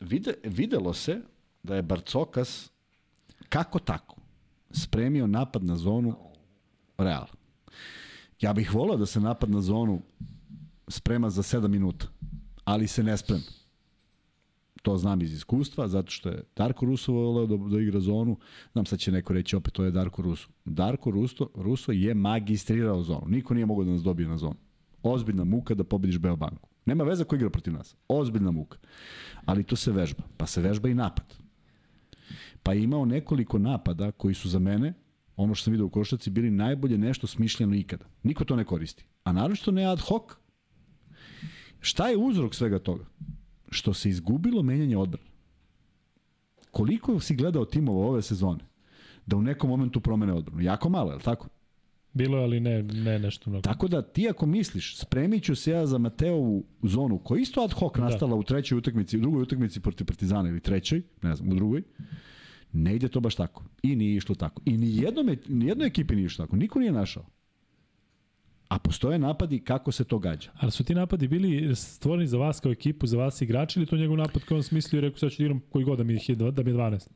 vide, 0.00 0.34
videlo 0.44 0.92
se 0.92 1.20
da 1.62 1.76
je 1.76 1.82
Barcokas 1.82 2.70
kako 3.48 3.78
tako 3.78 4.16
spremio 4.70 5.26
napad 5.26 5.64
na 5.64 5.76
zonu 5.76 6.16
Real. 6.98 7.26
Ja 8.40 8.52
bih 8.52 8.74
volao 8.74 8.96
da 8.96 9.06
se 9.06 9.20
napad 9.20 9.50
na 9.50 9.60
zonu 9.60 10.02
sprema 10.88 11.30
za 11.30 11.42
7 11.42 11.68
minuta, 11.68 12.06
ali 12.64 12.86
se 12.86 13.02
ne 13.02 13.16
sprema. 13.16 13.42
To 14.82 14.96
znam 14.96 15.22
iz 15.22 15.32
iskustva, 15.32 15.88
zato 15.88 16.10
što 16.10 16.28
je 16.28 16.42
Darko 16.56 16.86
Russo 16.86 17.12
voleo 17.12 17.46
da, 17.46 17.56
da 17.56 17.80
igra 17.80 18.00
zonu. 18.00 18.36
Znam, 18.72 18.86
sad 18.86 18.98
će 18.98 19.12
neko 19.12 19.32
reći 19.32 19.56
opet, 19.56 19.72
to 19.72 19.84
je 19.84 19.90
Darko 19.90 20.22
Russo. 20.22 20.48
Darko 20.64 21.10
Russo, 21.10 21.48
Russo 21.54 21.92
je 21.92 22.14
magistrirao 22.14 23.02
zonu. 23.02 23.26
Niko 23.26 23.54
nije 23.54 23.66
mogao 23.66 23.84
da 23.84 23.90
nas 23.90 24.02
dobije 24.02 24.28
na 24.28 24.36
zonu. 24.36 24.56
Ozbiljna 25.02 25.44
muka 25.44 25.74
da 25.74 25.84
pobediš 25.84 26.18
Beobanku. 26.18 26.68
Nema 26.86 27.04
veze 27.04 27.24
ko 27.24 27.36
igra 27.36 27.50
protiv 27.50 27.72
nas. 27.72 27.96
Ozbiljna 28.08 28.50
muka. 28.50 28.78
Ali 29.44 29.64
to 29.64 29.76
se 29.76 29.92
vežba. 29.92 30.22
Pa 30.36 30.46
se 30.46 30.60
vežba 30.60 30.88
i 30.88 30.94
napad. 30.94 31.34
Pa 32.62 32.72
je 32.72 32.82
imao 32.82 33.04
nekoliko 33.04 33.58
napada 33.58 34.10
koji 34.10 34.34
su 34.34 34.48
za 34.48 34.58
mene, 34.58 34.94
ono 35.36 35.54
što 35.54 35.64
sam 35.64 35.70
vidio 35.70 35.86
u 35.86 35.90
košaci, 35.90 36.30
bili 36.30 36.50
najbolje 36.50 36.98
nešto 36.98 37.26
smišljeno 37.26 37.74
ikada. 37.74 38.04
Niko 38.22 38.44
to 38.44 38.56
ne 38.56 38.64
koristi. 38.64 39.04
A 39.24 39.32
naročito 39.32 39.70
ne 39.70 39.84
ad 39.84 40.00
hoc. 40.00 40.22
Šta 41.80 42.08
je 42.08 42.16
uzrok 42.16 42.54
svega 42.54 42.78
toga? 42.78 43.04
Što 43.72 43.94
se 43.94 44.08
izgubilo 44.08 44.62
menjanje 44.62 44.96
odbrana. 44.96 45.30
Koliko 46.70 47.20
si 47.20 47.36
gledao 47.36 47.64
timova 47.64 48.06
ove 48.06 48.22
sezone 48.22 48.64
da 49.26 49.36
u 49.36 49.42
nekom 49.42 49.70
momentu 49.70 50.00
promene 50.00 50.32
odbranu? 50.32 50.62
Jako 50.62 50.88
malo, 50.88 51.10
je 51.10 51.16
li 51.16 51.22
tako? 51.22 51.48
Bilo 52.12 52.38
je, 52.38 52.44
ali 52.44 52.60
ne, 52.60 52.82
ne 52.82 53.18
nešto 53.18 53.50
mnogo. 53.50 53.62
Tako 53.62 53.88
da 53.88 54.02
ti 54.02 54.28
ako 54.28 54.46
misliš, 54.46 54.96
spremit 54.98 55.44
ću 55.44 55.54
se 55.54 55.70
ja 55.70 55.86
za 55.86 55.98
Mateovu 55.98 56.64
zonu, 56.82 57.18
koja 57.18 57.40
isto 57.40 57.60
ad 57.60 57.72
hoc 57.72 57.96
da. 57.96 58.04
nastala 58.04 58.30
da. 58.30 58.36
u 58.36 58.42
trećoj 58.42 58.78
utakmici, 58.78 59.18
u 59.18 59.20
drugoj 59.20 59.42
utakmici 59.42 59.80
protiv 59.80 60.06
Partizana 60.06 60.48
ili 60.48 60.60
trećoj, 60.60 61.02
ne 61.22 61.36
znam, 61.36 61.48
u 61.48 61.54
drugoj, 61.54 61.82
ne 62.72 62.96
ide 62.96 63.08
to 63.08 63.20
baš 63.20 63.34
tako. 63.34 63.64
I 63.82 63.96
nije 63.96 64.16
išlo 64.16 64.34
tako. 64.34 64.62
I 64.64 64.76
ni, 64.76 64.96
jednom, 64.96 65.36
ni 65.48 65.66
jednoj 65.66 65.86
ekipi 65.86 66.14
nije 66.16 66.26
išlo 66.26 66.44
tako. 66.44 66.56
Niko 66.56 66.78
nije 66.78 66.92
našao. 66.92 67.26
A 68.72 68.78
postoje 68.78 69.18
napadi 69.18 69.58
kako 69.60 69.92
se 69.92 70.04
to 70.04 70.18
gađa. 70.18 70.50
Ali 70.56 70.72
su 70.72 70.84
ti 70.84 70.94
napadi 70.94 71.28
bili 71.28 71.76
stvoreni 71.76 72.26
za 72.26 72.38
vas 72.38 72.60
kao 72.60 72.72
ekipu, 72.72 73.06
za 73.06 73.18
vas 73.18 73.40
igrači 73.42 73.78
ili 73.78 73.86
to 73.86 73.96
njegov 73.96 74.16
napad 74.16 74.44
koji 74.44 74.56
on 74.56 74.62
smislio 74.62 74.98
i 74.98 75.00
rekao 75.00 75.18
sad 75.18 75.30
ću 75.30 75.38
da 75.38 75.44
igram 75.44 75.60
koji 75.70 75.84
god 75.84 75.98
da 75.98 76.04
mi 76.04 76.12
je, 76.12 76.34
da 76.34 76.62
mi 76.62 76.70
je 76.70 76.76
12? 76.76 77.08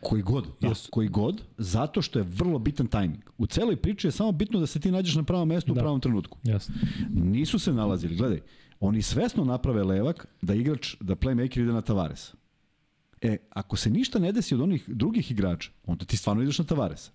Koji 0.00 0.22
god, 0.22 0.46
da, 0.60 0.68
yes. 0.68 0.90
koji 0.90 1.08
god, 1.08 1.42
zato 1.58 2.02
što 2.02 2.18
je 2.18 2.24
vrlo 2.28 2.58
bitan 2.58 2.86
tajming. 2.86 3.22
U 3.38 3.46
celoj 3.46 3.76
priči 3.76 4.06
je 4.06 4.10
samo 4.10 4.32
bitno 4.32 4.60
da 4.60 4.66
se 4.66 4.80
ti 4.80 4.90
nađeš 4.90 5.14
na 5.14 5.22
pravom 5.22 5.48
mestu 5.48 5.74
da. 5.74 5.80
u 5.80 5.82
pravom 5.82 6.00
trenutku. 6.00 6.38
Yes. 6.44 6.70
Nisu 7.10 7.58
se 7.58 7.72
nalazili, 7.72 8.16
gledaj, 8.16 8.40
oni 8.80 9.02
svesno 9.02 9.44
naprave 9.44 9.84
levak 9.84 10.26
da 10.42 10.54
igrač, 10.54 10.96
da 11.00 11.16
playmaker 11.16 11.62
ide 11.62 11.72
na 11.72 11.82
Tavares. 11.82 12.34
E, 13.22 13.36
ako 13.50 13.76
se 13.76 13.90
ništa 13.90 14.18
ne 14.18 14.32
desi 14.32 14.54
od 14.54 14.60
onih 14.60 14.84
drugih 14.88 15.30
igrača, 15.30 15.70
onda 15.84 16.04
ti 16.04 16.16
stvarno 16.16 16.42
ideš 16.42 16.58
na 16.58 16.64
Tavaresa. 16.64 17.10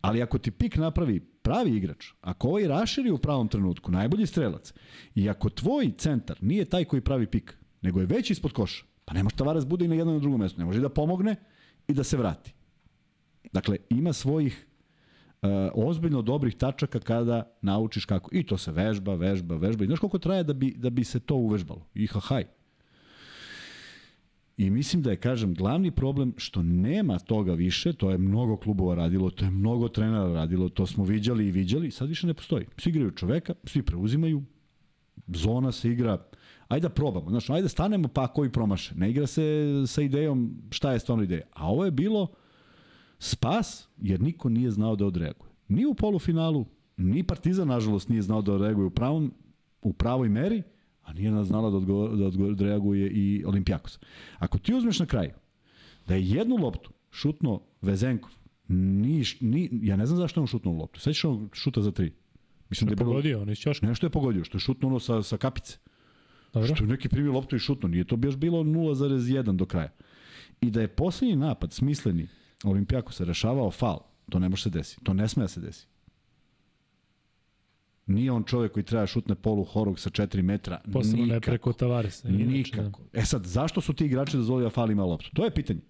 Ali 0.00 0.22
ako 0.22 0.38
ti 0.38 0.50
pik 0.50 0.76
napravi 0.76 1.20
pravi 1.20 1.76
igrač, 1.76 2.12
ako 2.20 2.48
ovaj 2.48 2.68
raširi 2.68 3.10
u 3.10 3.18
pravom 3.18 3.48
trenutku, 3.48 3.90
najbolji 3.90 4.26
strelac, 4.26 4.72
i 5.14 5.28
ako 5.30 5.50
tvoj 5.50 5.92
centar 5.98 6.36
nije 6.40 6.64
taj 6.64 6.84
koji 6.84 7.00
pravi 7.00 7.26
pik, 7.26 7.56
nego 7.82 8.00
je 8.00 8.06
već 8.06 8.30
ispod 8.30 8.52
koša, 8.52 8.84
pa 9.04 9.14
ne 9.14 9.22
može 9.22 9.36
Tavares 9.36 9.66
bude 9.66 9.84
i 9.84 9.88
na 9.88 9.94
jednom 9.94 10.14
i 10.14 10.18
na 10.18 10.22
drugom 10.22 10.40
mestu, 10.40 10.60
ne 10.60 10.64
može 10.64 10.80
da 10.80 10.88
pomogne 10.88 11.36
i 11.88 11.94
da 11.94 12.04
se 12.04 12.16
vrati. 12.16 12.54
Dakle, 13.52 13.78
ima 13.90 14.12
svojih 14.12 14.66
uh, 15.42 15.48
ozbiljno 15.74 16.22
dobrih 16.22 16.56
tačaka 16.56 17.00
kada 17.00 17.56
naučiš 17.62 18.04
kako. 18.04 18.30
I 18.32 18.46
to 18.46 18.58
se 18.58 18.72
vežba, 18.72 19.14
vežba, 19.14 19.56
vežba. 19.56 19.84
I 19.84 19.86
znaš 19.86 19.98
koliko 19.98 20.18
traje 20.18 20.44
da 20.44 20.52
bi, 20.52 20.74
da 20.76 20.90
bi 20.90 21.04
se 21.04 21.20
to 21.20 21.34
uvežbalo? 21.34 21.86
I 21.94 22.06
hahaj. 22.06 22.44
I 24.58 24.70
mislim 24.70 25.02
da 25.02 25.10
je, 25.10 25.16
kažem, 25.16 25.54
glavni 25.54 25.90
problem 25.90 26.34
što 26.36 26.62
nema 26.62 27.18
toga 27.18 27.54
više, 27.54 27.92
to 27.92 28.10
je 28.10 28.18
mnogo 28.18 28.56
klubova 28.56 28.94
radilo, 28.94 29.30
to 29.30 29.44
je 29.44 29.50
mnogo 29.50 29.88
trenera 29.88 30.32
radilo, 30.32 30.68
to 30.68 30.86
smo 30.86 31.04
viđali 31.04 31.46
i 31.46 31.50
viđali, 31.50 31.90
sad 31.90 32.08
više 32.08 32.26
ne 32.26 32.34
postoji. 32.34 32.66
Svi 32.76 32.90
igraju 32.90 33.10
čoveka, 33.10 33.54
svi 33.64 33.82
preuzimaju, 33.82 34.42
zona 35.26 35.72
se 35.72 35.90
igra, 35.90 36.26
ajde 36.68 36.88
da 36.88 36.94
probamo, 36.94 37.30
znači, 37.30 37.52
ajde 37.52 37.62
da 37.62 37.68
stanemo 37.68 38.08
pa 38.08 38.26
koji 38.26 38.52
promaše. 38.52 38.94
Ne 38.94 39.10
igra 39.10 39.26
se 39.26 39.64
sa 39.86 40.02
idejom 40.02 40.62
šta 40.70 40.92
je 40.92 40.98
stvarno 40.98 41.24
ideja. 41.24 41.46
A 41.52 41.70
ovo 41.70 41.84
je 41.84 41.90
bilo 41.90 42.26
spas, 43.18 43.88
jer 43.98 44.20
niko 44.20 44.48
nije 44.48 44.70
znao 44.70 44.96
da 44.96 45.06
odreaguje. 45.06 45.50
Ni 45.68 45.86
u 45.86 45.94
polufinalu, 45.94 46.66
ni 46.96 47.22
Partizan, 47.22 47.68
nažalost, 47.68 48.08
nije 48.08 48.22
znao 48.22 48.42
da 48.42 48.52
odreaguje 48.52 48.86
u, 48.86 48.90
pravom, 48.90 49.32
u 49.82 49.92
pravoj 49.92 50.28
meri, 50.28 50.62
a 51.08 51.12
nije 51.12 51.44
znala 51.44 51.70
da, 51.70 51.76
odgovor, 51.76 52.16
da 52.16 52.44
odreaguje 52.44 53.10
i 53.10 53.44
Olimpijakos. 53.46 53.98
Ako 54.38 54.58
ti 54.58 54.74
uzmeš 54.74 54.98
na 54.98 55.06
kraju 55.06 55.30
da 56.06 56.14
je 56.14 56.28
jednu 56.28 56.56
loptu 56.56 56.90
šutno 57.10 57.60
Vezenkov, 57.80 58.30
ni, 58.68 59.24
ni, 59.40 59.68
ja 59.72 59.96
ne 59.96 60.06
znam 60.06 60.18
zašto 60.18 60.40
je 60.40 60.42
on 60.42 60.46
šutnuo 60.46 60.74
loptu. 60.74 61.00
Svećaš 61.00 61.24
on 61.24 61.48
šuta 61.52 61.82
za 61.82 61.90
tri. 61.90 62.12
Mislim 62.70 62.88
da 62.88 62.92
je 62.92 62.96
pogodio, 62.96 63.42
on 63.42 63.48
je 63.48 63.54
ćoška. 63.54 63.86
Nešto 63.86 64.06
je 64.06 64.10
pogodio, 64.10 64.44
što 64.44 64.56
je 64.56 64.60
šutnuo 64.60 64.90
ono 64.90 65.00
sa, 65.00 65.22
sa 65.22 65.36
kapice. 65.36 65.78
Dobro. 66.52 66.74
Što 66.74 66.84
je 66.84 66.88
neki 66.88 67.08
primio 67.08 67.32
loptu 67.32 67.56
i 67.56 67.58
šutno. 67.58 67.88
Nije 67.88 68.04
to 68.04 68.16
bi 68.16 68.28
još 68.28 68.36
bilo 68.36 68.62
0,1 68.62 69.56
do 69.56 69.66
kraja. 69.66 69.92
I 70.60 70.70
da 70.70 70.80
je 70.80 70.88
poslednji 70.88 71.36
napad, 71.36 71.72
smisleni, 71.72 72.28
Olimpijako 72.64 73.12
se 73.12 73.24
rešavao 73.24 73.70
fal, 73.70 73.98
to 74.30 74.38
ne 74.38 74.48
može 74.48 74.62
se 74.62 74.70
desiti. 74.70 75.04
To 75.04 75.14
ne 75.14 75.28
sme 75.28 75.44
da 75.44 75.48
se 75.48 75.60
desi. 75.60 75.86
Nije 78.08 78.32
on 78.32 78.44
čovjek 78.44 78.72
koji 78.72 78.84
treba 78.84 79.06
šutne 79.06 79.34
polu 79.34 79.64
horog 79.64 80.00
sa 80.00 80.10
4 80.10 80.42
metra. 80.42 80.80
Posebno 80.92 81.24
Nikako. 81.24 81.34
ne 81.34 81.40
preko 81.40 81.72
Tavaresa. 81.72 82.28
Nikako. 82.28 83.02
E 83.12 83.22
sad, 83.22 83.44
zašto 83.44 83.80
su 83.80 83.92
ti 83.92 84.04
igrači 84.04 84.36
dozvolili 84.36 84.66
da 84.66 84.70
Fali 84.70 84.92
ima 84.92 85.04
loptu? 85.04 85.30
To 85.34 85.44
je 85.44 85.50
pitanje. 85.50 85.80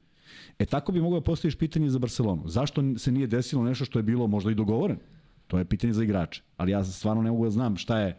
E 0.59 0.67
tako 0.67 0.93
bi 0.93 1.01
mogao 1.01 1.21
da 1.21 1.25
postaviš 1.25 1.57
pitanje 1.57 1.91
za 1.91 1.99
Barcelonu. 1.99 2.43
Zašto 2.49 2.83
se 2.99 3.13
nije 3.13 3.27
desilo 3.27 3.65
nešto 3.65 3.85
što 3.85 3.99
je 3.99 4.03
bilo 4.03 4.27
možda 4.27 4.51
i 4.51 4.55
dogovoreno? 4.55 5.01
To 5.47 5.59
je 5.59 5.65
pitanje 5.65 5.93
za 5.93 6.03
igrače. 6.03 6.43
Ali 6.57 6.73
ja 6.73 6.85
stvarno 6.85 7.23
ne 7.23 7.31
mogu 7.31 7.45
da 7.45 7.51
znam 7.51 7.77
šta 7.77 7.99
je 7.99 8.19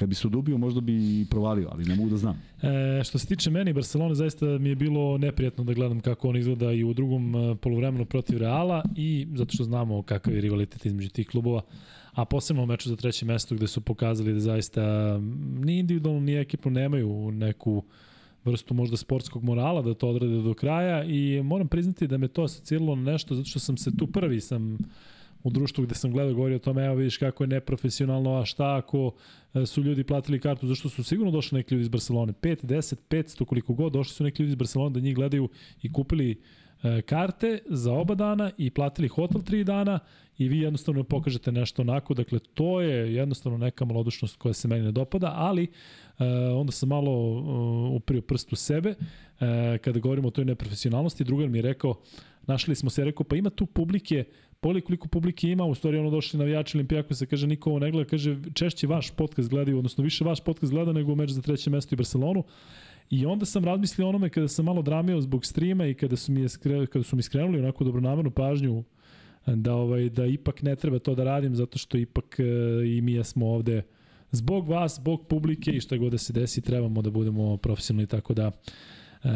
Kad 0.00 0.08
bi 0.08 0.14
se 0.14 0.26
udubio, 0.26 0.58
možda 0.58 0.80
bi 0.80 1.20
i 1.20 1.26
provalio, 1.30 1.68
ali 1.72 1.84
ne 1.84 1.94
mogu 1.96 2.10
da 2.10 2.16
znam. 2.16 2.42
E, 2.62 3.04
što 3.04 3.18
se 3.18 3.26
tiče 3.26 3.50
meni, 3.50 3.72
Barcelona 3.72 4.14
zaista 4.14 4.46
mi 4.46 4.68
je 4.68 4.74
bilo 4.74 5.18
neprijatno 5.18 5.64
da 5.64 5.72
gledam 5.72 6.00
kako 6.00 6.28
on 6.28 6.36
izgleda 6.36 6.72
i 6.72 6.84
u 6.84 6.94
drugom 6.94 7.34
e, 7.34 7.54
polovremenu 7.54 8.04
protiv 8.04 8.38
Reala 8.38 8.84
i 8.96 9.26
zato 9.34 9.52
što 9.54 9.64
znamo 9.64 10.02
kakav 10.02 10.34
je 10.34 10.40
rivalitet 10.40 10.86
između 10.86 11.08
tih 11.08 11.28
klubova, 11.28 11.62
a 12.12 12.24
posebno 12.24 12.62
u 12.62 12.66
meču 12.66 12.88
za 12.88 12.96
treće 12.96 13.26
mesto 13.26 13.54
gde 13.54 13.66
su 13.66 13.80
pokazali 13.80 14.32
da 14.32 14.40
zaista 14.40 14.82
ni 15.58 15.78
individualno 15.78 16.20
ni 16.20 16.34
ekipno 16.34 16.70
nemaju 16.70 17.30
neku 17.32 17.84
vrstu 18.44 18.74
možda 18.74 18.96
sportskog 18.96 19.44
morala 19.44 19.82
da 19.82 19.94
to 19.94 20.08
odrade 20.08 20.42
do 20.42 20.54
kraja 20.54 21.04
i 21.04 21.42
moram 21.42 21.68
priznati 21.68 22.06
da 22.06 22.18
me 22.18 22.28
to 22.28 22.42
asociralo 22.42 22.96
na 22.96 23.12
nešto 23.12 23.34
zato 23.34 23.48
što 23.48 23.58
sam 23.58 23.76
se 23.76 23.96
tu 23.96 24.06
prvi 24.06 24.40
sam 24.40 24.78
u 25.42 25.50
društvu 25.50 25.84
gde 25.84 25.94
sam 25.94 26.12
gledao 26.12 26.34
govorio 26.34 26.56
o 26.56 26.58
tome, 26.58 26.84
evo 26.84 26.94
vidiš 26.94 27.16
kako 27.16 27.44
je 27.44 27.48
neprofesionalno, 27.48 28.34
a 28.34 28.44
šta 28.44 28.76
ako 28.76 29.14
e, 29.54 29.66
su 29.66 29.82
ljudi 29.82 30.04
platili 30.04 30.40
kartu, 30.40 30.66
zašto 30.66 30.88
su 30.88 31.04
sigurno 31.04 31.32
došli 31.32 31.56
neki 31.56 31.74
ljudi 31.74 31.82
iz 31.82 31.88
Barcelone, 31.88 32.32
5, 32.32 32.64
10, 32.64 32.94
500, 33.10 33.44
koliko 33.44 33.74
god, 33.74 33.92
došli 33.92 34.14
su 34.14 34.24
neki 34.24 34.42
ljudi 34.42 34.50
iz 34.50 34.56
Barcelone 34.56 34.94
da 34.94 35.00
njih 35.00 35.14
gledaju 35.14 35.48
i 35.82 35.92
kupili 35.92 36.40
e, 36.82 37.02
karte 37.02 37.58
za 37.68 37.92
oba 37.92 38.14
dana 38.14 38.50
i 38.58 38.70
platili 38.70 39.08
hotel 39.08 39.40
3 39.40 39.64
dana 39.64 39.98
i 40.38 40.48
vi 40.48 40.58
jednostavno 40.58 41.04
pokažete 41.04 41.52
nešto 41.52 41.82
onako, 41.82 42.14
dakle 42.14 42.38
to 42.38 42.80
je 42.80 43.14
jednostavno 43.14 43.58
neka 43.58 43.84
malodušnost 43.84 44.36
koja 44.36 44.52
se 44.52 44.68
meni 44.68 44.84
ne 44.84 44.92
dopada, 44.92 45.32
ali 45.36 45.64
e, 45.64 46.24
onda 46.54 46.72
sam 46.72 46.88
malo 46.88 47.12
uprio 47.96 48.22
prst 48.22 48.52
u 48.52 48.56
sebe 48.56 48.94
kada 49.80 50.00
govorimo 50.00 50.28
o 50.28 50.30
toj 50.30 50.44
neprofesionalnosti, 50.44 51.24
drugar 51.24 51.48
mi 51.48 51.58
je 51.58 51.62
rekao, 51.62 51.94
našli 52.46 52.74
smo 52.74 52.90
se, 52.90 53.04
rekao, 53.04 53.24
pa 53.24 53.36
ima 53.36 53.50
tu 53.50 53.66
publike 53.66 54.24
Poli 54.60 54.80
koliko 54.80 55.08
publike 55.08 55.48
ima, 55.48 55.64
u 55.64 55.74
stvari 55.74 55.98
ono 55.98 56.10
došli 56.10 56.38
navijači 56.38 56.76
Olimpijakosa, 56.76 57.26
kaže 57.26 57.46
niko 57.46 57.70
ovo 57.70 57.78
ne 57.78 57.90
gleda, 57.90 58.08
kaže 58.08 58.36
češće 58.54 58.86
vaš 58.86 59.10
podcast 59.10 59.48
gledaju, 59.48 59.78
odnosno 59.78 60.04
više 60.04 60.24
vaš 60.24 60.40
podcast 60.40 60.72
gleda 60.72 60.92
nego 60.92 61.14
meč 61.14 61.30
za 61.30 61.42
treće 61.42 61.70
mesto 61.70 61.94
i 61.94 61.96
Barcelonu. 61.96 62.44
I 63.10 63.26
onda 63.26 63.46
sam 63.46 63.64
razmislio 63.64 64.08
onome 64.08 64.28
kada 64.28 64.48
sam 64.48 64.64
malo 64.64 64.82
dramio 64.82 65.20
zbog 65.20 65.46
streama 65.46 65.86
i 65.86 65.94
kada 65.94 66.16
su 66.16 66.32
mi, 66.32 66.48
skre, 66.48 66.86
kada 66.86 67.02
su 67.02 67.16
mi 67.16 67.22
skrenuli 67.22 67.58
onako 67.58 67.84
dobronamernu 67.84 68.30
pažnju 68.30 68.84
da 69.46 69.74
ovaj 69.74 70.08
da 70.08 70.26
ipak 70.26 70.62
ne 70.62 70.76
treba 70.76 70.98
to 70.98 71.14
da 71.14 71.24
radim 71.24 71.54
zato 71.54 71.78
što 71.78 71.98
ipak 71.98 72.36
e, 72.38 72.44
i 72.96 73.00
mi 73.00 73.24
smo 73.24 73.46
ovde 73.46 73.82
zbog 74.30 74.68
vas, 74.68 74.96
zbog 74.96 75.26
publike 75.26 75.70
i 75.70 75.80
šta 75.80 75.96
god 75.96 76.12
da 76.12 76.18
se 76.18 76.32
desi 76.32 76.60
trebamo 76.60 77.02
da 77.02 77.10
budemo 77.10 77.56
profesionalni 77.56 78.06
tako 78.06 78.34
da 78.34 78.50
e, 79.24 79.28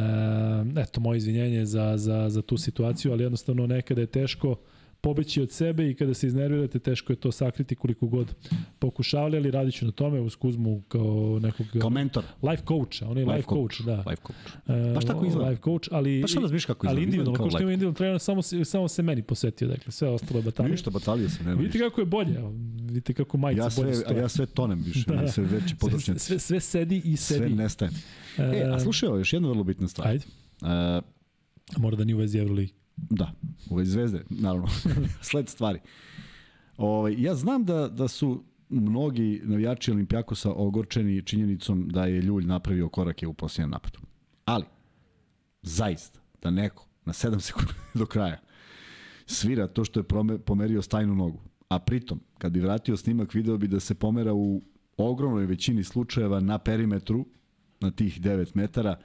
eto 0.80 1.00
moje 1.00 1.16
izvinjenje 1.16 1.66
za, 1.66 1.96
za, 1.96 2.30
za 2.30 2.42
tu 2.42 2.56
situaciju, 2.56 3.12
ali 3.12 3.22
jednostavno 3.22 3.66
nekada 3.66 4.00
je 4.00 4.06
teško 4.06 4.56
pobeći 5.04 5.42
od 5.42 5.50
sebe 5.50 5.90
i 5.90 5.94
kada 5.94 6.14
se 6.14 6.26
iznervirate 6.26 6.78
teško 6.78 7.12
je 7.12 7.16
to 7.16 7.32
sakriti 7.32 7.74
koliko 7.74 8.06
god 8.06 8.34
pokušavali, 8.78 9.36
ali 9.36 9.50
radit 9.50 9.74
ću 9.74 9.84
na 9.84 9.92
tome 9.92 10.20
uz 10.20 10.36
Kuzmu 10.36 10.82
kao 10.88 11.38
nekog... 11.42 11.66
Kao 11.80 11.90
mentor. 11.90 12.24
Life 12.42 12.62
coach, 12.68 13.02
on 13.02 13.18
je 13.18 13.24
life, 13.24 13.36
life 13.36 13.48
coach, 13.48 13.76
coach, 13.76 13.86
da. 13.86 14.10
Life 14.10 14.22
coach. 14.26 14.94
Baš 14.94 15.04
tako 15.04 15.26
izgleda. 15.26 15.50
Life 15.50 15.62
coach, 15.62 15.88
ali... 15.92 16.20
Baš 16.20 16.32
sada 16.32 16.46
znaš 16.46 16.64
kako 16.64 16.86
izgleda. 16.86 16.96
Ali 16.96 17.04
individualno, 17.04 17.38
kao 17.38 17.50
što 17.50 17.62
ima 17.62 17.72
individualno 17.72 17.96
trener, 17.96 18.20
samo, 18.20 18.42
samo 18.42 18.88
se 18.88 19.02
meni 19.02 19.22
posetio, 19.22 19.68
dakle, 19.68 19.92
sve 19.92 20.08
ostalo 20.08 20.42
batalije. 20.42 20.70
Ništa, 20.70 20.90
batalije 20.90 21.28
se 21.28 21.44
nema. 21.44 21.60
Vidite 21.60 21.78
kako 21.78 22.00
je 22.00 22.04
bolje, 22.04 22.40
vidite 22.82 23.14
kako 23.14 23.38
majica 23.38 23.62
ja 23.62 23.70
sve, 23.70 23.84
bolje 23.84 23.94
stoje. 23.94 24.18
Ja 24.18 24.28
sve 24.28 24.46
tonem 24.46 24.82
više, 24.86 25.10
da. 25.10 25.28
sve 25.28 25.44
veći 25.44 25.76
područnjaci. 25.76 26.20
Sve, 26.20 26.38
sve, 26.38 26.60
sve 26.60 26.60
sedi 26.60 27.02
i 27.04 27.16
sedi. 27.16 27.38
Sve 27.38 27.48
nestaje. 27.48 27.90
E, 28.38 28.70
a 28.74 28.80
slušaj, 28.80 29.08
ovo, 29.08 29.18
još 29.18 29.32
jedna 29.32 29.48
vrlo 29.48 29.64
bitna 29.64 29.88
stvar. 29.88 30.08
Ajde. 30.08 30.24
Uh, 30.62 30.68
Mora 31.76 31.96
da 31.96 32.04
nije 32.04 32.14
u 32.14 32.18
vezi 32.18 32.38
Euroligi. 32.38 32.83
Da, 32.96 33.32
ove 33.70 33.84
zvezde, 33.84 34.24
naravno. 34.30 34.68
Sled 35.30 35.48
stvari. 35.48 35.80
Ove, 36.76 36.90
ovaj, 36.90 37.14
ja 37.18 37.34
znam 37.34 37.64
da, 37.64 37.88
da 37.88 38.08
su 38.08 38.44
mnogi 38.68 39.40
navijači 39.44 39.90
Olimpijakosa 39.90 40.52
ogorčeni 40.52 41.22
činjenicom 41.22 41.88
da 41.88 42.04
je 42.04 42.20
Ljulj 42.20 42.44
napravio 42.44 42.88
korake 42.88 43.26
u 43.26 43.34
posljednjem 43.34 43.70
napadu. 43.70 43.98
Ali, 44.44 44.64
zaista, 45.62 46.20
da 46.42 46.50
neko 46.50 46.86
na 47.04 47.12
7 47.12 47.40
sekundi 47.46 47.72
do 47.94 48.06
kraja 48.06 48.40
svira 49.26 49.66
to 49.66 49.84
što 49.84 50.00
je 50.00 50.04
pomerio 50.44 50.82
stajnu 50.82 51.14
nogu, 51.14 51.40
a 51.68 51.78
pritom, 51.78 52.20
kad 52.38 52.52
bi 52.52 52.60
vratio 52.60 52.96
snimak, 52.96 53.34
video 53.34 53.56
bi 53.56 53.68
da 53.68 53.80
se 53.80 53.94
pomera 53.94 54.34
u 54.34 54.62
ogromnoj 54.96 55.46
većini 55.46 55.84
slučajeva 55.84 56.40
na 56.40 56.58
perimetru, 56.58 57.26
na 57.80 57.90
tih 57.90 58.20
9 58.20 58.50
metara, 58.54 58.98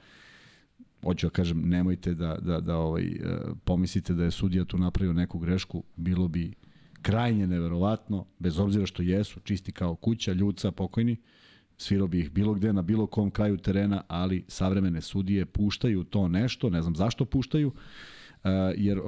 hoću 1.04 1.26
da 1.26 1.30
kažem, 1.30 1.68
nemojte 1.68 2.14
da, 2.14 2.36
da, 2.42 2.60
da 2.60 2.76
ovaj, 2.76 3.04
e, 3.04 3.16
pomislite 3.64 4.14
da 4.14 4.24
je 4.24 4.30
sudija 4.30 4.64
tu 4.64 4.78
napravio 4.78 5.12
neku 5.12 5.38
grešku, 5.38 5.82
bilo 5.96 6.28
bi 6.28 6.54
krajnje 7.02 7.46
neverovatno, 7.46 8.26
bez 8.38 8.58
obzira 8.58 8.86
što 8.86 9.02
jesu, 9.02 9.40
čisti 9.40 9.72
kao 9.72 9.94
kuća, 9.94 10.32
ljuca, 10.32 10.70
pokojni, 10.70 11.16
svirao 11.76 12.06
bi 12.06 12.20
ih 12.20 12.30
bilo 12.30 12.54
gde, 12.54 12.72
na 12.72 12.82
bilo 12.82 13.06
kom 13.06 13.30
kraju 13.30 13.56
terena, 13.56 14.02
ali 14.08 14.44
savremene 14.48 15.00
sudije 15.00 15.46
puštaju 15.46 16.04
to 16.04 16.28
nešto, 16.28 16.70
ne 16.70 16.82
znam 16.82 16.96
zašto 16.96 17.24
puštaju, 17.24 17.68
uh, 17.68 18.50
jer 18.76 18.98
uh, 18.98 19.04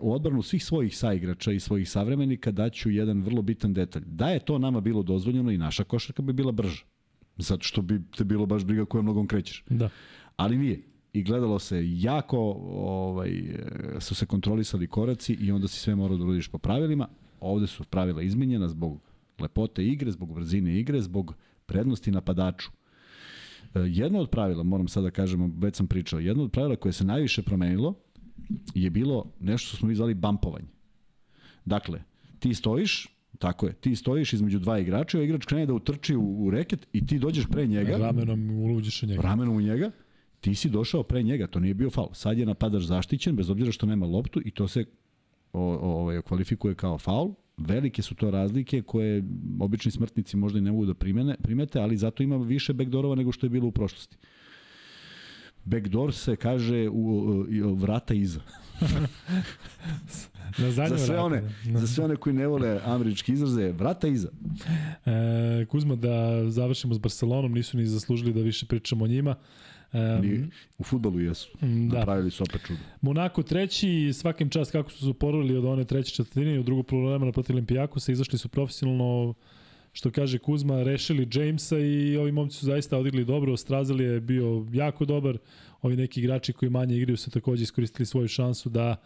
u 0.00 0.12
odbranu 0.12 0.42
svih 0.42 0.64
svojih 0.64 0.96
saigrača 0.96 1.52
i 1.52 1.60
svojih 1.60 1.90
savremenika 1.90 2.50
daću 2.50 2.90
jedan 2.90 3.22
vrlo 3.22 3.42
bitan 3.42 3.74
detalj. 3.74 4.02
Da 4.06 4.28
je 4.28 4.38
to 4.38 4.58
nama 4.58 4.80
bilo 4.80 5.02
dozvoljeno 5.02 5.50
i 5.50 5.58
naša 5.58 5.84
košarka 5.84 6.22
bi 6.22 6.32
bila 6.32 6.52
brža. 6.52 6.84
Zato 7.36 7.62
što 7.62 7.82
bi 7.82 8.02
te 8.16 8.24
bilo 8.24 8.46
baš 8.46 8.64
briga 8.64 8.84
kojom 8.84 9.06
nogom 9.06 9.26
krećeš. 9.26 9.64
Da. 9.70 9.88
Ali 10.36 10.58
nije 10.58 10.93
i 11.14 11.22
gledalo 11.22 11.58
se 11.58 11.82
jako, 11.84 12.38
ovaj, 12.68 13.42
su 14.00 14.14
se 14.14 14.26
kontrolisali 14.26 14.86
koraci 14.86 15.34
i 15.40 15.52
onda 15.52 15.68
si 15.68 15.78
sve 15.78 15.94
morao 15.94 16.16
da 16.16 16.24
uradiš 16.24 16.48
po 16.48 16.58
pravilima. 16.58 17.08
Ovde 17.40 17.66
su 17.66 17.84
pravila 17.84 18.22
izmenjena 18.22 18.68
zbog 18.68 19.00
lepote 19.38 19.84
igre, 19.86 20.10
zbog 20.10 20.34
brzine 20.34 20.80
igre, 20.80 21.00
zbog 21.00 21.34
prednosti 21.66 22.10
napadaču. 22.10 22.70
E, 23.74 23.80
jedno 23.80 24.20
od 24.20 24.30
pravila, 24.30 24.62
moram 24.62 24.88
sada 24.88 25.04
da 25.04 25.10
kažem, 25.10 25.54
već 25.58 25.76
sam 25.76 25.86
pričao, 25.86 26.20
jedno 26.20 26.44
od 26.44 26.52
pravila 26.52 26.76
koje 26.76 26.92
se 26.92 27.04
najviše 27.04 27.42
promenilo 27.42 27.94
je 28.74 28.90
bilo 28.90 29.32
nešto 29.40 29.68
što 29.68 29.76
smo 29.76 29.88
mi 29.88 29.94
zvali 29.94 30.14
bampovanje. 30.14 30.68
Dakle, 31.64 32.02
ti 32.38 32.54
stojiš, 32.54 33.14
Tako 33.38 33.66
je. 33.66 33.72
Ti 33.72 33.96
stojiš 33.96 34.32
između 34.32 34.58
dva 34.58 34.78
igrača, 34.78 35.22
igrač 35.22 35.44
krene 35.44 35.66
da 35.66 35.74
utrči 35.74 36.14
u, 36.16 36.44
u 36.44 36.50
reket 36.50 36.86
i 36.92 37.06
ti 37.06 37.18
dođeš 37.18 37.46
pre 37.50 37.66
njega. 37.66 37.96
Ramenom 37.96 38.50
uluđeš 38.50 39.02
u 39.02 39.06
njega. 39.06 39.22
Ramenom 39.22 39.56
u 39.56 39.60
njega 39.60 39.90
ti 40.44 40.54
si 40.54 40.68
došao 40.68 41.02
pre 41.02 41.22
njega, 41.22 41.46
to 41.46 41.60
nije 41.60 41.74
bio 41.74 41.90
faul. 41.90 42.08
Sad 42.12 42.38
je 42.38 42.46
napadač 42.46 42.82
zaštićen, 42.82 43.36
bez 43.36 43.50
obzira 43.50 43.72
što 43.72 43.86
nema 43.86 44.06
loptu 44.06 44.40
i 44.44 44.50
to 44.50 44.68
se 44.68 44.84
o, 45.52 45.60
o, 45.60 45.92
ovaj, 46.00 46.22
kvalifikuje 46.22 46.74
kao 46.74 46.98
faul. 46.98 47.34
Velike 47.56 48.02
su 48.02 48.14
to 48.14 48.30
razlike 48.30 48.82
koje 48.82 49.24
obični 49.60 49.90
smrtnici 49.90 50.36
možda 50.36 50.58
i 50.58 50.62
ne 50.62 50.72
mogu 50.72 50.86
da 50.86 50.94
primene, 50.94 51.36
primete, 51.42 51.80
ali 51.80 51.96
zato 51.96 52.22
ima 52.22 52.36
više 52.36 52.72
backdoorova 52.72 53.14
nego 53.14 53.32
što 53.32 53.46
je 53.46 53.50
bilo 53.50 53.68
u 53.68 53.72
prošlosti. 53.72 54.16
Backdoor 55.64 56.12
se 56.14 56.36
kaže 56.36 56.88
u, 56.88 56.92
u, 56.92 57.46
u 57.64 57.74
vrata 57.74 58.14
iza. 58.14 58.40
Na 60.58 60.70
za 60.70 60.98
sve 60.98 61.18
one, 61.20 61.42
da. 61.64 61.78
za 61.78 61.86
sve 61.86 62.04
one 62.04 62.16
koji 62.16 62.34
ne 62.34 62.46
vole 62.46 62.80
američki 62.84 63.32
izraze, 63.32 63.72
vrata 63.72 64.08
iza. 64.08 64.28
E, 65.06 65.66
Kuzma, 65.68 65.96
da 65.96 66.50
završimo 66.50 66.94
s 66.94 66.98
Barcelonom, 66.98 67.52
nisu 67.52 67.76
ni 67.76 67.86
zaslužili 67.86 68.32
da 68.32 68.40
više 68.40 68.66
pričamo 68.66 69.04
o 69.04 69.08
njima. 69.08 69.34
Um, 69.94 70.50
u 70.78 70.84
futbolu 70.84 71.20
jesu. 71.20 71.50
Da. 71.60 71.98
Napravili 71.98 72.30
su 72.30 72.42
opet 72.42 72.60
čudo. 72.66 72.78
Monako 73.00 73.42
treći, 73.42 74.12
svakim 74.12 74.50
čast 74.50 74.72
kako 74.72 74.90
su 74.90 74.98
se 74.98 75.08
uporovili 75.10 75.56
od 75.56 75.64
one 75.64 75.84
treće 75.84 76.14
četvrtine 76.14 76.54
i 76.54 76.58
u 76.58 76.62
drugu 76.62 76.82
polovremena 76.82 77.32
protiv 77.32 77.54
Olimpijakosa, 77.54 78.12
izašli 78.12 78.38
su 78.38 78.48
profesionalno 78.48 79.34
što 79.92 80.10
kaže 80.10 80.38
Kuzma, 80.38 80.82
rešili 80.82 81.28
Jamesa 81.32 81.78
i 81.78 82.16
ovi 82.16 82.32
momci 82.32 82.56
su 82.56 82.66
zaista 82.66 82.98
odigli 82.98 83.24
dobro, 83.24 83.56
Strazeli 83.56 84.04
je 84.04 84.20
bio 84.20 84.66
jako 84.72 85.04
dobar, 85.04 85.38
ovi 85.82 85.96
neki 85.96 86.20
igrači 86.20 86.52
koji 86.52 86.70
manje 86.70 86.96
igraju 86.96 87.16
su 87.16 87.30
takođe 87.30 87.62
iskoristili 87.62 88.06
svoju 88.06 88.28
šansu 88.28 88.68
da 88.68 88.96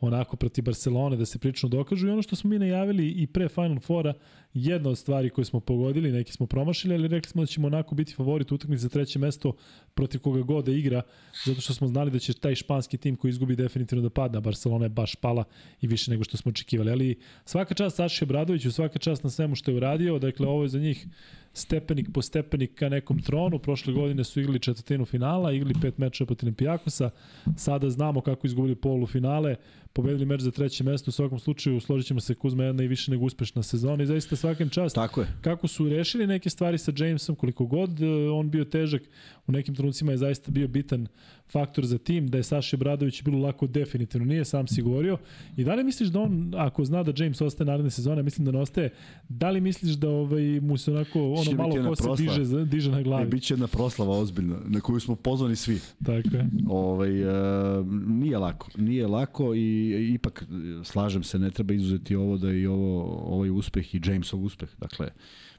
onako 0.00 0.36
protiv 0.36 0.64
Barcelone 0.64 1.16
da 1.16 1.26
se 1.26 1.38
prilično 1.38 1.68
dokažu 1.68 2.08
i 2.08 2.10
ono 2.10 2.22
što 2.22 2.36
smo 2.36 2.50
mi 2.50 2.58
najavili 2.58 3.08
i 3.08 3.26
pre 3.26 3.48
Final 3.48 3.80
Fora 3.80 4.14
jedna 4.54 4.90
od 4.90 4.98
stvari 4.98 5.30
koje 5.30 5.44
smo 5.44 5.60
pogodili, 5.60 6.12
neki 6.12 6.32
smo 6.32 6.46
promašili, 6.46 6.94
ali 6.94 7.08
rekli 7.08 7.30
smo 7.30 7.42
da 7.42 7.46
ćemo 7.46 7.66
onako 7.66 7.94
biti 7.94 8.14
favorit 8.14 8.52
utakmice 8.52 8.82
za 8.82 8.88
treće 8.88 9.18
mesto 9.18 9.52
protiv 9.94 10.20
koga 10.20 10.42
god 10.42 10.64
da 10.64 10.72
igra, 10.72 11.02
zato 11.44 11.60
što 11.60 11.74
smo 11.74 11.86
znali 11.88 12.10
da 12.10 12.18
će 12.18 12.32
taj 12.32 12.54
španski 12.54 12.96
tim 12.96 13.16
koji 13.16 13.28
izgubi 13.28 13.56
definitivno 13.56 14.02
da 14.02 14.10
pada, 14.10 14.40
Barcelona 14.40 14.84
je 14.84 14.88
baš 14.88 15.14
pala 15.14 15.44
i 15.80 15.86
više 15.86 16.10
nego 16.10 16.24
što 16.24 16.36
smo 16.36 16.48
očekivali. 16.48 16.90
Ali 16.90 17.18
svaka 17.44 17.74
čast 17.74 17.96
Saši 17.96 18.24
Obradoviću, 18.24 18.72
svaka 18.72 18.98
čast 18.98 19.24
na 19.24 19.30
svemu 19.30 19.54
što 19.54 19.70
je 19.70 19.76
uradio, 19.76 20.18
dakle 20.18 20.46
ovo 20.46 20.62
je 20.62 20.68
za 20.68 20.78
njih 20.78 21.06
stepenik 21.54 22.08
po 22.14 22.22
stepenik 22.22 22.74
ka 22.74 22.88
nekom 22.88 23.22
tronu. 23.22 23.58
Prošle 23.58 23.92
godine 23.92 24.24
su 24.24 24.40
igrali 24.40 24.58
četvrtinu 24.58 25.04
finala, 25.04 25.52
igrali 25.52 25.74
pet 25.82 25.98
mečeva 25.98 26.26
protiv 26.26 26.46
Olimpijakosa. 26.46 27.10
Sada 27.56 27.90
znamo 27.90 28.20
kako 28.20 28.46
izgubili 28.46 28.74
polufinale, 28.74 29.56
pobedili 29.92 30.26
meč 30.26 30.40
za 30.40 30.50
treće 30.50 30.84
mesto. 30.84 31.08
U 31.08 31.12
svakom 31.12 31.38
slučaju 31.38 31.80
složit 31.80 32.06
ćemo 32.06 32.20
se 32.20 32.34
Kuzma 32.34 32.64
jedna 32.64 32.82
i 32.82 32.88
više 32.88 33.10
nego 33.10 33.24
uspešna 33.24 33.62
sezona 33.62 34.02
i 34.02 34.06
zaista 34.06 34.36
svakim 34.44 34.68
čast. 34.68 34.94
Tako 34.94 35.20
je. 35.20 35.26
Kako 35.40 35.68
su 35.68 35.88
rešili 35.88 36.26
neke 36.26 36.50
stvari 36.50 36.78
sa 36.78 36.92
Jamesom, 36.96 37.36
koliko 37.36 37.66
god 37.66 38.02
e, 38.02 38.06
on 38.30 38.50
bio 38.50 38.64
težak, 38.64 39.02
u 39.46 39.52
nekim 39.52 39.74
trenucima 39.74 40.12
je 40.12 40.18
zaista 40.18 40.50
bio 40.50 40.68
bitan 40.68 41.06
faktor 41.52 41.86
za 41.86 41.98
tim, 41.98 42.28
da 42.28 42.38
je 42.38 42.42
Saša 42.42 42.76
Bradović 42.76 43.22
bilo 43.22 43.38
lako 43.38 43.66
definitivno 43.66 44.26
nije, 44.26 44.44
sam 44.44 44.66
si 44.66 44.82
govorio. 44.82 45.18
I 45.56 45.64
da 45.64 45.74
li 45.74 45.84
misliš 45.84 46.08
da 46.08 46.20
on, 46.20 46.52
ako 46.56 46.84
zna 46.84 47.02
da 47.02 47.12
James 47.24 47.40
ostaje 47.40 47.66
naredne 47.66 47.90
sezone, 47.90 48.22
mislim 48.22 48.44
da 48.44 48.52
ne 48.52 48.58
ostaje, 48.58 48.90
da 49.28 49.50
li 49.50 49.60
misliš 49.60 49.94
da 49.94 50.08
ovaj, 50.08 50.60
mu 50.60 50.76
se 50.78 50.92
onako, 50.92 51.32
ono 51.32 51.44
Će 51.44 51.54
malo 51.54 51.74
ko 51.88 51.96
se 51.96 52.22
diže, 52.22 52.64
diže 52.64 52.90
na 52.90 53.00
E, 53.00 53.02
glavi? 53.02 53.30
biće 53.30 53.54
jedna 53.54 53.66
proslava 53.66 54.18
ozbiljna, 54.18 54.56
na 54.66 54.80
koju 54.80 55.00
smo 55.00 55.16
pozvani 55.16 55.56
svi. 55.56 55.80
Tako 56.04 56.36
je. 56.36 56.50
Ovaj, 56.68 57.22
e, 57.22 57.84
nije 58.06 58.38
lako. 58.38 58.68
Nije 58.76 59.06
lako 59.06 59.54
i 59.54 60.14
ipak 60.14 60.42
e, 60.42 60.84
slažem 60.84 61.22
se, 61.22 61.38
ne 61.38 61.50
treba 61.50 61.74
izuzeti 61.74 62.14
ovo 62.14 62.36
da 62.36 62.52
i 62.52 62.66
ovo 62.66 63.02
ovaj 63.36 63.50
uspeh 63.50 63.94
i 63.94 63.98
Jamesov 64.34 64.44
uspeh. 64.44 64.68
Dakle, 64.78 65.10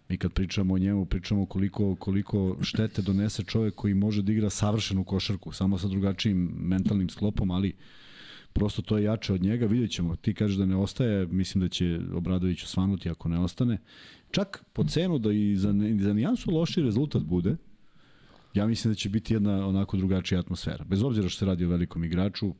mi 0.09 0.17
kad 0.17 0.33
pričamo 0.33 0.73
o 0.73 0.77
njemu, 0.77 1.05
pričamo 1.05 1.45
koliko, 1.45 1.95
koliko 1.95 2.57
štete 2.61 3.01
donese 3.01 3.43
čovek 3.43 3.75
koji 3.75 3.93
može 3.93 4.21
da 4.21 4.31
igra 4.31 4.49
savršenu 4.49 5.03
košarku, 5.03 5.51
samo 5.51 5.77
sa 5.77 5.87
drugačijim 5.87 6.49
mentalnim 6.55 7.09
sklopom, 7.09 7.51
ali 7.51 7.73
prosto 8.53 8.81
to 8.81 8.97
je 8.97 9.03
jače 9.03 9.33
od 9.33 9.41
njega, 9.41 9.65
vidjet 9.65 9.91
ćemo. 9.91 10.15
Ti 10.15 10.33
kažeš 10.33 10.57
da 10.57 10.65
ne 10.65 10.75
ostaje, 10.75 11.27
mislim 11.27 11.61
da 11.61 11.69
će 11.69 11.99
Obradović 12.13 12.63
osvanuti 12.63 13.09
ako 13.09 13.29
ne 13.29 13.39
ostane. 13.39 13.77
Čak 14.31 14.63
po 14.73 14.83
cenu 14.83 15.19
da 15.19 15.31
i 15.31 15.55
za, 15.55 15.73
za 15.99 16.13
nijansu 16.13 16.51
loši 16.51 16.81
rezultat 16.81 17.23
bude, 17.23 17.55
ja 18.53 18.67
mislim 18.67 18.93
da 18.93 18.95
će 18.95 19.09
biti 19.09 19.33
jedna 19.33 19.67
onako 19.67 19.97
drugačija 19.97 20.39
atmosfera. 20.39 20.85
Bez 20.85 21.03
obzira 21.03 21.29
što 21.29 21.39
se 21.39 21.45
radi 21.45 21.65
o 21.65 21.69
velikom 21.69 22.03
igraču, 22.03 22.53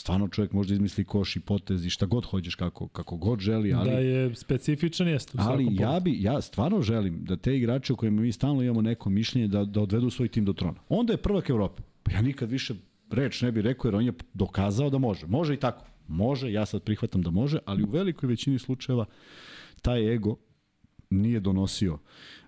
stvarno 0.00 0.28
čovjek 0.28 0.52
može 0.52 0.68
da 0.68 0.74
izmisli 0.74 1.04
koš 1.04 1.36
i 1.36 1.40
potez 1.40 1.86
i 1.86 1.90
šta 1.90 2.06
god 2.06 2.24
hoćeš 2.24 2.54
kako, 2.54 2.88
kako 2.88 3.16
god 3.16 3.40
želi, 3.40 3.72
ali... 3.72 3.90
Da 3.90 3.98
je 3.98 4.34
specifičan 4.34 5.08
jeste 5.08 5.38
Ali 5.40 5.68
ja 5.70 6.00
bi 6.00 6.22
ja 6.22 6.40
stvarno 6.40 6.82
želim 6.82 7.24
da 7.24 7.36
te 7.36 7.56
igrače 7.56 7.92
o 7.92 7.96
kojima 7.96 8.22
mi 8.22 8.32
stalno 8.32 8.62
imamo 8.62 8.82
neko 8.82 9.10
mišljenje 9.10 9.48
da 9.48 9.64
da 9.64 9.80
odvedu 9.80 10.10
svoj 10.10 10.28
tim 10.28 10.44
do 10.44 10.52
trona. 10.52 10.80
Onda 10.88 11.12
je 11.12 11.16
prvak 11.16 11.50
Evrope. 11.50 11.82
Pa 12.02 12.12
ja 12.12 12.22
nikad 12.22 12.50
više 12.50 12.74
reč 13.10 13.42
ne 13.42 13.52
bih 13.52 13.64
rekao 13.64 13.88
jer 13.88 13.94
on 13.94 14.04
je 14.04 14.12
dokazao 14.34 14.90
da 14.90 14.98
može. 14.98 15.26
Može 15.26 15.54
i 15.54 15.56
tako. 15.56 15.84
Može, 16.08 16.52
ja 16.52 16.66
sad 16.66 16.82
prihvatam 16.82 17.22
da 17.22 17.30
može, 17.30 17.58
ali 17.66 17.82
u 17.82 17.90
velikoj 17.90 18.26
većini 18.28 18.58
slučajeva 18.58 19.04
taj 19.82 20.14
ego 20.14 20.36
nije 21.10 21.40
donosio. 21.40 21.98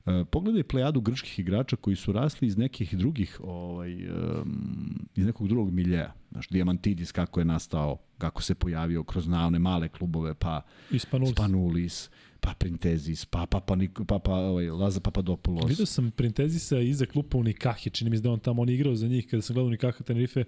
E, 0.06 0.24
pogledaj 0.24 0.62
plejadu 0.62 1.00
grčkih 1.00 1.38
igrača 1.38 1.76
koji 1.76 1.96
su 1.96 2.12
rasli 2.12 2.48
iz 2.48 2.56
nekih 2.56 2.96
drugih, 2.98 3.40
ovaj, 3.44 4.08
um, 4.08 5.08
iz 5.14 5.26
nekog 5.26 5.48
drugog 5.48 5.72
miljeja. 5.72 6.12
Znaš, 6.30 6.48
Diamantidis 6.48 7.12
kako 7.12 7.40
je 7.40 7.44
nastao, 7.44 7.98
kako 8.18 8.42
se 8.42 8.54
pojavio 8.54 9.04
kroz 9.04 9.28
na 9.28 9.46
one 9.46 9.58
male 9.58 9.88
klubove, 9.88 10.34
pa 10.34 10.62
Ispanulis. 10.90 11.32
Spanulis, 11.32 12.10
pa 12.40 12.54
Printezis, 12.58 13.24
pa 13.24 13.46
Papa, 13.46 13.76
Nik, 13.76 13.98
Papa 14.06 14.32
ovaj, 14.34 14.70
Laza 14.70 15.00
Papadopoulos. 15.00 15.70
Vidio 15.70 15.86
sam 15.86 16.10
Printezisa 16.10 16.78
iza 16.78 17.06
klupa 17.06 17.38
u 17.38 17.42
Nikahi, 17.42 17.90
čini 17.90 18.10
mi 18.10 18.16
se 18.16 18.22
da 18.22 18.30
on 18.30 18.40
tamo 18.40 18.62
on 18.62 18.68
igrao 18.68 18.94
za 18.94 19.08
njih, 19.08 19.26
kada 19.26 19.42
sam 19.42 19.54
gledao 19.54 19.70
Nikaha 19.70 20.04
Tenerife, 20.04 20.44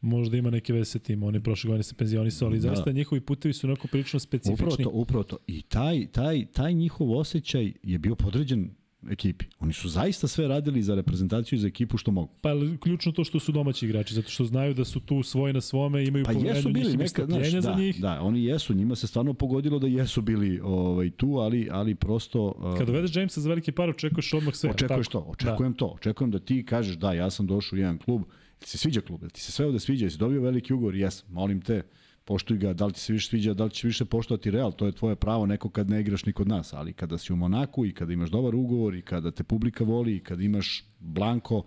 možda 0.00 0.36
ima 0.36 0.50
neke 0.50 0.72
veze 0.72 0.84
sa 0.84 0.98
tim, 0.98 1.22
on 1.22 1.34
je 1.34 1.40
prošle 1.40 1.68
godine 1.68 1.82
se 1.82 1.94
penzionisao, 1.94 2.48
ali 2.48 2.58
Da. 2.58 2.68
da. 2.68 2.74
zaista 2.74 2.92
njihovi 2.92 3.20
putevi 3.20 3.54
su 3.54 3.66
onako 3.66 3.88
prilično 3.88 4.20
specifični. 4.20 4.66
Upravo 4.66 4.76
to, 4.76 4.90
upravo 4.92 5.24
to. 5.24 5.36
I 5.46 5.62
taj, 5.62 6.06
taj, 6.06 6.46
taj 6.46 6.72
njihov 6.72 7.18
osjećaj 7.18 7.72
je 7.82 7.98
bio 7.98 8.14
podređen 8.14 8.70
ekipi. 9.10 9.44
Oni 9.60 9.72
su 9.72 9.88
zaista 9.88 10.28
sve 10.28 10.48
radili 10.48 10.82
za 10.82 10.94
reprezentaciju 10.94 11.56
i 11.56 11.60
za 11.60 11.66
ekipu 11.66 11.96
što 11.98 12.10
mogu. 12.10 12.32
Pa 12.40 12.50
ključno 12.80 13.12
to 13.12 13.24
što 13.24 13.40
su 13.40 13.52
domaći 13.52 13.86
igrači, 13.86 14.14
zato 14.14 14.28
što 14.28 14.44
znaju 14.44 14.74
da 14.74 14.84
su 14.84 15.00
tu 15.00 15.22
svoji 15.22 15.52
na 15.52 15.60
svome, 15.60 16.04
imaju 16.04 16.24
Pa 16.24 16.32
jesu 16.32 16.68
bili 16.68 16.96
neka, 16.96 17.26
znaš, 17.26 17.52
da, 17.52 17.60
za 17.60 17.74
njih. 17.74 18.00
da, 18.00 18.20
oni 18.20 18.44
jesu, 18.44 18.74
njima 18.74 18.94
se 18.94 19.06
stvarno 19.06 19.34
pogodilo 19.34 19.78
da 19.78 19.86
jesu 19.86 20.22
bili 20.22 20.60
ovaj, 20.62 21.10
tu, 21.10 21.36
ali, 21.36 21.68
ali 21.70 21.94
prosto... 21.94 22.54
Uh, 22.58 22.78
Kad 22.78 22.86
dovedeš 22.86 23.16
Jamesa 23.16 23.40
za 23.40 23.48
veliki 23.48 23.72
par, 23.72 23.90
očekuješ 23.90 24.34
odmah 24.34 24.54
sve. 24.54 24.70
Očekuješ 24.70 25.08
tako? 25.08 25.24
to, 25.24 25.30
očekujem 25.30 25.72
da. 25.72 25.78
to. 25.78 25.86
Očekujem 25.86 26.30
da 26.30 26.38
ti 26.38 26.64
kažeš 26.64 26.96
da, 26.96 27.12
ja 27.12 27.30
sam 27.30 27.46
došao 27.46 27.76
u 27.76 27.78
jedan 27.78 27.98
klub, 27.98 28.22
ti 28.58 28.68
se 28.68 28.78
sviđa 28.78 29.00
klub, 29.00 29.20
ti 29.32 29.40
se 29.40 29.52
sve 29.52 29.66
ovde 29.66 29.80
sviđa, 29.80 30.06
jesi 30.06 30.18
dobio 30.18 30.40
veliki 30.40 30.72
ugovor, 30.72 30.94
jes, 30.94 31.24
molim 31.28 31.60
te, 31.60 31.82
poštuj 32.28 32.58
ga, 32.58 32.72
da 32.72 32.86
li 32.86 32.92
ti 32.92 33.00
se 33.00 33.12
više 33.12 33.28
sviđa, 33.28 33.54
da 33.54 33.64
li 33.64 33.70
ćeš 33.70 33.84
više 33.84 34.04
poštovati 34.04 34.50
Real, 34.50 34.72
to 34.72 34.86
je 34.86 34.92
tvoje 34.92 35.16
pravo 35.16 35.46
neko 35.46 35.70
kad 35.70 35.90
ne 35.90 36.00
igraš 36.00 36.26
ni 36.26 36.32
kod 36.32 36.48
nas, 36.48 36.72
ali 36.72 36.92
kada 36.92 37.18
si 37.18 37.32
u 37.32 37.36
Monaku 37.36 37.86
i 37.86 37.92
kada 37.92 38.12
imaš 38.12 38.30
dobar 38.30 38.54
ugovor 38.54 38.94
i 38.94 39.02
kada 39.02 39.30
te 39.30 39.44
publika 39.44 39.84
voli 39.84 40.16
i 40.16 40.20
kada 40.20 40.42
imaš 40.42 40.84
Blanko, 40.98 41.62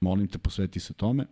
molim 0.00 0.28
te 0.28 0.38
posveti 0.38 0.80
se 0.80 0.92
tome. 0.92 1.26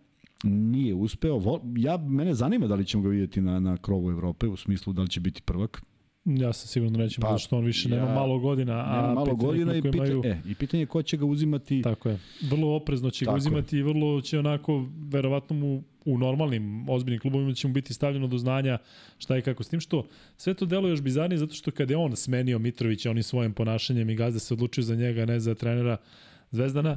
Nije 0.44 0.94
uspeo. 0.94 1.60
Ja, 1.76 1.96
mene 1.96 2.34
zanima 2.34 2.66
da 2.66 2.74
li 2.74 2.86
ćemo 2.86 3.02
ga 3.02 3.08
vidjeti 3.08 3.40
na, 3.40 3.60
na 3.60 3.76
krovu 3.76 4.10
Evrope, 4.10 4.46
u 4.46 4.56
smislu 4.56 4.92
da 4.92 5.02
li 5.02 5.08
će 5.08 5.20
biti 5.20 5.42
prvak. 5.42 5.82
Ja 6.30 6.52
sam 6.52 6.68
siguran 6.68 6.92
da 6.92 6.98
nećemo, 6.98 7.22
Pa, 7.22 7.28
zato 7.28 7.38
što 7.38 7.58
on 7.58 7.64
više 7.64 7.88
ja- 7.88 7.96
nema 7.96 8.14
malo 8.14 8.38
godina, 8.38 8.72
a 8.78 8.96
Nema 8.96 9.14
malo 9.14 9.34
godina 9.36 9.74
i 9.74 9.82
pitanje, 9.82 9.96
imaju... 10.06 10.22
e, 10.24 10.40
i 10.46 10.54
pitanje 10.54 10.82
je 10.82 10.86
ko 10.86 11.02
će 11.02 11.16
ga 11.16 11.24
uzimati. 11.24 11.82
Tako 11.82 12.08
je. 12.08 12.18
Vrlo 12.42 12.68
oprezno 12.68 13.10
će 13.10 13.24
ga 13.24 13.28
Tako 13.28 13.36
je. 13.36 13.38
uzimati 13.38 13.78
i 13.78 13.82
vrlo 13.82 14.20
će 14.20 14.38
onako, 14.38 14.86
verovatno 15.02 15.56
mu 15.56 15.82
u 16.04 16.18
normalnim, 16.18 16.58
ozbiljnim 16.88 17.20
klubovima 17.20 17.52
će 17.52 17.68
mu 17.68 17.74
biti 17.74 17.94
stavljeno 17.94 18.26
do 18.26 18.38
znanja 18.38 18.78
šta 19.18 19.38
i 19.38 19.42
kako. 19.42 19.62
S 19.62 19.68
tim 19.68 19.80
što 19.80 20.06
sve 20.36 20.54
to 20.54 20.66
deluje 20.66 20.90
još 20.90 21.00
bizarnije 21.00 21.38
zato 21.38 21.54
što 21.54 21.70
kada 21.70 21.92
je 21.92 21.98
on 21.98 22.16
smenio 22.16 22.58
Mitrovića 22.58 23.10
onim 23.10 23.22
svojim 23.22 23.52
ponašanjem 23.52 24.10
i 24.10 24.16
gazda 24.16 24.40
se 24.40 24.54
odlučio 24.54 24.84
za 24.84 24.94
njega, 24.94 25.24
ne 25.24 25.40
za 25.40 25.54
trenera 25.54 25.96
Zvezdana, 26.50 26.96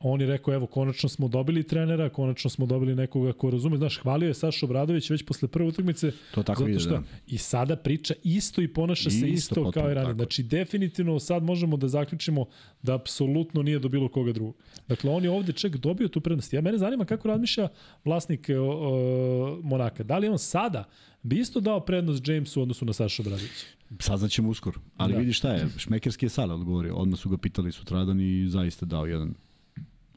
on 0.00 0.20
je 0.20 0.26
rekao, 0.26 0.54
evo, 0.54 0.66
konačno 0.66 1.08
smo 1.08 1.28
dobili 1.28 1.62
trenera, 1.62 2.08
konačno 2.08 2.50
smo 2.50 2.66
dobili 2.66 2.94
nekoga 2.94 3.32
ko 3.32 3.50
razume. 3.50 3.76
Znaš, 3.76 3.98
hvalio 3.98 4.26
je 4.26 4.34
Saša 4.34 4.66
Obradović 4.66 5.10
već 5.10 5.22
posle 5.22 5.48
prve 5.48 5.68
utakmice. 5.68 6.12
To 6.34 6.42
tako 6.42 6.68
ide, 6.68 6.84
da. 6.84 7.02
I 7.26 7.38
sada 7.38 7.76
priča 7.76 8.14
isto 8.24 8.62
i 8.62 8.68
ponaša 8.68 9.10
se 9.10 9.16
Isto, 9.16 9.60
isto, 9.60 9.70
kao 9.70 9.90
i 9.90 9.94
ranije. 9.94 10.14
Znači, 10.14 10.42
definitivno 10.42 11.20
sad 11.20 11.42
možemo 11.42 11.76
da 11.76 11.88
zaključimo 11.88 12.46
da 12.82 12.94
apsolutno 12.94 13.62
nije 13.62 13.78
do 13.78 13.88
bilo 13.88 14.08
koga 14.08 14.32
drugog. 14.32 14.54
Dakle, 14.88 15.10
on 15.10 15.24
je 15.24 15.30
ovde 15.30 15.52
čak 15.52 15.76
dobio 15.76 16.08
tu 16.08 16.20
prednost. 16.20 16.52
Ja 16.52 16.60
mene 16.60 16.78
zanima 16.78 17.04
kako 17.04 17.28
razmišlja 17.28 17.68
vlasnik 18.04 18.50
o, 18.60 19.60
Monaka. 19.62 20.02
Da 20.02 20.18
li 20.18 20.28
on 20.28 20.38
sada 20.38 20.84
bi 21.22 21.38
isto 21.38 21.60
dao 21.60 21.80
prednost 21.80 22.28
Jamesu 22.28 22.60
u 22.60 22.62
odnosu 22.62 22.84
na 22.84 22.92
Saša 22.92 23.22
Obradovića? 23.22 23.66
Saznaćemo 23.98 24.48
uskoro. 24.48 24.80
Ali 24.96 25.12
da. 25.12 25.18
vidi 25.18 25.32
šta 25.32 25.52
je, 25.52 25.68
Šmekerski 25.76 26.26
je 26.26 26.30
sada 26.30 26.54
odgovorio. 26.54 26.94
Odmah 26.94 27.18
su 27.20 27.28
ga 27.28 27.36
pitali 27.36 27.72
sutradan 27.72 28.20
i 28.20 28.48
zaista 28.48 28.86
dao 28.86 29.06
jedan 29.06 29.34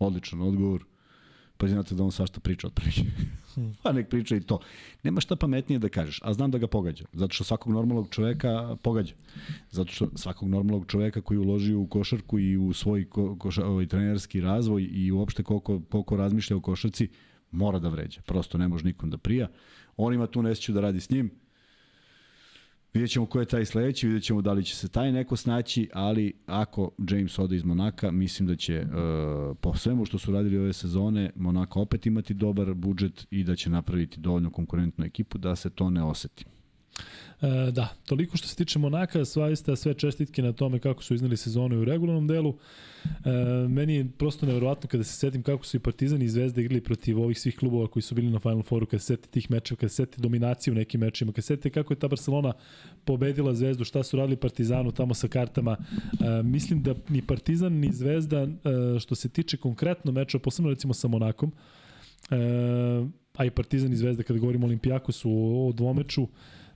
odličan 0.03 0.41
odgovor. 0.41 0.85
Pa 1.57 1.67
znate 1.67 1.95
da 1.95 2.03
on 2.03 2.11
svašta 2.11 2.39
priča 2.39 2.67
otprilike. 2.67 3.01
pa 3.83 3.91
nek 3.91 4.09
priča 4.09 4.35
i 4.35 4.41
to. 4.41 4.59
Nema 5.03 5.21
šta 5.21 5.35
pametnije 5.35 5.79
da 5.79 5.89
kažeš, 5.89 6.19
a 6.23 6.33
znam 6.33 6.51
da 6.51 6.57
ga 6.57 6.67
pogađa. 6.67 7.05
Zato 7.13 7.33
što 7.33 7.43
svakog 7.43 7.73
normalnog 7.73 8.07
čoveka 8.09 8.77
pogađa. 8.81 9.13
Zato 9.71 9.91
što 9.91 10.09
svakog 10.15 10.49
normalnog 10.49 10.85
čoveka 10.87 11.21
koji 11.21 11.37
uloži 11.37 11.73
u 11.73 11.87
košarku 11.87 12.39
i 12.39 12.57
u 12.57 12.73
svoj 12.73 13.09
ko, 13.09 13.35
koša, 13.35 13.65
ovaj, 13.65 13.87
trenerski 13.87 14.41
razvoj 14.41 14.89
i 14.91 15.11
uopšte 15.11 15.43
koliko, 15.43 15.81
koliko 15.89 16.17
razmišlja 16.17 16.57
o 16.57 16.61
košarci, 16.61 17.09
mora 17.51 17.79
da 17.79 17.89
vređa. 17.89 18.21
Prosto 18.21 18.57
ne 18.57 18.67
može 18.67 18.85
nikom 18.85 19.09
da 19.09 19.17
prija. 19.17 19.47
On 19.97 20.13
ima 20.13 20.27
tu 20.27 20.41
nesću 20.41 20.73
da 20.73 20.81
radi 20.81 20.99
s 20.99 21.09
njim, 21.09 21.31
Vidjet 22.93 23.11
ćemo 23.11 23.25
ko 23.25 23.39
je 23.39 23.45
taj 23.45 23.65
sledeći, 23.65 24.07
vidjet 24.07 24.23
ćemo 24.23 24.41
da 24.41 24.53
li 24.53 24.63
će 24.63 24.75
se 24.75 24.87
taj 24.89 25.11
neko 25.11 25.35
snaći, 25.35 25.89
ali 25.93 26.33
ako 26.45 26.91
James 27.09 27.39
ode 27.39 27.55
iz 27.55 27.63
Monaka, 27.63 28.11
mislim 28.11 28.47
da 28.47 28.55
će 28.55 28.81
uh, 28.81 29.57
po 29.61 29.75
svemu 29.75 30.05
što 30.05 30.17
su 30.17 30.31
radili 30.31 30.57
ove 30.57 30.73
sezone, 30.73 31.31
Monaka 31.35 31.79
opet 31.79 32.05
imati 32.05 32.33
dobar 32.33 32.73
budžet 32.73 33.27
i 33.31 33.43
da 33.43 33.55
će 33.55 33.69
napraviti 33.69 34.19
dovoljno 34.19 34.49
konkurentnu 34.49 35.05
ekipu 35.05 35.37
da 35.37 35.55
se 35.55 35.69
to 35.69 35.89
ne 35.89 36.03
oseti. 36.03 36.45
E, 37.43 37.71
da, 37.71 37.87
toliko 38.05 38.37
što 38.37 38.47
se 38.47 38.55
tiče 38.55 38.79
Monaka, 38.79 39.25
svaista 39.25 39.75
sve 39.75 39.93
čestitke 39.93 40.41
na 40.41 40.53
tome 40.53 40.79
kako 40.79 41.03
su 41.03 41.13
izneli 41.13 41.37
sezonu 41.37 41.81
u 41.81 41.85
regularnom 41.85 42.27
delu. 42.27 42.57
E, 43.05 43.09
meni 43.67 43.95
je 43.95 44.07
prosto 44.17 44.45
nevjerovatno 44.45 44.89
kada 44.89 45.03
se 45.03 45.13
setim 45.13 45.43
kako 45.43 45.65
su 45.65 45.77
i 45.77 45.79
Partizan 45.79 46.21
i 46.21 46.29
Zvezda 46.29 46.61
igrali 46.61 46.81
protiv 46.81 47.19
ovih 47.19 47.39
svih 47.39 47.57
klubova 47.57 47.87
koji 47.87 48.03
su 48.03 48.15
bili 48.15 48.29
na 48.29 48.39
Final 48.39 48.63
Fouru, 48.63 48.85
kada 48.85 48.99
se 48.99 49.05
seti 49.05 49.29
tih 49.29 49.51
mečeva, 49.51 49.79
kada 49.79 49.89
se 49.89 49.95
seti 49.95 50.21
dominacije 50.21 50.71
u 50.71 50.75
nekim 50.75 51.01
mečima, 51.01 51.31
kada 51.31 51.41
se 51.41 51.57
kako 51.57 51.93
je 51.93 51.99
ta 51.99 52.07
Barcelona 52.07 52.53
pobedila 53.05 53.53
Zvezdu, 53.53 53.83
šta 53.83 54.03
su 54.03 54.17
radili 54.17 54.35
Partizanu 54.35 54.91
tamo 54.91 55.13
sa 55.13 55.27
kartama. 55.27 55.77
E, 55.77 56.43
mislim 56.43 56.83
da 56.83 56.95
ni 57.09 57.21
Partizan 57.21 57.73
ni 57.73 57.91
Zvezda 57.91 58.41
e, 58.41 58.47
što 58.99 59.15
se 59.15 59.29
tiče 59.29 59.57
konkretno 59.57 60.11
meča, 60.11 60.39
posebno 60.39 60.69
recimo 60.69 60.93
sa 60.93 61.07
Monakom, 61.07 61.51
e, 62.31 62.35
a 63.33 63.45
i 63.45 63.49
Partizan 63.49 63.93
i 63.93 63.95
Zvezda 63.95 64.23
kada 64.23 64.39
govorimo 64.39 64.65
o 64.65 64.67
Olimpijakosu 64.67 65.29
o, 65.31 65.67
o 65.67 65.71
dvomeču, 65.71 66.27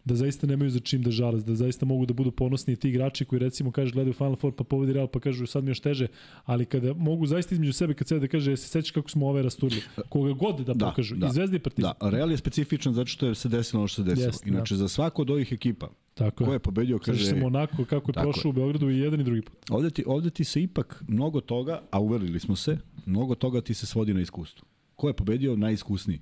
da 0.08 0.16
zaista 0.16 0.47
nemaju 0.47 0.70
za 0.70 0.80
čim 0.80 1.01
da 1.01 1.12
žale, 1.12 1.41
da 1.41 1.55
zaista 1.55 1.86
mogu 1.86 2.05
da 2.05 2.14
budu 2.14 2.32
ponosni 2.32 2.76
ti 2.76 2.89
igrači 2.89 3.26
koji 3.26 3.39
recimo 3.39 3.72
kaže 3.72 3.91
gledaju 3.91 4.14
Final 4.14 4.36
Four 4.36 4.53
pa 4.53 4.64
pobedi 4.64 4.93
Real 4.93 5.08
pa 5.08 5.20
kažu 5.20 5.45
sad 5.45 5.64
mi 5.64 5.68
je 5.68 5.72
još 5.72 5.80
teže, 5.80 6.08
ali 6.45 6.66
kada 6.66 6.93
mogu 6.93 7.26
zaista 7.26 7.55
između 7.55 7.74
sebe 7.74 7.93
kad 7.93 8.08
sebe 8.08 8.20
da 8.20 8.28
kaže 8.28 8.58
se 8.58 8.68
sećaš 8.68 8.91
kako 8.91 9.10
smo 9.10 9.28
ove 9.28 9.41
rasturili, 9.41 9.82
koga 10.10 10.34
god 10.34 10.60
da, 10.60 10.74
Da, 10.74 10.86
pokažu, 10.86 11.16
da, 11.16 11.28
i 11.28 11.32
Zvezda 11.32 11.55
i 11.55 11.60
Partizan. 11.60 11.93
Da, 12.01 12.10
Real 12.10 12.32
je 12.32 12.38
specifičan 12.38 12.93
zato 12.93 13.08
što 13.08 13.28
je 13.28 13.36
se 13.36 13.49
desilo 13.49 13.80
ono 13.80 13.88
što 13.88 14.03
se 14.03 14.10
desilo. 14.10 14.28
Jeste, 14.28 14.49
Inače, 14.49 14.76
za 14.76 14.88
svako 14.88 15.22
od 15.22 15.30
ovih 15.30 15.51
ekipa, 15.51 15.89
Tako 16.14 16.45
ko 16.45 16.53
je 16.53 16.60
pobedio, 16.60 16.99
Kaže 16.99 17.26
se 17.26 17.36
Monako 17.36 17.86
kako 17.86 18.10
je 18.12 18.14
Tako 18.14 18.32
prošao 18.32 18.49
u 18.49 18.53
Beogradu 18.53 18.89
i 18.89 18.99
jedan 18.99 19.22
i 19.22 19.24
drugi 19.24 19.41
put. 19.41 19.58
Ovde 19.70 19.89
ti, 19.89 20.03
ovde 20.08 20.30
ti 20.30 20.43
se 20.43 20.62
ipak 20.62 21.03
mnogo 21.08 21.41
toga, 21.41 21.82
a 21.91 21.99
uverili 21.99 22.39
smo 22.39 22.55
se, 22.55 22.78
mnogo 23.05 23.36
toga 23.36 23.62
ti 23.62 23.74
se 23.74 23.86
svodi 23.86 24.14
na 24.14 24.22
iskustvo. 24.22 24.68
Ko 24.95 25.08
je 25.08 25.14
pobedio? 25.14 25.55
Najiskusniji. 25.55 26.20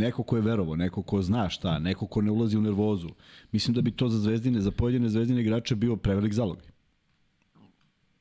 Neko 0.00 0.22
ko 0.22 0.36
je 0.36 0.42
verovo, 0.42 0.76
neko 0.76 1.02
ko 1.02 1.22
zna 1.22 1.48
šta, 1.48 1.78
neko 1.78 2.06
ko 2.06 2.22
ne 2.22 2.30
ulazi 2.30 2.58
u 2.58 2.62
nervozu. 2.62 3.08
Mislim 3.52 3.74
da 3.74 3.80
bi 3.80 3.90
to 3.90 4.08
za 4.08 4.18
zvezdine, 4.18 4.60
za 4.60 4.70
pojedine 4.70 5.08
zvezdine 5.08 5.40
igrače 5.40 5.76
bio 5.76 5.96
prevelik 5.96 6.32
zalog. 6.32 6.62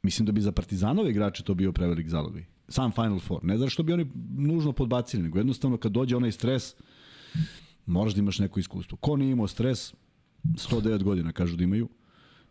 Mislim 0.03 0.25
da 0.25 0.31
bi 0.31 0.41
za 0.41 0.51
Partizanove 0.51 1.09
igrače 1.09 1.43
to 1.43 1.53
bio 1.53 1.71
prevelik 1.71 2.07
zalog. 2.07 2.37
Sam 2.67 2.91
Final 2.91 3.19
Four. 3.19 3.43
Ne 3.43 3.57
znaš 3.57 3.73
što 3.73 3.83
bi 3.83 3.93
oni 3.93 4.11
nužno 4.37 4.71
podbacili, 4.71 5.23
nego 5.23 5.37
jednostavno 5.37 5.77
kad 5.77 5.91
dođe 5.91 6.15
onaj 6.15 6.31
stres, 6.31 6.75
moraš 7.85 8.13
da 8.13 8.19
imaš 8.19 8.39
neko 8.39 8.59
iskustvo. 8.59 8.97
Ko 8.97 9.17
nije 9.17 9.31
imao 9.31 9.47
stres, 9.47 9.93
109 10.43 11.03
godina 11.03 11.31
kažu 11.31 11.57
da 11.57 11.63
imaju, 11.63 11.89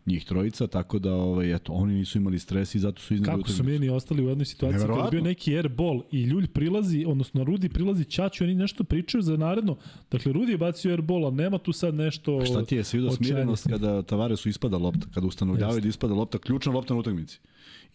njih 0.05 0.25
trojica, 0.25 0.67
tako 0.67 0.99
da 0.99 1.13
ovaj, 1.13 1.55
eto, 1.55 1.73
oni 1.73 1.93
nisu 1.93 2.17
imali 2.17 2.39
stres 2.39 2.75
i 2.75 2.79
zato 2.79 3.01
su 3.01 3.13
iznali 3.13 3.41
Kako 3.41 3.49
su 3.49 3.63
meni 3.63 3.89
ostali 3.89 4.25
u 4.25 4.29
jednoj 4.29 4.45
situaciji 4.45 4.87
kada 4.87 5.03
je 5.03 5.11
bio 5.11 5.21
neki 5.21 5.57
airball 5.57 6.01
i 6.11 6.23
Ljulj 6.23 6.47
prilazi, 6.47 7.05
odnosno 7.07 7.43
Rudi 7.43 7.69
prilazi 7.69 8.03
Ćaću, 8.05 8.43
oni 8.43 8.55
nešto 8.55 8.83
pričaju 8.83 9.21
za 9.21 9.37
naredno. 9.37 9.77
Dakle, 10.11 10.33
Rudi 10.33 10.51
je 10.51 10.57
bacio 10.57 10.91
airball, 10.91 11.27
a 11.27 11.31
nema 11.31 11.57
tu 11.57 11.73
sad 11.73 11.95
nešto... 11.95 12.37
A 12.37 12.45
šta 12.45 12.65
ti 12.65 12.75
je 12.75 12.83
svidio 12.83 13.11
smirenost 13.11 13.67
kada 13.69 14.01
Tavaresu 14.01 14.49
ispada 14.49 14.77
lopta, 14.77 15.07
kada 15.13 15.27
ustanovljavaju 15.27 15.81
da 15.81 15.87
ispada 15.87 16.13
lopta, 16.13 16.37
ključna 16.37 16.71
lopta 16.71 16.93
na 16.93 16.99
utakmici. 16.99 17.39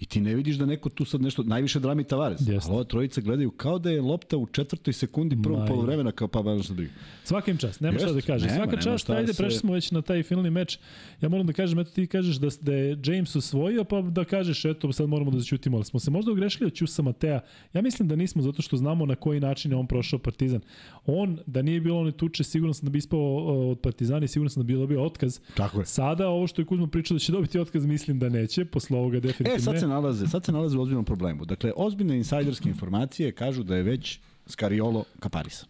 I 0.01 0.07
ti 0.07 0.21
ne 0.21 0.35
vidiš 0.35 0.57
da 0.57 0.67
neko 0.67 0.89
tu 0.89 1.05
sad 1.05 1.23
nešto, 1.23 1.43
najviše 1.43 1.81
drami 1.81 2.05
Tavares. 2.05 2.41
Jeste. 2.41 2.69
Ali 2.71 2.75
ova 2.75 2.85
trojica 2.85 3.21
gledaju 3.21 3.51
kao 3.51 3.79
da 3.79 3.91
je 3.91 4.03
lopta 4.03 4.37
u 4.37 4.47
četvrtoj 4.47 4.93
sekundi 4.93 5.43
prvog 5.43 5.69
polovremena 5.69 6.13
kao 6.13 6.29
pa 6.29 6.43
baš 6.43 6.71
briga. 6.71 6.93
Svaka 7.25 7.51
im 7.51 7.57
čast, 7.57 7.81
nema 7.81 7.99
šta 7.99 8.13
da 8.13 8.21
kaže. 8.21 8.47
Nema, 8.47 8.65
Svaka 8.65 8.83
čast, 8.83 9.11
ajde, 9.11 9.33
se... 9.33 9.43
prešli 9.43 9.59
smo 9.59 9.73
već 9.73 9.91
na 9.91 10.03
taj 10.03 10.23
finalni 10.23 10.51
meč. 10.51 10.79
Ja 11.21 11.29
moram 11.29 11.47
da 11.47 11.53
kažem, 11.53 11.79
eto 11.79 11.91
ti 11.91 12.07
kažeš 12.07 12.37
da, 12.37 12.49
da 12.61 12.73
je 12.75 12.99
James 13.05 13.37
osvojio, 13.37 13.85
pa 13.85 14.03
da 14.03 14.25
kažeš, 14.25 14.65
eto, 14.65 14.93
sad 14.93 15.09
moramo 15.09 15.31
da 15.31 15.39
začutimo. 15.39 15.77
Ali 15.77 15.85
smo 15.85 16.01
se 16.01 16.11
možda 16.11 16.33
ogrešili 16.33 16.67
od 16.67 16.75
Ćusa 16.75 17.03
Matea. 17.03 17.41
Ja 17.73 17.83
mislim 17.83 18.09
da 18.09 18.17
nismo, 18.17 18.43
zato 18.43 18.63
što 18.63 18.77
znamo 18.77 19.07
na 19.07 19.15
koji 19.15 19.41
način 19.41 19.71
je 19.71 19.77
on 19.77 19.87
prošao 19.87 20.19
Partizan. 20.19 20.61
On, 21.07 21.39
da 21.47 21.63
nije 21.63 21.81
bilo 21.81 22.01
one 22.01 22.13
tuče, 22.13 22.45
sigurno 22.45 22.75
sam 22.75 22.85
da 22.85 22.91
bi 22.91 22.99
ispao 22.99 23.37
od 23.71 23.81
Partizana 23.81 24.25
i 24.25 24.29
sigurno 24.29 24.51
sam 24.51 24.63
da 24.63 24.67
bi 24.67 24.75
dobio 24.75 25.05
otkaz. 25.05 25.41
Tako 25.57 25.81
je. 25.81 25.87
Sada, 25.87 26.29
ovo 26.29 26.47
što 26.47 26.63
je 26.63 26.67
Kuzmo 26.67 26.87
pričao 26.87 27.15
da 27.15 27.19
će 27.19 27.33
dobiti 27.33 27.59
otkaz, 27.59 27.87
mislim 27.87 28.19
da 28.19 28.29
neće, 28.29 28.65
posle 28.65 28.99
ovoga 28.99 29.21
definitivno 29.21 29.73
e, 29.73 29.81
sad 29.81 29.84
se 29.85 29.89
nalaze, 29.89 30.27
sad 30.27 30.45
se 30.45 30.53
nalaze 30.53 30.79
u 30.79 30.81
ozbiljnom 30.81 31.05
problemu. 31.05 31.45
Dakle, 31.45 31.73
ozbiljne 31.77 32.17
insajderske 32.17 32.69
informacije 32.69 33.33
kažu 33.33 33.63
da 33.63 33.77
je 33.77 33.83
već 33.83 34.19
Skariolo 34.47 35.05
kaparisan. 35.21 35.69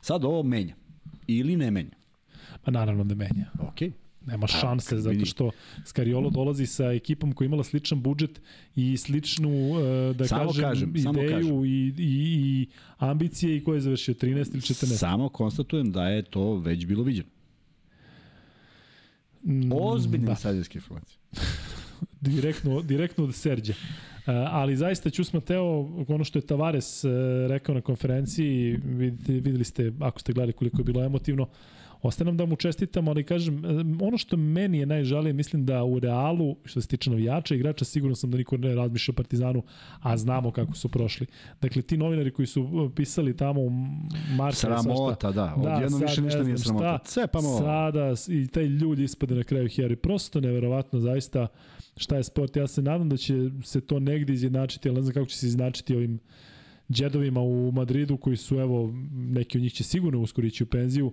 Sad 0.00 0.24
ovo 0.24 0.42
menja. 0.42 0.74
Ili 1.26 1.56
ne 1.56 1.70
menja. 1.70 1.96
Pa 2.64 2.70
naravno 2.70 3.04
da 3.04 3.14
menja. 3.14 3.50
Okej. 3.58 3.88
Okay. 3.88 3.92
Nema 4.26 4.46
šanse, 4.46 4.94
A, 4.94 5.00
zato 5.00 5.24
što 5.24 5.50
Skariolo 5.84 6.30
dolazi 6.30 6.66
sa 6.66 6.92
ekipom 6.92 7.32
koja 7.32 7.46
imala 7.46 7.64
sličan 7.64 8.02
budžet 8.02 8.40
i 8.76 8.96
sličnu, 8.96 9.50
e, 9.50 10.14
da 10.14 10.26
samo 10.26 10.46
kažem, 10.46 10.62
kažem 10.62 10.90
ideju 10.90 11.02
samo 11.02 11.20
kažem. 11.28 11.64
I, 11.64 11.68
i, 11.68 11.94
i 11.98 12.68
ambicije 12.98 13.56
i 13.56 13.64
ko 13.64 13.74
je 13.74 13.80
završio 13.80 14.14
13 14.14 14.34
ili 14.52 14.60
14. 14.60 14.96
Samo 14.96 15.28
konstatujem 15.28 15.92
da 15.92 16.08
je 16.08 16.22
to 16.22 16.54
već 16.54 16.86
bilo 16.86 17.02
viđeno. 17.04 17.28
Mm, 19.42 19.72
Ozbiljne 19.72 20.26
da. 20.26 20.32
insajderske 20.32 20.78
informacije. 20.78 21.18
direktno, 22.20 22.82
direktno 22.82 23.24
od 23.24 23.34
Serđa. 23.34 23.72
Uh, 23.72 24.24
ali 24.26 24.76
zaista 24.76 25.10
Ćus 25.10 25.32
Mateo, 25.32 25.64
ono 26.08 26.24
što 26.24 26.38
je 26.38 26.46
Tavares 26.46 27.04
uh, 27.04 27.10
rekao 27.48 27.74
na 27.74 27.80
konferenciji, 27.80 28.78
videli 29.28 29.64
ste, 29.64 29.92
ako 30.00 30.20
ste 30.20 30.32
gledali 30.32 30.52
koliko 30.52 30.78
je 30.80 30.84
bilo 30.84 31.04
emotivno, 31.04 31.48
Ostaje 32.02 32.26
nam 32.26 32.36
da 32.36 32.46
mu 32.46 32.56
čestitamo, 32.56 33.10
ali 33.10 33.24
kažem, 33.24 33.62
ono 34.00 34.18
što 34.18 34.36
meni 34.36 34.78
je 34.78 34.86
najžalije, 34.86 35.32
mislim 35.32 35.66
da 35.66 35.84
u 35.84 35.98
Realu, 35.98 36.56
što 36.64 36.80
se 36.80 36.88
tiče 36.88 37.10
navijača, 37.10 37.54
igrača, 37.54 37.84
sigurno 37.84 38.16
sam 38.16 38.30
da 38.30 38.36
niko 38.36 38.56
ne 38.56 38.74
razmišlja 38.74 39.12
o 39.12 39.14
Partizanu, 39.14 39.62
a 40.00 40.16
znamo 40.16 40.50
kako 40.50 40.74
su 40.74 40.88
prošli. 40.88 41.26
Dakle, 41.60 41.82
ti 41.82 41.96
novinari 41.96 42.30
koji 42.30 42.46
su 42.46 42.90
pisali 42.96 43.36
tamo 43.36 43.60
u 43.60 43.70
marku... 44.36 44.56
Sramota, 44.56 45.32
da. 45.32 45.54
Odjedno 45.56 45.98
da, 45.98 46.04
više 46.04 46.22
ništa 46.22 46.42
nije 46.42 46.58
sramota. 46.58 46.98
Šta, 47.10 47.26
pa 47.26 47.40
Sada 47.40 48.14
i 48.28 48.46
taj 48.46 48.64
ljudi 48.64 49.04
ispade 49.04 49.34
na 49.34 49.42
kraju 49.42 49.68
Heri. 49.68 49.96
Prosto 49.96 50.40
neverovatno, 50.40 51.00
zaista, 51.00 51.46
šta 51.96 52.16
je 52.16 52.24
sport. 52.24 52.56
Ja 52.56 52.66
se 52.66 52.82
nadam 52.82 53.08
da 53.08 53.16
će 53.16 53.34
se 53.62 53.80
to 53.80 54.00
negde 54.00 54.32
izjednačiti, 54.32 54.88
ali 54.88 54.96
ne 54.96 55.02
znam 55.02 55.14
kako 55.14 55.26
će 55.26 55.38
se 55.38 55.46
izjednačiti 55.46 55.96
ovim 55.96 56.20
džedovima 56.90 57.40
u 57.40 57.72
Madridu 57.72 58.16
koji 58.16 58.36
su, 58.36 58.56
evo, 58.56 58.92
neki 59.12 59.58
od 59.58 59.62
njih 59.62 59.72
će 59.72 59.84
sigurno 59.84 60.20
uskorići 60.20 60.62
u 60.62 60.66
penziju, 60.66 61.12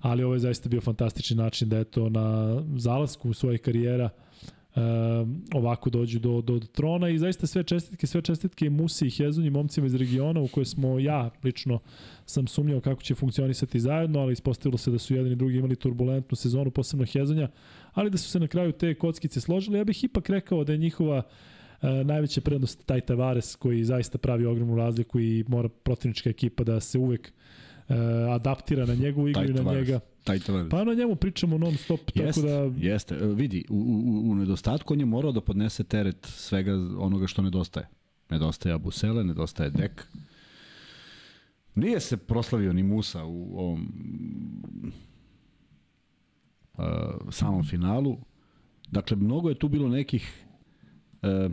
ali 0.00 0.24
ovo 0.24 0.34
je 0.34 0.38
zaista 0.38 0.68
bio 0.68 0.80
fantastični 0.80 1.36
način 1.36 1.68
da 1.68 1.78
eto 1.78 2.08
na 2.08 2.56
zalasku 2.76 3.32
svojih 3.32 3.60
karijera 3.60 4.10
e, 4.74 4.80
ovako 5.54 5.90
dođu 5.90 6.18
do, 6.18 6.40
do, 6.40 6.58
do 6.58 6.66
trona 6.66 7.08
i 7.08 7.18
zaista 7.18 7.46
sve 7.46 7.62
čestitke, 7.62 8.06
sve 8.06 8.22
čestitke 8.22 8.66
i 8.66 8.70
Musi 8.70 9.06
i 9.06 9.10
Hezunji, 9.10 9.50
momcima 9.50 9.86
iz 9.86 9.94
regiona 9.94 10.40
u 10.40 10.48
koje 10.48 10.64
smo 10.64 10.98
ja 10.98 11.30
lično 11.44 11.78
sam 12.26 12.46
sumnjao 12.46 12.80
kako 12.80 13.02
će 13.02 13.14
funkcionisati 13.14 13.80
zajedno, 13.80 14.20
ali 14.20 14.32
ispostavilo 14.32 14.78
se 14.78 14.90
da 14.90 14.98
su 14.98 15.14
jedan 15.14 15.32
i 15.32 15.36
drugi 15.36 15.56
imali 15.56 15.76
turbulentnu 15.76 16.36
sezonu, 16.36 16.70
posebno 16.70 17.06
Hezunja, 17.12 17.48
ali 17.92 18.10
da 18.10 18.18
su 18.18 18.30
se 18.30 18.40
na 18.40 18.46
kraju 18.46 18.72
te 18.72 18.94
kockice 18.94 19.40
složili. 19.40 19.78
Ja 19.78 19.84
bih 19.84 20.04
ipak 20.04 20.28
rekao 20.28 20.64
da 20.64 20.72
je 20.72 20.78
njihova 20.78 21.22
e, 21.82 22.04
najveća 22.04 22.40
prednost 22.40 22.86
taj 22.86 23.00
Tavares 23.00 23.56
koji 23.56 23.84
zaista 23.84 24.18
pravi 24.18 24.46
ogromnu 24.46 24.76
razliku 24.76 25.20
i 25.20 25.44
mora 25.48 25.68
protivnička 25.68 26.30
ekipa 26.30 26.64
da 26.64 26.80
se 26.80 26.98
uvek 26.98 27.32
uh, 27.90 28.34
adaptira 28.34 28.86
na 28.86 28.94
njegovu 28.94 29.28
igru 29.28 29.44
i 29.44 29.52
na 29.52 29.72
njega. 29.72 30.00
Taj 30.24 30.38
tavares. 30.38 30.70
Pa 30.70 30.84
na 30.84 30.94
njemu 30.94 31.16
pričamo 31.16 31.58
non 31.58 31.76
stop, 31.76 32.00
jest, 32.14 32.40
tako 32.40 32.48
da... 32.48 32.86
Jeste, 32.86 33.14
e, 33.14 33.26
vidi, 33.26 33.64
u, 33.68 33.74
u, 33.74 34.30
u 34.30 34.34
nedostatku 34.34 34.94
on 34.94 35.00
je 35.00 35.06
morao 35.06 35.32
da 35.32 35.40
podnese 35.40 35.84
teret 35.84 36.26
svega 36.26 36.72
onoga 36.98 37.26
što 37.26 37.42
nedostaje. 37.42 37.88
Nedostaje 38.30 38.74
Abusele, 38.74 39.24
nedostaje 39.24 39.70
Dek. 39.70 40.06
Nije 41.74 42.00
se 42.00 42.16
proslavio 42.16 42.72
ni 42.72 42.82
Musa 42.82 43.24
u 43.24 43.58
ovom 43.58 43.92
uh, 46.78 46.84
samom 47.30 47.64
finalu. 47.64 48.16
Dakle, 48.90 49.16
mnogo 49.16 49.48
je 49.48 49.58
tu 49.58 49.68
bilo 49.68 49.88
nekih 49.88 50.44
uh, 51.22 51.52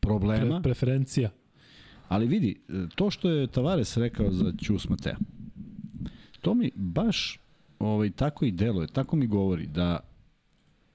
problema. 0.00 0.60
Pre, 0.60 0.62
preferencija. 0.62 1.30
Ali 2.08 2.26
vidi, 2.26 2.60
to 2.94 3.10
što 3.10 3.30
je 3.30 3.46
Tavares 3.46 3.96
rekao 3.96 4.32
za 4.32 4.52
Ćus 4.64 4.88
Matea, 4.88 5.16
to 6.40 6.54
mi 6.54 6.70
baš 6.74 7.38
ovaj, 7.78 8.10
tako 8.10 8.44
i 8.44 8.50
deluje, 8.50 8.86
tako 8.86 9.16
mi 9.16 9.26
govori 9.26 9.66
da, 9.66 10.00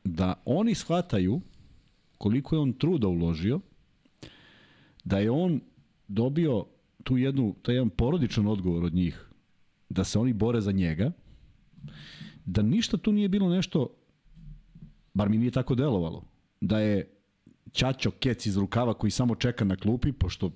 da 0.03 0.33
oni 0.45 0.75
shvataju 0.75 1.41
koliko 2.17 2.55
je 2.55 2.59
on 2.59 2.73
truda 2.73 3.07
uložio, 3.07 3.59
da 5.03 5.19
je 5.19 5.31
on 5.31 5.61
dobio 6.07 6.65
tu 7.03 7.17
jednu, 7.17 7.55
taj 7.61 7.75
jedan 7.75 7.89
porodičan 7.89 8.47
odgovor 8.47 8.83
od 8.83 8.93
njih, 8.93 9.29
da 9.89 10.03
se 10.03 10.19
oni 10.19 10.33
bore 10.33 10.61
za 10.61 10.71
njega, 10.71 11.11
da 12.45 12.61
ništa 12.61 12.97
tu 12.97 13.11
nije 13.11 13.29
bilo 13.29 13.49
nešto, 13.49 13.87
bar 15.13 15.29
mi 15.29 15.37
nije 15.37 15.51
tako 15.51 15.75
delovalo, 15.75 16.23
da 16.61 16.79
je 16.79 17.15
Ćaćo 17.73 18.11
Kec 18.11 18.45
iz 18.45 18.57
rukava 18.57 18.93
koji 18.93 19.11
samo 19.11 19.35
čeka 19.35 19.65
na 19.65 19.75
klupi, 19.75 20.11
pošto 20.11 20.51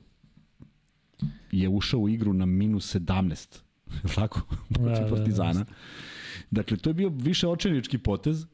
je 1.52 1.70
ušao 1.70 2.00
u 2.00 2.10
igru 2.10 2.34
na 2.34 2.46
minus 2.46 2.96
17, 2.96 3.60
tako, 4.16 4.42
protiv 4.74 4.94
da, 4.94 5.00
da, 5.00 5.10
da, 5.10 5.16
Partizana. 5.16 5.54
Da, 5.60 5.66
dakle, 6.52 6.78
to 6.78 6.90
je 6.90 6.94
bio 6.94 7.10
više 7.10 7.48
očenički 7.48 7.98
potez, 7.98 8.46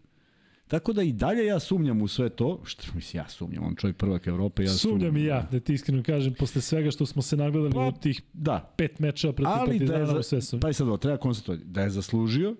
Tako 0.69 0.93
da 0.93 1.03
i 1.03 1.13
dalje 1.13 1.45
ja 1.45 1.59
sumnjam 1.59 2.01
u 2.01 2.07
sve 2.07 2.29
to, 2.29 2.61
što 2.63 2.83
mislim 2.95 3.23
ja 3.23 3.29
sumnjam, 3.29 3.63
on 3.63 3.75
čovjek 3.75 3.97
prvak 3.97 4.27
Evrope, 4.27 4.63
ja 4.63 4.69
sumnjam. 4.69 4.99
Sumnjam 4.99 5.17
i 5.17 5.23
ja, 5.23 5.47
da 5.51 5.59
ti 5.59 5.73
iskreno 5.73 6.03
kažem, 6.03 6.33
posle 6.33 6.61
svega 6.61 6.91
što 6.91 7.05
smo 7.05 7.21
se 7.21 7.37
nagledali 7.37 7.73
pa, 7.73 7.87
u 7.87 7.91
tih 7.91 8.21
da. 8.33 8.73
pet 8.77 8.99
mečeva 8.99 9.33
protiv 9.33 9.53
Ali 9.53 9.79
Partizana, 9.79 10.05
da 10.05 10.17
je, 10.17 10.23
sve 10.23 10.41
sumnjam. 10.41 10.61
Pa 10.61 10.69
i 10.69 10.73
sad 10.73 10.87
ovo, 10.87 10.97
treba 10.97 11.17
konstatovati, 11.17 11.65
da 11.65 11.81
je 11.81 11.89
zaslužio, 11.89 12.55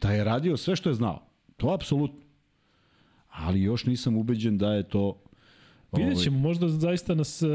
da 0.00 0.12
je 0.12 0.24
radio 0.24 0.56
sve 0.56 0.76
što 0.76 0.90
je 0.90 0.94
znao. 0.94 1.22
To 1.56 1.74
apsolutno. 1.74 2.20
Ali 3.30 3.62
još 3.62 3.86
nisam 3.86 4.16
ubeđen 4.16 4.58
da 4.58 4.72
je 4.72 4.88
to 4.88 5.22
Vidjet 5.96 6.22
ćemo, 6.22 6.38
možda 6.38 6.68
zaista 6.68 7.14
nas 7.14 7.42
uh, 7.42 7.48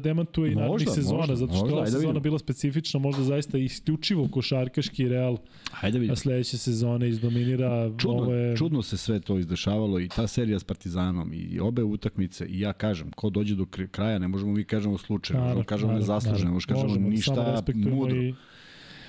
demantuje 0.00 0.52
i 0.52 0.54
narednih 0.54 0.88
sezona, 0.94 1.18
možda, 1.18 1.36
zato 1.36 1.52
što 1.52 1.62
možda, 1.62 1.76
ova 1.76 1.86
sezona 1.86 2.08
vidim. 2.08 2.22
bila 2.22 2.38
specifična, 2.38 3.00
možda 3.00 3.22
zaista 3.22 3.58
isključivo 3.58 4.28
košarkaški 4.28 5.08
Real 5.08 5.36
Ajde 5.80 5.98
vidim. 5.98 6.08
na 6.08 6.16
sledeće 6.16 6.58
sezone 6.58 7.08
izdominira. 7.08 7.90
Čudno, 7.98 8.22
ovo 8.22 8.34
je... 8.34 8.56
čudno 8.56 8.82
se 8.82 8.96
sve 8.96 9.20
to 9.20 9.38
izdešavalo 9.38 10.00
i 10.00 10.08
ta 10.08 10.26
serija 10.26 10.58
s 10.58 10.64
Partizanom 10.64 11.32
i 11.34 11.60
obe 11.60 11.82
utakmice 11.82 12.46
i 12.46 12.60
ja 12.60 12.72
kažem, 12.72 13.10
ko 13.10 13.30
dođe 13.30 13.54
do 13.54 13.66
kraja, 13.90 14.18
ne 14.18 14.28
možemo 14.28 14.52
mi 14.52 14.64
kažemo 14.64 14.98
slučajno, 14.98 15.44
možemo 15.44 15.64
kažemo 15.64 15.92
nezasluženo, 15.92 16.50
ne 16.50 16.54
možemo 16.54 16.82
kažemo 16.82 17.08
ništa 17.08 17.62
mudro. 17.74 18.16
I 18.16 18.34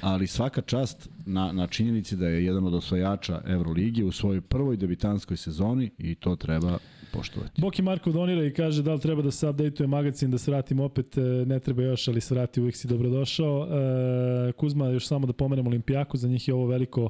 ali 0.02 0.28
svaka 0.28 0.62
čast 0.62 1.10
na, 1.26 1.52
na 1.52 1.68
činjenici 1.68 2.16
da 2.16 2.28
je 2.28 2.46
jedan 2.46 2.66
od 2.66 2.74
osvajača 2.74 3.42
Euroligi 3.48 4.04
u 4.04 4.12
svojoj 4.12 4.42
prvoj 4.42 4.78
debitanskoj 4.78 5.38
sezoni 5.38 5.92
i 5.98 6.16
to 6.16 6.36
treba 6.36 6.78
poštovati. 7.14 7.62
Boki 7.62 7.82
Marko 7.82 8.12
donira 8.12 8.46
i 8.46 8.54
kaže 8.54 8.84
da 8.84 8.94
li 8.94 9.00
treba 9.00 9.22
da 9.22 9.32
se 9.32 9.48
update-uje 9.50 9.88
magazin, 9.88 10.32
da 10.32 10.38
se 10.38 10.52
vratim 10.52 10.80
opet, 10.80 11.18
e, 11.18 11.22
ne 11.22 11.60
treba 11.60 11.84
još, 11.84 12.08
ali 12.08 12.22
se 12.22 12.34
vrati, 12.34 12.60
uvijek 12.60 12.76
si 12.76 12.88
dobrodošao. 12.88 13.68
E, 13.68 14.52
Kuzma, 14.52 14.90
još 14.90 15.08
samo 15.08 15.28
da 15.28 15.34
pomenem 15.34 15.68
Olimpijaku, 15.68 16.18
za 16.18 16.28
njih 16.28 16.48
je 16.48 16.54
ovo 16.54 16.68
veliko 16.68 17.04
e, 17.04 17.10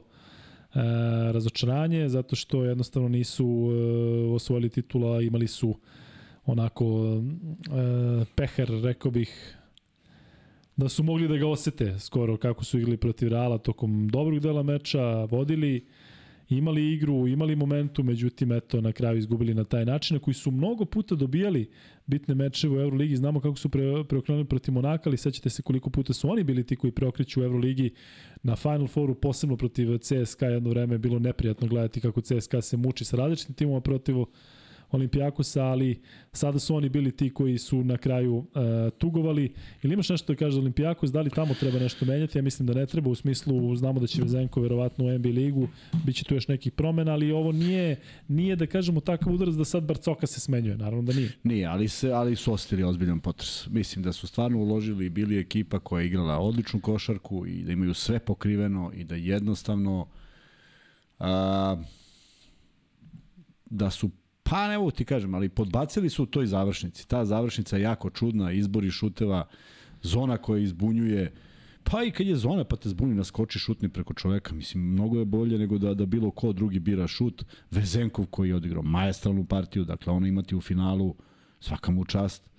razočaranje, 1.31 2.09
zato 2.09 2.35
što 2.35 2.63
jednostavno 2.63 3.09
nisu 3.09 3.69
osvojili 4.35 4.69
titula, 4.69 5.21
imali 5.21 5.47
su 5.47 5.75
onako 6.45 7.17
peher, 8.35 8.69
rekao 8.83 9.11
bih, 9.11 9.57
da 10.79 10.89
su 10.89 11.03
mogli 11.03 11.27
da 11.27 11.37
ga 11.37 11.47
osete 11.47 11.99
skoro 11.99 12.37
kako 12.37 12.63
su 12.63 12.77
igrali 12.77 12.97
protiv 12.97 13.29
Reala 13.29 13.57
tokom 13.57 14.07
dobrog 14.07 14.39
dela 14.39 14.63
meča, 14.63 15.23
vodili, 15.23 15.85
imali 16.49 16.93
igru, 16.93 17.27
imali 17.27 17.55
momentu, 17.55 18.03
međutim, 18.03 18.51
eto, 18.51 18.81
na 18.81 18.91
kraju 18.91 19.17
izgubili 19.17 19.53
na 19.53 19.63
taj 19.63 19.85
način, 19.85 20.15
na 20.15 20.21
koji 20.21 20.33
su 20.33 20.51
mnogo 20.51 20.85
puta 20.85 21.15
dobijali 21.15 21.69
bitne 22.05 22.35
mečeve 22.35 22.77
u 22.77 22.81
Euroligi, 22.81 23.15
znamo 23.15 23.39
kako 23.39 23.55
su 23.55 23.69
pre, 23.69 24.03
preokrenuli 24.03 24.45
protiv 24.45 24.73
Monaka, 24.73 25.09
ali 25.09 25.17
sećate 25.17 25.49
se 25.49 25.61
koliko 25.61 25.89
puta 25.89 26.13
su 26.13 26.29
oni 26.29 26.43
bili 26.43 26.63
ti 26.63 26.75
koji 26.75 26.91
preokreću 26.91 27.41
u 27.41 27.43
Euroligi 27.43 27.93
na 28.43 28.55
Final 28.55 28.87
Fouru, 28.87 29.15
posebno 29.15 29.57
protiv 29.57 29.97
CSKA 29.97 30.45
jedno 30.45 30.69
vreme. 30.69 30.95
Je 30.95 30.99
bilo 30.99 31.19
neprijatno 31.19 31.67
gledati 31.67 32.01
kako 32.01 32.21
CSKA 32.21 32.61
se 32.61 32.77
muči 32.77 33.05
sa 33.05 33.17
različitim 33.17 33.55
timoma 33.55 33.81
protiv 33.81 34.15
Olimpijakosa, 34.91 35.63
ali 35.63 36.01
sada 36.31 36.59
su 36.59 36.75
oni 36.75 36.89
bili 36.89 37.11
ti 37.11 37.29
koji 37.29 37.57
su 37.57 37.83
na 37.83 37.97
kraju 37.97 38.35
uh, 38.35 38.45
tugovali. 38.97 39.53
Ili 39.83 39.93
imaš 39.93 40.09
nešto 40.09 40.33
da 40.33 40.37
kaže 40.37 40.53
za 40.53 40.59
Olimpijakos, 40.59 41.11
da 41.11 41.21
li 41.21 41.29
tamo 41.29 41.53
treba 41.53 41.79
nešto 41.79 42.05
menjati? 42.05 42.37
Ja 42.37 42.41
mislim 42.41 42.67
da 42.67 42.73
ne 42.73 42.85
treba, 42.85 43.09
u 43.09 43.15
smislu 43.15 43.75
znamo 43.75 43.99
da 43.99 44.07
će 44.07 44.21
Vezenko 44.21 44.61
verovatno 44.61 45.05
u 45.05 45.11
NBA 45.11 45.29
ligu, 45.29 45.67
bit 46.05 46.15
će 46.15 46.23
tu 46.23 46.35
još 46.35 46.47
nekih 46.47 46.71
promena, 46.71 47.11
ali 47.11 47.31
ovo 47.31 47.51
nije, 47.51 48.01
nije 48.27 48.55
da 48.55 48.65
kažemo 48.65 48.99
takav 48.99 49.33
udarac 49.33 49.55
da 49.55 49.65
sad 49.65 49.83
Barcoka 49.83 50.27
se 50.27 50.39
smenjuje, 50.39 50.77
naravno 50.77 51.01
da 51.01 51.13
nije. 51.13 51.31
Nije, 51.43 51.65
ali, 51.65 51.87
se, 51.87 52.11
ali 52.11 52.35
su 52.35 52.53
ostili 52.53 52.83
ozbiljan 52.83 53.19
potres. 53.19 53.67
Mislim 53.67 54.03
da 54.03 54.13
su 54.13 54.27
stvarno 54.27 54.57
uložili 54.57 55.05
i 55.05 55.09
bili 55.09 55.39
ekipa 55.39 55.79
koja 55.79 56.01
je 56.01 56.07
igrala 56.07 56.39
odličnu 56.39 56.81
košarku 56.81 57.45
i 57.47 57.63
da 57.63 57.71
imaju 57.71 57.93
sve 57.93 58.19
pokriveno 58.19 58.91
i 58.95 59.03
da 59.03 59.15
jednostavno 59.15 60.07
a, 61.19 61.77
da 63.69 63.89
su 63.89 64.09
Pa 64.49 64.67
ne 64.67 64.77
mogu 64.77 64.91
ti 64.91 65.05
kažem, 65.05 65.33
ali 65.35 65.49
podbacili 65.49 66.09
su 66.09 66.23
u 66.23 66.25
toj 66.25 66.47
završnici. 66.47 67.07
Ta 67.07 67.25
završnica 67.25 67.77
je 67.77 67.81
jako 67.83 68.09
čudna, 68.09 68.51
izbori 68.51 68.91
šuteva, 68.91 69.47
zona 70.01 70.37
koja 70.37 70.59
izbunjuje, 70.59 71.33
pa 71.83 72.03
i 72.03 72.11
kad 72.11 72.27
je 72.27 72.35
zona 72.35 72.63
pa 72.63 72.75
te 72.75 72.89
zbuni, 72.89 73.15
naskoči 73.15 73.59
šutni 73.59 73.89
preko 73.89 74.13
čoveka. 74.13 74.55
Mislim, 74.55 74.83
mnogo 74.83 75.19
je 75.19 75.25
bolje 75.25 75.57
nego 75.57 75.77
da, 75.77 75.93
da 75.93 76.05
bilo 76.05 76.31
ko 76.31 76.53
drugi 76.53 76.79
bira 76.79 77.07
šut. 77.07 77.45
Vezenkov 77.71 78.25
koji 78.25 78.49
je 78.49 78.55
odigrao 78.55 78.83
majestralnu 78.83 79.45
partiju, 79.45 79.85
dakle 79.85 80.13
ono 80.13 80.27
imati 80.27 80.55
u 80.55 80.61
finalu, 80.61 81.15
svaka 81.59 81.91
mu 81.91 82.05
čast. 82.05 82.49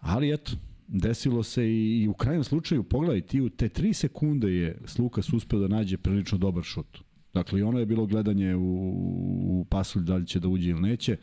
Ali 0.00 0.32
eto, 0.32 0.52
desilo 0.88 1.42
se 1.42 1.66
i, 1.68 2.02
i 2.02 2.08
u 2.08 2.14
krajnjem 2.14 2.44
slučaju, 2.44 2.82
pogledaj, 2.82 3.20
ti 3.20 3.40
u 3.40 3.50
te 3.50 3.68
3 3.68 3.92
sekunde 3.92 4.52
je 4.52 4.78
Slukas 4.84 5.32
uspeo 5.32 5.58
da 5.58 5.68
nađe 5.68 5.96
prilično 5.96 6.38
dobar 6.38 6.64
šut. 6.64 7.05
Dakle, 7.36 7.60
i 7.60 7.62
ono 7.62 7.78
je 7.78 7.86
bilo 7.86 8.06
gledanje 8.06 8.54
u, 8.56 8.70
u 9.60 9.64
pasulj 9.68 10.02
da 10.02 10.16
li 10.16 10.26
će 10.26 10.40
da 10.40 10.48
uđe 10.48 10.70
ili 10.70 10.80
neće. 10.80 11.16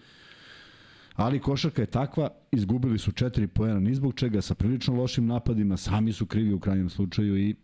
Ali 1.16 1.40
košarka 1.40 1.82
je 1.82 1.86
takva, 1.86 2.30
izgubili 2.52 3.00
su 3.00 3.12
četiri 3.12 3.48
poena 3.48 3.80
ni 3.80 3.96
zbog 3.96 4.14
čega, 4.14 4.42
sa 4.42 4.56
prilično 4.56 4.96
lošim 4.96 5.26
napadima, 5.26 5.78
sami 5.78 6.14
su 6.14 6.26
krivi 6.26 6.54
u 6.54 6.60
krajnjem 6.60 6.90
slučaju 6.90 7.38
i 7.38 7.56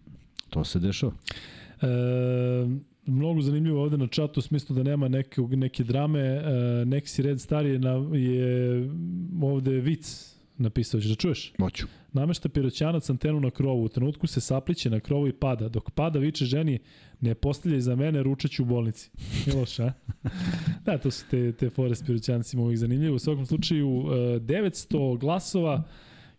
to 0.50 0.64
se 0.64 0.80
dešava. 0.80 1.14
E, 1.82 1.88
mnogo 3.06 3.42
zanimljivo 3.42 3.84
ovde 3.84 3.98
na 3.98 4.08
čatu 4.08 4.42
smislu 4.42 4.76
da 4.76 4.84
nema 4.84 5.08
neke, 5.08 5.42
neke 5.42 5.84
drame. 5.84 6.20
E, 6.20 6.42
Nexi 6.86 7.22
Red 7.22 7.42
Star 7.42 7.66
je, 7.66 7.80
na, 7.80 8.18
je 8.18 8.90
ovde 9.42 9.80
vic 9.80 10.36
napisao. 10.60 11.02
Ćeš 11.02 11.10
da 11.10 11.16
čuješ? 11.16 11.54
Moću. 11.58 11.88
Namešta 12.14 12.50
piroćanac 12.50 13.10
antenu 13.10 13.40
na 13.40 13.52
krovu. 13.52 13.84
U 13.84 13.90
trenutku 13.90 14.28
se 14.28 14.42
sapliće 14.42 14.90
na 14.90 15.00
krovu 15.00 15.28
i 15.28 15.34
pada. 15.34 15.70
Dok 15.70 15.92
pada, 15.92 16.20
viče 16.20 16.46
ženi, 16.46 16.80
ne 17.22 17.36
postavljaj 17.36 17.82
za 17.82 17.96
mene, 17.96 18.24
ručaću 18.24 18.64
u 18.64 18.66
bolnici. 18.66 19.10
Miloš, 19.48 19.80
a? 19.80 19.94
da, 20.86 20.98
to 20.98 21.12
su 21.12 21.26
te, 21.32 21.52
te 21.52 21.70
fore 21.70 21.96
s 21.96 22.04
piroćancima 22.04 22.64
uvijek 22.64 22.80
zanimljivo. 22.80 23.16
U 23.16 23.20
svakom 23.20 23.46
slučaju, 23.46 23.88
900 23.88 25.18
glasova, 25.20 25.84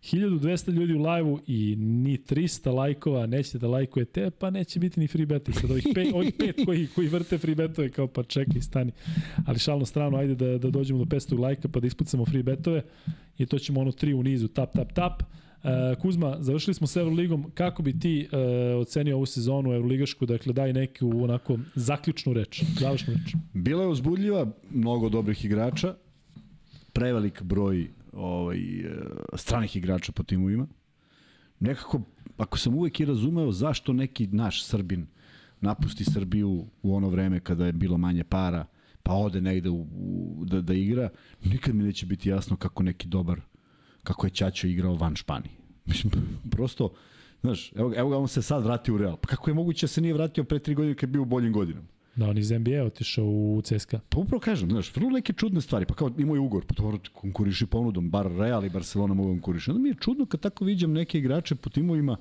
1200 0.01 0.71
ljudi 0.71 0.93
u 0.93 1.01
lajvu 1.01 1.39
i 1.47 1.75
ni 1.77 2.17
300 2.17 2.73
lajkova, 2.73 3.25
nećete 3.25 3.57
da 3.57 3.67
lajkujete, 3.67 4.29
pa 4.29 4.49
neće 4.49 4.79
biti 4.79 4.99
ni 4.99 5.07
free 5.07 5.25
beti. 5.25 5.53
Sad 5.53 5.71
ovih 5.71 5.87
pet, 5.95 6.13
ovih 6.13 6.33
pet 6.39 6.55
koji, 6.65 6.87
koji 6.87 7.07
vrte 7.07 7.37
free 7.37 7.55
betove, 7.55 7.89
kao 7.89 8.07
pa 8.07 8.23
čekaj, 8.23 8.61
stani. 8.61 8.91
Ali 9.45 9.59
šalno 9.59 9.85
strano, 9.85 10.17
ajde 10.17 10.35
da, 10.35 10.57
da 10.57 10.69
dođemo 10.69 11.05
do 11.05 11.15
500 11.15 11.39
lajka 11.39 11.67
pa 11.67 11.79
da 11.79 11.87
ispucamo 11.87 12.25
free 12.25 12.43
betove 12.43 12.83
i 13.37 13.45
to 13.45 13.59
ćemo 13.59 13.81
ono 13.81 13.91
tri 13.91 14.13
u 14.13 14.23
nizu, 14.23 14.47
tap, 14.47 14.73
tap, 14.73 14.93
tap. 14.93 15.23
Uh, 15.63 16.01
Kuzma, 16.01 16.37
završili 16.39 16.73
smo 16.73 16.87
s 16.87 16.95
Euroligom. 16.95 17.51
Kako 17.53 17.83
bi 17.83 17.99
ti 17.99 18.27
uh, 18.31 18.81
ocenio 18.81 19.15
ovu 19.15 19.25
sezonu 19.25 19.73
Euroligašku? 19.73 20.25
Dakle, 20.25 20.53
daj 20.53 20.73
neku 20.73 21.23
onako 21.23 21.57
zaključnu 21.75 22.33
reč, 22.33 22.63
završnu 22.79 23.13
reč. 23.13 23.35
Bila 23.53 23.83
je 23.83 23.89
uzbudljiva, 23.89 24.51
mnogo 24.71 25.09
dobrih 25.09 25.45
igrača, 25.45 25.95
prevelik 26.93 27.41
broj 27.41 27.87
ovaj, 28.13 28.57
e, 28.57 28.99
stranih 29.35 29.75
igrača 29.75 30.11
po 30.11 30.23
timovima. 30.23 30.67
Nekako, 31.59 32.01
ako 32.37 32.57
sam 32.57 32.75
uvek 32.75 32.99
i 32.99 33.05
razumeo 33.05 33.51
zašto 33.51 33.93
neki 33.93 34.27
naš 34.27 34.65
Srbin 34.65 35.07
napusti 35.61 36.03
Srbiju 36.03 36.65
u 36.83 36.95
ono 36.95 37.09
vreme 37.09 37.39
kada 37.39 37.65
je 37.65 37.71
bilo 37.71 37.97
manje 37.97 38.23
para, 38.23 38.65
pa 39.03 39.13
ode 39.13 39.41
negde 39.41 39.69
u, 39.69 39.81
u, 39.81 40.45
da, 40.45 40.61
da 40.61 40.73
igra, 40.73 41.09
nikad 41.43 41.75
mi 41.75 41.83
neće 41.83 42.05
biti 42.05 42.29
jasno 42.29 42.57
kako 42.57 42.83
neki 42.83 43.07
dobar, 43.07 43.41
kako 44.03 44.27
je 44.27 44.31
Ćaćo 44.31 44.67
igrao 44.67 44.95
van 44.95 45.15
Španije. 45.15 45.55
Mislim, 45.85 46.13
prosto, 46.51 46.93
znaš, 47.41 47.71
evo, 47.75 47.93
evo 47.95 48.09
ga 48.09 48.17
on 48.17 48.27
se 48.27 48.41
sad 48.41 48.63
vratio 48.63 48.95
u 48.95 48.97
Real. 48.97 49.17
Pa 49.17 49.27
kako 49.27 49.49
je 49.49 49.53
moguće 49.53 49.83
da 49.83 49.87
se 49.87 50.01
nije 50.01 50.13
vratio 50.13 50.43
pre 50.43 50.59
tri 50.59 50.75
godine 50.75 50.95
kad 50.95 51.09
je 51.09 51.11
bio 51.11 51.21
u 51.21 51.25
boljim 51.25 51.53
godinama? 51.53 51.87
Da, 52.15 52.29
on 52.29 52.37
iz 52.37 52.51
NBA 52.51 52.83
otišao 52.85 53.25
u 53.25 53.61
CSKA. 53.63 53.99
Pa 54.09 54.19
upravo 54.19 54.39
kažem, 54.39 54.69
znaš, 54.69 54.95
vrlo 54.95 55.09
neke 55.09 55.33
čudne 55.33 55.61
stvari, 55.61 55.85
pa 55.85 55.93
kao 55.93 56.11
imao 56.17 56.35
je 56.35 56.39
ugor, 56.39 56.65
pa 56.65 56.73
to 56.73 56.99
konkuriši 57.13 57.65
ponudom, 57.65 58.09
bar 58.09 58.31
Real 58.31 58.65
i 58.65 58.69
Barcelona 58.69 59.13
mogu 59.13 59.29
konkuriši. 59.29 59.71
Onda 59.71 59.83
mi 59.83 59.89
je 59.89 59.95
čudno 59.99 60.25
kad 60.25 60.39
tako 60.39 60.65
viđam 60.65 60.93
neke 60.93 61.17
igrače 61.17 61.55
po 61.55 61.69
timovima, 61.69 62.17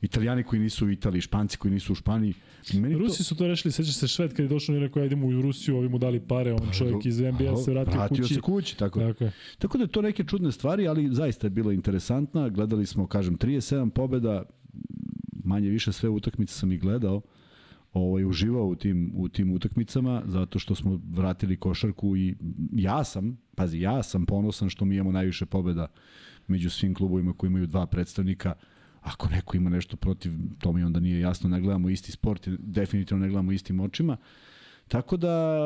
Italijani 0.00 0.42
koji 0.42 0.60
nisu 0.60 0.86
u 0.86 0.90
Italiji, 0.90 1.20
Španci 1.20 1.58
koji 1.58 1.74
nisu 1.74 1.92
u 1.92 1.94
Španiji. 1.94 2.34
Meni 2.74 2.94
Rusi 2.94 3.18
to... 3.18 3.24
su 3.24 3.36
to 3.36 3.46
rešili, 3.46 3.72
sećaš 3.72 3.94
se 3.94 4.08
Šved 4.08 4.30
kad 4.30 4.40
je 4.40 4.48
došao 4.48 4.76
i 4.76 4.78
rekao 4.78 5.04
idemo 5.04 5.26
u 5.26 5.42
Rusiju, 5.42 5.76
ovi 5.76 5.88
mu 5.88 5.98
dali 5.98 6.20
pare, 6.20 6.52
on 6.52 6.70
čovjek 6.78 7.06
iz 7.06 7.20
NBA 7.20 7.56
se 7.56 7.70
vratio, 7.70 7.94
vratio 7.94 8.22
kući. 8.22 8.34
se 8.34 8.40
kući, 8.40 8.78
tako. 8.78 9.00
Tako, 9.00 9.24
tako 9.58 9.78
da 9.78 9.84
je 9.84 9.88
to 9.88 10.02
neke 10.02 10.24
čudne 10.24 10.52
stvari, 10.52 10.88
ali 10.88 11.14
zaista 11.14 11.46
je 11.46 11.50
bilo 11.50 11.72
interesantna. 11.72 12.48
Gledali 12.48 12.86
smo, 12.86 13.06
kažem, 13.06 13.38
37 13.38 13.90
pobeda, 13.90 14.42
manje 15.44 15.68
više 15.68 15.92
sve 15.92 16.08
utakmice 16.08 16.54
sam 16.54 16.72
i 16.72 16.78
gledao 16.78 17.22
ovaj 17.96 18.24
uživao 18.24 18.66
u 18.66 18.74
tim 18.74 19.12
u 19.14 19.28
tim 19.28 19.52
utakmicama 19.52 20.22
zato 20.26 20.58
što 20.58 20.74
smo 20.74 21.00
vratili 21.10 21.56
košarku 21.56 22.16
i 22.16 22.34
ja 22.72 23.04
sam, 23.04 23.38
pazi, 23.54 23.80
ja 23.80 24.02
sam 24.02 24.26
ponosan 24.26 24.68
što 24.68 24.84
mi 24.84 24.94
imamo 24.94 25.12
najviše 25.12 25.46
pobeda 25.46 25.86
među 26.46 26.70
svim 26.70 26.94
klubovima 26.94 27.32
koji 27.32 27.48
imaju 27.48 27.66
dva 27.66 27.86
predstavnika. 27.86 28.54
Ako 29.00 29.28
neko 29.28 29.56
ima 29.56 29.70
nešto 29.70 29.96
protiv, 29.96 30.32
to 30.58 30.72
mi 30.72 30.82
onda 30.82 31.00
nije 31.00 31.20
jasno, 31.20 31.48
ne 31.50 31.60
gledamo 31.60 31.88
isti 31.88 32.12
sport, 32.12 32.48
definitivno 32.48 33.22
ne 33.22 33.28
gledamo 33.28 33.52
istim 33.52 33.80
očima. 33.80 34.16
Tako 34.88 35.16
da 35.16 35.64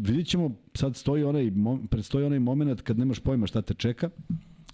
vidit 0.00 0.26
ćemo, 0.26 0.56
sad 0.74 0.96
stoji 0.96 1.24
onaj, 1.24 1.52
predstoji 1.90 2.24
onaj 2.24 2.38
moment 2.38 2.80
kad 2.80 2.98
nemaš 2.98 3.20
pojma 3.20 3.46
šta 3.46 3.62
te 3.62 3.74
čeka 3.74 4.10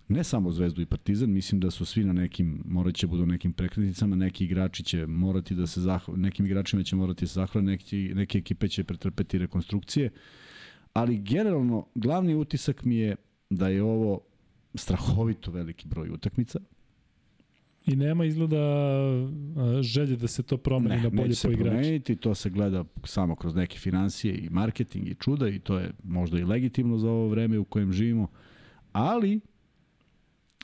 ne 0.08 0.24
samo 0.24 0.50
Zvezdu 0.52 0.82
i 0.82 0.86
Partizan, 0.86 1.30
mislim 1.30 1.60
da 1.60 1.70
su 1.70 1.84
svi 1.84 2.04
na 2.04 2.12
nekim, 2.12 2.62
morat 2.64 2.94
će 2.94 3.06
budu 3.06 3.26
nekim 3.26 3.52
prekretnicama, 3.52 4.16
neki 4.16 4.44
igrači 4.44 4.82
će 4.82 5.06
morati 5.06 5.54
da 5.54 5.66
se 5.66 5.80
zahvale, 5.80 6.18
nekim 6.18 6.46
igračima 6.46 6.82
će 6.82 6.96
morati 6.96 7.24
da 7.24 7.28
se 7.28 7.34
zahvale, 7.34 7.64
neki, 7.66 8.12
neke 8.14 8.38
ekipe 8.38 8.68
će 8.68 8.84
pretrpeti 8.84 9.38
rekonstrukcije, 9.38 10.10
ali 10.92 11.18
generalno 11.18 11.86
glavni 11.94 12.34
utisak 12.34 12.84
mi 12.84 12.96
je 12.96 13.16
da 13.50 13.68
je 13.68 13.82
ovo 13.82 14.20
strahovito 14.74 15.50
veliki 15.50 15.88
broj 15.88 16.10
utakmica. 16.10 16.60
I 17.86 17.96
nema 17.96 18.24
izgleda 18.24 18.56
želje 19.80 20.16
da 20.16 20.28
se 20.28 20.42
to 20.42 20.56
promeni 20.56 20.96
ne, 20.96 21.02
na 21.02 21.10
bolje 21.10 21.34
po 21.42 21.50
igrača. 21.50 21.70
Promeniti, 21.70 22.16
to 22.16 22.34
se 22.34 22.50
gleda 22.50 22.84
samo 23.04 23.36
kroz 23.36 23.54
neke 23.54 23.78
financije 23.78 24.34
i 24.34 24.50
marketing 24.50 25.08
i 25.08 25.14
čuda 25.14 25.48
i 25.48 25.58
to 25.58 25.78
je 25.78 25.90
možda 26.04 26.38
i 26.38 26.44
legitimno 26.44 26.98
za 26.98 27.10
ovo 27.10 27.28
vreme 27.28 27.58
u 27.58 27.64
kojem 27.64 27.92
živimo, 27.92 28.28
ali 28.92 29.40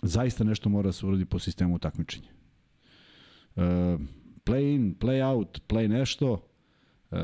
zaista 0.02 0.44
nešto 0.44 0.68
mora 0.68 0.88
da 0.88 0.92
se 0.92 1.06
uradi 1.06 1.24
po 1.24 1.38
sistemu 1.38 1.78
takmičenja. 1.78 2.28
Uh, 3.56 3.62
play 4.44 4.74
in, 4.74 4.94
play 5.00 5.34
out, 5.34 5.60
play 5.68 5.88
nešto, 5.88 6.48
uh, 7.10 7.18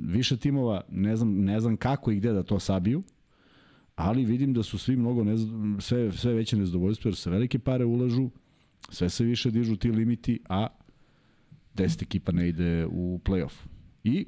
više 0.00 0.36
timova, 0.36 0.80
ne 0.88 1.16
znam, 1.16 1.44
ne 1.44 1.60
znam 1.60 1.76
kako 1.76 2.10
i 2.10 2.16
gde 2.16 2.32
da 2.32 2.42
to 2.42 2.60
sabiju, 2.60 3.02
ali 3.94 4.24
vidim 4.24 4.52
da 4.54 4.62
su 4.62 4.78
svi 4.78 4.96
mnogo 4.96 5.24
nez, 5.24 5.40
sve, 5.80 6.12
sve 6.12 6.34
veće 6.34 6.56
nezadovoljstvo 6.56 7.08
jer 7.08 7.16
se 7.16 7.30
velike 7.30 7.58
pare 7.58 7.84
ulažu, 7.84 8.30
sve 8.90 9.10
se 9.10 9.24
više 9.24 9.50
dižu 9.50 9.76
ti 9.76 9.90
limiti, 9.90 10.40
a 10.48 10.66
10 11.74 12.02
ekipa 12.02 12.32
ne 12.32 12.48
ide 12.48 12.86
u 12.86 13.20
play-off. 13.24 13.66
I 14.04 14.26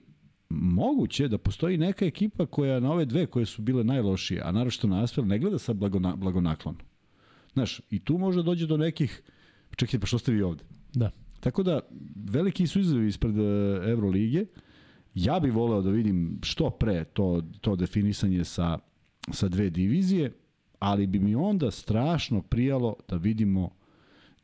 moguće 0.48 1.28
da 1.28 1.38
postoji 1.38 1.76
neka 1.76 2.04
ekipa 2.04 2.46
koja 2.46 2.80
na 2.80 2.92
ove 2.92 3.04
dve 3.04 3.26
koje 3.26 3.46
su 3.46 3.62
bile 3.62 3.84
najlošije, 3.84 4.40
a 4.44 4.52
naravno 4.52 4.96
na 4.96 5.02
Asfel 5.02 5.26
ne 5.26 5.38
gleda 5.38 5.58
sa 5.58 5.72
blagona, 5.72 6.16
blagonaklono. 6.16 6.78
Znaš, 7.52 7.80
i 7.90 7.98
tu 7.98 8.18
može 8.18 8.42
dođe 8.42 8.66
do 8.66 8.76
nekih, 8.76 9.22
čekajte, 9.76 9.98
pa 9.98 10.06
što 10.06 10.18
ste 10.18 10.32
vi 10.32 10.42
ovde? 10.42 10.64
Da. 10.94 11.10
Tako 11.40 11.62
da, 11.62 11.80
veliki 12.14 12.66
su 12.66 12.80
izazovi 12.80 13.08
ispred 13.08 13.38
e, 13.38 13.42
Evrolige. 13.90 14.46
Ja 15.14 15.40
bih 15.40 15.52
voleo 15.54 15.82
da 15.82 15.90
vidim 15.90 16.38
što 16.42 16.70
pre 16.70 17.04
to, 17.04 17.42
to 17.60 17.76
definisanje 17.76 18.44
sa, 18.44 18.78
sa 19.32 19.48
dve 19.48 19.70
divizije, 19.70 20.32
ali 20.78 21.06
bi 21.06 21.18
mi 21.18 21.34
onda 21.34 21.70
strašno 21.70 22.42
prijalo 22.42 22.96
da 23.08 23.16
vidimo 23.16 23.70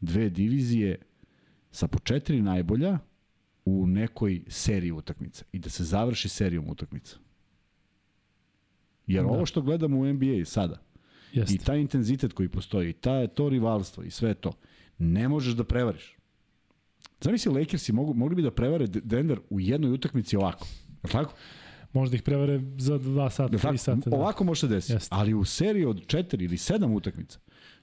dve 0.00 0.30
divizije 0.30 0.98
sa 1.70 1.88
po 1.88 1.98
četiri 1.98 2.42
najbolja 2.42 2.98
u 3.64 3.86
nekoj 3.86 4.42
seriji 4.48 4.92
utakmica 4.92 5.44
i 5.52 5.58
da 5.58 5.70
se 5.70 5.84
završi 5.84 6.28
serijom 6.28 6.70
utakmica. 6.70 7.16
Jer 9.06 9.24
da. 9.24 9.30
ovo 9.30 9.46
što 9.46 9.62
gledamo 9.62 9.98
u 9.98 10.12
NBA 10.12 10.44
sada, 10.44 10.82
Jeste. 11.34 11.54
i 11.54 11.58
taj 11.58 11.80
intenzitet 11.80 12.32
koji 12.32 12.48
postoji, 12.48 12.90
i 12.90 12.92
ta, 12.92 13.26
to 13.26 13.48
rivalstvo 13.48 14.04
i 14.04 14.10
sve 14.10 14.34
to, 14.34 14.52
ne 14.98 15.28
možeš 15.28 15.54
da 15.54 15.64
prevariš. 15.64 16.16
Zamisli 17.20 17.52
Lakersi 17.52 17.92
mogu, 17.92 18.14
mogli 18.14 18.36
bi 18.36 18.42
da 18.42 18.50
prevare 18.50 18.86
Denver 18.86 19.38
u 19.50 19.60
jednoj 19.60 19.92
utakmici 19.92 20.36
ovako. 20.36 20.66
Je 21.02 21.10
tako? 21.10 21.34
Možda 21.92 22.16
ih 22.16 22.22
prevare 22.22 22.60
za 22.78 22.98
2 22.98 23.30
sata, 23.30 23.58
3 23.58 23.76
sata. 23.76 24.10
Da. 24.10 24.16
Ovako 24.16 24.44
može 24.44 24.60
se 24.60 24.68
desiti. 24.68 25.06
Ali 25.10 25.34
u 25.34 25.44
seriji 25.44 25.84
od 25.84 26.06
4 26.06 26.44
ili 26.44 26.56
7 26.56 26.96
utakmica 26.96 27.38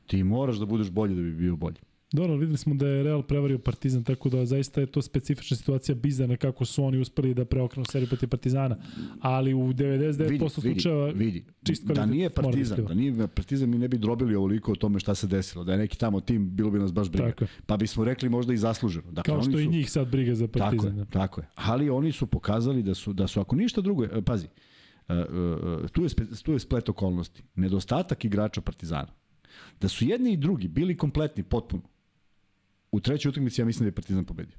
ti 0.08 0.24
moraš 0.24 0.58
da 0.58 0.66
budeš 0.66 0.90
bolji 0.90 1.16
da 1.16 1.22
bi 1.22 1.32
bio 1.32 1.56
bolji. 1.56 1.78
Dobro, 2.14 2.36
videli 2.36 2.58
smo 2.58 2.76
da 2.76 2.88
je 2.88 3.04
Real 3.04 3.24
prevario 3.24 3.60
Partizan, 3.60 4.04
tako 4.04 4.30
da 4.30 4.46
zaista 4.46 4.82
je 4.82 4.88
to 4.88 5.02
specifična 5.02 5.58
situacija 5.58 5.96
bizarna 5.96 6.38
kako 6.38 6.66
su 6.66 6.84
oni 6.84 6.98
uspeli 6.98 7.34
da 7.34 7.46
preokrenu 7.46 7.86
seriju 7.86 8.08
protiv 8.08 8.30
Partizana, 8.30 8.78
ali 9.20 9.54
u 9.54 9.74
99% 9.74 10.30
vidi, 10.30 10.40
slučajeva 10.50 11.06
vidi, 11.06 11.26
vidi. 11.26 11.46
čist 11.64 11.86
Da 11.86 12.06
nije 12.06 12.30
Partizan, 12.30 12.86
da 12.86 12.94
nije 12.94 13.28
Partizan 13.28 13.70
mi 13.70 13.78
ne 13.78 13.88
bi 13.88 13.98
drobili 13.98 14.36
ovoliko 14.36 14.72
o 14.72 14.76
tome 14.76 15.00
šta 15.00 15.16
se 15.16 15.28
desilo, 15.28 15.64
da 15.64 15.72
je 15.72 15.78
neki 15.78 15.98
tamo 15.98 16.22
tim, 16.22 16.56
bilo 16.56 16.72
bi 16.72 16.80
nas 16.80 16.94
baš 16.94 17.10
briga. 17.10 17.30
Tako. 17.30 17.46
Pa 17.66 17.78
bismo 17.78 18.04
rekli 18.04 18.30
možda 18.30 18.54
i 18.54 18.58
zasluženo. 18.58 19.12
Dakle, 19.12 19.34
Kao 19.34 19.42
što 19.42 19.52
oni 19.52 19.58
su, 19.58 19.62
i 19.64 19.68
njih 19.68 19.92
sad 19.92 20.08
briga 20.08 20.36
za 20.36 20.48
Partizan. 20.48 20.78
Tako 20.78 20.88
je, 20.88 20.92
da. 20.92 21.06
tako 21.06 21.42
je. 21.42 21.48
Ali 21.56 21.90
oni 21.90 22.12
su 22.12 22.28
pokazali 22.28 22.84
da 22.84 22.94
su, 22.94 23.14
da 23.14 23.28
su 23.28 23.40
ako 23.42 23.56
ništa 23.56 23.82
drugo, 23.82 24.04
e, 24.04 24.22
pazi, 24.22 24.48
uh, 25.10 25.16
uh, 25.16 25.90
tu, 25.90 26.04
je 26.04 26.10
tu 26.44 26.54
je 26.54 26.60
splet 26.60 26.90
okolnosti. 26.90 27.44
Nedostatak 27.56 28.26
igrača 28.26 28.62
Partizana. 28.62 29.14
Da 29.82 29.88
su 29.88 30.06
jedni 30.06 30.34
i 30.34 30.38
drugi 30.38 30.68
bili 30.68 30.98
kompletni 30.98 31.44
potpuno, 31.44 31.84
u 32.92 33.00
trećoj 33.00 33.30
utakmici 33.30 33.62
ja 33.62 33.66
mislim 33.66 33.86
da 33.86 33.88
je 33.88 33.96
Partizan 33.96 34.26
pobedio. 34.26 34.58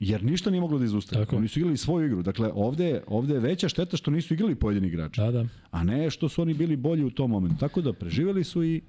Jer 0.00 0.24
ništa 0.24 0.50
nije 0.50 0.60
moglo 0.60 0.78
da 0.78 0.84
izustavi. 0.84 1.26
Oni 1.32 1.48
su 1.48 1.58
igrali 1.58 1.76
svoju 1.76 2.06
igru. 2.06 2.22
Dakle, 2.22 2.50
ovde, 2.54 3.02
ovde 3.06 3.34
je 3.34 3.40
veća 3.40 3.68
šteta 3.68 3.96
što 3.96 4.10
nisu 4.10 4.34
igrali 4.34 4.54
pojedini 4.54 4.88
igrači. 4.88 5.20
Da, 5.20 5.30
da. 5.30 5.46
A 5.70 5.84
ne 5.84 6.10
što 6.10 6.28
su 6.28 6.42
oni 6.42 6.54
bili 6.54 6.76
bolji 6.76 7.04
u 7.04 7.10
tom 7.10 7.30
momentu. 7.30 7.56
Tako 7.60 7.80
da 7.80 7.92
preživeli 7.92 8.44
su 8.44 8.64
i 8.64 8.82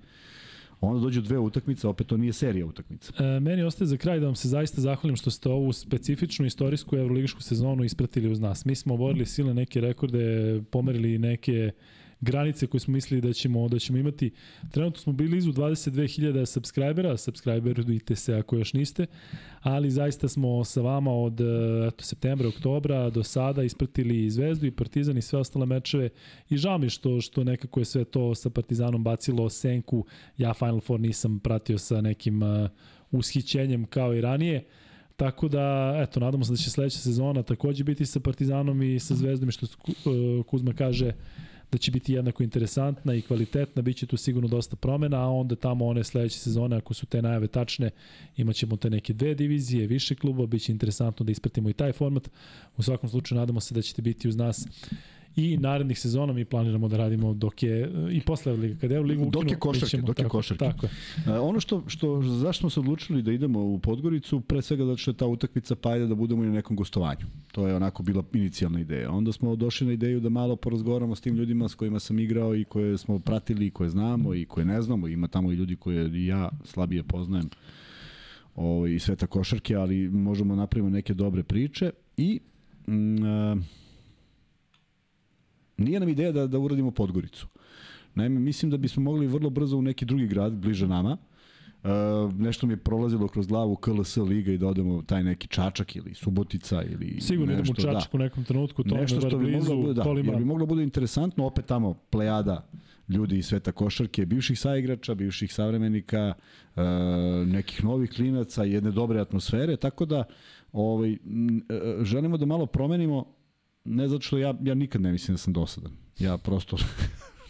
onda 0.81 1.01
dođu 1.01 1.21
dve 1.21 1.39
utakmice, 1.39 1.87
opet 1.87 2.07
to 2.07 2.17
nije 2.17 2.33
serija 2.33 2.65
utakmica. 2.65 3.23
E, 3.23 3.39
meni 3.39 3.63
ostaje 3.63 3.87
za 3.87 3.97
kraj 3.97 4.19
da 4.19 4.25
vam 4.25 4.35
se 4.35 4.47
zaista 4.47 4.81
zahvalim 4.81 5.15
što 5.15 5.31
ste 5.31 5.49
ovu 5.49 5.73
specifičnu 5.73 6.45
istorijsku 6.45 6.95
evroligašku 6.95 7.41
sezonu 7.41 7.83
ispratili 7.83 8.31
uz 8.31 8.39
nas. 8.39 8.65
Mi 8.65 8.75
smo 8.75 8.93
oborili 8.93 9.25
silne 9.25 9.53
neke 9.53 9.81
rekorde, 9.81 10.61
pomerili 10.71 11.17
neke 11.17 11.71
granice 12.21 12.67
koje 12.67 12.81
smo 12.81 12.91
mislili 12.91 13.21
da 13.21 13.33
ćemo 13.33 13.67
da 13.69 13.79
ćemo 13.79 13.97
imati. 13.97 14.31
Trenutno 14.71 15.01
smo 15.01 15.13
bili 15.13 15.37
izu 15.37 15.51
22.000 15.51 16.45
subscribera, 16.45 17.17
subscriberujte 17.17 18.15
se 18.15 18.33
ako 18.33 18.55
još 18.55 18.73
niste, 18.73 19.05
ali 19.61 19.91
zaista 19.91 20.27
smo 20.27 20.63
sa 20.63 20.81
vama 20.81 21.11
od 21.11 21.41
eto, 21.87 22.03
septembra, 22.03 22.47
oktobra 22.47 23.09
do 23.09 23.23
sada 23.23 23.63
ispratili 23.63 24.25
i 24.25 24.29
Zvezdu 24.29 24.65
i 24.65 24.71
Partizan 24.71 25.17
i 25.17 25.21
sve 25.21 25.39
ostale 25.39 25.65
mečeve 25.65 26.09
i 26.49 26.57
žao 26.57 26.77
mi 26.77 26.89
što, 26.89 27.21
što 27.21 27.43
nekako 27.43 27.79
je 27.79 27.85
sve 27.85 28.05
to 28.05 28.35
sa 28.35 28.49
Partizanom 28.49 29.03
bacilo 29.03 29.49
senku. 29.49 30.05
Ja 30.37 30.53
Final 30.53 30.79
Four 30.79 30.99
nisam 30.99 31.39
pratio 31.39 31.77
sa 31.77 32.01
nekim 32.01 32.43
uh, 32.43 32.69
ushićenjem 33.11 33.85
kao 33.85 34.15
i 34.15 34.21
ranije. 34.21 34.65
Tako 35.17 35.47
da, 35.47 35.95
eto, 36.03 36.19
nadamo 36.19 36.43
se 36.43 36.51
da 36.51 36.57
će 36.57 36.69
sledeća 36.69 36.97
sezona 36.97 37.43
takođe 37.43 37.83
biti 37.83 38.05
sa 38.05 38.19
Partizanom 38.19 38.81
i 38.83 38.99
sa 38.99 39.15
Zvezdom, 39.15 39.51
što 39.51 39.67
Kuzma 40.47 40.73
kaže, 40.73 41.11
da 41.71 41.77
će 41.77 41.91
biti 41.91 42.13
jednako 42.13 42.43
interesantna 42.43 43.13
i 43.13 43.21
kvalitetna, 43.21 43.81
bit 43.81 43.97
će 43.97 44.05
tu 44.05 44.17
sigurno 44.17 44.47
dosta 44.47 44.75
promena, 44.75 45.23
a 45.23 45.29
onda 45.29 45.55
tamo 45.55 45.85
one 45.85 46.03
sledeće 46.03 46.39
sezone, 46.39 46.75
ako 46.77 46.93
su 46.93 47.05
te 47.05 47.21
najave 47.21 47.47
tačne, 47.47 47.89
imaćemo 48.37 48.77
te 48.77 48.89
neke 48.89 49.13
dve 49.13 49.35
divizije, 49.35 49.87
više 49.87 50.15
kluba, 50.15 50.45
bit 50.45 50.61
će 50.61 50.71
interesantno 50.71 51.23
da 51.23 51.31
ispratimo 51.31 51.69
i 51.69 51.73
taj 51.73 51.91
format. 51.91 52.29
U 52.77 52.83
svakom 52.83 53.09
slučaju 53.09 53.39
nadamo 53.39 53.59
se 53.59 53.73
da 53.73 53.81
ćete 53.81 54.01
biti 54.01 54.27
uz 54.27 54.35
nas 54.35 54.67
i 55.37 55.57
narednih 55.57 55.99
sezona 55.99 56.33
mi 56.33 56.45
planiramo 56.45 56.87
da 56.87 56.97
radimo 56.97 57.33
dok 57.33 57.63
je 57.63 57.91
i 58.11 58.21
posle 58.21 58.53
Liga 58.53 58.79
kad 58.79 58.91
je 58.91 58.99
Ligu 58.99 59.29
dok 59.29 59.51
je 59.51 59.55
košarke, 59.55 59.89
ćemo, 59.89 60.07
dok 60.07 60.19
je 60.19 60.25
košarke. 60.29 60.65
Tako 60.65 60.85
je. 60.85 60.91
A, 61.33 61.41
ono 61.41 61.59
što 61.59 61.83
što 61.87 62.21
zašto 62.21 62.59
smo 62.59 62.69
se 62.69 62.79
odlučili 62.79 63.21
da 63.21 63.31
idemo 63.31 63.59
u 63.63 63.79
Podgoricu, 63.79 64.41
pre 64.41 64.61
svega 64.61 64.85
zato 64.85 64.97
što 64.97 65.11
je 65.11 65.17
ta 65.17 65.25
utakmica 65.25 65.75
pa 65.75 65.89
ajde 65.89 66.07
da 66.07 66.15
budemo 66.15 66.43
i 66.43 66.47
na 66.47 66.53
nekom 66.53 66.75
gostovanju. 66.75 67.25
To 67.51 67.67
je 67.67 67.75
onako 67.75 68.03
bila 68.03 68.23
inicijalna 68.33 68.79
ideja. 68.79 69.11
Onda 69.11 69.31
smo 69.31 69.55
došli 69.55 69.87
na 69.87 69.93
ideju 69.93 70.19
da 70.19 70.29
malo 70.29 70.55
porazgovaramo 70.55 71.15
s 71.15 71.21
tim 71.21 71.35
ljudima 71.35 71.69
s 71.69 71.75
kojima 71.75 71.99
sam 71.99 72.19
igrao 72.19 72.55
i 72.55 72.63
koje 72.63 72.97
smo 72.97 73.19
pratili 73.19 73.65
i 73.65 73.71
koje 73.71 73.89
znamo 73.89 74.33
i 74.33 74.45
koje 74.45 74.65
ne 74.65 74.81
znamo. 74.81 75.07
Ima 75.07 75.27
tamo 75.27 75.51
i 75.51 75.55
ljudi 75.55 75.75
koje 75.75 76.25
ja 76.25 76.49
slabije 76.63 77.03
poznajem 77.03 77.49
ovaj, 78.55 78.91
i 78.91 78.99
sveta 78.99 79.27
košarke, 79.27 79.75
ali 79.75 80.09
možemo 80.09 80.55
da 80.55 80.61
napravimo 80.61 80.89
neke 80.89 81.13
dobre 81.13 81.43
priče 81.43 81.91
i 82.17 82.39
mm, 82.87 83.77
Nije 85.77 85.99
nam 85.99 86.09
ideja 86.09 86.31
da, 86.31 86.47
da 86.47 86.59
uradimo 86.59 86.91
Podgoricu. 86.91 87.47
Naime, 88.15 88.39
mislim 88.39 88.71
da 88.71 88.77
bismo 88.77 89.03
mogli 89.03 89.27
vrlo 89.27 89.49
brzo 89.49 89.77
u 89.77 89.81
neki 89.81 90.05
drugi 90.05 90.27
grad, 90.27 90.53
bliže 90.53 90.87
nama, 90.87 91.17
Uh, 91.83 92.33
nešto 92.39 92.67
mi 92.67 92.73
je 92.73 92.77
prolazilo 92.77 93.27
kroz 93.27 93.47
glavu 93.47 93.75
KLS 93.75 94.17
liga 94.17 94.51
i 94.51 94.57
da 94.57 94.67
odemo 94.67 95.01
taj 95.01 95.23
neki 95.23 95.47
Čačak 95.47 95.95
ili 95.95 96.13
Subotica 96.13 96.83
ili 96.83 97.21
Sigurno 97.21 97.53
idemo 97.53 97.71
u 97.71 97.75
Čačak 97.75 98.11
da. 98.11 98.17
u 98.17 98.17
nekom 98.17 98.43
trenutku, 98.43 98.83
to 98.83 98.95
nešto 98.95 99.21
što 99.21 99.37
bi 99.37 99.45
blizu, 99.45 99.75
moglo, 99.75 99.93
da, 99.93 100.03
jer 100.09 100.35
bi 100.35 100.45
moglo 100.45 100.65
da 100.65 100.69
bude 100.69 100.83
interesantno, 100.83 101.45
opet 101.45 101.65
tamo 101.65 101.93
plejada 101.93 102.67
ljudi 103.09 103.37
iz 103.37 103.45
sveta 103.45 103.71
košarke, 103.71 104.25
bivših 104.25 104.59
saigrača, 104.59 105.15
bivših 105.15 105.53
savremenika, 105.53 106.33
uh, 106.75 106.83
nekih 107.47 107.83
novih 107.83 108.11
klinaca, 108.11 108.63
jedne 108.63 108.91
dobre 108.91 109.19
atmosfere, 109.19 109.77
tako 109.77 110.05
da 110.05 110.23
ovaj, 110.71 111.11
uh, 111.11 111.17
želimo 112.03 112.37
da 112.37 112.45
malo 112.45 112.65
promenimo 112.65 113.25
ne 113.87 114.07
zato 114.07 114.21
što 114.21 114.37
ja, 114.37 114.53
ja 114.61 114.73
nikad 114.73 115.01
ne 115.01 115.11
mislim 115.11 115.33
da 115.33 115.37
sam 115.37 115.53
dosadan. 115.53 115.91
Ja 116.19 116.37
prosto 116.37 116.77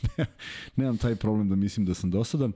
nemam 0.76 0.97
taj 0.97 1.15
problem 1.15 1.49
da 1.49 1.55
mislim 1.55 1.85
da 1.85 1.93
sam 1.93 2.11
dosadan, 2.11 2.53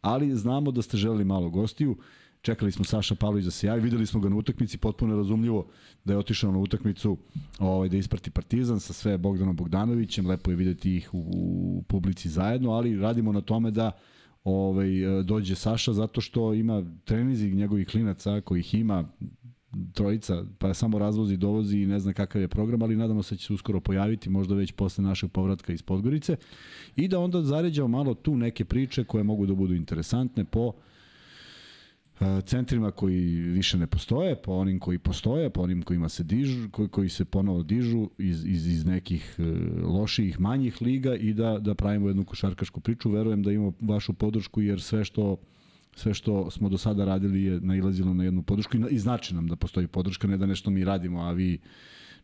ali 0.00 0.36
znamo 0.36 0.70
da 0.70 0.82
ste 0.82 0.96
želeli 0.96 1.24
malo 1.24 1.50
gostiju. 1.50 1.96
Čekali 2.42 2.72
smo 2.72 2.84
Saša 2.84 3.14
Pavlović 3.14 3.44
da 3.44 3.50
se 3.50 3.66
javi, 3.66 3.80
videli 3.80 4.06
smo 4.06 4.20
ga 4.20 4.28
na 4.28 4.36
utakmici, 4.36 4.78
potpuno 4.78 5.16
razumljivo 5.16 5.66
da 6.04 6.12
je 6.12 6.18
otišao 6.18 6.52
na 6.52 6.58
utakmicu 6.58 7.16
ovaj, 7.58 7.88
da 7.88 7.96
isprati 7.96 8.30
Partizan 8.30 8.80
sa 8.80 8.92
sve 8.92 9.18
Bogdanom 9.18 9.56
Bogdanovićem, 9.56 10.26
lepo 10.26 10.50
je 10.50 10.56
videti 10.56 10.96
ih 10.96 11.14
u, 11.14 11.18
u 11.18 11.82
publici 11.88 12.28
zajedno, 12.28 12.70
ali 12.70 12.98
radimo 12.98 13.32
na 13.32 13.40
tome 13.40 13.70
da 13.70 13.90
ovaj, 14.44 14.88
dođe 15.24 15.54
Saša 15.54 15.92
zato 15.92 16.20
što 16.20 16.54
ima 16.54 16.84
trenizi 17.04 17.50
njegovih 17.50 17.88
klinaca 17.88 18.40
kojih 18.40 18.74
ima 18.74 19.08
trojica, 19.92 20.44
pa 20.58 20.74
samo 20.74 20.98
razvozi, 20.98 21.36
dovozi 21.36 21.78
i 21.78 21.86
ne 21.86 22.00
zna 22.00 22.12
kakav 22.12 22.42
je 22.42 22.48
program, 22.48 22.82
ali 22.82 22.96
nadamo 22.96 23.22
se 23.22 23.34
da 23.34 23.38
će 23.38 23.46
se 23.46 23.52
uskoro 23.52 23.80
pojaviti, 23.80 24.30
možda 24.30 24.54
već 24.54 24.72
posle 24.72 25.04
našeg 25.04 25.30
povratka 25.30 25.72
iz 25.72 25.82
Podgorice, 25.82 26.36
i 26.96 27.08
da 27.08 27.18
onda 27.18 27.42
zaređamo 27.42 27.88
malo 27.88 28.14
tu 28.14 28.36
neke 28.36 28.64
priče 28.64 29.04
koje 29.04 29.24
mogu 29.24 29.46
da 29.46 29.54
budu 29.54 29.74
interesantne 29.74 30.44
po 30.44 30.72
e, 32.20 32.40
centrima 32.46 32.90
koji 32.90 33.20
više 33.30 33.78
ne 33.78 33.86
postoje, 33.86 34.36
po 34.36 34.52
onim 34.52 34.78
koji 34.78 34.98
postoje, 34.98 35.50
po 35.50 35.60
onim 35.60 35.82
kojima 35.82 36.08
se 36.08 36.24
dižu, 36.24 36.70
koji, 36.70 36.88
koji 36.88 37.08
se 37.08 37.24
ponovo 37.24 37.62
dižu 37.62 38.10
iz, 38.18 38.44
iz, 38.44 38.66
iz 38.66 38.84
nekih 38.84 39.36
e, 39.38 39.42
loših, 39.82 40.40
manjih 40.40 40.82
liga 40.82 41.14
i 41.14 41.32
da, 41.32 41.58
da 41.58 41.74
pravimo 41.74 42.08
jednu 42.08 42.24
košarkašku 42.24 42.80
priču. 42.80 43.10
Verujem 43.10 43.42
da 43.42 43.52
imamo 43.52 43.72
vašu 43.80 44.12
podršku 44.12 44.60
jer 44.60 44.80
sve 44.80 45.04
što 45.04 45.36
sve 45.96 46.14
što 46.14 46.50
smo 46.50 46.68
do 46.68 46.78
sada 46.78 47.04
radili 47.04 47.42
je 47.42 47.60
nailazilo 47.60 48.14
na 48.14 48.24
jednu 48.24 48.42
podršku 48.42 48.76
i, 48.90 48.98
znači 48.98 49.34
nam 49.34 49.48
da 49.48 49.56
postoji 49.56 49.86
podrška, 49.86 50.28
ne 50.28 50.36
da 50.36 50.46
nešto 50.46 50.70
mi 50.70 50.84
radimo, 50.84 51.20
a 51.20 51.32
vi 51.32 51.58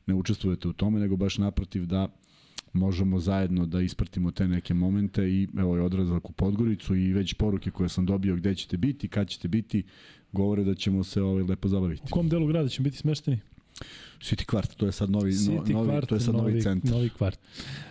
ne 0.07 0.15
učestvujete 0.15 0.69
u 0.69 0.73
tome, 0.73 1.01
nego 1.01 1.17
baš 1.17 1.39
naprotiv 1.39 1.87
da 1.87 2.09
možemo 2.73 3.21
zajedno 3.21 3.67
da 3.67 3.81
ispratimo 3.81 4.31
te 4.31 4.49
neke 4.49 4.75
momente 4.75 5.31
i 5.31 5.49
evo 5.59 5.77
je 5.77 5.83
odrazak 5.83 6.31
u 6.31 6.33
Podgoricu 6.33 6.97
i 6.97 7.13
već 7.13 7.35
poruke 7.35 7.71
koje 7.71 7.89
sam 7.89 8.07
dobio 8.07 8.37
gde 8.37 8.55
ćete 8.55 8.77
biti, 8.77 9.09
kad 9.09 9.29
ćete 9.29 9.49
biti, 9.49 9.83
govore 10.33 10.65
da 10.65 10.75
ćemo 10.75 11.05
se 11.05 11.23
ovaj 11.23 11.43
lepo 11.43 11.69
zabaviti. 11.69 12.03
U 12.05 12.11
kom 12.11 12.29
delu 12.29 12.47
grada 12.47 12.69
ćemo 12.69 12.85
biti 12.85 12.97
smešteni? 12.97 13.39
City 14.21 14.45
kvart, 14.45 14.75
to 14.77 14.87
je 14.87 14.93
sad 14.93 15.11
novi, 15.11 15.33
City 15.33 15.73
novi, 15.73 15.89
kvart, 15.89 16.09
to 16.09 16.15
je 16.15 16.21
sad 16.21 16.35
novi, 16.35 16.51
novi 16.51 16.63
centar. 16.63 16.91
Novi 16.91 17.11
kvart. 17.11 17.39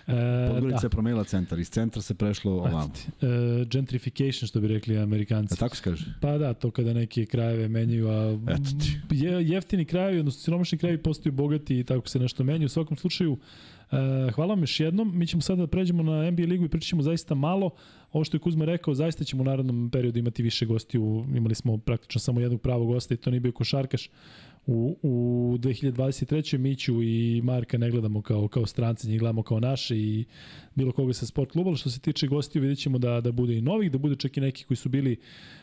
E, 0.08 0.48
Podgorica 0.52 0.80
da. 0.80 0.86
je 0.86 0.90
promenila 0.90 1.24
centar, 1.24 1.60
iz 1.60 1.70
centra 1.70 2.02
se 2.02 2.14
prešlo 2.14 2.52
ovamo. 2.52 2.91
E, 3.22 3.66
gentrification, 3.66 4.48
što 4.48 4.60
bi 4.60 4.68
rekli 4.68 4.98
amerikanci. 4.98 5.54
A 5.54 5.58
tako 5.58 5.76
se 5.76 5.84
kaže? 5.84 6.06
Pa 6.22 6.38
da, 6.38 6.54
to 6.54 6.72
kada 6.72 6.94
neke 6.94 7.26
krajeve 7.26 7.68
menjaju, 7.68 8.10
a 8.10 8.38
je, 9.12 9.48
jeftini 9.48 9.86
krajevi, 9.86 10.20
odnosno 10.20 10.41
siromašni 10.41 10.78
krajevi 10.78 11.04
postaju 11.04 11.34
bogati 11.34 11.80
i 11.80 11.84
tako 11.84 12.08
se 12.08 12.20
nešto 12.20 12.44
menja. 12.44 12.66
U 12.66 12.70
svakom 12.70 12.98
slučaju, 12.98 13.38
E, 13.38 13.77
hvala 14.35 14.53
vam 14.53 14.59
još 14.59 14.80
jednom. 14.80 15.18
Mi 15.18 15.27
ćemo 15.27 15.41
sada 15.41 15.61
da 15.61 15.68
pređemo 15.68 16.03
na 16.03 16.31
NBA 16.31 16.43
ligu 16.43 16.65
i 16.65 16.69
pričat 16.69 17.01
zaista 17.01 17.35
malo. 17.35 17.69
Ovo 18.11 18.23
što 18.23 18.38
je 18.38 18.41
Kuzma 18.41 18.65
rekao, 18.65 18.93
zaista 18.93 19.23
ćemo 19.23 19.41
u 19.41 19.45
narodnom 19.45 19.89
periodu 19.89 20.19
imati 20.19 20.43
više 20.43 20.65
gostiju. 20.65 21.26
Imali 21.35 21.55
smo 21.55 21.77
praktično 21.77 22.19
samo 22.19 22.39
jednog 22.39 22.61
pravog 22.61 22.88
gosta 22.88 23.14
i 23.14 23.18
to 23.18 23.30
nije 23.30 23.39
bio 23.39 23.51
košarkaš. 23.51 24.09
U, 24.65 24.97
u 25.01 25.55
2023. 25.59 26.57
Miću 26.57 27.03
i 27.03 27.41
Marka 27.43 27.77
ne 27.77 27.91
gledamo 27.91 28.22
kao, 28.22 28.47
kao 28.47 28.65
stranci, 28.65 29.07
njih 29.07 29.19
gledamo 29.19 29.43
kao 29.43 29.59
naše 29.59 29.97
i 29.97 30.26
bilo 30.76 30.91
koga 30.91 31.14
sa 31.14 31.26
sport 31.26 31.51
kluba, 31.51 31.76
što 31.76 31.89
se 31.89 31.99
tiče 31.99 32.27
gostiju 32.27 32.61
vidjet 32.61 32.80
ćemo 32.80 32.97
da, 32.97 33.22
da 33.22 33.31
bude 33.31 33.57
i 33.57 33.61
novih, 33.61 33.91
da 33.91 33.97
bude 33.97 34.15
čak 34.15 34.38
i 34.38 34.41
neki 34.41 34.64
koji 34.64 34.77
su 34.77 34.89
bili 34.89 35.18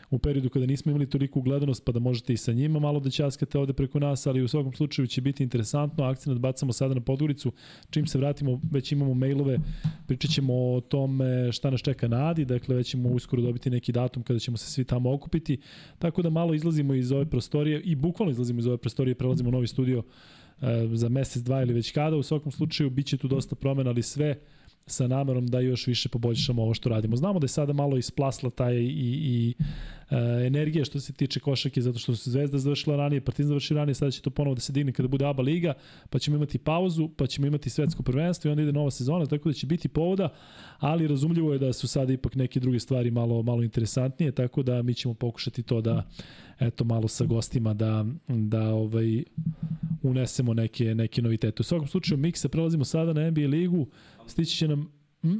u 0.09 0.19
periodu 0.19 0.49
kada 0.49 0.65
nismo 0.65 0.89
imali 0.89 1.09
toliko 1.09 1.41
gledanost, 1.41 1.85
pa 1.85 1.91
da 1.91 1.99
možete 1.99 2.33
i 2.33 2.37
sa 2.37 2.53
njima 2.53 2.79
malo 2.79 2.99
da 2.99 3.09
ćaskate 3.09 3.59
ovde 3.59 3.73
preko 3.73 3.99
nas, 3.99 4.27
ali 4.27 4.41
u 4.41 4.47
svakom 4.47 4.73
slučaju 4.73 5.07
će 5.07 5.21
biti 5.21 5.43
interesantno. 5.43 6.03
Akcent 6.03 6.39
bacamo 6.39 6.73
sada 6.73 6.93
na 6.93 7.01
Podgoricu. 7.01 7.51
Čim 7.89 8.07
se 8.07 8.14
vratimo, 8.17 8.61
već 8.71 8.91
imamo 8.91 9.13
mailove, 9.13 9.59
pričat 10.07 10.31
ćemo 10.31 10.53
o 10.53 10.81
tome 10.81 11.51
šta 11.51 11.69
nas 11.69 11.81
čeka 11.81 12.07
na 12.07 12.29
Adi, 12.29 12.45
dakle 12.45 12.75
već 12.75 12.89
ćemo 12.89 13.09
uskoro 13.09 13.41
dobiti 13.41 13.69
neki 13.69 13.91
datum 13.91 14.23
kada 14.23 14.39
ćemo 14.39 14.57
se 14.57 14.71
svi 14.71 14.83
tamo 14.83 15.13
okupiti. 15.13 15.57
Tako 15.99 16.21
da 16.21 16.29
malo 16.29 16.53
izlazimo 16.53 16.93
iz 16.93 17.11
ove 17.11 17.25
prostorije 17.25 17.81
i 17.81 17.95
bukvalno 17.95 18.31
izlazimo 18.31 18.59
iz 18.59 18.67
ove 18.67 18.77
prostorije 18.77 19.15
prelazimo 19.15 19.49
u 19.49 19.51
novi 19.51 19.67
studio 19.67 20.03
e, 20.61 20.87
za 20.93 21.09
mesec, 21.09 21.43
dva 21.43 21.61
ili 21.61 21.73
već 21.73 21.91
kada. 21.91 22.15
U 22.15 22.23
svakom 22.23 22.51
slučaju 22.51 22.89
biće 22.89 23.17
tu 23.17 23.27
dosta 23.27 23.55
promena, 23.55 23.89
ali 23.89 24.01
sve 24.01 24.39
sa 24.87 25.07
namerom 25.07 25.47
da 25.47 25.59
još 25.59 25.87
više 25.87 26.09
poboljšamo 26.09 26.61
ovo 26.61 26.73
što 26.73 26.89
radimo. 26.89 27.15
Znamo 27.15 27.39
da 27.39 27.45
je 27.45 27.49
sada 27.49 27.73
malo 27.73 27.97
isplasla 27.97 28.49
taj 28.49 28.75
i, 28.75 28.85
i 28.85 29.53
e, 30.09 30.45
energija 30.47 30.85
što 30.85 30.99
se 30.99 31.13
tiče 31.13 31.39
košake, 31.39 31.81
zato 31.81 31.99
što 31.99 32.15
su 32.15 32.31
Zvezda 32.31 32.57
završila 32.57 32.95
ranije, 32.95 33.21
Partizan 33.21 33.47
završila 33.47 33.79
ranije, 33.79 33.95
sada 33.95 34.11
će 34.11 34.21
to 34.21 34.29
ponovo 34.29 34.55
da 34.55 34.61
se 34.61 34.73
digne 34.73 34.91
kada 34.91 35.07
bude 35.07 35.25
ABA 35.25 35.43
liga, 35.43 35.73
pa 36.09 36.19
ćemo 36.19 36.37
imati 36.37 36.57
pauzu, 36.57 37.09
pa 37.17 37.27
ćemo 37.27 37.47
imati 37.47 37.69
svetsko 37.69 38.03
prvenstvo 38.03 38.49
i 38.49 38.51
onda 38.51 38.63
ide 38.63 38.71
nova 38.71 38.91
sezona, 38.91 39.25
tako 39.25 39.49
da 39.49 39.53
će 39.53 39.67
biti 39.67 39.87
povoda, 39.87 40.29
ali 40.79 41.07
razumljivo 41.07 41.53
je 41.53 41.59
da 41.59 41.73
su 41.73 41.87
sada 41.87 42.13
ipak 42.13 42.35
neke 42.35 42.59
druge 42.59 42.79
stvari 42.79 43.11
malo 43.11 43.43
malo 43.43 43.63
interesantnije, 43.63 44.31
tako 44.31 44.63
da 44.63 44.81
mi 44.81 44.93
ćemo 44.93 45.13
pokušati 45.13 45.63
to 45.63 45.81
da 45.81 46.03
eto 46.59 46.83
malo 46.83 47.07
sa 47.07 47.25
gostima 47.25 47.73
da 47.73 48.05
da 48.27 48.73
ovaj 48.73 49.23
unesemo 50.03 50.53
neke 50.53 50.95
neke 50.95 51.21
novitete. 51.21 51.61
U 51.61 51.63
svakom 51.63 51.87
slučaju 51.87 52.17
miksa 52.17 52.49
prelazimo 52.49 52.85
sada 52.85 53.13
na 53.13 53.29
NBA 53.29 53.47
ligu. 53.47 53.87
Stići 54.27 54.57
će 54.57 54.67
nam 54.67 54.91
hm? 55.21 55.37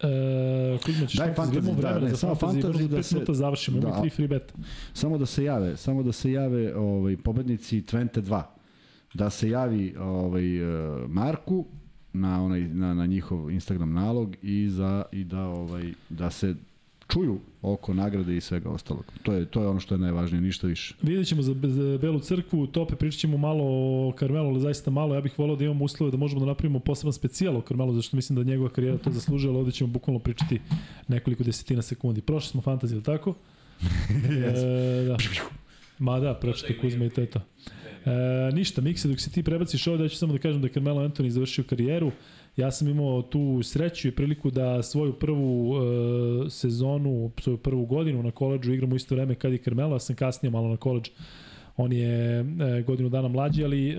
E, 0.00 0.78
Kuzma, 0.84 1.06
ćeš 1.06 1.18
Daj 1.18 1.34
fantasy, 1.34 1.80
da, 1.80 1.98
ne, 1.98 2.10
za 2.10 2.16
samo 2.16 2.34
fantasy, 2.34 2.62
fantasy 2.62 2.88
da 2.88 3.02
se... 3.02 3.14
minuta 3.14 3.34
završimo, 3.34 3.80
da, 3.80 3.88
imamo 3.88 4.04
3 4.04 4.12
free 4.12 4.28
bet. 4.28 4.54
Samo 4.92 5.18
da 5.18 5.26
se 5.26 5.44
jave, 5.44 5.76
samo 5.76 6.02
da 6.02 6.12
se 6.12 6.32
jave 6.32 6.76
ovaj, 6.76 7.16
pobednici 7.16 7.82
Twente 7.82 8.20
2. 8.20 8.42
Da 9.14 9.30
se 9.30 9.50
javi 9.50 9.94
ovaj, 9.98 10.58
eh, 10.58 11.06
Marku 11.08 11.66
na, 12.12 12.44
onaj, 12.44 12.60
na, 12.60 12.94
na 12.94 13.06
njihov 13.06 13.50
Instagram 13.50 13.92
nalog 13.92 14.36
i, 14.42 14.68
za, 14.68 15.04
i 15.12 15.24
da, 15.24 15.42
ovaj, 15.42 15.92
da 16.08 16.30
se 16.30 16.54
čuju 17.08 17.40
oko 17.62 17.94
nagrade 17.94 18.36
i 18.36 18.40
svega 18.40 18.70
ostalog. 18.70 19.04
To 19.22 19.32
je, 19.32 19.44
to 19.44 19.62
je 19.62 19.68
ono 19.68 19.80
što 19.80 19.94
je 19.94 19.98
najvažnije, 19.98 20.40
ništa 20.40 20.66
više. 20.66 20.94
Vidjet 21.02 21.26
ćemo 21.26 21.42
za, 21.42 21.54
za 21.62 21.98
Belu 21.98 22.20
crkvu, 22.20 22.66
Tope, 22.66 22.96
pričat 22.96 23.20
ćemo 23.20 23.36
malo 23.36 23.64
o 23.64 24.12
Carmelo, 24.18 24.48
ali 24.48 24.60
zaista 24.60 24.90
malo. 24.90 25.14
Ja 25.14 25.20
bih 25.20 25.38
volao 25.38 25.56
da 25.56 25.64
imamo 25.64 25.84
uslove 25.84 26.10
da 26.10 26.16
možemo 26.16 26.40
da 26.40 26.46
napravimo 26.46 26.78
poseban 26.78 27.12
specijal 27.12 27.56
o 27.56 27.62
Carmelo, 27.68 27.92
zašto 27.92 28.16
mislim 28.16 28.36
da 28.36 28.42
njegova 28.42 28.70
karijera 28.70 28.98
to 28.98 29.10
zaslužuje, 29.10 29.50
ali 29.50 29.58
ovde 29.58 29.72
ćemo 29.72 29.88
bukvalno 29.92 30.18
pričati 30.18 30.60
nekoliko 31.08 31.44
desetina 31.44 31.82
sekundi. 31.82 32.20
Prošli 32.20 32.48
smo 32.48 32.60
fantaziju, 32.60 33.00
tako? 33.00 33.34
e, 34.46 35.04
da. 35.06 35.16
Ma 35.98 36.20
da, 36.20 36.34
pročite 36.34 36.78
Kuzma 36.78 37.04
i 37.04 37.10
to 37.10 37.20
je 37.20 37.26
to. 37.26 37.40
E, 38.04 38.52
ništa, 38.52 38.80
Mikse, 38.80 39.08
dok 39.08 39.20
se 39.20 39.30
ti 39.30 39.42
prebaciš 39.42 39.86
ovde, 39.86 40.04
ja 40.04 40.08
ću 40.08 40.16
samo 40.16 40.32
da 40.32 40.38
kažem 40.38 40.60
da 40.60 40.66
je 40.66 40.72
Carmelo 40.72 41.08
Anthony 41.08 41.28
završio 41.28 41.64
karijeru. 41.64 42.12
Ja 42.56 42.70
sam 42.70 42.88
imao 42.88 43.22
tu 43.22 43.60
sreću 43.62 44.08
i 44.08 44.12
priliku 44.12 44.50
da 44.50 44.82
svoju 44.82 45.12
prvu 45.12 45.70
uh, 45.70 46.52
sezonu, 46.52 47.30
svoju 47.40 47.56
prvu 47.56 47.86
godinu 47.86 48.22
na 48.22 48.30
koleđu 48.30 48.72
igram 48.72 48.92
u 48.92 48.96
isto 48.96 49.14
vreme 49.14 49.34
kad 49.34 49.52
i 49.52 49.58
Carmelo, 49.58 49.94
ja 49.94 49.98
sam 49.98 50.16
kasnije 50.16 50.50
malo 50.50 50.68
na 50.68 50.76
koleđ. 50.76 51.08
On 51.76 51.92
je 51.92 52.40
e, 52.40 52.44
godinu 52.86 53.08
dana 53.08 53.28
mlađi, 53.28 53.64
ali 53.64 53.88
e, 53.88 53.96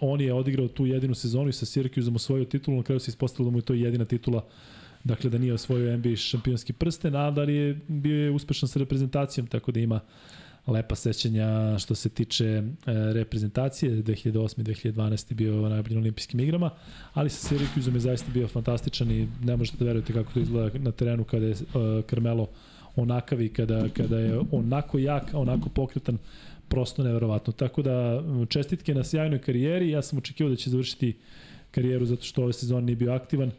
on 0.00 0.20
je 0.20 0.32
odigrao 0.32 0.68
tu 0.68 0.86
jedinu 0.86 1.14
sezonu 1.14 1.48
i 1.48 1.52
sa 1.52 1.66
Syracuseom 1.66 2.16
osvojio 2.16 2.44
titulu, 2.44 2.76
na 2.76 2.82
kraju 2.82 3.00
se 3.00 3.10
ispostavilo 3.10 3.50
da 3.50 3.52
mu 3.52 3.58
je 3.58 3.62
to 3.62 3.74
jedina 3.74 4.04
titula 4.04 4.44
dakle 5.04 5.30
da 5.30 5.38
nije 5.38 5.54
osvojio 5.54 5.96
NBA 5.96 6.16
šampionski 6.16 6.72
prsten, 6.72 7.16
a 7.16 7.30
da 7.30 7.42
je 7.42 7.80
bio 7.88 8.24
je 8.24 8.30
uspešan 8.30 8.68
sa 8.68 8.78
reprezentacijom, 8.78 9.46
tako 9.46 9.72
da 9.72 9.80
ima 9.80 10.00
lepa 10.66 10.94
sećanja 10.94 11.78
što 11.78 11.94
se 11.94 12.08
tiče 12.08 12.44
e, 12.46 12.62
reprezentacije. 13.12 13.92
2008. 13.92 14.60
i 14.60 14.92
2012. 14.92 15.34
bio 15.34 15.68
na 15.68 15.82
olimpijskim 15.98 16.40
igrama, 16.40 16.70
ali 17.12 17.30
sa 17.30 17.54
Syracuseom 17.54 17.94
je 17.94 18.00
zaista 18.00 18.32
bio 18.32 18.48
fantastičan 18.48 19.10
i 19.10 19.28
ne 19.44 19.56
možete 19.56 19.78
da 19.78 19.84
verujete 19.84 20.12
kako 20.12 20.32
to 20.32 20.40
izgleda 20.40 20.78
na 20.78 20.92
terenu 20.92 21.24
kada 21.24 21.46
je 21.46 21.52
e, 21.52 21.56
Carmelo 22.10 22.48
onakav 22.96 23.42
i 23.42 23.48
kada, 23.48 23.88
kada 23.88 24.18
je 24.18 24.40
onako 24.50 24.98
jak, 24.98 25.30
onako 25.32 25.68
pokretan, 25.68 26.18
prosto 26.68 27.02
neverovatno. 27.02 27.52
Tako 27.52 27.82
da 27.82 28.22
čestitke 28.48 28.94
na 28.94 29.04
sjajnoj 29.04 29.38
karijeri, 29.38 29.90
ja 29.90 30.02
sam 30.02 30.18
očekivao 30.18 30.50
da 30.50 30.56
će 30.56 30.70
završiti 30.70 31.16
karijeru 31.70 32.06
zato 32.06 32.22
što 32.22 32.42
ove 32.42 32.52
sezone 32.52 32.86
nije 32.86 32.96
bio 32.96 33.12
aktivan 33.12 33.50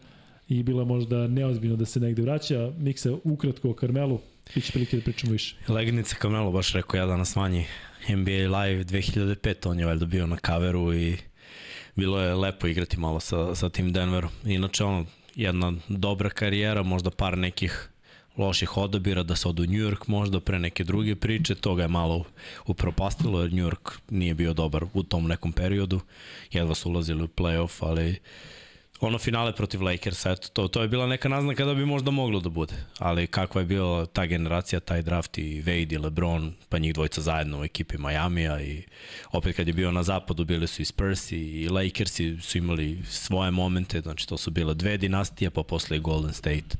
i 0.49 0.63
bilo 0.63 0.85
možda 0.85 1.27
neozbiljno 1.27 1.75
da 1.75 1.85
se 1.85 1.99
negde 1.99 2.21
vraća. 2.21 2.71
Miksa, 2.77 3.15
ukratko 3.23 3.69
o 3.69 3.75
Carmelu, 3.79 4.19
Biće 4.55 4.71
prilike 4.71 4.97
da 4.97 5.03
pričamo 5.03 5.33
više. 5.33 5.55
Legnica 5.67 6.15
Kamelo 6.15 6.51
baš 6.51 6.73
rekao 6.73 6.97
ja 6.97 7.05
danas 7.05 7.35
manji 7.35 7.65
NBA 8.09 8.59
Live 8.59 8.83
2005, 8.83 9.69
on 9.69 9.79
je 9.79 9.85
valjda 9.85 10.05
bio 10.05 10.27
na 10.27 10.37
kaveru 10.37 10.93
i 10.93 11.17
bilo 11.95 12.21
je 12.21 12.35
lepo 12.35 12.67
igrati 12.67 12.99
malo 12.99 13.19
sa, 13.19 13.55
sa 13.55 13.69
tim 13.69 13.93
Denverom. 13.93 14.31
Inače, 14.45 14.83
ono, 14.83 15.05
jedna 15.35 15.73
dobra 15.87 16.29
karijera, 16.29 16.83
možda 16.83 17.11
par 17.11 17.37
nekih 17.37 17.89
loših 18.37 18.77
odabira 18.77 19.23
da 19.23 19.35
se 19.35 19.47
odu 19.47 19.63
u 19.63 19.65
New 19.65 19.89
York 19.89 20.03
možda 20.07 20.39
pre 20.39 20.59
neke 20.59 20.83
druge 20.83 21.15
priče, 21.15 21.55
to 21.55 21.75
ga 21.75 21.81
je 21.81 21.87
malo 21.87 22.25
upropastilo 22.65 23.41
jer 23.41 23.53
New 23.53 23.65
York 23.65 23.99
nije 24.09 24.33
bio 24.33 24.53
dobar 24.53 24.85
u 24.93 25.03
tom 25.03 25.27
nekom 25.27 25.53
periodu, 25.53 25.99
jedva 26.51 26.75
su 26.75 26.89
ulazili 26.89 27.23
u 27.23 27.27
playoff, 27.27 27.77
ali 27.79 28.19
ono 28.99 29.17
finale 29.17 29.53
protiv 29.53 29.81
Lakersa, 29.81 30.31
eto, 30.31 30.47
to, 30.53 30.67
to 30.67 30.81
je 30.81 30.87
bila 30.87 31.07
neka 31.07 31.29
naznaka 31.29 31.65
da 31.65 31.73
bi 31.73 31.85
možda 31.85 32.11
moglo 32.11 32.39
da 32.39 32.49
bude. 32.49 32.73
Ali 32.99 33.27
kakva 33.27 33.61
je 33.61 33.65
bila 33.65 34.05
ta 34.05 34.25
generacija, 34.25 34.79
taj 34.79 35.01
draft 35.01 35.37
i 35.37 35.63
Wade 35.63 35.93
i 35.93 35.97
LeBron, 35.97 36.53
pa 36.69 36.77
njih 36.77 36.93
dvojica 36.93 37.21
zajedno 37.21 37.59
u 37.59 37.63
ekipi 37.63 37.97
Majamija 37.97 38.61
i 38.61 38.83
opet 39.31 39.55
kad 39.55 39.67
je 39.67 39.73
bio 39.73 39.91
na 39.91 40.03
zapadu 40.03 40.45
bili 40.45 40.67
su 40.67 40.81
i 40.81 40.85
Spurs 40.85 41.31
i 41.31 41.69
Lakersi 41.69 42.37
su 42.41 42.57
imali 42.57 42.99
svoje 43.09 43.51
momente, 43.51 44.01
znači 44.01 44.27
to 44.27 44.37
su 44.37 44.51
bile 44.51 44.73
dve 44.73 44.97
dinastije, 44.97 45.49
pa 45.49 45.63
posle 45.63 45.97
i 45.97 45.99
Golden 45.99 46.33
State 46.33 46.77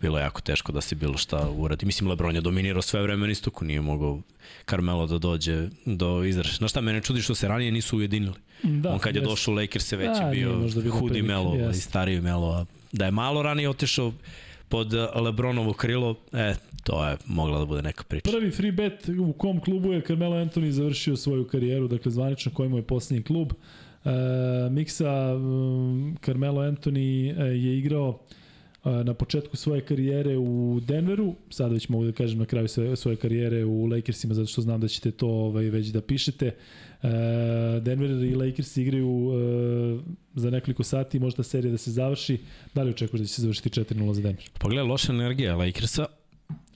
bilo 0.00 0.18
je 0.18 0.22
jako 0.22 0.40
teško 0.40 0.72
da 0.72 0.80
se 0.80 0.94
bilo 0.94 1.16
šta 1.16 1.50
uradi. 1.50 1.86
Mislim, 1.86 2.10
Lebron 2.10 2.34
je 2.34 2.40
dominirao 2.40 2.82
sve 2.82 3.02
vreme 3.02 3.26
na 3.26 3.32
istoku, 3.32 3.64
nije 3.64 3.80
mogao 3.80 4.20
Carmelo 4.70 5.06
da 5.06 5.18
dođe 5.18 5.68
do 5.84 6.24
izraša. 6.24 6.56
Znaš 6.56 6.70
šta, 6.70 6.80
mene 6.80 7.00
čudi 7.00 7.22
što 7.22 7.34
se 7.34 7.48
ranije 7.48 7.72
nisu 7.72 7.96
ujedinili. 7.96 8.34
Da, 8.62 8.92
On 8.92 8.98
kad 8.98 9.16
je 9.16 9.22
došao 9.22 9.54
u 9.54 9.56
Lakers 9.56 9.86
se 9.86 9.96
već 9.96 10.18
da, 10.18 10.24
je 10.24 10.30
bio 10.30 10.90
hudi 10.90 11.22
Melo 11.22 11.54
jest. 11.54 11.78
i 11.78 11.82
stariji 11.82 12.20
Melo. 12.20 12.52
A 12.52 12.64
da 12.92 13.04
je 13.04 13.10
malo 13.10 13.42
ranije 13.42 13.68
otišao 13.68 14.12
pod 14.68 14.92
Lebronovo 15.14 15.72
krilo, 15.72 16.14
e, 16.32 16.54
to 16.84 17.08
je 17.08 17.16
mogla 17.26 17.58
da 17.58 17.64
bude 17.64 17.82
neka 17.82 18.04
priča. 18.04 18.30
Prvi 18.30 18.50
free 18.50 18.72
bet 18.72 19.08
u 19.08 19.32
kom 19.32 19.60
klubu 19.60 19.92
je 19.92 20.02
Carmelo 20.06 20.36
Anthony 20.36 20.70
završio 20.70 21.16
svoju 21.16 21.44
karijeru, 21.44 21.88
dakle 21.88 22.12
zvanično 22.12 22.52
kojemu 22.52 22.76
je 22.76 22.82
poslednji 22.82 23.22
klub. 23.22 23.52
E, 24.04 24.10
Miksa, 24.70 25.34
Carmelo 26.24 26.60
Anthony 26.60 27.34
e, 27.40 27.44
je 27.44 27.78
igrao 27.78 28.18
na 28.84 29.14
početku 29.14 29.56
svoje 29.56 29.80
karijere 29.80 30.36
u 30.36 30.80
Denveru, 30.82 31.34
sada 31.50 31.74
već 31.74 31.88
mogu 31.88 32.04
da 32.04 32.12
kažem 32.12 32.38
na 32.38 32.46
kraju 32.46 32.68
svoje 32.96 33.16
karijere 33.16 33.64
u 33.64 33.86
Lakersima, 33.86 34.34
zato 34.34 34.46
što 34.46 34.62
znam 34.62 34.80
da 34.80 34.88
ćete 34.88 35.10
to 35.10 35.28
ovaj, 35.28 35.64
već 35.64 35.86
da 35.86 36.00
pišete. 36.00 36.54
Denver 37.82 38.10
i 38.10 38.34
Lakers 38.34 38.76
igraju 38.76 39.32
za 40.34 40.50
nekoliko 40.50 40.82
sati, 40.82 41.18
možda 41.18 41.42
serija 41.42 41.70
da 41.70 41.78
se 41.78 41.90
završi. 41.90 42.38
Da 42.74 42.82
li 42.82 42.90
očekuješ 42.90 43.20
da 43.20 43.26
će 43.26 43.34
se 43.34 43.42
završiti 43.42 43.80
4-0 43.80 44.12
za 44.12 44.22
Denver? 44.22 44.44
Pa 44.60 44.68
gledaj, 44.68 44.84
loša 44.84 45.12
energija 45.12 45.56
Lakersa, 45.56 46.06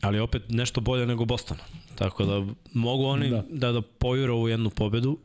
ali 0.01 0.19
opet 0.19 0.43
nešto 0.49 0.81
bolje 0.81 1.07
nego 1.07 1.25
Boston. 1.25 1.57
Tako 1.95 2.25
da 2.25 2.47
mogu 2.73 3.05
oni 3.05 3.31
da, 3.31 3.45
da, 3.51 3.73
da 3.73 3.83
pojure 3.83 4.33
ovu 4.33 4.49
jednu 4.49 4.71
pobedu. 4.71 5.19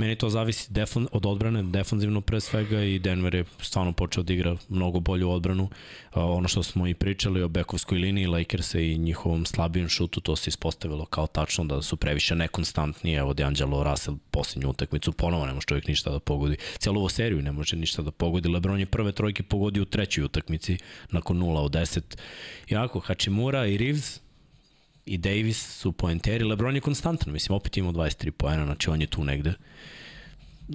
Meni 0.00 0.16
to 0.16 0.30
zavisi 0.30 0.72
defon, 0.72 1.08
od 1.12 1.26
odbrane, 1.26 1.62
defanzivno 1.62 2.20
pre 2.20 2.40
svega 2.40 2.82
i 2.82 2.98
Denver 2.98 3.34
je 3.34 3.44
stvarno 3.60 3.92
počeo 3.92 4.22
da 4.22 4.32
igra 4.32 4.56
mnogo 4.68 5.00
bolju 5.00 5.30
odbranu. 5.30 5.68
Ono 6.14 6.48
što 6.48 6.62
smo 6.62 6.86
i 6.86 6.94
pričali 6.94 7.42
o 7.42 7.48
bekovskoj 7.48 7.98
liniji 7.98 8.26
Lakersa 8.26 8.80
i 8.80 8.98
njihovom 8.98 9.46
slabijem 9.46 9.88
šutu, 9.88 10.20
to 10.20 10.36
se 10.36 10.48
ispostavilo 10.48 11.04
kao 11.04 11.26
tačno 11.26 11.64
da 11.64 11.82
su 11.82 11.96
previše 11.96 12.34
nekonstantni. 12.34 13.14
Evo 13.14 13.34
D'Angelo 13.34 13.90
Russell 13.90 14.16
posljednju 14.30 14.70
utakmicu 14.70 15.12
ponovo 15.12 15.46
ne 15.46 15.54
može 15.54 15.66
čovjek 15.66 15.86
ništa 15.86 16.10
da 16.10 16.18
pogodi. 16.18 16.56
Cijelu 16.78 16.98
ovo 16.98 17.08
seriju 17.08 17.42
ne 17.42 17.52
može 17.52 17.76
ništa 17.76 18.02
da 18.02 18.10
pogodi. 18.10 18.48
Lebron 18.48 18.80
je 18.80 18.86
prve 18.86 19.12
trojke 19.12 19.42
pogodio 19.42 19.82
u 19.82 19.86
trećoj 19.86 20.24
utakmici 20.24 20.78
nakon 21.10 21.38
0 21.38 21.58
od 21.58 21.72
10. 21.72 22.00
Jako, 22.68 23.00
Hachimura 23.00 23.66
i 23.66 23.76
Reeves 23.76 24.20
i 25.06 25.18
Davis 25.18 25.80
su 25.80 25.92
poenteri. 25.92 26.44
Lebron 26.44 26.74
je 26.74 26.80
konstantan, 26.80 27.32
mislim, 27.32 27.56
opet 27.56 27.76
imao 27.76 27.92
23 27.92 28.30
poena, 28.30 28.64
znači 28.64 28.90
on 28.90 29.00
je 29.00 29.06
tu 29.06 29.24
negde 29.24 29.54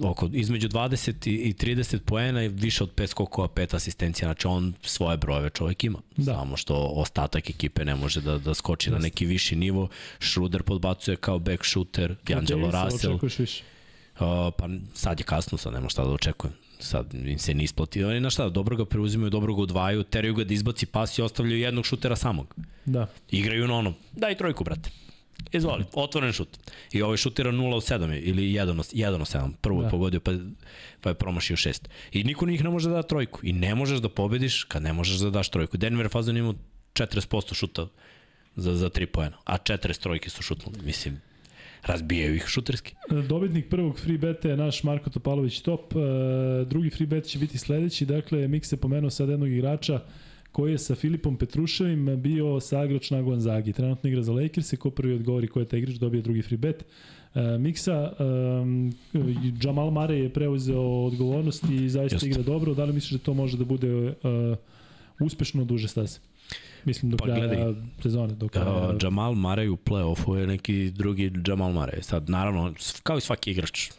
oko, 0.02 0.28
između 0.32 0.68
20 0.68 1.28
i 1.30 1.54
30 1.54 1.98
poena 1.98 2.42
i 2.42 2.48
više 2.48 2.84
od 2.84 2.94
5 2.94 3.06
skokova, 3.06 3.48
5 3.48 3.76
asistencija, 3.76 4.28
znači 4.28 4.46
on 4.46 4.74
svoje 4.82 5.16
brojeve 5.16 5.50
čovjek 5.50 5.84
ima. 5.84 5.98
Da. 6.16 6.34
Samo 6.34 6.56
što 6.56 6.74
ostatak 6.74 7.50
ekipe 7.50 7.84
ne 7.84 7.94
može 7.94 8.20
da, 8.20 8.38
da 8.38 8.54
skoči 8.54 8.90
Just. 8.90 8.98
na 8.98 9.02
neki 9.02 9.26
viši 9.26 9.56
nivo. 9.56 9.88
Schroeder 10.20 10.62
podbacuje 10.62 11.16
kao 11.16 11.38
back 11.38 11.64
shooter, 11.64 12.14
D'Angelo 12.24 12.84
Russell. 12.84 13.12
Očekuješ 13.12 13.38
više? 13.38 13.62
Uh, 14.14 14.20
pa 14.58 14.68
sad 14.94 15.20
je 15.20 15.24
kasno, 15.24 15.58
sad 15.58 15.72
nema 15.72 15.88
šta 15.88 16.04
da 16.04 16.10
očekujem. 16.10 16.54
Sad 16.78 17.14
im 17.14 17.38
se 17.38 17.54
ne 17.54 17.64
isplati. 17.64 18.04
Oni 18.04 18.20
na 18.20 18.30
šta, 18.30 18.48
dobro 18.48 18.76
ga 18.76 18.84
preuzimaju, 18.84 19.30
dobro 19.30 19.54
ga 19.54 19.62
udvaju, 19.62 20.02
teraju 20.02 20.34
ga 20.34 20.44
da 20.44 20.54
izbaci 20.54 20.86
pas 20.86 21.18
i 21.18 21.22
ostavljaju 21.22 21.60
jednog 21.60 21.86
šutera 21.86 22.16
samog. 22.16 22.54
Da. 22.84 23.06
Igraju 23.30 23.68
na 23.68 23.74
ono, 23.74 23.94
daj 24.12 24.36
trojku, 24.36 24.64
brate. 24.64 24.90
Izvoli, 25.52 25.84
otvoren 25.92 26.32
šut. 26.32 26.58
I 26.92 27.02
ovaj 27.02 27.16
šutira 27.16 27.50
0 27.52 27.74
od 27.74 27.82
7 27.82 28.20
ili 28.22 28.42
1 28.42 28.80
od, 28.80 28.86
1 28.86 29.14
od 29.14 29.20
7. 29.20 29.52
Prvo 29.60 29.80
da. 29.80 29.86
je 29.86 29.90
pogodio 29.90 30.20
pa, 30.20 30.32
pa 31.00 31.10
je 31.10 31.14
promašio 31.14 31.56
6. 31.56 31.88
I 32.12 32.24
niko 32.24 32.46
njih 32.46 32.64
ne 32.64 32.70
može 32.70 32.88
da 32.88 32.94
da 32.94 33.02
trojku. 33.02 33.40
I 33.42 33.52
ne 33.52 33.74
možeš 33.74 33.98
da 33.98 34.08
pobediš 34.08 34.64
kad 34.64 34.82
ne 34.82 34.92
možeš 34.92 35.18
da 35.18 35.30
daš 35.30 35.48
trojku. 35.48 35.76
Denver 35.76 36.08
fazon 36.08 36.36
ima 36.36 36.54
40% 36.94 37.54
šuta 37.54 37.86
za, 38.56 38.74
za 38.74 38.90
3 38.90 39.06
poena, 39.06 39.36
a 39.44 39.58
40 39.58 40.02
trojke 40.02 40.30
su 40.30 40.42
šutnuli. 40.42 40.78
Mislim, 40.84 41.20
razbijaju 41.86 42.34
ih 42.34 42.44
šuterski. 42.46 42.94
Dobitnik 43.28 43.68
prvog 43.68 43.98
free 43.98 44.18
beta 44.18 44.48
je 44.48 44.56
naš 44.56 44.82
Marko 44.82 45.10
Topalović 45.10 45.60
top. 45.60 45.92
E, 45.92 46.64
drugi 46.64 46.90
free 46.90 47.06
bet 47.06 47.24
će 47.24 47.38
biti 47.38 47.58
sledeći. 47.58 48.06
Dakle, 48.06 48.48
Mik 48.48 48.64
se 48.64 48.76
pomenuo 48.76 49.10
sad 49.10 49.28
jednog 49.28 49.48
igrača 49.48 50.00
koji 50.52 50.72
je 50.72 50.78
sa 50.78 50.94
Filipom 50.94 51.36
Petruševim 51.36 52.22
bio 52.22 52.60
sagrač 52.60 53.10
na 53.10 53.22
Gonzagi. 53.22 53.72
Trenutno 53.72 54.10
igra 54.10 54.22
za 54.22 54.32
Lakers, 54.32 54.74
ko 54.78 54.90
prvi 54.90 55.14
odgovori 55.14 55.48
ko 55.48 55.60
je 55.60 55.68
taj 55.68 55.78
igrač, 55.78 55.94
dobije 55.94 56.22
drugi 56.22 56.42
free 56.42 56.58
bet. 56.58 56.84
E, 57.34 57.58
Miksa, 57.58 58.12
um, 58.18 58.94
Jamal 59.62 59.90
Mare 59.90 60.18
je 60.18 60.32
preuzeo 60.32 60.80
odgovornost 60.80 61.64
i 61.70 61.88
zaista 61.88 62.16
Just. 62.16 62.26
igra 62.26 62.42
dobro. 62.42 62.74
Da 62.74 62.84
li 62.84 62.92
misliš 62.92 63.20
da 63.20 63.24
to 63.24 63.34
može 63.34 63.56
da 63.56 63.64
bude 63.64 63.92
uh, 63.92 64.12
uspešno 65.20 65.64
duže 65.64 65.88
staze? 65.88 66.18
Mislim 66.86 67.10
do 67.10 67.16
pa, 67.16 67.24
kraja 67.24 67.74
sezone. 68.02 68.34
Do 68.34 68.48
kraja... 68.48 68.88
Uh, 68.88 68.94
Jamal 69.02 69.34
Mare 69.34 69.68
u 69.68 69.76
play-offu 69.76 70.34
je 70.34 70.46
neki 70.46 70.90
drugi 70.90 71.32
Jamal 71.46 71.72
Mare. 71.72 72.02
Sad, 72.02 72.30
naravno, 72.30 72.74
kao 73.02 73.18
i 73.18 73.20
svaki 73.20 73.50
igrač, 73.50 73.90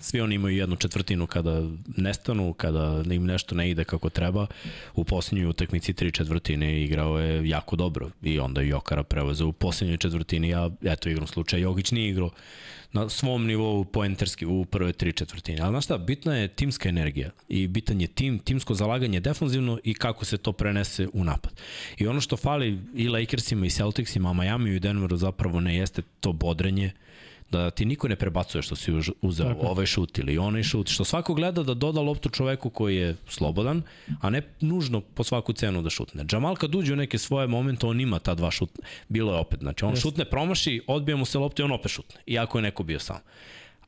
svi 0.00 0.20
oni 0.20 0.34
imaju 0.34 0.56
jednu 0.56 0.76
četvrtinu 0.76 1.26
kada 1.26 1.62
nestanu, 1.96 2.52
kada 2.52 3.02
im 3.10 3.24
nešto 3.24 3.54
ne 3.54 3.70
ide 3.70 3.84
kako 3.84 4.10
treba. 4.10 4.46
U 4.94 5.04
poslednjoj 5.04 5.48
utakmici 5.48 5.92
tri 5.92 6.12
četvrtine 6.12 6.82
igrao 6.82 7.18
je 7.18 7.48
jako 7.48 7.76
dobro 7.76 8.10
i 8.22 8.38
onda 8.38 8.60
je 8.60 8.68
Jokara 8.68 9.02
prevezao 9.02 9.48
u 9.48 9.52
poslednjoj 9.52 9.98
četvrtini, 9.98 10.48
ja 10.48 10.70
eto 10.82 11.08
igram 11.08 11.26
slučaj, 11.26 11.60
Jogić 11.60 11.92
nije 11.92 12.10
igrao 12.10 12.30
na 12.92 13.08
svom 13.08 13.46
nivou 13.46 13.84
poenterski 13.84 14.46
u 14.46 14.64
prve 14.64 14.92
tri 14.92 15.12
četvrtine. 15.12 15.60
Ali 15.62 15.72
znaš 15.72 15.84
šta, 15.84 15.98
bitna 15.98 16.36
je 16.36 16.48
timska 16.48 16.88
energija 16.88 17.30
i 17.48 17.66
bitan 17.66 18.00
je 18.00 18.06
tim, 18.06 18.38
timsko 18.38 18.74
zalaganje 18.74 19.20
defanzivno 19.20 19.78
i 19.84 19.94
kako 19.94 20.24
se 20.24 20.38
to 20.38 20.52
prenese 20.52 21.08
u 21.12 21.24
napad. 21.24 21.52
I 21.98 22.06
ono 22.06 22.20
što 22.20 22.36
fali 22.36 22.78
i 22.94 23.08
Lakersima 23.08 23.66
i 23.66 23.70
Celticsima, 23.70 24.30
a 24.30 24.32
Miami 24.32 24.70
i 24.70 24.80
Denveru 24.80 25.16
zapravo 25.16 25.60
ne 25.60 25.76
jeste 25.76 26.02
to 26.20 26.32
bodrenje, 26.32 26.92
da 27.52 27.70
ti 27.70 27.84
niko 27.84 28.08
ne 28.08 28.16
prebacuje 28.16 28.62
što 28.62 28.76
si 28.76 28.92
uzeo 29.22 29.54
Tako. 29.54 29.66
ovaj 29.66 29.86
šut 29.86 30.18
ili 30.18 30.38
onaj 30.38 30.62
šut, 30.62 30.88
što 30.88 31.04
svako 31.04 31.34
gleda 31.34 31.62
da 31.62 31.74
doda 31.74 32.00
loptu 32.00 32.28
čoveku 32.28 32.70
koji 32.70 32.96
je 32.96 33.16
slobodan, 33.28 33.82
a 34.20 34.30
ne 34.30 34.42
nužno 34.60 35.00
po 35.00 35.24
svaku 35.24 35.52
cenu 35.52 35.82
da 35.82 35.90
šutne. 35.90 36.24
Džamal 36.24 36.56
kad 36.56 36.74
uđe 36.74 36.92
u 36.92 36.96
neke 36.96 37.18
svoje 37.18 37.46
momente, 37.46 37.86
on 37.86 38.00
ima 38.00 38.18
ta 38.18 38.34
dva 38.34 38.50
šut, 38.50 38.70
bilo 39.08 39.32
je 39.32 39.38
opet, 39.38 39.60
znači 39.60 39.84
on 39.84 39.94
yes. 39.94 40.02
šutne, 40.02 40.24
promaši, 40.24 40.80
odbija 40.86 41.16
mu 41.16 41.24
se 41.24 41.38
loptu 41.38 41.62
i 41.62 41.64
on 41.64 41.72
opet 41.72 41.92
šutne, 41.92 42.20
iako 42.26 42.58
je 42.58 42.62
neko 42.62 42.82
bio 42.82 42.98
sam. 42.98 43.20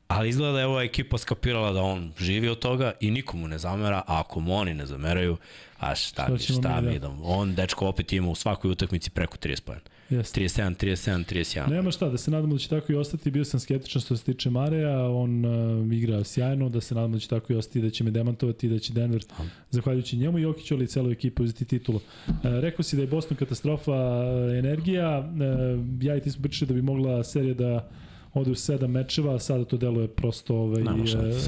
Ali 0.07 0.29
izgleda 0.29 0.53
da 0.53 0.59
je 0.59 0.65
ova 0.65 0.83
ekipa 0.83 1.17
skapirala 1.17 1.71
da 1.73 1.81
on 1.81 2.11
živi 2.19 2.49
od 2.49 2.59
toga 2.59 2.91
i 2.99 3.11
nikomu 3.11 3.47
ne 3.47 3.57
zamera, 3.57 3.97
a 3.97 4.19
ako 4.19 4.39
mu 4.39 4.55
oni 4.55 4.73
ne 4.73 4.85
zameraju, 4.85 5.37
a 5.79 5.95
šta, 5.95 6.27
mi, 6.29 6.39
šta 6.39 6.81
mi, 6.81 6.91
mi 6.91 6.99
da. 6.99 7.09
On, 7.23 7.55
dečko, 7.55 7.87
opet 7.87 8.13
ima 8.13 8.29
u 8.29 8.35
svakoj 8.35 8.71
utakmici 8.71 9.09
preko 9.09 9.37
30 9.37 9.61
pojena. 9.61 9.94
Jeste. 10.09 10.41
37, 10.41 10.75
37, 10.75 11.25
31. 11.25 11.69
Nema 11.69 11.91
šta, 11.91 12.09
da 12.09 12.17
se 12.17 12.31
nadamo 12.31 12.53
da 12.53 12.59
će 12.59 12.69
tako 12.69 12.91
i 12.91 12.95
ostati. 12.95 13.31
Bio 13.31 13.45
sam 13.45 13.59
skeptičan 13.59 14.01
što 14.01 14.17
se 14.17 14.23
tiče 14.23 14.49
Mareja, 14.49 15.09
on 15.09 15.45
uh, 15.45 15.93
igra 15.93 16.23
sjajno, 16.23 16.69
da 16.69 16.81
se 16.81 16.95
nadamo 16.95 17.13
da 17.13 17.19
će 17.19 17.27
tako 17.27 17.53
i 17.53 17.55
ostati, 17.55 17.81
da 17.81 17.89
će 17.89 18.03
me 18.03 18.11
demantovati, 18.11 18.69
da 18.69 18.79
će 18.79 18.93
Denver, 18.93 19.21
um. 19.39 19.49
zahvaljujući 19.69 20.17
njemu 20.17 20.39
i 20.39 20.45
Okiću, 20.45 20.75
ali 20.75 20.83
i 20.83 20.87
celoj 20.87 21.11
ekipi 21.11 21.43
uzeti 21.43 21.65
titulu. 21.65 21.99
Uh, 22.27 22.33
rekao 22.43 22.83
si 22.83 22.95
da 22.95 23.01
je 23.01 23.07
Boston 23.07 23.37
katastrofa 23.37 23.91
uh, 23.91 24.57
energija, 24.57 25.19
uh, 25.19 26.03
ja 26.03 26.15
i 26.15 26.21
ti 26.21 26.31
smo 26.31 26.41
pričali 26.41 26.67
da 26.67 26.73
bi 26.73 26.81
mogla 26.81 27.23
serija 27.23 27.53
da 27.53 27.89
ode 28.33 28.51
u 28.51 28.55
sedam 28.55 28.91
mečeva, 28.91 29.39
sada 29.39 29.65
to 29.65 29.77
deluje 29.77 30.07
prosto 30.07 30.55
ovaj, 30.55 30.83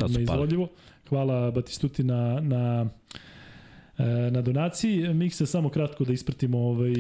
neizvodljivo. 0.10 0.68
Hvala 1.10 1.52
Batistuti 1.52 2.04
na, 2.04 2.40
na 2.42 2.90
E, 3.16 3.20
na 4.32 4.42
donaciji. 4.42 5.14
Miksa, 5.14 5.46
samo 5.46 5.70
kratko 5.70 6.04
da 6.04 6.14
ispratimo 6.14 6.58
ovaj, 6.58 6.94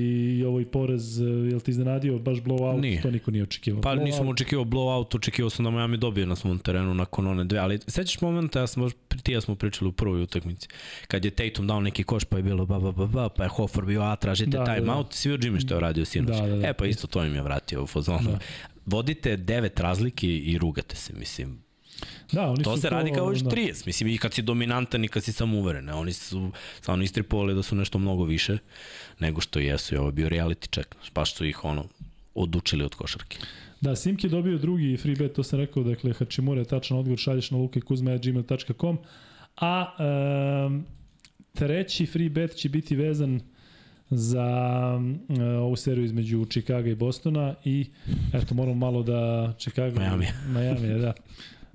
ovaj 0.43 0.65
porez, 0.65 1.21
e, 1.21 1.23
jel 1.23 1.59
ti 1.59 1.71
iznenadio 1.71 2.19
baš 2.19 2.37
blowout? 2.37 2.81
Nije. 2.81 3.01
To 3.01 3.11
niko 3.11 3.31
nije 3.31 3.43
očekivao. 3.43 3.81
Pa 3.81 3.89
blow 3.89 4.03
nisam 4.03 4.27
očekivao 4.27 4.65
blowout, 4.65 5.15
očekivao 5.15 5.49
sam 5.49 5.65
da 5.65 5.71
Miami 5.71 5.97
dobije 5.97 6.25
na 6.25 6.35
svom 6.35 6.59
terenu 6.59 6.93
nakon 6.93 7.27
one 7.27 7.43
dve, 7.43 7.59
ali 7.59 7.79
sećaš 7.87 8.21
momenta, 8.21 8.59
ja 8.59 8.67
sam, 8.67 8.89
ti 9.23 9.31
ja 9.31 9.41
smo 9.41 9.55
pričali 9.55 9.89
u 9.89 9.91
prvoj 9.91 10.21
utakmici, 10.21 10.67
kad 11.07 11.25
je 11.25 11.31
Tatum 11.31 11.67
dao 11.67 11.81
neki 11.81 12.03
koš, 12.03 12.23
pa 12.23 12.37
je 12.37 12.43
bilo 12.43 12.65
ba, 12.65 12.79
ba, 12.79 12.91
ba, 12.91 13.05
ba 13.05 13.29
pa 13.29 13.43
je 13.43 13.49
Hofer 13.49 13.85
bio, 13.85 14.01
a 14.01 14.15
tražite 14.15 14.57
da, 14.57 14.65
time 14.65 14.79
da, 14.79 14.85
da. 14.85 14.95
out, 14.95 15.13
svi 15.13 15.31
od 15.31 15.39
Jimmy 15.39 15.65
što 15.65 15.73
je 15.73 15.77
uradio 15.77 16.05
sinoć. 16.05 16.37
Da, 16.37 16.47
da, 16.47 16.55
da, 16.55 16.67
e 16.67 16.73
pa 16.73 16.85
isto 16.85 17.07
to 17.07 17.23
im 17.23 17.35
je 17.35 17.41
vratio 17.41 17.83
u 17.83 17.87
fazonu. 17.87 18.31
Da. 18.31 18.39
Vodite 18.85 19.37
devet 19.37 19.79
razlike 19.79 20.27
i 20.27 20.57
rugate 20.57 20.95
se, 20.95 21.13
mislim, 21.13 21.66
Da, 22.31 22.49
oni 22.49 22.63
to 22.63 22.75
su 22.75 22.81
se 22.81 22.89
to, 22.89 22.95
radi 22.95 23.11
kao 23.15 23.29
još 23.29 23.39
da. 23.39 23.49
30. 23.49 23.85
Mislim, 23.85 24.09
i 24.09 24.17
kad 24.17 24.33
si 24.33 24.41
dominantan 24.41 25.03
i 25.03 25.07
kad 25.07 25.23
si 25.23 25.31
samouveren. 25.31 25.89
Oni 25.89 26.13
su 26.13 26.51
stvarno 26.77 27.03
istripovali 27.03 27.55
da 27.55 27.63
su 27.63 27.75
nešto 27.75 27.99
mnogo 27.99 28.23
više 28.23 28.57
nego 29.19 29.41
što 29.41 29.59
jesu. 29.59 29.95
I 29.95 29.97
ovo 29.97 30.07
je 30.07 30.11
bio 30.11 30.29
reality 30.29 30.73
check. 30.73 30.95
Baš 31.15 31.33
su 31.33 31.45
ih 31.45 31.65
ono, 31.65 31.85
odučili 32.35 32.83
od 32.83 32.95
košarke. 32.95 33.37
Da, 33.81 33.95
Simki 33.95 34.27
je 34.27 34.31
dobio 34.31 34.57
drugi 34.57 34.97
free 34.97 35.15
bet, 35.15 35.33
to 35.33 35.43
sam 35.43 35.59
rekao, 35.59 35.83
dakle, 35.83 36.13
Hačimura 36.13 36.61
je 36.61 36.65
tačan 36.65 36.97
odgovor, 36.97 37.19
šalješ 37.19 37.51
na 37.51 37.57
lukekuzme.gmail.com, 37.57 38.97
a 39.57 39.95
um, 40.65 40.85
treći 41.53 42.05
free 42.05 42.29
bet 42.29 42.55
će 42.55 42.69
biti 42.69 42.95
vezan 42.95 43.41
za 44.09 44.47
uh, 45.29 45.39
ovu 45.39 45.75
seriju 45.75 46.05
između 46.05 46.45
Chicago 46.45 46.87
i 46.87 46.95
Bostona 46.95 47.55
i 47.65 47.85
eto 48.33 48.55
moramo 48.55 48.75
malo 48.75 49.03
da 49.03 49.53
Chicago 49.57 49.99
Miami 49.99 50.27
Miami 50.47 50.99
da 50.99 51.13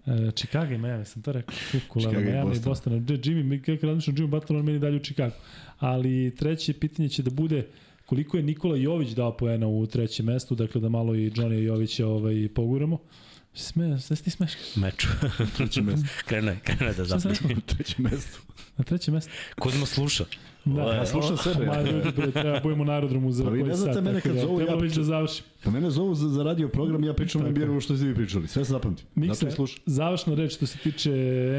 Uh, 0.07 0.35
Chicago 0.35 0.75
i 0.75 0.79
Miami, 0.79 1.05
sam 1.05 1.23
to 1.23 1.33
rekao. 1.33 1.55
Kukula, 1.73 2.13
Miami 2.13 2.57
i 2.57 2.61
Boston. 2.61 3.07
Jimmy, 3.07 3.61
kako 3.61 3.87
razmišljam, 3.87 4.17
Jimmy 4.17 4.27
Butler, 4.27 4.59
on 4.59 4.65
meni 4.65 4.79
dalje 4.79 4.97
u 4.97 5.01
Chicago. 5.01 5.35
Ali 5.79 6.35
treće 6.37 6.73
pitanje 6.73 7.09
će 7.09 7.23
da 7.23 7.31
bude 7.31 7.67
koliko 8.07 8.37
je 8.37 8.43
Nikola 8.43 8.77
Jović 8.77 9.11
dao 9.11 9.37
poena 9.37 9.67
u 9.67 9.87
trećem 9.87 10.27
mestu, 10.27 10.55
dakle 10.55 10.81
da 10.81 10.89
malo 10.89 11.15
i 11.15 11.31
Johnny 11.31 11.63
Jovića 11.63 12.07
ovaj, 12.07 12.49
poguramo. 12.55 12.99
Sme, 13.55 14.01
sve 14.01 14.17
ti 14.17 14.31
smeš? 14.31 14.53
Meču. 14.77 15.09
treće 15.57 15.83
mesto. 15.83 16.09
krene, 16.29 16.59
krene 16.65 16.93
da 16.93 17.05
zapne. 17.05 17.35
treće 17.67 17.95
mesto. 17.99 18.39
Na 18.77 18.85
trećem 18.85 19.15
mestu. 19.15 19.31
Kuzma 19.59 19.87
sluša. 19.87 20.25
Da, 20.65 20.83
ja 20.83 21.07
slušam 21.07 21.37
sebe. 21.37 21.67
Ma 21.71 21.81
ljudi, 21.81 22.09
bre, 22.17 22.31
treba 22.31 22.61
budemo 22.61 22.85
na 22.85 22.93
aerodromu 22.93 23.33
za 23.33 23.45
pa 23.45 23.51
koji 23.51 23.63
ne 23.63 23.75
znate 23.75 23.95
sat. 23.95 24.05
mene 24.05 24.21
kad 24.21 24.39
zovu, 24.39 24.61
ja 24.61 24.77
pričam. 24.79 24.97
Da 24.97 25.05
završim. 25.05 25.45
Pa 25.65 25.71
mene 25.71 25.91
zovu 25.91 26.15
za, 26.15 26.29
za 26.29 26.43
radio 26.43 26.69
program, 26.69 27.05
ja 27.05 27.15
pričam 27.15 27.43
na 27.43 27.51
NBA 27.51 27.81
što 27.81 27.97
ste 27.97 28.07
vi 28.07 28.15
pričali. 28.15 28.49
Sve 28.49 28.65
se 28.65 28.73
zapamti. 28.73 29.05
Miksa, 29.15 29.47
završna 29.87 30.35
reč 30.35 30.55
što 30.55 30.67
se 30.67 30.79
tiče 30.79 31.11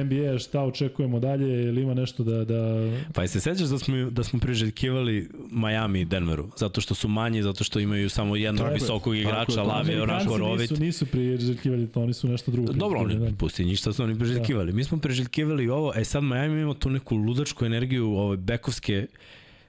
NBA, 0.05 0.39
šta 0.39 0.61
očekujemo 0.61 1.19
dalje, 1.19 1.63
ili 1.67 1.81
ima 1.81 1.93
nešto 1.93 2.23
da... 2.23 2.45
da... 2.45 2.91
Pa 3.13 3.23
i 3.23 3.27
se 3.27 3.39
sećaš 3.39 3.67
da 3.67 3.77
smo, 3.79 3.95
da 4.11 4.23
smo 4.23 4.39
priželjkivali 4.39 5.29
Miami 5.51 6.01
i 6.01 6.05
Denveru, 6.05 6.49
zato 6.57 6.81
što 6.81 6.95
su 6.95 7.07
manji, 7.07 7.43
zato 7.43 7.63
što 7.63 7.79
imaju 7.79 8.09
samo 8.09 8.35
jednog 8.35 8.65
Treba. 8.65 8.73
visokog 8.73 9.15
igrača, 9.15 9.63
Lavi, 9.63 9.95
Oranko, 9.95 10.37
Rovit. 10.37 10.71
Nisu, 10.71 10.83
nisu 10.83 11.05
priželjkivali 11.05 11.87
to, 11.87 12.01
oni 12.01 12.13
su 12.13 12.27
nešto 12.27 12.51
drugo. 12.51 12.73
Dobro, 12.73 12.99
oni, 12.99 13.15
da. 13.15 13.35
pusti 13.37 13.65
ništa 13.65 13.93
su 13.93 14.03
oni 14.03 14.17
priželjkivali. 14.17 14.71
Da. 14.71 14.75
Mi 14.75 14.83
smo 14.83 14.97
priželjkivali 14.97 15.69
ovo, 15.69 15.93
e 15.95 16.03
sad 16.03 16.23
Miami 16.23 16.61
ima 16.61 16.73
tu 16.73 16.89
neku 16.89 17.15
ludačku 17.15 17.65
energiju, 17.65 18.13
ove 18.13 18.37
bekovske 18.37 18.92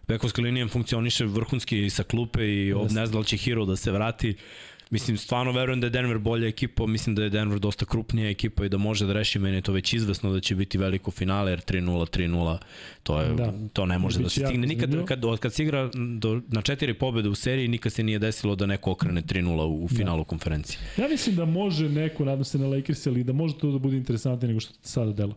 bekovska 0.09 0.42
linija 0.42 0.68
funkcioniše 0.68 1.24
vrhunski 1.24 1.90
sa 1.90 2.02
klupe 2.02 2.40
i 2.40 2.74
yes. 2.74 2.94
ne 2.94 3.06
zna 3.06 3.18
da 3.18 3.24
će 3.24 3.36
Hero 3.36 3.64
da 3.64 3.76
se 3.76 3.92
vrati. 3.92 4.36
Mislim, 4.90 5.16
stvarno 5.16 5.52
verujem 5.52 5.80
da 5.80 5.86
je 5.86 5.90
Denver 5.90 6.18
bolja 6.18 6.48
ekipa, 6.48 6.86
mislim 6.86 7.14
da 7.14 7.22
je 7.22 7.30
Denver 7.30 7.59
dosta 7.59 7.84
krupnija 7.84 8.30
ekipa 8.30 8.64
i 8.64 8.68
da 8.68 8.78
može 8.78 9.06
da 9.06 9.12
reši, 9.12 9.38
meni 9.38 9.56
je 9.56 9.62
to 9.62 9.72
već 9.72 9.92
izvesno 9.92 10.32
da 10.32 10.40
će 10.40 10.55
biti 10.55 10.78
veliko 10.78 11.10
finale, 11.10 11.52
jer 11.52 11.60
3-0, 11.60 12.18
3-0, 12.18 12.59
to, 13.02 13.20
je, 13.20 13.34
da. 13.34 13.52
to 13.72 13.86
ne 13.86 13.98
može 13.98 14.18
da 14.18 14.28
se 14.28 14.46
stigne. 14.46 14.66
Nikad, 14.66 15.06
kad, 15.06 15.24
kad 15.40 15.52
se 15.52 15.62
igra 15.62 15.90
do, 16.18 16.40
na 16.48 16.62
četiri 16.62 16.94
pobede 16.94 17.28
u 17.28 17.34
seriji, 17.34 17.68
nikad 17.68 17.92
se 17.92 18.02
nije 18.02 18.18
desilo 18.18 18.55
da 18.55 18.66
neko 18.66 18.90
okrene 18.90 19.22
3-0 19.22 19.62
u, 19.62 19.84
u 19.84 19.88
da. 19.90 19.96
finalu 19.96 20.24
da. 20.24 20.28
konferencije. 20.28 20.78
Ja 20.96 21.09
mislim 21.09 21.36
da 21.36 21.44
može 21.44 21.88
neko, 21.88 22.24
nadam 22.24 22.44
se 22.44 22.59
na 22.59 22.66
Lakers, 22.66 23.06
ali 23.06 23.24
da 23.24 23.32
može 23.32 23.59
to 23.59 23.72
da 23.72 23.78
bude 23.78 23.96
interesantnije 23.96 24.48
nego 24.48 24.60
što 24.60 24.74
sada 24.82 25.12
delo. 25.12 25.34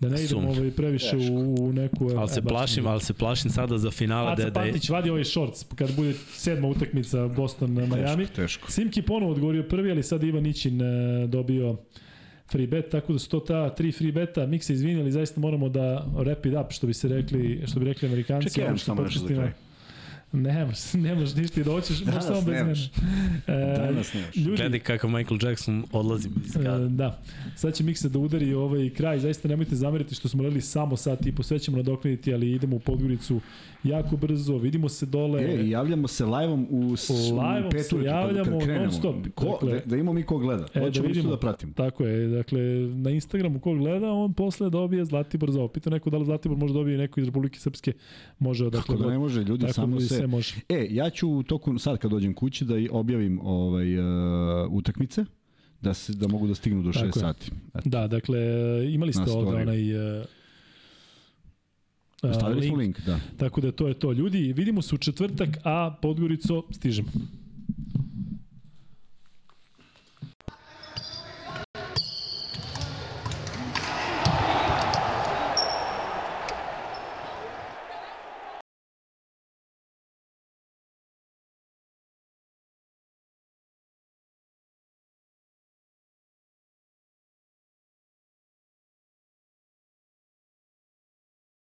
Da 0.00 0.08
ne 0.08 0.24
idemo 0.24 0.48
ovaj 0.48 0.70
previše 0.70 1.16
u, 1.16 1.54
u 1.64 1.72
neku... 1.72 2.10
Ali 2.16 2.28
se 2.28 2.42
plašim, 2.42 2.86
ali 2.86 3.00
se 3.00 3.14
plašim 3.14 3.50
sada 3.50 3.78
za 3.78 3.90
finale 3.90 4.32
Aca 4.32 4.42
da, 4.42 4.50
da 4.50 4.60
Pantić 4.60 4.88
vadi 4.88 5.10
ovaj 5.10 5.24
shorts 5.24 5.64
kad 5.74 5.96
bude 5.96 6.12
sedma 6.12 6.68
utakmica 6.68 7.28
Boston 7.28 7.74
na 7.74 7.86
Miami. 7.86 8.26
Teško, 8.26 8.42
teško. 8.42 8.70
Simki 8.70 9.02
ponovo 9.02 9.32
odgovorio 9.32 9.62
prvi, 9.62 9.90
ali 9.90 10.02
sad 10.02 10.22
Ivan 10.22 10.46
Ićin 10.46 10.82
e, 10.82 11.26
dobio 11.26 11.76
free 12.50 12.66
bet, 12.66 12.90
tako 12.90 13.12
da 13.12 13.18
su 13.18 13.28
to 13.28 13.40
ta 13.40 13.74
tri 13.74 13.92
free 13.92 14.12
beta. 14.12 14.46
Mik 14.46 14.64
se 14.64 14.72
izvini, 14.72 15.00
ali 15.00 15.12
zaista 15.12 15.40
moramo 15.40 15.68
da 15.68 16.06
wrap 16.14 16.48
it 16.48 16.66
up, 16.66 16.72
što 16.72 16.86
bi 16.86 16.94
se 16.94 17.08
rekli, 17.08 17.62
što 17.66 17.80
bi 17.80 17.86
rekli 17.86 18.08
Amerikanci. 18.08 18.54
Čekaj, 18.54 18.64
ja 18.72 18.78
samo 18.78 19.02
nešto 19.02 19.20
za 19.20 19.34
kraj. 19.34 19.52
Ne 20.32 20.64
možeš, 20.64 20.92
ne 20.94 21.14
možeš 21.14 21.34
ništa 21.36 21.60
i 21.60 21.64
doćeš, 21.64 22.04
možeš 22.04 22.22
samo 22.22 22.40
bez 22.40 22.46
mene. 22.46 22.72
E, 23.46 23.76
Danas 23.78 24.14
nemaš. 24.14 24.36
Ljudi, 24.36 24.56
Gledaj 24.56 24.80
kako 24.80 25.08
Michael 25.08 25.38
Jackson 25.42 25.84
odlazi 25.92 26.28
iz 26.46 26.56
e, 26.56 26.58
grada. 26.58 26.88
da, 26.88 27.22
sad 27.56 27.74
će 27.74 27.84
Mikse 27.84 28.08
da 28.08 28.18
udari 28.18 28.54
ovaj 28.54 28.90
kraj, 28.90 29.18
zaista 29.18 29.48
nemojte 29.48 29.76
zameriti 29.76 30.14
što 30.14 30.28
smo 30.28 30.42
radili 30.42 30.60
samo 30.60 30.96
sat 30.96 31.26
i 31.26 31.32
po, 31.32 31.42
sve 31.42 31.58
ćemo 31.58 31.76
nadoknaditi, 31.76 32.34
ali 32.34 32.52
idemo 32.52 32.76
u 32.76 32.80
Podgoricu 32.80 33.40
jako 33.84 34.16
brzo, 34.16 34.56
vidimo 34.58 34.88
se 34.88 35.06
dole. 35.06 35.42
E, 35.42 35.68
javljamo 35.68 36.08
se 36.08 36.24
live-om 36.24 36.66
u, 36.70 36.96
s, 36.96 37.08
Live-om 37.10 37.66
u 37.66 37.70
pet 37.70 37.86
se 37.86 37.96
javljamo 37.96 38.50
kad 38.50 38.62
krenemo. 38.68 38.84
non-stop, 38.84 39.14
Ko, 39.34 39.44
dakle. 39.52 39.72
da, 39.72 39.80
da 39.84 39.96
imamo 39.96 40.12
mi 40.12 40.22
ko 40.22 40.38
gleda. 40.38 40.66
E, 40.74 40.80
da 40.80 40.86
Hoćemo 40.86 40.90
isto 40.90 41.02
vidimo. 41.02 41.30
da 41.30 41.38
pratimo. 41.38 41.72
Tako 41.72 42.04
je, 42.04 42.28
dakle, 42.28 42.60
na 42.94 43.10
Instagramu 43.10 43.60
ko 43.60 43.74
gleda, 43.74 44.12
on 44.12 44.32
posle 44.34 44.70
dobije 44.70 45.04
Zlatibor 45.04 45.50
za 45.50 45.58
ovo. 45.58 45.68
Pita 45.68 45.90
neko 45.90 46.10
da 46.10 46.18
li 46.18 46.24
Zlatibor 46.24 46.58
može 46.58 46.74
dobije 46.74 46.98
neko 46.98 47.20
iz 47.20 47.26
Republike 47.26 47.58
Srpske, 47.60 47.92
može 48.38 48.66
odakle 48.66 48.94
Tako 48.94 49.04
da 49.04 49.10
ne 49.10 49.18
može, 49.18 49.42
ljudi, 49.42 49.72
samo 49.72 49.96
da 49.96 50.00
se... 50.00 50.25
sve 50.26 50.30
može. 50.36 50.54
E, 50.68 50.86
ja 50.90 51.10
ću 51.10 51.28
u 51.28 51.42
toku, 51.42 51.78
sad 51.78 51.98
kad 51.98 52.10
dođem 52.10 52.34
kući, 52.34 52.64
da 52.64 52.74
objavim 52.90 53.40
ovaj, 53.42 53.98
uh, 53.98 54.04
utakmice, 54.70 55.24
da, 55.80 55.94
se, 55.94 56.12
da 56.12 56.28
mogu 56.28 56.46
da 56.46 56.54
stignu 56.54 56.82
do 56.82 56.88
6 56.88 56.92
Tako 56.92 57.18
je. 57.18 57.20
sati. 57.20 57.50
Eto. 57.74 57.88
Da, 57.88 58.06
dakle, 58.06 58.38
imali 58.92 59.12
ste 59.12 59.30
ovde 59.30 59.56
onaj... 59.56 60.18
Uh, 60.18 60.26
Stavili 62.34 62.66
smo 62.66 62.76
link, 62.76 63.00
da. 63.00 63.20
tako 63.36 63.60
da 63.60 63.72
to 63.72 63.88
je 63.88 63.94
to. 63.94 64.12
Ljudi, 64.12 64.52
vidimo 64.52 64.82
se 64.82 64.94
u 64.94 64.98
četvrtak, 64.98 65.48
a 65.64 65.96
Podgorico 66.02 66.62
stižemo. 66.70 67.08